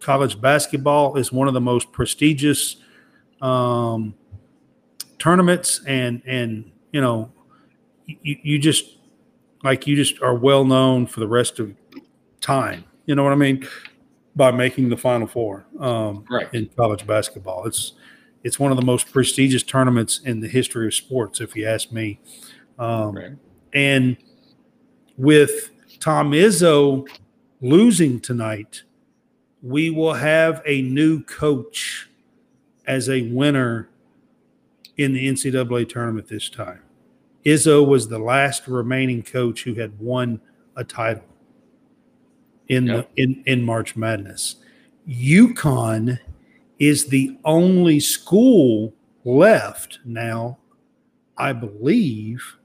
college 0.00 0.40
basketball 0.40 1.16
is 1.16 1.30
one 1.32 1.46
of 1.46 1.54
the 1.54 1.60
most 1.60 1.92
prestigious 1.92 2.76
um, 3.42 4.14
tournaments 5.18 5.80
and 5.86 6.22
and 6.26 6.70
you 6.92 7.00
know 7.00 7.30
you, 8.06 8.36
you 8.42 8.58
just 8.58 8.84
like 9.62 9.86
you 9.86 9.94
just 9.96 10.20
are 10.22 10.34
well 10.34 10.64
known 10.64 11.06
for 11.06 11.20
the 11.20 11.28
rest 11.28 11.58
of 11.58 11.72
time 12.40 12.84
you 13.06 13.14
know 13.14 13.22
what 13.22 13.32
i 13.32 13.36
mean 13.36 13.66
by 14.34 14.50
making 14.50 14.88
the 14.88 14.96
final 14.96 15.26
four 15.26 15.64
um, 15.78 16.24
Right. 16.30 16.48
in 16.52 16.68
college 16.76 17.06
basketball 17.06 17.66
it's 17.66 17.92
it's 18.42 18.58
one 18.58 18.72
of 18.72 18.76
the 18.76 18.84
most 18.84 19.12
prestigious 19.12 19.62
tournaments 19.62 20.20
in 20.24 20.40
the 20.40 20.48
history 20.48 20.86
of 20.86 20.94
sports 20.94 21.40
if 21.40 21.54
you 21.54 21.66
ask 21.66 21.92
me 21.92 22.18
um, 22.78 23.14
Right. 23.14 23.32
and 23.74 24.16
with 25.16 25.70
tom 26.00 26.32
izzo 26.32 27.06
losing 27.60 28.18
tonight 28.18 28.82
we 29.62 29.90
will 29.90 30.14
have 30.14 30.60
a 30.66 30.82
new 30.82 31.22
coach 31.22 32.08
as 32.86 33.08
a 33.08 33.22
winner 33.30 33.88
in 34.96 35.12
the 35.12 35.28
NCAA 35.28 35.88
tournament 35.88 36.28
this 36.28 36.48
time. 36.48 36.80
Izzo 37.44 37.86
was 37.86 38.08
the 38.08 38.18
last 38.18 38.68
remaining 38.68 39.22
coach 39.22 39.62
who 39.64 39.74
had 39.74 39.98
won 39.98 40.40
a 40.76 40.84
title 40.84 41.24
in 42.68 42.86
Yep. 42.86 43.10
the 43.14 43.22
in, 43.22 43.42
in 43.46 43.62
March 43.64 43.96
Madness. 43.96 44.56
UConn 45.08 46.18
is 46.78 47.06
the 47.06 47.36
only 47.44 47.98
school 48.00 48.94
left 49.24 49.98
now, 50.04 50.58
I 51.36 51.52
believe, 51.52 52.56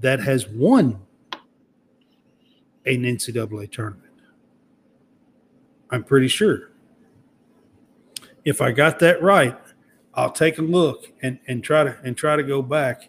that 0.00 0.20
has 0.20 0.48
won 0.48 1.00
an 2.86 3.02
NCAA 3.02 3.70
tournament. 3.70 4.06
I'm 5.90 6.02
pretty 6.04 6.28
sure. 6.28 6.69
If 8.44 8.60
I 8.60 8.72
got 8.72 8.98
that 9.00 9.22
right, 9.22 9.58
I'll 10.14 10.32
take 10.32 10.58
a 10.58 10.62
look 10.62 11.12
and, 11.22 11.38
and 11.46 11.62
try 11.62 11.84
to 11.84 11.96
and 12.02 12.16
try 12.16 12.36
to 12.36 12.42
go 12.42 12.62
back. 12.62 13.08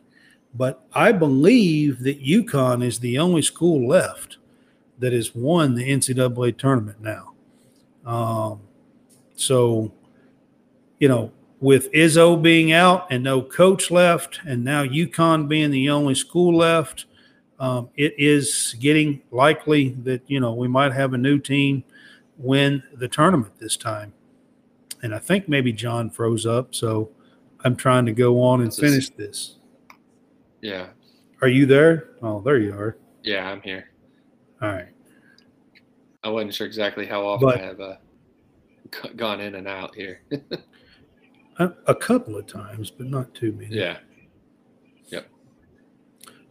But 0.53 0.85
I 0.93 1.11
believe 1.11 2.01
that 2.03 2.23
UConn 2.23 2.83
is 2.83 2.99
the 2.99 3.17
only 3.17 3.41
school 3.41 3.87
left 3.87 4.37
that 4.99 5.13
has 5.13 5.33
won 5.33 5.75
the 5.75 5.89
NCAA 5.89 6.57
tournament 6.57 7.01
now. 7.01 7.33
Um, 8.05 8.61
so, 9.35 9.91
you 10.99 11.07
know, 11.07 11.31
with 11.59 11.91
Izzo 11.91 12.41
being 12.41 12.71
out 12.71 13.07
and 13.11 13.23
no 13.23 13.41
coach 13.41 13.91
left, 13.91 14.39
and 14.45 14.63
now 14.63 14.83
UConn 14.83 15.47
being 15.47 15.71
the 15.71 15.89
only 15.89 16.15
school 16.15 16.55
left, 16.55 17.05
um, 17.59 17.89
it 17.95 18.15
is 18.17 18.75
getting 18.79 19.21
likely 19.31 19.89
that 20.03 20.23
you 20.27 20.39
know 20.39 20.53
we 20.53 20.67
might 20.67 20.93
have 20.93 21.13
a 21.13 21.17
new 21.17 21.39
team 21.39 21.83
win 22.37 22.81
the 22.95 23.07
tournament 23.07 23.53
this 23.59 23.77
time. 23.77 24.13
And 25.03 25.15
I 25.15 25.19
think 25.19 25.49
maybe 25.49 25.73
John 25.73 26.09
froze 26.09 26.45
up, 26.45 26.75
so 26.75 27.11
I'm 27.63 27.75
trying 27.75 28.05
to 28.05 28.11
go 28.11 28.41
on 28.41 28.61
and 28.61 28.73
finish 28.73 29.09
this. 29.09 29.55
Yeah. 30.61 30.87
Are 31.41 31.47
you 31.47 31.65
there? 31.65 32.09
Oh, 32.21 32.39
there 32.41 32.57
you 32.57 32.73
are. 32.73 32.97
Yeah, 33.23 33.49
I'm 33.49 33.61
here. 33.61 33.89
All 34.61 34.69
right. 34.69 34.89
I 36.23 36.29
wasn't 36.29 36.53
sure 36.53 36.67
exactly 36.67 37.05
how 37.07 37.25
often 37.25 37.47
But- 37.47 37.59
I 37.59 37.63
have 37.63 37.79
uh, 37.79 37.95
gone 39.15 39.39
in 39.41 39.55
and 39.55 39.67
out 39.67 39.95
here. 39.95 40.21
A, 41.59 41.73
a 41.85 41.93
couple 41.93 42.37
of 42.37 42.47
times, 42.47 42.89
but 42.89 43.07
not 43.07 43.35
too 43.35 43.51
many. 43.51 43.75
yeah. 43.75 43.97
Yep. 45.09 45.27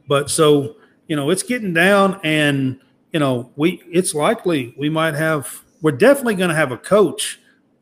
But 0.06 0.30
so, 0.30 0.76
you 1.08 1.16
know, 1.16 1.30
it's 1.30 1.42
getting 1.42 1.72
down 1.72 2.20
and, 2.22 2.78
you 3.12 3.18
know, 3.18 3.50
we 3.56 3.82
it's 3.90 4.14
likely 4.14 4.74
we 4.78 4.88
might 4.90 5.14
have 5.14 5.64
we're 5.80 5.92
definitely 5.92 6.34
going 6.34 6.50
to 6.50 6.54
have 6.54 6.70
a 6.70 6.76
coach 6.76 7.40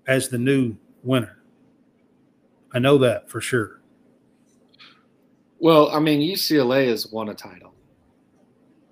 as 0.09 0.28
the 0.28 0.39
new 0.39 0.74
winner. 1.05 1.39
I 2.74 2.78
know 2.80 2.98
that 2.98 3.30
for 3.30 3.40
sure. 3.40 3.80
Well, 5.60 5.90
I 5.90 6.01
mean, 6.01 6.20
UCLA 6.20 6.89
has 6.89 7.06
won 7.09 7.28
a 7.28 7.35
title. 7.35 7.74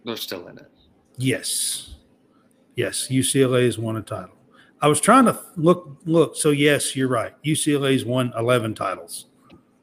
They're 0.05 0.16
still 0.16 0.47
in 0.48 0.59
it. 0.59 0.70
Yes. 1.16 1.94
Yes, 2.76 3.09
UCLA 3.10 3.64
has 3.64 3.78
won 3.78 3.97
a 3.97 4.02
title. 4.02 4.34
I 4.82 4.88
was 4.88 5.01
trying 5.01 5.24
to 5.24 5.38
look 5.56 5.97
look, 6.05 6.36
so 6.36 6.51
yes, 6.51 6.94
you're 6.94 7.09
right. 7.09 7.32
UCLA's 7.44 8.05
won 8.05 8.32
11 8.36 8.74
titles. 8.74 9.26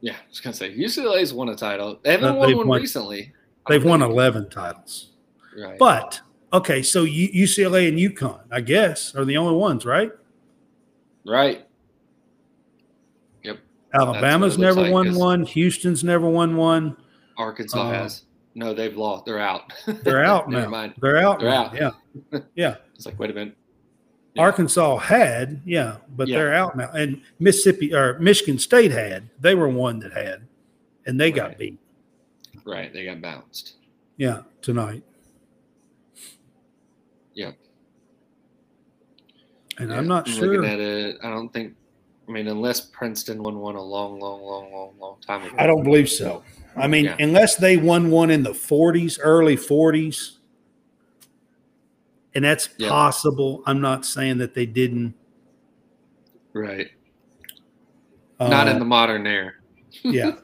Yeah, 0.01 0.13
I 0.13 0.29
was 0.29 0.39
gonna 0.39 0.53
say 0.55 0.75
UCLA's 0.77 1.33
won 1.33 1.49
a 1.49 1.55
title. 1.55 1.99
They 2.03 2.11
haven't 2.11 2.35
Uh, 2.35 2.35
won 2.35 2.55
one 2.57 2.67
won- 2.67 2.81
recently. 2.81 3.33
They've 3.67 3.83
won 3.83 4.01
11 4.03 4.49
titles. 4.49 5.13
Right. 5.57 5.79
But 5.79 6.21
okay, 6.51 6.83
so 6.83 7.03
U- 7.03 7.29
UCLA 7.29 7.87
and 7.87 7.97
UConn, 7.97 8.41
I 8.51 8.61
guess, 8.61 9.15
are 9.15 9.25
the 9.25 9.37
only 9.37 9.55
ones, 9.55 9.85
right? 9.85 10.11
Right. 11.25 11.65
Yep. 13.43 13.59
Alabama's 13.93 14.57
never 14.57 14.81
like, 14.81 14.91
won 14.91 15.15
one. 15.15 15.43
Houston's 15.45 16.03
never 16.03 16.29
won 16.29 16.55
one. 16.57 16.97
Arkansas 17.37 17.81
Uh, 17.89 17.91
has. 17.93 18.23
No, 18.55 18.73
they've 18.73 18.95
lost. 18.95 19.25
They're 19.25 19.39
out. 19.39 19.73
They're 20.03 20.23
out 20.23 20.47
Never 20.49 20.65
now. 20.65 20.69
mind. 20.69 20.93
They're 21.01 21.17
out. 21.17 21.39
They're 21.39 21.49
now. 21.49 21.65
out. 21.65 21.75
Yeah. 22.31 22.39
Yeah. 22.55 22.75
It's 22.95 23.05
like, 23.07 23.17
wait 23.19 23.31
a 23.31 23.33
minute. 23.33 23.57
Yeah. 24.35 24.43
Arkansas 24.43 24.97
had, 24.97 25.61
yeah, 25.65 25.97
but 26.15 26.27
Yeah. 26.27 26.37
they're 26.37 26.53
out 26.53 26.77
now. 26.77 26.91
And 26.91 27.21
Mississippi 27.39 27.93
or 27.93 28.17
Michigan 28.19 28.59
State 28.59 28.91
had. 28.91 29.29
They 29.39 29.55
were 29.55 29.67
one 29.69 29.99
that 29.99 30.13
had, 30.13 30.47
and 31.07 31.19
they 31.19 31.31
got 31.31 31.57
beat. 31.57 31.79
Right. 32.63 32.93
They 32.93 33.05
got 33.05 33.21
bounced. 33.21 33.73
Yeah, 34.17 34.41
tonight. 34.61 35.03
Yep. 37.33 37.57
And 39.79 39.89
Yeah, 39.89 39.97
I'm 39.97 40.07
not 40.07 40.27
Looking 40.27 40.43
sure. 40.61 40.65
at 40.65 40.79
it, 40.79 41.17
I 41.23 41.29
don't 41.29 41.51
think. 41.51 41.73
I 42.27 42.31
mean, 42.31 42.47
unless 42.47 42.79
Princeton 42.81 43.43
won 43.43 43.59
one 43.59 43.75
a 43.75 43.81
long, 43.81 44.19
long, 44.19 44.41
long, 44.41 44.71
long, 44.71 44.93
long 44.99 45.17
time 45.25 45.43
ago. 45.43 45.55
I 45.59 45.67
don't 45.67 45.83
believe 45.83 46.09
so. 46.09 46.41
I 46.77 46.87
mean, 46.87 47.05
Yeah. 47.05 47.17
unless 47.19 47.57
they 47.57 47.75
won 47.75 48.09
one 48.11 48.29
in 48.31 48.43
the 48.43 48.53
40s, 48.53 49.19
early 49.21 49.57
40s, 49.57 50.37
and 52.33 52.45
that's 52.45 52.69
Yeah. 52.77 52.87
possible. 52.89 53.61
I'm 53.65 53.81
not 53.81 54.05
saying 54.05 54.37
that 54.37 54.53
they 54.53 54.65
didn't. 54.65 55.15
Right. 56.53 56.91
Not 58.39 58.67
Uh, 58.67 58.71
in 58.71 58.79
the 58.79 58.85
modern 58.85 59.27
era. 59.27 59.51
yeah. 60.03 60.35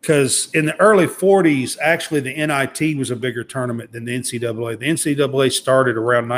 Because 0.00 0.50
in 0.54 0.66
the 0.66 0.80
early 0.80 1.08
40s, 1.08 1.76
actually, 1.82 2.20
the 2.20 2.32
NIT 2.32 2.94
was 2.96 3.10
a 3.10 3.16
bigger 3.16 3.42
tournament 3.42 3.90
than 3.90 4.04
the 4.04 4.14
NCAA. 4.14 4.76
The 4.78 4.86
NCAA 4.86 5.50
started 5.50 5.96
around 5.96 6.28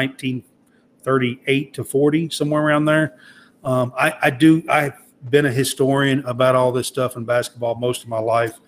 1938 1.09 1.75
to 1.75 1.85
40, 1.85 2.31
somewhere 2.31 2.63
around 2.63 2.85
there. 2.85 3.19
Um, 3.65 3.93
I, 3.99 4.15
I 4.23 4.31
do, 4.31 4.63
I've 4.69 4.95
been 5.31 5.47
a 5.47 5.53
historian 5.53 6.25
about 6.27 6.55
all 6.55 6.73
this 6.73 6.87
stuff 6.87 7.17
in 7.17 7.25
basketball 7.25 7.75
most 7.75 8.03
of 8.03 8.09
my 8.09 8.19
life. 8.19 8.59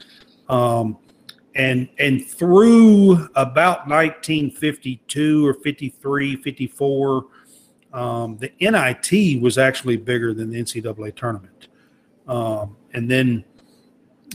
Um, 0.48 0.98
and 1.56 1.88
and 1.98 2.24
through 2.24 3.28
about 3.34 3.88
1952 3.88 5.46
or 5.46 5.54
53, 5.54 6.36
54, 6.36 7.26
um, 7.92 8.38
the 8.38 8.52
NIT 8.60 9.42
was 9.42 9.58
actually 9.58 9.96
bigger 9.96 10.32
than 10.32 10.50
the 10.50 10.62
NCAA 10.62 11.14
tournament. 11.16 11.68
Um, 12.28 12.76
and 12.92 13.10
then 13.10 13.44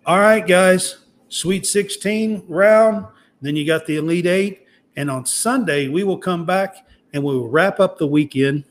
All 0.06 0.20
right, 0.20 0.48
guys. 0.48 0.98
Sweet 1.30 1.66
16 1.66 2.44
round. 2.48 3.06
Then 3.42 3.56
you 3.56 3.66
got 3.66 3.86
the 3.86 3.96
Elite 3.96 4.26
Eight. 4.26 4.66
And 4.98 5.10
on 5.10 5.26
Sunday, 5.26 5.88
we 5.88 6.04
will 6.04 6.18
come 6.18 6.46
back 6.46 6.86
and 7.14 7.24
we 7.24 7.36
will 7.36 7.50
wrap 7.50 7.80
up 7.80 7.98
the 7.98 8.08
weekend 8.08 8.64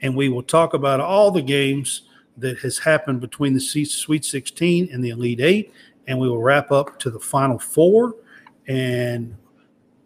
and 0.00 0.16
we 0.16 0.28
will 0.28 0.42
talk 0.42 0.74
about 0.74 1.00
all 1.00 1.30
the 1.30 1.42
games 1.42 2.02
that 2.36 2.58
has 2.58 2.78
happened 2.78 3.20
between 3.20 3.54
the 3.54 3.60
Sweet 3.60 4.24
16 4.24 4.88
and 4.92 5.04
the 5.04 5.10
Elite 5.10 5.40
Eight. 5.40 5.72
And 6.08 6.18
we 6.18 6.28
will 6.28 6.42
wrap 6.42 6.72
up 6.72 6.98
to 7.00 7.10
the 7.10 7.20
Final 7.20 7.58
Four 7.58 8.16
and 8.66 9.36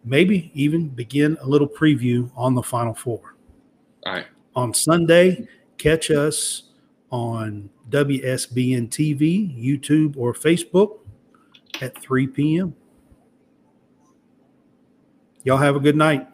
maybe 0.05 0.51
even 0.53 0.87
begin 0.89 1.37
a 1.41 1.47
little 1.47 1.67
preview 1.67 2.29
on 2.35 2.53
the 2.53 2.61
Final 2.61 2.93
Four. 2.93 3.35
All 4.05 4.13
right. 4.13 4.27
On 4.55 4.73
Sunday, 4.73 5.47
catch 5.77 6.11
us 6.11 6.63
on 7.11 7.69
WSBN 7.89 8.89
TV, 8.89 9.55
YouTube, 9.57 10.17
or 10.17 10.33
Facebook 10.33 10.99
at 11.81 11.97
3 11.99 12.27
p.m. 12.27 12.75
Y'all 15.43 15.57
have 15.57 15.75
a 15.75 15.79
good 15.79 15.95
night. 15.95 16.27